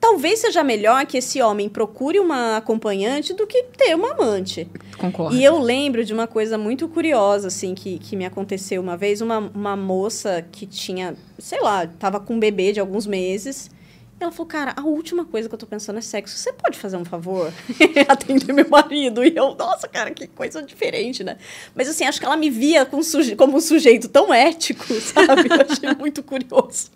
talvez 0.00 0.40
seja 0.40 0.62
melhor 0.62 1.06
que 1.06 1.16
esse 1.18 1.40
homem 1.40 1.68
procure 1.68 2.18
uma 2.18 2.56
acompanhante 2.56 3.32
do 3.32 3.46
que 3.46 3.64
ter 3.76 3.94
uma 3.94 4.12
amante. 4.12 4.68
Concordo. 4.98 5.34
E 5.34 5.44
eu 5.44 5.58
lembro 5.58 6.04
de 6.04 6.12
uma 6.12 6.26
coisa 6.26 6.58
muito 6.58 6.88
curiosa, 6.88 7.48
assim, 7.48 7.74
que, 7.74 7.98
que 7.98 8.16
me 8.16 8.26
aconteceu 8.26 8.82
uma 8.82 8.96
vez. 8.96 9.20
Uma, 9.20 9.38
uma 9.54 9.76
moça 9.76 10.44
que 10.52 10.66
tinha, 10.66 11.14
sei 11.38 11.60
lá, 11.60 11.86
tava 11.86 12.20
com 12.20 12.34
um 12.34 12.38
bebê 12.38 12.72
de 12.72 12.80
alguns 12.80 13.06
meses. 13.06 13.70
Ela 14.20 14.30
falou, 14.30 14.46
cara, 14.46 14.72
a 14.76 14.82
última 14.82 15.24
coisa 15.24 15.48
que 15.48 15.54
eu 15.54 15.58
tô 15.58 15.66
pensando 15.66 15.98
é 15.98 16.02
sexo. 16.02 16.36
Você 16.36 16.52
pode 16.52 16.78
fazer 16.78 16.96
um 16.96 17.04
favor? 17.04 17.52
Atender 18.08 18.52
meu 18.52 18.68
marido. 18.68 19.24
E 19.24 19.34
eu, 19.36 19.54
nossa, 19.54 19.88
cara, 19.88 20.10
que 20.10 20.26
coisa 20.28 20.62
diferente, 20.62 21.22
né? 21.24 21.36
Mas 21.74 21.88
assim, 21.88 22.04
acho 22.04 22.20
que 22.20 22.24
ela 22.24 22.36
me 22.36 22.48
via 22.48 22.86
com 22.86 23.02
suje 23.02 23.36
como 23.36 23.56
um 23.56 23.60
sujeito 23.60 24.08
tão 24.08 24.32
ético, 24.32 24.84
sabe? 25.00 25.48
Eu 25.50 25.66
achei 25.68 25.94
muito 25.98 26.22
curioso. 26.22 26.90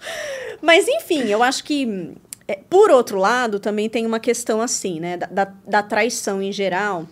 Mas 0.62 0.86
enfim, 0.88 1.24
eu 1.24 1.42
acho 1.42 1.64
que 1.64 2.14
é, 2.46 2.58
por 2.68 2.90
outro 2.90 3.18
lado, 3.18 3.60
também 3.60 3.90
tem 3.90 4.06
uma 4.06 4.18
questão 4.18 4.60
assim, 4.60 4.98
né? 5.00 5.16
Da, 5.16 5.26
da, 5.26 5.52
da 5.66 5.82
traição 5.82 6.40
em 6.40 6.50
geral, 6.50 7.06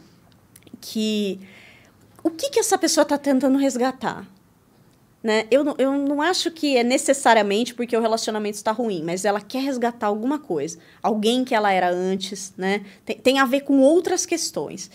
que 0.80 1.40
o 2.22 2.30
que, 2.30 2.50
que 2.50 2.58
essa 2.58 2.78
pessoa 2.78 3.02
está 3.02 3.18
tentando 3.18 3.58
resgatar? 3.58 4.26
Né? 5.26 5.44
Eu, 5.50 5.74
eu 5.76 5.92
não 5.92 6.22
acho 6.22 6.52
que 6.52 6.76
é 6.76 6.84
necessariamente 6.84 7.74
porque 7.74 7.96
o 7.96 8.00
relacionamento 8.00 8.54
está 8.54 8.70
ruim, 8.70 9.02
mas 9.02 9.24
ela 9.24 9.40
quer 9.40 9.60
resgatar 9.60 10.06
alguma 10.06 10.38
coisa. 10.38 10.78
Alguém 11.02 11.44
que 11.44 11.52
ela 11.52 11.72
era 11.72 11.90
antes, 11.90 12.54
né? 12.56 12.84
Tem, 13.04 13.16
tem 13.18 13.38
a 13.40 13.44
ver 13.44 13.62
com 13.62 13.80
outras 13.80 14.24
questões. 14.24 14.88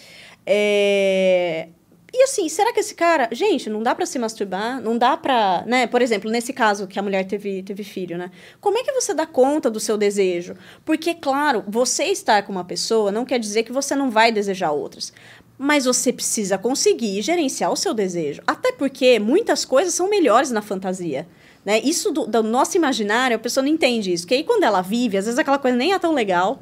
É, 0.45 1.67
e 2.13 2.23
assim, 2.23 2.49
será 2.49 2.73
que 2.73 2.79
esse 2.79 2.93
cara. 2.93 3.29
Gente, 3.31 3.69
não 3.69 3.81
dá 3.81 3.95
para 3.95 4.05
se 4.05 4.19
masturbar, 4.19 4.81
não 4.81 4.97
dá 4.97 5.15
pra. 5.15 5.63
Né? 5.65 5.87
Por 5.87 6.01
exemplo, 6.01 6.29
nesse 6.29 6.51
caso 6.51 6.85
que 6.85 6.99
a 6.99 7.01
mulher 7.01 7.25
teve, 7.25 7.63
teve 7.63 7.83
filho, 7.83 8.17
né? 8.17 8.31
Como 8.59 8.77
é 8.77 8.83
que 8.83 8.91
você 8.91 9.13
dá 9.13 9.25
conta 9.25 9.69
do 9.69 9.79
seu 9.79 9.97
desejo? 9.97 10.55
Porque, 10.83 11.13
claro, 11.13 11.63
você 11.67 12.05
estar 12.05 12.43
com 12.43 12.51
uma 12.51 12.65
pessoa 12.65 13.11
não 13.11 13.23
quer 13.23 13.39
dizer 13.39 13.63
que 13.63 13.71
você 13.71 13.95
não 13.95 14.09
vai 14.09 14.31
desejar 14.31 14.71
outras. 14.71 15.13
Mas 15.63 15.85
você 15.85 16.11
precisa 16.11 16.57
conseguir 16.57 17.21
gerenciar 17.21 17.71
o 17.71 17.75
seu 17.75 17.93
desejo. 17.93 18.41
Até 18.47 18.71
porque 18.71 19.19
muitas 19.19 19.63
coisas 19.63 19.93
são 19.93 20.09
melhores 20.09 20.49
na 20.49 20.61
fantasia. 20.61 21.27
Né? 21.63 21.79
Isso 21.81 22.11
do, 22.11 22.25
do 22.25 22.41
nosso 22.41 22.75
imaginário, 22.75 23.35
a 23.35 23.39
pessoa 23.39 23.63
não 23.63 23.69
entende 23.69 24.11
isso. 24.11 24.23
Porque 24.23 24.35
aí 24.35 24.43
quando 24.43 24.63
ela 24.63 24.81
vive, 24.81 25.17
às 25.17 25.25
vezes 25.25 25.37
aquela 25.37 25.59
coisa 25.59 25.77
nem 25.77 25.93
é 25.93 25.99
tão 25.99 26.13
legal. 26.13 26.61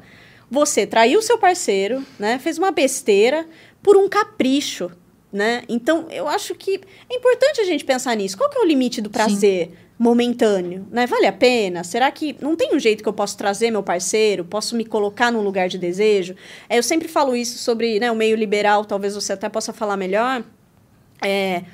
Você 0.50 0.86
traiu 0.86 1.22
seu 1.22 1.38
parceiro, 1.38 2.04
né? 2.18 2.38
Fez 2.38 2.58
uma 2.58 2.70
besteira 2.72 3.46
por 3.82 3.96
um 3.96 4.08
capricho 4.08 4.90
né? 5.32 5.62
Então, 5.68 6.06
eu 6.10 6.26
acho 6.26 6.54
que 6.54 6.80
é 7.08 7.14
importante 7.14 7.60
a 7.60 7.64
gente 7.64 7.84
pensar 7.84 8.16
nisso. 8.16 8.36
Qual 8.36 8.50
que 8.50 8.58
é 8.58 8.60
o 8.60 8.66
limite 8.66 9.00
do 9.00 9.08
prazer 9.08 9.68
Sim. 9.68 9.76
Momentâneo? 10.00 10.86
Né? 10.90 11.06
Vale 11.06 11.26
a 11.26 11.32
pena? 11.32 11.84
Será 11.84 12.10
que 12.10 12.34
não 12.40 12.56
tem 12.56 12.74
um 12.74 12.78
jeito 12.78 13.02
que 13.02 13.08
eu 13.08 13.12
posso 13.12 13.36
trazer 13.36 13.70
meu 13.70 13.82
parceiro? 13.82 14.42
Posso 14.42 14.74
me 14.74 14.82
colocar 14.82 15.30
num 15.30 15.42
lugar 15.42 15.68
de 15.68 15.76
desejo? 15.76 16.34
É, 16.70 16.78
eu 16.78 16.82
sempre 16.82 17.06
falo 17.06 17.36
isso 17.36 17.58
sobre 17.58 18.00
né, 18.00 18.10
o 18.10 18.16
meio 18.16 18.34
liberal, 18.34 18.86
talvez 18.86 19.14
você 19.14 19.34
até 19.34 19.46
possa 19.50 19.74
falar 19.74 19.98
melhor. 19.98 20.42
É, 21.22 21.64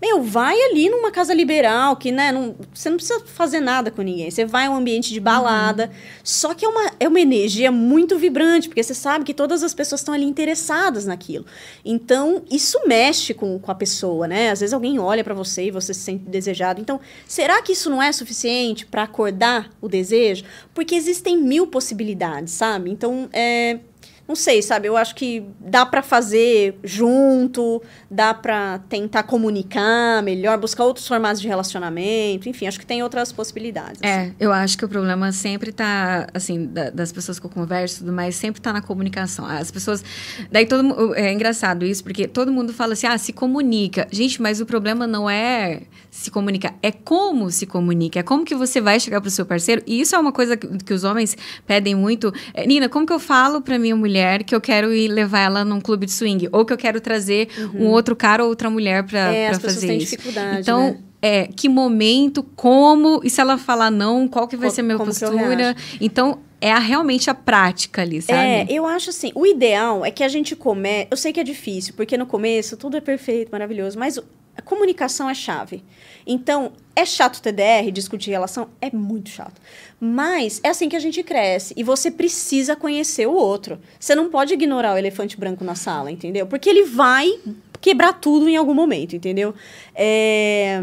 meu, 0.00 0.22
vai 0.22 0.54
ali 0.54 0.90
numa 0.90 1.10
casa 1.10 1.32
liberal, 1.32 1.96
que, 1.96 2.12
né, 2.12 2.30
não, 2.30 2.54
você 2.72 2.90
não 2.90 2.98
precisa 2.98 3.20
fazer 3.24 3.60
nada 3.60 3.90
com 3.90 4.02
ninguém. 4.02 4.30
Você 4.30 4.44
vai 4.44 4.66
a 4.66 4.70
um 4.70 4.76
ambiente 4.76 5.10
de 5.10 5.18
balada. 5.18 5.84
Uhum. 5.84 5.90
Só 6.22 6.54
que 6.54 6.66
é 6.66 6.68
uma, 6.68 6.92
é 7.00 7.08
uma 7.08 7.20
energia 7.20 7.72
muito 7.72 8.18
vibrante, 8.18 8.68
porque 8.68 8.82
você 8.82 8.92
sabe 8.92 9.24
que 9.24 9.32
todas 9.32 9.62
as 9.62 9.72
pessoas 9.72 10.02
estão 10.02 10.12
ali 10.12 10.24
interessadas 10.24 11.06
naquilo. 11.06 11.46
Então, 11.82 12.42
isso 12.50 12.78
mexe 12.86 13.32
com, 13.32 13.58
com 13.58 13.70
a 13.70 13.74
pessoa, 13.74 14.28
né? 14.28 14.50
Às 14.50 14.60
vezes 14.60 14.74
alguém 14.74 14.98
olha 14.98 15.24
para 15.24 15.34
você 15.34 15.68
e 15.68 15.70
você 15.70 15.94
se 15.94 16.00
sente 16.00 16.24
desejado. 16.24 16.78
Então, 16.78 17.00
será 17.26 17.62
que 17.62 17.72
isso 17.72 17.88
não 17.88 18.02
é 18.02 18.12
suficiente 18.12 18.84
para 18.84 19.02
acordar 19.02 19.70
o 19.80 19.88
desejo? 19.88 20.44
Porque 20.74 20.94
existem 20.94 21.38
mil 21.38 21.66
possibilidades, 21.66 22.52
sabe? 22.52 22.90
Então, 22.90 23.30
é 23.32 23.78
não 24.26 24.34
sei, 24.34 24.60
sabe? 24.60 24.88
Eu 24.88 24.96
acho 24.96 25.14
que 25.14 25.44
dá 25.60 25.86
para 25.86 26.02
fazer 26.02 26.78
junto, 26.82 27.80
dá 28.10 28.34
para 28.34 28.80
tentar 28.88 29.22
comunicar 29.22 30.22
melhor, 30.22 30.58
buscar 30.58 30.84
outros 30.84 31.06
formatos 31.06 31.40
de 31.40 31.46
relacionamento, 31.46 32.48
enfim, 32.48 32.66
acho 32.66 32.78
que 32.78 32.86
tem 32.86 33.02
outras 33.02 33.30
possibilidades. 33.30 34.00
É, 34.02 34.22
assim. 34.22 34.34
eu 34.40 34.52
acho 34.52 34.76
que 34.76 34.84
o 34.84 34.88
problema 34.88 35.30
sempre 35.30 35.70
tá, 35.70 36.26
assim, 36.34 36.66
da, 36.66 36.90
das 36.90 37.12
pessoas 37.12 37.38
que 37.38 37.46
eu 37.46 37.50
converso 37.50 37.96
e 37.96 37.98
tudo 38.00 38.12
mais, 38.12 38.34
sempre 38.34 38.60
tá 38.60 38.72
na 38.72 38.82
comunicação. 38.82 39.46
As 39.46 39.70
pessoas. 39.70 40.02
Daí 40.50 40.66
todo 40.66 41.14
É 41.14 41.32
engraçado 41.32 41.84
isso, 41.84 42.02
porque 42.02 42.26
todo 42.26 42.52
mundo 42.52 42.72
fala 42.72 42.94
assim, 42.94 43.06
ah, 43.06 43.18
se 43.18 43.32
comunica. 43.32 44.08
Gente, 44.10 44.42
mas 44.42 44.60
o 44.60 44.66
problema 44.66 45.06
não 45.06 45.30
é 45.30 45.82
se 46.10 46.30
comunicar, 46.30 46.74
é 46.82 46.90
como 46.90 47.50
se 47.50 47.66
comunica, 47.66 48.18
é 48.18 48.22
como 48.22 48.44
que 48.44 48.54
você 48.54 48.80
vai 48.80 48.98
chegar 48.98 49.20
pro 49.20 49.30
seu 49.30 49.46
parceiro. 49.46 49.82
E 49.86 50.00
isso 50.00 50.16
é 50.16 50.18
uma 50.18 50.32
coisa 50.32 50.56
que, 50.56 50.66
que 50.78 50.92
os 50.92 51.04
homens 51.04 51.36
pedem 51.66 51.94
muito. 51.94 52.32
É, 52.54 52.66
Nina, 52.66 52.88
como 52.88 53.06
que 53.06 53.12
eu 53.12 53.20
falo 53.20 53.60
pra 53.60 53.78
minha 53.78 53.94
mulher? 53.94 54.15
Mulher 54.16 54.42
que 54.42 54.54
eu 54.54 54.60
quero 54.60 54.94
ir 54.94 55.08
levar 55.08 55.40
ela 55.40 55.64
num 55.64 55.80
clube 55.80 56.06
de 56.06 56.12
swing. 56.12 56.48
Ou 56.50 56.64
que 56.64 56.72
eu 56.72 56.78
quero 56.78 57.00
trazer 57.00 57.48
uhum. 57.58 57.86
um 57.86 57.90
outro 57.90 58.16
cara 58.16 58.42
ou 58.42 58.48
outra 58.48 58.70
mulher 58.70 59.04
para 59.04 59.32
é, 59.32 59.54
fazer 59.54 59.86
têm 59.86 59.98
isso. 59.98 60.16
Dificuldade, 60.16 60.60
então, 60.60 60.84
né? 60.84 60.98
é, 61.20 61.46
que 61.46 61.68
momento, 61.68 62.42
como, 62.42 63.20
e 63.22 63.28
se 63.28 63.40
ela 63.40 63.58
falar 63.58 63.90
não, 63.90 64.26
qual 64.26 64.48
que 64.48 64.56
vai 64.56 64.70
ser 64.70 64.80
a 64.80 64.84
minha 64.84 64.98
postura? 64.98 65.76
Então, 66.00 66.38
é 66.60 66.72
a, 66.72 66.78
realmente 66.78 67.28
a 67.28 67.34
prática 67.34 68.02
ali, 68.02 68.22
sabe? 68.22 68.38
É, 68.38 68.66
eu 68.70 68.86
acho 68.86 69.10
assim, 69.10 69.30
o 69.34 69.46
ideal 69.46 70.04
é 70.04 70.10
que 70.10 70.24
a 70.24 70.28
gente 70.28 70.56
come... 70.56 71.06
Eu 71.10 71.16
sei 71.16 71.32
que 71.32 71.40
é 71.40 71.44
difícil, 71.44 71.92
porque 71.94 72.16
no 72.16 72.26
começo 72.26 72.76
tudo 72.76 72.96
é 72.96 73.00
perfeito, 73.00 73.50
maravilhoso, 73.52 73.98
mas 73.98 74.18
a 74.56 74.62
comunicação 74.62 75.28
é 75.28 75.34
chave. 75.34 75.84
Então, 76.26 76.72
é 76.94 77.04
chato 77.04 77.40
TDR, 77.40 77.90
discutir 77.92 78.30
relação? 78.30 78.68
É 78.80 78.90
muito 78.90 79.28
chato. 79.28 79.60
Mas 80.00 80.60
é 80.64 80.68
assim 80.68 80.88
que 80.88 80.96
a 80.96 81.00
gente 81.00 81.22
cresce. 81.22 81.72
E 81.76 81.82
você 81.82 82.10
precisa 82.10 82.74
conhecer 82.74 83.26
o 83.26 83.32
outro. 83.32 83.78
Você 84.00 84.14
não 84.14 84.28
pode 84.28 84.54
ignorar 84.54 84.94
o 84.94 84.98
elefante 84.98 85.38
branco 85.38 85.62
na 85.62 85.74
sala, 85.74 86.10
entendeu? 86.10 86.46
Porque 86.46 86.68
ele 86.68 86.84
vai 86.84 87.38
quebrar 87.80 88.14
tudo 88.14 88.48
em 88.48 88.56
algum 88.56 88.74
momento, 88.74 89.14
entendeu? 89.14 89.54
É... 89.94 90.80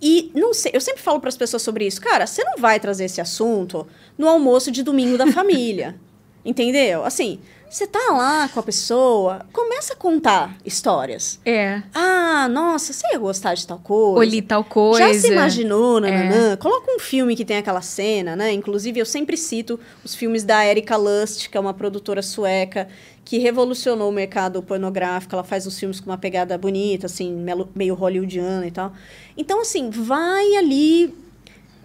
E 0.00 0.30
não 0.34 0.52
sei, 0.52 0.70
eu 0.74 0.80
sempre 0.80 1.02
falo 1.02 1.18
para 1.18 1.30
as 1.30 1.36
pessoas 1.36 1.62
sobre 1.62 1.86
isso. 1.86 2.00
Cara, 2.00 2.26
você 2.26 2.44
não 2.44 2.58
vai 2.58 2.78
trazer 2.78 3.06
esse 3.06 3.20
assunto 3.20 3.86
no 4.18 4.28
almoço 4.28 4.70
de 4.70 4.82
domingo 4.82 5.16
da 5.16 5.26
família. 5.32 5.98
entendeu? 6.44 7.04
Assim, 7.04 7.40
você 7.74 7.88
tá 7.88 8.12
lá 8.12 8.48
com 8.48 8.60
a 8.60 8.62
pessoa, 8.62 9.44
começa 9.52 9.94
a 9.94 9.96
contar 9.96 10.56
histórias. 10.64 11.40
É. 11.44 11.82
Ah, 11.92 12.48
nossa, 12.48 12.92
você 12.92 13.04
ia 13.12 13.18
gostar 13.18 13.54
de 13.54 13.66
tal 13.66 13.80
coisa. 13.80 14.30
Li 14.30 14.40
tal 14.40 14.62
coisa. 14.62 15.12
Já 15.12 15.18
se 15.18 15.32
imaginou, 15.32 15.98
nananã. 15.98 16.52
É. 16.52 16.56
Coloca 16.56 16.94
um 16.94 17.00
filme 17.00 17.34
que 17.34 17.44
tem 17.44 17.56
aquela 17.56 17.82
cena, 17.82 18.36
né? 18.36 18.52
Inclusive, 18.52 19.00
eu 19.00 19.04
sempre 19.04 19.36
cito 19.36 19.80
os 20.04 20.14
filmes 20.14 20.44
da 20.44 20.64
Erika 20.64 20.96
Lust, 20.96 21.50
que 21.50 21.56
é 21.56 21.60
uma 21.60 21.74
produtora 21.74 22.22
sueca 22.22 22.86
que 23.24 23.38
revolucionou 23.38 24.08
o 24.08 24.12
mercado 24.12 24.62
pornográfico. 24.62 25.34
Ela 25.34 25.42
faz 25.42 25.66
os 25.66 25.76
filmes 25.76 25.98
com 25.98 26.10
uma 26.10 26.18
pegada 26.18 26.56
bonita, 26.56 27.06
assim, 27.06 27.44
meio 27.74 27.94
hollywoodiana 27.94 28.68
e 28.68 28.70
tal. 28.70 28.92
Então, 29.36 29.60
assim, 29.60 29.90
vai 29.90 30.54
ali 30.54 31.12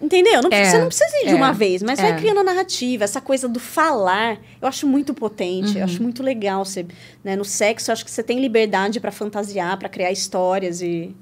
Entendeu? 0.00 0.40
Não, 0.42 0.50
é, 0.50 0.64
você 0.64 0.78
não 0.78 0.86
precisa 0.86 1.14
ir 1.18 1.26
de 1.26 1.32
é, 1.32 1.34
uma 1.34 1.52
vez, 1.52 1.82
mas 1.82 1.98
é. 1.98 2.02
vai 2.02 2.18
criando 2.18 2.40
a 2.40 2.44
narrativa. 2.44 3.04
Essa 3.04 3.20
coisa 3.20 3.46
do 3.46 3.60
falar, 3.60 4.38
eu 4.60 4.66
acho 4.66 4.86
muito 4.86 5.12
potente, 5.12 5.72
uhum. 5.72 5.78
eu 5.78 5.84
acho 5.84 5.98
uhum. 5.98 6.04
muito 6.04 6.22
legal. 6.22 6.64
Você, 6.64 6.86
né, 7.22 7.36
no 7.36 7.44
sexo, 7.44 7.90
eu 7.90 7.92
acho 7.92 8.04
que 8.04 8.10
você 8.10 8.22
tem 8.22 8.40
liberdade 8.40 8.98
para 8.98 9.12
fantasiar, 9.12 9.78
para 9.78 9.88
criar 9.88 10.10
histórias 10.10 10.80
e. 10.80 11.14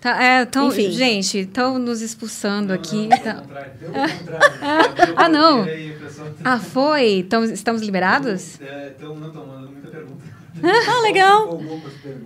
Tá, 0.00 0.22
é, 0.22 0.44
tão, 0.44 0.68
Enfim. 0.68 0.92
gente, 0.92 1.38
estão 1.40 1.76
nos 1.76 2.00
expulsando 2.00 2.68
não, 2.68 2.74
aqui. 2.76 3.08
Não, 3.08 3.18
tá... 3.18 3.42
ah, 5.16 5.28
não. 5.28 5.66
ah, 6.44 6.58
foi? 6.60 7.26
Tão, 7.28 7.44
estamos 7.44 7.82
liberados? 7.82 8.60
Então, 8.96 9.16
não 9.16 9.26
estão 9.26 9.44
mandando 9.44 9.72
muita 9.72 9.90
pergunta. 9.90 10.24
ah, 10.62 11.02
legal. 11.02 11.60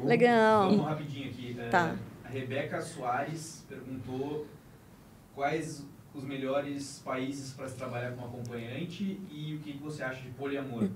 Legal. 0.05 0.70
Vamos 0.70 0.86
rapidinho 0.86 1.28
aqui. 1.31 1.56
Tá. 1.70 1.94
A 2.23 2.28
Rebeca 2.28 2.81
Soares 2.82 3.64
perguntou 3.66 4.47
quais 5.35 5.85
os 6.15 6.25
melhores 6.25 7.01
países 7.05 7.53
para 7.53 7.69
se 7.69 7.75
trabalhar 7.75 8.13
com 8.13 8.25
acompanhante 8.25 9.19
e 9.31 9.55
o 9.55 9.59
que 9.59 9.79
você 9.79 10.03
acha 10.03 10.21
de 10.21 10.29
poliamor? 10.31 10.89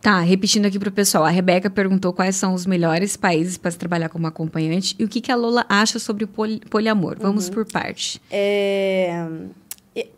Tá, 0.00 0.20
repetindo 0.20 0.66
aqui 0.66 0.78
para 0.78 0.88
o 0.88 0.92
pessoal. 0.92 1.24
A 1.24 1.30
Rebeca 1.30 1.68
perguntou 1.68 2.12
quais 2.12 2.36
são 2.36 2.54
os 2.54 2.66
melhores 2.66 3.16
países 3.16 3.56
para 3.56 3.70
se 3.70 3.78
trabalhar 3.78 4.08
como 4.08 4.26
acompanhante 4.26 4.94
e 4.98 5.04
o 5.04 5.08
que, 5.08 5.20
que 5.20 5.32
a 5.32 5.36
Lola 5.36 5.64
acha 5.68 5.98
sobre 5.98 6.24
o 6.24 6.28
poli 6.28 6.60
poliamor. 6.70 7.16
Vamos 7.18 7.48
uhum. 7.48 7.54
por 7.54 7.66
parte. 7.66 8.20
É... 8.30 9.26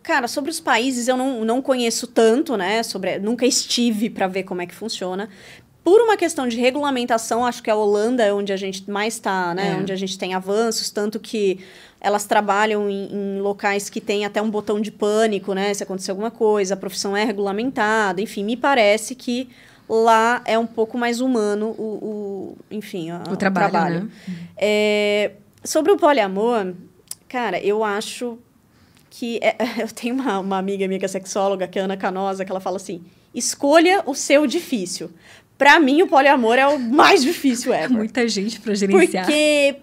Cara, 0.03 0.27
sobre 0.27 0.51
os 0.51 0.59
países 0.59 1.07
eu 1.07 1.17
não, 1.17 1.45
não 1.45 1.63
conheço 1.63 2.07
tanto, 2.07 2.57
né? 2.57 2.83
Sobre, 2.83 3.19
nunca 3.19 3.47
estive 3.47 4.11
para 4.11 4.27
ver 4.27 4.43
como 4.43 4.61
é 4.61 4.67
que 4.67 4.75
funciona. 4.75 5.29
Por 5.85 6.03
uma 6.03 6.17
questão 6.17 6.47
de 6.47 6.59
regulamentação, 6.59 7.47
acho 7.47 7.63
que 7.63 7.71
a 7.71 7.75
Holanda 7.75 8.23
é 8.23 8.31
onde 8.31 8.53
a 8.53 8.57
gente 8.57 8.91
mais 8.91 9.15
está, 9.15 9.55
né? 9.55 9.71
É. 9.71 9.77
Onde 9.77 9.93
a 9.93 9.97
gente 9.97 10.19
tem 10.19 10.35
avanços, 10.35 10.91
tanto 10.91 11.19
que 11.19 11.61
elas 12.01 12.25
trabalham 12.25 12.89
em, 12.89 13.09
em, 13.13 13.41
locais 13.41 13.91
que 13.91 14.01
tem 14.01 14.25
até 14.25 14.41
um 14.41 14.51
botão 14.51 14.81
de 14.81 14.91
pânico, 14.91 15.53
né? 15.53 15.75
Se 15.75 15.83
acontecer 15.83 16.11
alguma 16.11 16.31
coisa, 16.31 16.75
a 16.75 16.77
profissão 16.77 17.17
é 17.17 17.25
regulamentada, 17.25 18.21
enfim, 18.21 18.45
me 18.45 18.57
parece 18.57 19.15
que 19.15 19.49
lá 19.89 20.43
é 20.45 20.59
um 20.59 20.67
pouco 20.67 20.97
mais 20.97 21.21
humano 21.21 21.75
o, 21.79 21.83
o 21.83 22.59
enfim, 22.71 23.11
a, 23.11 23.23
o 23.31 23.37
trabalho. 23.37 23.69
O 23.69 23.71
trabalho. 23.71 24.01
Né? 24.05 24.11
É, 24.57 25.33
sobre 25.65 25.91
o 25.91 25.97
poliamor, 25.97 26.75
cara, 27.29 27.59
eu 27.61 27.83
acho 27.83 28.39
que 29.11 29.41
é, 29.43 29.57
eu 29.83 29.89
tenho 29.89 30.15
uma, 30.15 30.39
uma 30.39 30.59
amiga 30.59 30.87
minha 30.87 30.99
que 30.99 31.05
é 31.05 31.09
sexóloga, 31.09 31.67
que 31.67 31.79
é 31.79 31.83
Ana 31.83 31.97
Canosa, 31.97 32.45
que 32.45 32.51
ela 32.51 32.61
fala 32.61 32.77
assim: 32.77 33.03
escolha 33.35 34.03
o 34.07 34.15
seu 34.15 34.47
difícil. 34.47 35.11
Para 35.57 35.81
mim, 35.81 36.03
o 36.03 36.07
poliamor 36.07 36.57
é 36.57 36.69
o 36.69 36.79
mais 36.79 37.23
difícil 37.23 37.75
ever. 37.75 37.91
Muita 37.91 38.29
gente 38.29 38.61
para 38.61 38.75
gerenciar. 38.75 39.25
Porque 39.25 39.77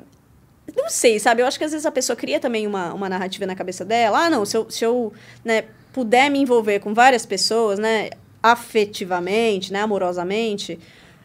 não 0.76 0.90
sei, 0.90 1.20
sabe? 1.20 1.42
Eu 1.42 1.48
acho 1.48 1.58
que 1.58 1.64
às 1.64 1.72
vezes 1.72 1.86
a 1.86 1.92
pessoa 1.92 2.16
cria 2.16 2.40
também 2.40 2.68
uma, 2.68 2.94
uma 2.94 3.08
narrativa 3.08 3.46
na 3.46 3.56
cabeça 3.56 3.86
dela. 3.86 4.26
Ah, 4.26 4.30
não, 4.30 4.46
se 4.46 4.58
eu, 4.58 4.70
se 4.70 4.84
eu 4.84 5.14
né, 5.44 5.66
puder 5.94 6.30
me 6.30 6.40
envolver 6.40 6.80
com 6.80 6.94
várias 6.94 7.26
pessoas, 7.26 7.80
né, 7.80 8.10
afetivamente, 8.44 9.72
né, 9.72 9.82
amorosamente, 9.82 10.74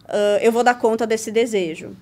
uh, 0.05 0.39
eu 0.41 0.53
vou 0.53 0.63
dar 0.63 0.75
conta 0.75 1.07
desse 1.07 1.33
desejo. 1.33 1.97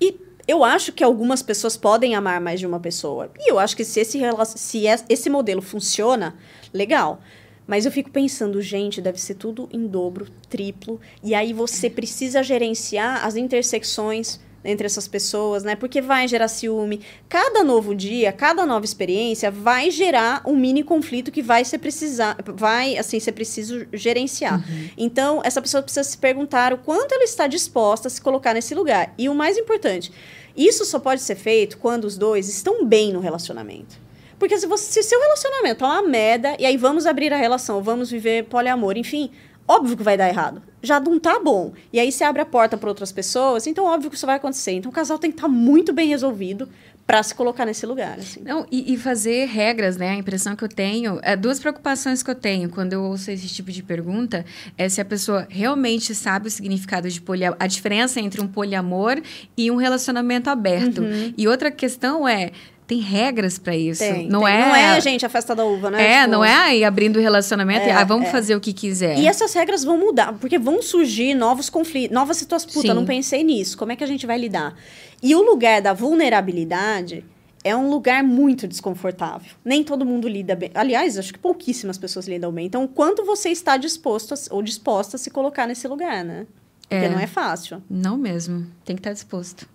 E 0.00 0.20
eu 0.46 0.62
acho 0.62 0.92
que 0.92 1.02
algumas 1.02 1.42
pessoas 1.42 1.76
podem 1.76 2.14
amar 2.14 2.40
mais 2.40 2.60
de 2.60 2.66
uma 2.66 2.78
pessoa. 2.78 3.30
E 3.38 3.50
eu 3.50 3.58
acho 3.58 3.74
que 3.74 3.84
se 3.84 4.00
esse, 4.00 4.20
se 4.56 4.84
esse 5.08 5.30
modelo 5.30 5.62
funciona, 5.62 6.34
legal. 6.72 7.20
Mas 7.66 7.86
eu 7.86 7.92
fico 7.92 8.10
pensando, 8.10 8.60
gente, 8.60 9.00
deve 9.00 9.18
ser 9.18 9.34
tudo 9.34 9.68
em 9.72 9.86
dobro, 9.86 10.26
triplo. 10.50 11.00
E 11.22 11.34
aí 11.34 11.54
você 11.54 11.88
precisa 11.88 12.42
gerenciar 12.42 13.24
as 13.24 13.36
intersecções 13.36 14.38
entre 14.64 14.86
essas 14.86 15.06
pessoas, 15.06 15.62
né? 15.62 15.76
Porque 15.76 16.00
vai 16.00 16.26
gerar 16.26 16.48
ciúme. 16.48 17.00
Cada 17.28 17.62
novo 17.62 17.94
dia, 17.94 18.32
cada 18.32 18.64
nova 18.64 18.84
experiência 18.84 19.50
vai 19.50 19.90
gerar 19.90 20.42
um 20.46 20.56
mini 20.56 20.82
conflito 20.82 21.30
que 21.30 21.42
vai 21.42 21.64
ser 21.64 21.78
precisar, 21.78 22.36
vai 22.54 22.96
assim 22.96 23.20
ser 23.20 23.32
preciso 23.32 23.86
gerenciar. 23.92 24.58
Uhum. 24.58 24.88
Então 24.96 25.40
essa 25.44 25.60
pessoa 25.60 25.82
precisa 25.82 26.04
se 26.04 26.16
perguntar 26.16 26.72
o 26.72 26.78
quanto 26.78 27.12
ela 27.12 27.24
está 27.24 27.46
disposta 27.46 28.08
a 28.08 28.10
se 28.10 28.20
colocar 28.20 28.54
nesse 28.54 28.74
lugar. 28.74 29.12
E 29.18 29.28
o 29.28 29.34
mais 29.34 29.58
importante, 29.58 30.10
isso 30.56 30.84
só 30.84 30.98
pode 30.98 31.20
ser 31.20 31.34
feito 31.34 31.78
quando 31.78 32.04
os 32.04 32.16
dois 32.16 32.48
estão 32.48 32.84
bem 32.84 33.12
no 33.12 33.20
relacionamento. 33.20 34.04
Porque 34.38 34.58
se, 34.58 34.66
você, 34.66 35.02
se 35.02 35.08
seu 35.08 35.20
relacionamento 35.20 35.84
é 35.84 35.88
uma 35.88 36.02
merda, 36.02 36.56
e 36.58 36.66
aí 36.66 36.76
vamos 36.76 37.06
abrir 37.06 37.32
a 37.32 37.36
relação, 37.36 37.82
vamos 37.82 38.10
viver 38.10 38.44
poliamor, 38.44 38.96
enfim, 38.96 39.30
óbvio 39.66 39.96
que 39.96 40.02
vai 40.02 40.16
dar 40.16 40.28
errado. 40.28 40.62
Já 40.82 41.00
não 41.00 41.18
tá 41.18 41.40
bom. 41.40 41.72
E 41.92 41.98
aí 41.98 42.12
você 42.12 42.24
abre 42.24 42.42
a 42.42 42.46
porta 42.46 42.76
para 42.76 42.88
outras 42.88 43.10
pessoas, 43.10 43.66
então 43.66 43.84
óbvio 43.84 44.10
que 44.10 44.16
isso 44.16 44.26
vai 44.26 44.36
acontecer. 44.36 44.72
Então 44.72 44.90
o 44.90 44.94
casal 44.94 45.18
tem 45.18 45.30
que 45.30 45.36
estar 45.36 45.48
tá 45.48 45.52
muito 45.52 45.92
bem 45.92 46.08
resolvido 46.08 46.68
para 47.06 47.22
se 47.22 47.34
colocar 47.34 47.66
nesse 47.66 47.84
lugar. 47.84 48.18
Assim. 48.18 48.40
Não, 48.42 48.66
e, 48.70 48.94
e, 48.94 48.96
fazer 48.96 49.46
regras, 49.46 49.96
né? 49.96 50.10
A 50.10 50.14
impressão 50.14 50.56
que 50.56 50.64
eu 50.64 50.68
tenho, 50.68 51.18
é, 51.22 51.36
duas 51.36 51.58
preocupações 51.58 52.22
que 52.22 52.30
eu 52.30 52.34
tenho 52.34 52.70
quando 52.70 52.94
eu 52.94 53.02
ouço 53.02 53.30
esse 53.30 53.46
tipo 53.48 53.70
de 53.70 53.82
pergunta 53.82 54.44
é 54.76 54.88
se 54.88 55.00
a 55.00 55.04
pessoa 55.04 55.46
realmente 55.50 56.14
sabe 56.14 56.48
o 56.48 56.50
significado 56.50 57.08
de 57.08 57.20
poliamor, 57.20 57.56
a 57.60 57.66
diferença 57.66 58.20
entre 58.20 58.40
um 58.40 58.48
poliamor 58.48 59.20
e 59.56 59.70
um 59.70 59.76
relacionamento 59.76 60.48
aberto. 60.48 61.02
Uhum. 61.02 61.34
E 61.36 61.46
outra 61.46 61.70
questão 61.70 62.26
é 62.26 62.52
tem 62.86 63.00
regras 63.00 63.58
para 63.58 63.74
isso. 63.74 64.00
Tem, 64.00 64.28
não 64.28 64.42
tem. 64.42 64.54
é 64.54 64.60
Não 64.60 64.74
é, 64.74 65.00
gente, 65.00 65.24
a 65.24 65.28
festa 65.28 65.54
da 65.54 65.64
uva, 65.64 65.90
né? 65.90 66.02
É, 66.02 66.20
tipo... 66.20 66.32
não 66.32 66.44
é 66.44 66.54
aí 66.54 66.84
abrindo 66.84 67.16
o 67.16 67.20
relacionamento 67.20 67.86
é, 67.86 67.88
e 67.88 67.90
ah, 67.90 68.04
vamos 68.04 68.28
é. 68.28 68.30
fazer 68.30 68.54
o 68.54 68.60
que 68.60 68.72
quiser. 68.72 69.18
E 69.18 69.26
essas 69.26 69.54
regras 69.54 69.84
vão 69.84 69.98
mudar, 69.98 70.34
porque 70.34 70.58
vão 70.58 70.82
surgir 70.82 71.34
novos 71.34 71.70
conflitos, 71.70 72.14
novas 72.14 72.36
situações. 72.36 72.72
Puta, 72.72 72.88
Sim. 72.88 72.94
não 72.94 73.06
pensei 73.06 73.42
nisso. 73.42 73.78
Como 73.78 73.92
é 73.92 73.96
que 73.96 74.04
a 74.04 74.06
gente 74.06 74.26
vai 74.26 74.38
lidar? 74.38 74.74
E 75.22 75.34
o 75.34 75.42
lugar 75.42 75.80
da 75.80 75.94
vulnerabilidade 75.94 77.24
é 77.64 77.74
um 77.74 77.88
lugar 77.88 78.22
muito 78.22 78.68
desconfortável. 78.68 79.52
Nem 79.64 79.82
todo 79.82 80.04
mundo 80.04 80.28
lida 80.28 80.54
bem. 80.54 80.70
Aliás, 80.74 81.16
acho 81.16 81.32
que 81.32 81.38
pouquíssimas 81.38 81.96
pessoas 81.96 82.28
lidam 82.28 82.52
bem. 82.52 82.66
Então, 82.66 82.86
quanto 82.86 83.24
você 83.24 83.48
está 83.48 83.78
disposto 83.78 84.34
a, 84.34 84.36
ou 84.50 84.62
disposta 84.62 85.16
a 85.16 85.18
se 85.18 85.30
colocar 85.30 85.66
nesse 85.66 85.88
lugar, 85.88 86.22
né? 86.22 86.46
Porque 86.86 87.06
é. 87.06 87.08
não 87.08 87.18
é 87.18 87.26
fácil. 87.26 87.82
Não 87.88 88.18
mesmo. 88.18 88.66
Tem 88.84 88.94
que 88.94 89.00
estar 89.00 89.14
disposto. 89.14 89.66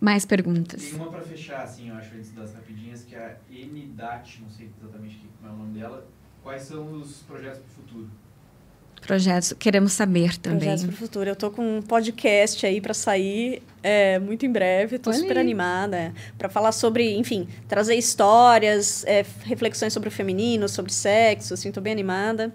Mais 0.00 0.24
perguntas. 0.24 0.82
Tem 0.82 0.94
uma 0.94 1.10
para 1.10 1.20
fechar, 1.20 1.62
assim, 1.62 1.90
eu 1.90 1.94
acho, 1.94 2.14
antes 2.14 2.32
das 2.32 2.54
rapidinhas, 2.54 3.02
que 3.04 3.14
é 3.14 3.18
a 3.18 3.54
Enidat, 3.54 4.40
não 4.40 4.48
sei 4.48 4.70
exatamente 4.80 5.20
como 5.38 5.50
é 5.50 5.54
o 5.54 5.58
nome 5.58 5.78
dela. 5.78 6.06
Quais 6.42 6.62
são 6.62 6.92
os 6.92 7.18
projetos 7.22 7.58
para 7.58 7.68
o 7.68 7.86
futuro? 7.86 8.10
Projetos, 9.02 9.54
queremos 9.58 9.92
saber 9.92 10.36
também. 10.38 10.60
Projetos 10.60 10.84
para 10.84 10.92
o 10.92 10.96
futuro. 10.96 11.30
Eu 11.30 11.36
tô 11.36 11.50
com 11.50 11.78
um 11.78 11.82
podcast 11.82 12.64
aí 12.66 12.80
para 12.80 12.94
sair 12.94 13.62
é, 13.82 14.18
muito 14.18 14.44
em 14.44 14.52
breve. 14.52 14.96
Estou 14.96 15.12
super 15.12 15.38
animada 15.38 15.96
é, 15.96 16.12
para 16.36 16.48
falar 16.48 16.72
sobre, 16.72 17.16
enfim, 17.16 17.48
trazer 17.66 17.94
histórias, 17.94 19.04
é, 19.06 19.24
reflexões 19.44 19.92
sobre 19.92 20.08
o 20.08 20.12
feminino, 20.12 20.68
sobre 20.68 20.92
sexo. 20.92 21.54
Assim, 21.54 21.72
tô 21.72 21.80
bem 21.80 21.92
animada. 21.92 22.54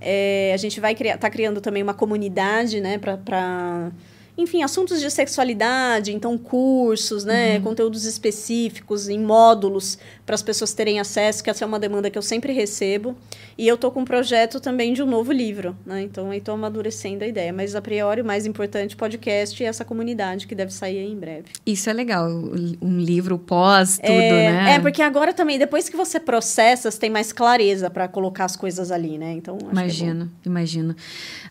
É, 0.00 0.52
a 0.52 0.56
gente 0.56 0.80
vai 0.80 0.94
criar, 0.94 1.16
tá 1.16 1.30
criando 1.30 1.60
também 1.60 1.82
uma 1.82 1.94
comunidade, 1.94 2.80
né, 2.80 2.98
para 2.98 3.90
enfim, 4.36 4.62
assuntos 4.62 5.00
de 5.00 5.10
sexualidade, 5.10 6.12
então 6.12 6.36
cursos, 6.36 7.24
né, 7.24 7.56
uhum. 7.56 7.62
conteúdos 7.62 8.04
específicos 8.04 9.08
em 9.08 9.18
módulos 9.18 9.96
para 10.24 10.34
as 10.34 10.42
pessoas 10.42 10.72
terem 10.72 10.98
acesso, 10.98 11.44
que 11.44 11.50
essa 11.50 11.64
é 11.64 11.66
uma 11.66 11.78
demanda 11.78 12.08
que 12.08 12.16
eu 12.16 12.22
sempre 12.22 12.52
recebo. 12.52 13.16
E 13.58 13.68
eu 13.68 13.76
tô 13.76 13.90
com 13.90 14.00
um 14.00 14.04
projeto 14.04 14.58
também 14.58 14.92
de 14.92 15.02
um 15.02 15.06
novo 15.06 15.30
livro, 15.30 15.76
né? 15.84 16.02
Então 16.02 16.30
aí 16.30 16.40
tô 16.40 16.52
amadurecendo 16.52 17.24
a 17.24 17.26
ideia, 17.26 17.52
mas 17.52 17.74
a 17.74 17.82
priori 17.82 18.22
o 18.22 18.24
mais 18.24 18.46
importante 18.46 18.96
podcast 18.96 19.62
e 19.62 19.66
essa 19.66 19.84
comunidade 19.84 20.46
que 20.46 20.54
deve 20.54 20.72
sair 20.72 20.98
em 20.98 21.16
breve. 21.16 21.44
Isso 21.66 21.90
é 21.90 21.92
legal, 21.92 22.28
um 22.28 22.98
livro 22.98 23.38
pós 23.38 23.98
tudo, 23.98 24.10
é, 24.10 24.52
né? 24.52 24.74
É, 24.74 24.80
porque 24.80 25.02
agora 25.02 25.32
também 25.32 25.58
depois 25.58 25.88
que 25.88 25.96
você 25.96 26.18
processa, 26.18 26.90
você 26.90 26.98
tem 26.98 27.10
mais 27.10 27.32
clareza 27.32 27.90
para 27.90 28.08
colocar 28.08 28.46
as 28.46 28.56
coisas 28.56 28.90
ali, 28.90 29.18
né? 29.18 29.32
Então, 29.32 29.58
é 29.60 29.72
imagino, 29.72 30.30
é 30.44 30.48
imagino. 30.48 30.96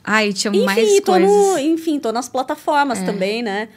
Ai, 0.03 0.33
tinha 0.33 0.51
enfim, 0.51 0.65
mais 0.65 0.99
coisas. 0.99 1.29
No, 1.29 1.59
enfim, 1.59 1.99
tô 1.99 2.11
nas 2.11 2.27
plataformas 2.27 2.99
é. 2.99 3.05
também, 3.05 3.43
né? 3.43 3.69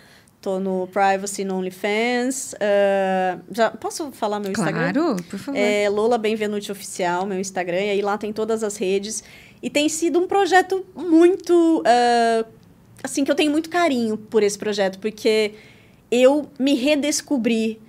Tô 0.46 0.60
no 0.60 0.86
Privacy 0.92 1.44
no 1.44 1.56
OnlyFans. 1.56 2.52
Uh, 2.52 3.42
já 3.50 3.68
posso 3.68 4.12
falar 4.12 4.38
meu 4.38 4.52
Instagram? 4.52 4.92
Claro, 4.92 5.16
por 5.28 5.40
favor. 5.40 5.58
É 5.58 5.88
Lola 5.88 6.16
Benvenuti 6.16 6.70
Oficial, 6.70 7.26
meu 7.26 7.40
Instagram. 7.40 7.80
E 7.80 7.90
aí 7.90 8.00
lá 8.00 8.16
tem 8.16 8.32
todas 8.32 8.62
as 8.62 8.76
redes. 8.76 9.24
E 9.60 9.68
tem 9.68 9.88
sido 9.88 10.20
um 10.20 10.28
projeto 10.28 10.86
muito... 10.94 11.80
Uh, 11.80 12.46
assim, 13.02 13.24
que 13.24 13.30
eu 13.32 13.34
tenho 13.34 13.50
muito 13.50 13.68
carinho 13.68 14.16
por 14.16 14.44
esse 14.44 14.56
projeto. 14.56 15.00
Porque 15.00 15.54
eu 16.12 16.48
me 16.60 16.74
redescobri 16.74 17.80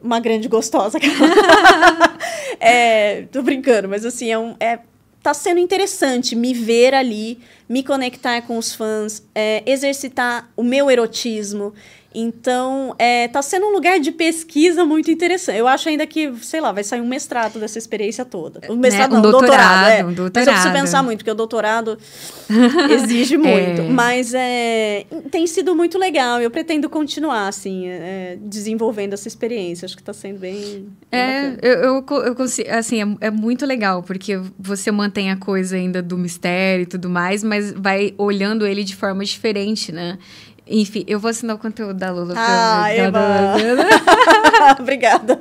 uma 0.00 0.20
grande 0.20 0.46
gostosa. 0.46 1.00
é, 2.60 3.22
tô 3.32 3.42
brincando, 3.42 3.88
mas 3.88 4.04
assim, 4.06 4.30
é, 4.30 4.38
um, 4.38 4.54
é 4.60 4.78
tá 5.24 5.34
sendo 5.34 5.58
interessante 5.58 6.36
me 6.36 6.54
ver 6.54 6.94
ali, 6.94 7.40
me 7.68 7.82
conectar 7.82 8.42
com 8.42 8.58
os 8.58 8.74
fãs, 8.74 9.22
é, 9.34 9.62
exercitar 9.66 10.50
o 10.56 10.62
meu 10.62 10.90
erotismo. 10.90 11.72
Então, 12.18 12.94
é, 12.98 13.28
tá 13.28 13.42
sendo 13.42 13.66
um 13.66 13.72
lugar 13.72 14.00
de 14.00 14.10
pesquisa 14.10 14.86
muito 14.86 15.10
interessante. 15.10 15.58
Eu 15.58 15.68
acho 15.68 15.86
ainda 15.86 16.06
que, 16.06 16.32
sei 16.40 16.62
lá, 16.62 16.72
vai 16.72 16.82
sair 16.82 17.02
um 17.02 17.06
mestrado 17.06 17.60
dessa 17.60 17.76
experiência 17.76 18.24
toda. 18.24 18.60
Um 18.70 18.76
mestrado 18.76 19.12
né? 19.12 19.18
um 19.18 19.20
não, 19.20 19.30
doutorado, 19.30 19.50
doutorado, 19.50 19.90
é. 19.90 20.02
Um 20.02 20.14
doutorado. 20.14 20.34
Mas 20.34 20.46
eu 20.46 20.52
preciso 20.54 20.72
pensar 20.72 21.02
muito, 21.02 21.18
porque 21.18 21.30
o 21.30 21.34
doutorado 21.34 21.98
exige 22.90 23.36
muito. 23.36 23.82
É. 23.82 23.88
Mas 23.90 24.32
é, 24.32 25.04
tem 25.30 25.46
sido 25.46 25.76
muito 25.76 25.98
legal. 25.98 26.40
Eu 26.40 26.50
pretendo 26.50 26.88
continuar, 26.88 27.48
assim, 27.48 27.86
é, 27.86 28.38
desenvolvendo 28.40 29.12
essa 29.12 29.28
experiência. 29.28 29.84
Acho 29.84 29.94
que 29.94 30.00
está 30.00 30.14
sendo 30.14 30.38
bem. 30.38 30.88
É, 31.12 31.48
eu, 31.60 31.72
eu, 31.74 32.04
eu, 32.24 32.34
consigo. 32.34 32.70
Assim, 32.70 33.02
é, 33.02 33.26
é 33.26 33.30
muito 33.30 33.66
legal, 33.66 34.02
porque 34.02 34.40
você 34.58 34.90
mantém 34.90 35.30
a 35.30 35.36
coisa 35.36 35.76
ainda 35.76 36.00
do 36.00 36.16
mistério 36.16 36.84
e 36.84 36.86
tudo 36.86 37.10
mais, 37.10 37.44
mas 37.44 37.55
vai 37.60 38.14
olhando 38.18 38.66
ele 38.66 38.84
de 38.84 38.94
forma 38.94 39.24
diferente, 39.24 39.92
né? 39.92 40.18
Enfim, 40.68 41.04
eu 41.06 41.20
vou 41.20 41.30
assinar 41.30 41.54
o 41.54 41.58
conteúdo 41.58 41.94
da 41.94 42.10
Lula. 42.10 42.34
Ah, 42.36 42.90
Eva! 42.90 43.54
Obrigada. 44.80 45.38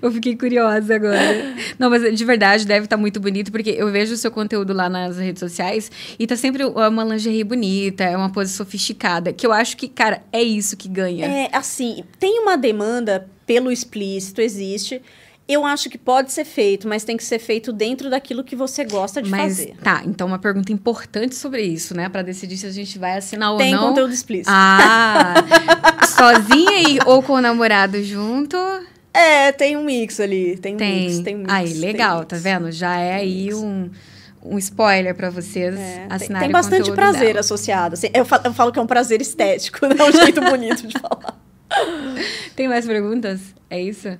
Eu 0.00 0.10
fiquei 0.10 0.36
curiosa 0.36 0.94
agora. 0.94 1.54
Não, 1.78 1.90
mas 1.90 2.16
de 2.16 2.24
verdade 2.24 2.66
deve 2.66 2.86
estar 2.86 2.96
tá 2.96 3.00
muito 3.00 3.20
bonito, 3.20 3.52
porque 3.52 3.70
eu 3.70 3.92
vejo 3.92 4.14
o 4.14 4.16
seu 4.16 4.30
conteúdo 4.30 4.72
lá 4.72 4.88
nas 4.88 5.18
redes 5.18 5.40
sociais 5.40 5.90
e 6.18 6.26
tá 6.26 6.34
sempre 6.34 6.64
uma 6.64 7.04
lingerie 7.04 7.44
bonita, 7.44 8.04
é 8.04 8.16
uma 8.16 8.32
pose 8.32 8.52
sofisticada, 8.52 9.34
que 9.34 9.46
eu 9.46 9.52
acho 9.52 9.76
que, 9.76 9.86
cara, 9.86 10.22
é 10.32 10.42
isso 10.42 10.78
que 10.78 10.88
ganha. 10.88 11.26
É, 11.26 11.50
assim, 11.52 12.02
tem 12.18 12.40
uma 12.40 12.56
demanda 12.56 13.28
pelo 13.44 13.70
explícito, 13.70 14.40
existe. 14.40 15.02
Eu 15.48 15.64
acho 15.64 15.88
que 15.88 15.96
pode 15.96 16.30
ser 16.30 16.44
feito, 16.44 16.86
mas 16.86 17.04
tem 17.04 17.16
que 17.16 17.24
ser 17.24 17.38
feito 17.38 17.72
dentro 17.72 18.10
daquilo 18.10 18.44
que 18.44 18.54
você 18.54 18.84
gosta 18.84 19.22
de 19.22 19.30
mas, 19.30 19.56
fazer. 19.56 19.76
Tá, 19.82 20.02
então 20.04 20.26
uma 20.26 20.38
pergunta 20.38 20.70
importante 20.72 21.34
sobre 21.34 21.62
isso, 21.62 21.96
né? 21.96 22.08
Para 22.08 22.20
decidir 22.20 22.58
se 22.58 22.66
a 22.66 22.70
gente 22.70 22.98
vai 22.98 23.16
assinar 23.16 23.56
tem 23.56 23.68
ou 23.68 23.72
não. 23.72 23.80
Tem 23.80 23.88
conteúdo 23.88 24.12
explícito. 24.12 24.50
Ah, 24.52 25.34
sozinha 26.06 26.90
e, 26.90 26.98
ou 27.06 27.22
com 27.22 27.32
o 27.32 27.40
namorado 27.40 28.02
junto? 28.04 28.56
É, 29.14 29.50
tem 29.50 29.76
um 29.76 29.84
mix 29.84 30.20
ali. 30.20 30.58
Tem 30.58 30.74
um 30.74 30.76
tem. 30.76 31.06
mix, 31.06 31.18
tem 31.20 31.34
um 31.34 31.38
mix. 31.38 31.52
Aí, 31.52 31.72
legal, 31.74 32.24
tá 32.24 32.36
vendo? 32.36 32.70
Já 32.70 32.98
é 32.98 33.14
aí 33.14 33.54
um 33.54 33.90
um 34.42 34.58
spoiler 34.58 35.14
para 35.14 35.30
vocês 35.30 35.76
é, 35.76 36.06
assinarem 36.08 36.18
Tem, 36.18 36.40
tem 36.40 36.50
bastante 36.50 36.92
prazer 36.92 37.28
dela. 37.28 37.40
associado. 37.40 37.94
Assim, 37.94 38.08
eu, 38.14 38.24
falo, 38.24 38.42
eu, 38.46 38.52
falo, 38.54 38.72
que 38.72 38.78
é 38.78 38.82
um 38.82 38.86
prazer 38.86 39.20
estético, 39.20 39.86
não 39.86 40.06
é 40.06 40.08
um 40.08 40.12
jeito 40.12 40.40
bonito 40.40 40.86
de 40.86 40.98
falar. 40.98 41.38
Tem 42.56 42.68
mais 42.68 42.86
perguntas? 42.86 43.40
É 43.68 43.80
isso? 43.80 44.18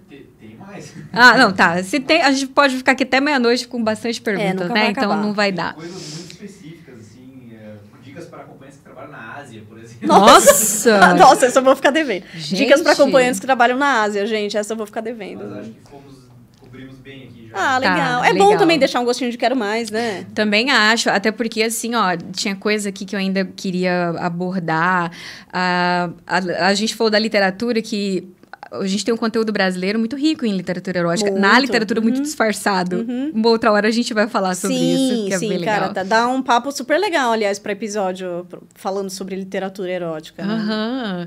Tem 0.69 0.83
mais. 0.83 0.93
Ah, 1.13 1.37
não, 1.37 1.53
tá. 1.53 1.83
Se 1.83 2.01
tem, 2.01 2.23
a 2.23 2.31
gente 2.31 2.49
pode 2.49 2.77
ficar 2.77 2.93
aqui 2.93 3.03
até 3.03 3.21
meia-noite 3.21 3.67
com 3.67 3.83
bastante 3.83 4.21
perguntas, 4.21 4.71
é, 4.71 4.73
né? 4.73 4.91
Então 4.91 5.17
não 5.21 5.33
vai 5.33 5.51
dar. 5.51 5.75
Coisas 5.75 5.95
muito 5.95 6.33
específicas, 6.33 7.01
assim, 7.01 7.53
é, 7.53 7.77
dicas 8.03 8.27
para 8.27 8.41
acompanhantes 8.41 8.79
que 8.79 8.85
trabalham 8.85 9.11
na 9.11 9.35
Ásia, 9.37 9.63
por 9.69 9.79
exemplo. 9.79 10.09
Nossa! 10.09 11.15
Nossa, 11.17 11.47
essa 11.47 11.59
eu 11.59 11.65
vou 11.65 11.77
ficar 11.77 11.91
devendo. 11.91 12.25
Gente. 12.35 12.57
Dicas 12.57 12.83
para 12.83 12.93
acompanhantes 12.93 13.41
que 13.41 13.47
trabalham 13.47 13.79
na 13.79 14.03
Ásia, 14.03 14.27
gente, 14.27 14.57
essa 14.57 14.73
eu 14.73 14.77
vou 14.77 14.87
ficar 14.87 15.01
devendo. 15.01 15.45
Mas 15.49 15.59
acho 15.59 15.71
que 15.71 15.91
fomos 15.91 16.19
cobrimos 16.61 16.97
bem 16.99 17.25
aqui 17.25 17.49
já. 17.51 17.75
Ah, 17.75 17.79
legal. 17.79 18.21
Tá, 18.21 18.29
é 18.29 18.33
legal. 18.33 18.49
bom 18.49 18.57
também 18.57 18.79
deixar 18.79 19.01
um 19.01 19.05
gostinho 19.05 19.31
de 19.31 19.39
quero 19.39 19.57
mais, 19.57 19.91
né? 19.91 20.27
Também 20.35 20.71
acho, 20.71 21.09
até 21.09 21.33
porque, 21.33 21.63
assim, 21.63 21.95
ó, 21.95 22.17
tinha 22.33 22.55
coisa 22.55 22.91
aqui 22.91 23.05
que 23.05 23.17
eu 23.17 23.21
ainda 23.21 23.45
queria 23.45 24.11
abordar. 24.19 25.11
a, 25.53 26.11
a 26.27 26.75
gente 26.75 26.95
falou 26.95 27.11
da 27.11 27.19
literatura 27.19 27.81
que 27.81 28.29
a 28.71 28.87
gente 28.87 29.05
tem 29.05 29.13
um 29.13 29.17
conteúdo 29.17 29.53
brasileiro 29.53 29.99
muito 29.99 30.17
rico 30.17 30.45
em 30.45 30.57
literatura 30.57 30.99
erótica. 30.99 31.31
Muito. 31.31 31.43
Na 31.43 31.59
literatura, 31.59 32.01
uhum. 32.01 32.05
muito 32.05 32.21
disfarçado. 32.21 32.97
Uhum. 32.97 33.33
Uma 33.35 33.49
outra 33.49 33.73
hora 33.73 33.89
a 33.89 33.91
gente 33.91 34.13
vai 34.13 34.29
falar 34.29 34.55
sobre 34.55 34.77
sim, 34.77 34.95
isso, 34.95 35.27
que 35.27 35.35
é 35.35 35.39
sim, 35.39 35.49
bem 35.49 35.59
legal. 35.59 35.93
cara, 35.93 36.05
dá 36.05 36.29
um 36.29 36.43
papo 36.43 36.71
super 36.71 36.99
legal, 36.99 37.33
aliás, 37.33 37.59
para 37.59 37.73
episódio 37.73 38.47
falando 38.75 39.11
sobre 39.11 39.37
literatura 39.37 39.91
erótica. 39.91 40.45
Né? 40.45 40.55
Uhum. 40.55 41.27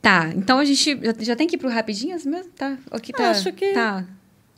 Tá, 0.00 0.32
então 0.34 0.58
a 0.58 0.64
gente 0.64 0.98
já, 1.02 1.14
já 1.18 1.36
tem 1.36 1.46
que 1.46 1.56
ir 1.56 1.58
pro 1.58 1.68
rapidinhas 1.68 2.26
mesmo? 2.26 2.50
Tá, 2.52 2.76
aqui 2.90 3.12
tá. 3.12 3.30
Acho 3.30 3.52
que... 3.52 3.72
Tá. 3.72 4.04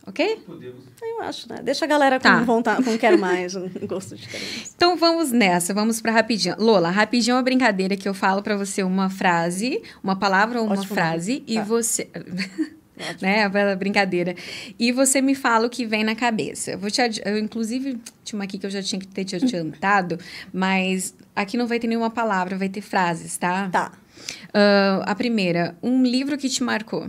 Ok? 0.06 0.42
Podemos. 0.46 0.84
Eu 1.02 1.22
acho, 1.22 1.48
né? 1.48 1.60
Deixa 1.62 1.84
a 1.84 1.88
galera 1.88 2.18
com 2.18 2.22
tá. 2.22 2.42
vontade, 2.42 2.84
com 2.84 2.98
quero 2.98 3.18
mais, 3.18 3.54
um 3.56 3.68
gosto 3.86 4.14
diferente. 4.14 4.70
Então 4.74 4.96
vamos 4.96 5.32
nessa, 5.32 5.72
vamos 5.72 6.00
para 6.00 6.12
rapidinho. 6.12 6.54
Lola, 6.58 6.90
rapidinho 6.90 7.32
é 7.32 7.36
uma 7.36 7.42
brincadeira 7.42 7.96
que 7.96 8.08
eu 8.08 8.12
falo 8.12 8.42
para 8.42 8.56
você 8.56 8.82
uma 8.82 9.08
frase, 9.08 9.82
uma 10.02 10.16
palavra 10.16 10.60
ou 10.60 10.66
uma 10.66 10.74
Ótimo. 10.74 10.94
frase 10.94 11.40
tá. 11.40 11.44
e 11.46 11.60
você 11.60 12.08
né? 13.20 13.44
A 13.44 13.76
brincadeira. 13.76 14.34
E 14.78 14.92
você 14.92 15.20
me 15.20 15.34
fala 15.34 15.66
o 15.66 15.70
que 15.70 15.84
vem 15.84 16.04
na 16.04 16.14
cabeça. 16.14 16.72
Eu 16.72 16.78
vou 16.78 16.90
te 16.90 17.00
adi... 17.00 17.20
eu, 17.24 17.38
inclusive, 17.38 17.98
tinha 18.22 18.38
uma 18.38 18.44
aqui 18.44 18.58
que 18.58 18.66
eu 18.66 18.70
já 18.70 18.82
tinha 18.82 19.00
que 19.00 19.06
ter 19.06 19.24
te 19.24 19.36
adiantado, 19.36 20.18
mas 20.52 21.14
aqui 21.34 21.56
não 21.56 21.66
vai 21.66 21.78
ter 21.78 21.86
nenhuma 21.86 22.10
palavra, 22.10 22.56
vai 22.56 22.68
ter 22.68 22.80
frases, 22.80 23.36
tá? 23.36 23.68
Tá. 23.70 23.92
Uh, 24.48 25.02
a 25.04 25.14
primeira, 25.14 25.76
um 25.82 26.04
livro 26.04 26.38
que 26.38 26.48
te 26.48 26.62
marcou. 26.62 27.08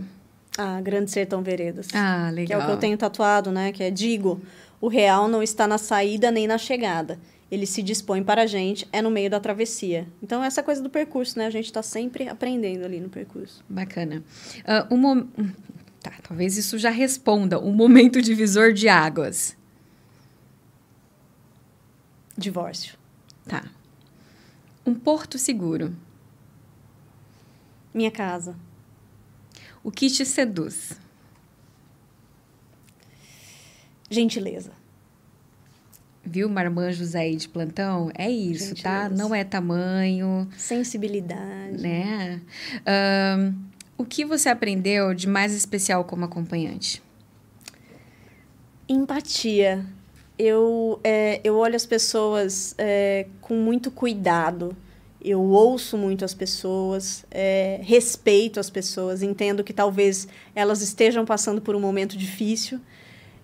Ah, 0.56 0.80
Grande 0.80 1.10
Sertão 1.10 1.42
Veredas. 1.42 1.88
Ah, 1.92 2.30
legal. 2.32 2.46
Que 2.46 2.52
é 2.52 2.58
o 2.58 2.66
que 2.66 2.72
eu 2.72 2.78
tenho 2.78 2.96
tatuado, 2.96 3.50
né? 3.50 3.72
Que 3.72 3.82
é 3.82 3.90
digo, 3.90 4.40
o 4.80 4.88
real 4.88 5.28
não 5.28 5.42
está 5.42 5.66
na 5.66 5.78
saída 5.78 6.30
nem 6.30 6.46
na 6.46 6.58
chegada. 6.58 7.18
Ele 7.50 7.66
se 7.66 7.82
dispõe 7.82 8.24
para 8.24 8.42
a 8.42 8.46
gente, 8.46 8.88
é 8.92 9.00
no 9.00 9.10
meio 9.10 9.30
da 9.30 9.38
travessia. 9.38 10.08
Então, 10.22 10.42
essa 10.42 10.62
coisa 10.62 10.82
do 10.82 10.90
percurso, 10.90 11.38
né? 11.38 11.46
A 11.46 11.50
gente 11.50 11.66
está 11.66 11.82
sempre 11.82 12.28
aprendendo 12.28 12.84
ali 12.84 12.98
no 12.98 13.08
percurso. 13.08 13.64
Bacana. 13.68 14.22
Uh, 14.90 14.94
um. 14.94 15.28
Tá, 16.06 16.12
talvez 16.22 16.56
isso 16.56 16.78
já 16.78 16.90
responda. 16.90 17.58
Um 17.58 17.72
momento 17.72 18.22
divisor 18.22 18.72
de 18.72 18.88
águas. 18.88 19.56
Divórcio. 22.38 22.96
Tá. 23.44 23.64
Um 24.86 24.94
porto 24.94 25.36
seguro. 25.36 25.96
Minha 27.92 28.12
casa. 28.12 28.54
O 29.86 29.90
que 29.92 30.10
te 30.10 30.26
seduz? 30.26 30.98
Gentileza. 34.10 34.72
Viu, 36.24 36.48
marmanjos 36.48 37.14
aí 37.14 37.36
de 37.36 37.48
plantão? 37.48 38.10
É 38.18 38.28
isso, 38.28 38.70
Gentileza. 38.70 38.82
tá? 38.82 39.08
Não 39.08 39.32
é 39.32 39.44
tamanho. 39.44 40.48
Sensibilidade. 40.56 41.80
Né? 41.80 42.40
Um, 43.38 43.54
o 43.96 44.04
que 44.04 44.24
você 44.24 44.48
aprendeu 44.48 45.14
de 45.14 45.28
mais 45.28 45.54
especial 45.54 46.02
como 46.04 46.24
acompanhante? 46.24 47.00
Empatia. 48.88 49.86
Eu, 50.36 50.98
é, 51.04 51.40
eu 51.44 51.54
olho 51.54 51.76
as 51.76 51.86
pessoas 51.86 52.74
é, 52.76 53.28
com 53.40 53.54
muito 53.54 53.92
cuidado 53.92 54.76
eu 55.26 55.40
ouço 55.40 55.98
muito 55.98 56.24
as 56.24 56.32
pessoas, 56.32 57.24
é, 57.30 57.80
respeito 57.82 58.60
as 58.60 58.70
pessoas, 58.70 59.22
entendo 59.22 59.64
que 59.64 59.72
talvez 59.72 60.28
elas 60.54 60.80
estejam 60.80 61.24
passando 61.24 61.60
por 61.60 61.74
um 61.74 61.80
momento 61.80 62.16
difícil. 62.16 62.80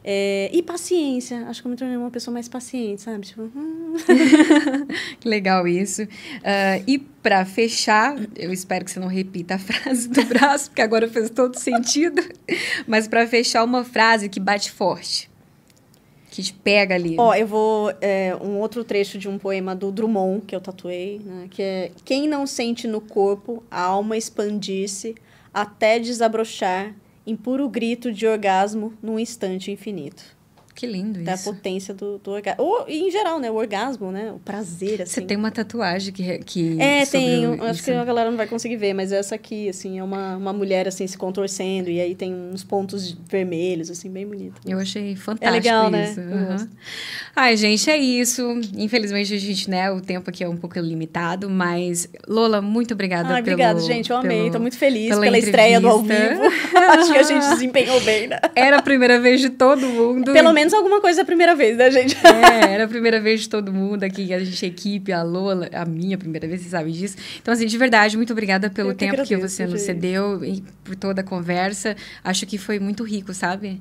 É, 0.05 0.51
e 0.53 0.63
paciência. 0.63 1.47
Acho 1.47 1.63
que 1.63 1.69
eu 1.69 1.71
me 1.71 1.77
tornei 1.77 1.97
uma 1.97 2.11
pessoa 2.11 2.35
mais 2.35 2.49
paciente, 2.49 3.03
sabe? 3.03 3.27
Tipo, 3.27 3.43
hum. 3.43 3.95
que 5.21 5.29
legal 5.29 5.67
isso. 5.69 6.03
Uh, 6.03 6.83
e 6.89 6.99
para 6.99 7.45
fechar, 7.45 8.17
eu 8.35 8.53
espero 8.53 8.85
que 8.85 8.91
você 8.91 8.99
não 8.99 9.07
repita 9.07 9.55
a 9.55 9.59
frase 9.59 10.09
do 10.09 10.25
braço, 10.25 10.71
porque 10.71 10.83
agora 10.83 11.09
fez 11.09 11.31
todo 11.31 11.57
sentido. 11.57 12.21
Mas 12.87 13.07
para 13.07 13.27
fechar, 13.29 13.63
uma 13.63 13.85
frase 13.85 14.29
que 14.29 14.41
bate 14.41 14.73
forte 14.73 15.31
que 16.33 16.43
te 16.43 16.55
pega 16.55 16.95
ali. 16.95 17.15
Ó, 17.19 17.35
eu 17.35 17.47
vou. 17.47 17.93
É, 18.01 18.35
um 18.41 18.59
outro 18.59 18.83
trecho 18.83 19.19
de 19.19 19.29
um 19.29 19.39
poema 19.39 19.77
do 19.77 19.93
Drummond, 19.93 20.47
que 20.47 20.57
eu 20.57 20.61
tatuei, 20.63 21.21
né? 21.23 21.47
Que 21.51 21.63
é: 21.63 21.91
Quem 22.07 22.27
não 22.27 22.47
sente 22.47 22.89
no 22.89 23.03
corpo 23.03 23.63
a 23.71 23.83
alma 23.83 24.17
expandir-se 24.17 25.15
até 25.53 25.99
desabrochar 25.99 26.95
em 27.27 27.37
puro 27.37 27.69
grito 27.69 28.11
de 28.11 28.27
orgasmo 28.27 28.95
num 29.03 29.19
instante 29.19 29.71
infinito. 29.71 30.25
Que 30.75 30.87
lindo 30.87 31.21
da 31.23 31.35
isso. 31.35 31.45
Da 31.45 31.53
potência 31.53 31.95
do, 31.95 32.19
do 32.19 32.31
orgasmo. 32.31 32.65
Ou, 32.65 32.85
em 32.89 33.11
geral, 33.11 33.39
né? 33.39 33.51
O 33.51 33.55
orgasmo, 33.55 34.11
né? 34.11 34.33
O 34.33 34.39
prazer, 34.39 35.03
assim. 35.03 35.15
Você 35.15 35.23
tem 35.23 35.37
uma 35.37 35.51
tatuagem 35.51 36.13
que... 36.13 36.39
que 36.39 36.81
é, 36.81 37.05
tenho. 37.05 37.63
Acho 37.63 37.83
que 37.83 37.91
a 37.91 38.05
galera 38.05 38.31
não 38.31 38.37
vai 38.37 38.47
conseguir 38.47 38.77
ver, 38.77 38.95
mas 38.95 39.13
essa 39.13 39.35
aqui, 39.35 39.69
assim, 39.69 39.99
é 39.99 40.05
uma, 40.05 40.37
uma 40.37 40.53
mulher, 40.53 40.89
assim, 40.89 41.07
se 41.07 41.17
contorcendo. 41.17 41.91
E 41.91 42.01
aí 42.01 42.15
tem 42.15 42.35
uns 42.35 42.65
pontos 42.65 43.17
vermelhos, 43.29 43.91
assim, 43.91 44.11
bem 44.11 44.27
bonito. 44.27 44.61
Eu 44.67 44.79
achei 44.79 45.15
fantástico 45.15 45.47
é 45.47 45.51
legal, 45.51 45.91
né? 45.91 46.11
isso. 46.11 46.21
Né? 46.21 46.57
Uhum. 46.59 46.69
Ai, 47.37 47.57
gente, 47.57 47.91
é 47.91 47.97
isso. 47.97 48.43
Infelizmente, 48.75 49.35
a 49.35 49.39
gente, 49.39 49.69
né? 49.69 49.91
O 49.91 50.01
tempo 50.01 50.31
aqui 50.31 50.43
é 50.43 50.49
um 50.49 50.57
pouco 50.57 50.79
limitado, 50.79 51.51
mas... 51.51 52.09
Lola, 52.27 52.63
muito 52.63 52.95
obrigada 52.95 53.29
ah, 53.29 53.43
pelo... 53.43 53.55
Obrigada, 53.55 53.81
gente. 53.81 54.11
Eu 54.11 54.17
amei. 54.17 54.51
Tô 54.51 54.59
muito 54.59 54.77
feliz 54.77 55.11
pela, 55.11 55.21
pela 55.21 55.39
estreia 55.39 55.81
do 55.81 55.89
ao 55.89 56.03
vivo. 56.03 56.43
Acho 56.99 57.13
que 57.13 57.19
a 57.19 57.23
gente 57.23 57.49
desempenhou 57.51 58.01
bem, 58.01 58.27
né? 58.27 58.39
Era 58.55 58.79
a 58.79 58.83
primeira 58.83 59.21
vez 59.21 59.41
de 59.41 59.51
todo 59.51 59.87
mundo. 59.87 60.33
Pelo 60.33 60.53
menos 60.53 60.62
alguma 60.71 61.01
coisa 61.01 61.23
a 61.23 61.25
primeira 61.25 61.55
vez, 61.55 61.77
né, 61.77 61.91
gente? 61.91 62.17
É, 62.27 62.75
era 62.75 62.85
a 62.85 62.89
primeira 62.89 63.21
vez 63.21 63.43
de 63.43 63.49
todo 63.49 63.73
mundo 63.73 64.05
aqui, 64.05 64.33
a 64.33 64.39
gente, 64.39 64.65
a 64.65 64.69
equipe, 64.69 65.13
a 65.13 65.23
Lola, 65.23 65.69
a 65.73 65.85
minha 65.85 66.17
primeira 66.19 66.47
vez, 66.47 66.61
você 66.63 66.69
sabe 66.69 66.93
disso. 66.93 67.17
Então, 67.41 67.53
assim, 67.53 67.67
de 67.67 67.79
verdade, 67.79 68.17
muito 68.17 68.33
obrigada 68.33 68.71
pelo 68.71 68.91
que 68.91 68.97
tempo 68.97 69.13
agradeço, 69.13 69.35
que 69.35 69.49
você 69.49 69.67
nos 69.67 69.81
cedeu 69.83 70.45
e 70.45 70.63
por 70.85 70.95
toda 70.97 71.21
a 71.21 71.25
conversa. 71.25 71.97
Acho 72.23 72.47
que 72.47 72.59
foi 72.59 72.79
muito 72.79 73.03
rico, 73.03 73.33
sabe? 73.35 73.81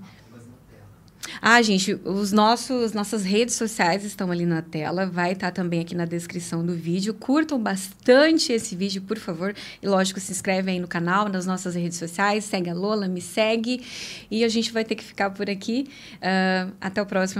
Ah, 1.41 1.61
gente, 1.61 1.93
os 2.03 2.31
nossos 2.31 2.93
nossas 2.93 3.23
redes 3.23 3.55
sociais 3.55 4.03
estão 4.03 4.31
ali 4.31 4.45
na 4.45 4.61
tela, 4.61 5.05
vai 5.05 5.33
estar 5.33 5.47
tá 5.47 5.51
também 5.51 5.79
aqui 5.79 5.95
na 5.95 6.05
descrição 6.05 6.65
do 6.65 6.73
vídeo. 6.73 7.13
Curtam 7.13 7.59
bastante 7.61 8.51
esse 8.51 8.75
vídeo, 8.75 9.01
por 9.03 9.17
favor. 9.17 9.55
E 9.81 9.87
lógico, 9.87 10.19
se 10.19 10.31
inscreve 10.31 10.71
aí 10.71 10.79
no 10.79 10.87
canal, 10.87 11.29
nas 11.29 11.45
nossas 11.45 11.75
redes 11.75 11.97
sociais, 11.97 12.43
segue 12.43 12.69
a 12.69 12.73
Lola, 12.73 13.07
me 13.07 13.21
segue. 13.21 13.85
E 14.29 14.43
a 14.43 14.49
gente 14.49 14.71
vai 14.71 14.83
ter 14.83 14.95
que 14.95 15.03
ficar 15.03 15.29
por 15.29 15.49
aqui. 15.49 15.87
Uh, 16.15 16.73
até 16.81 17.01
o 17.01 17.05
próximo. 17.05 17.39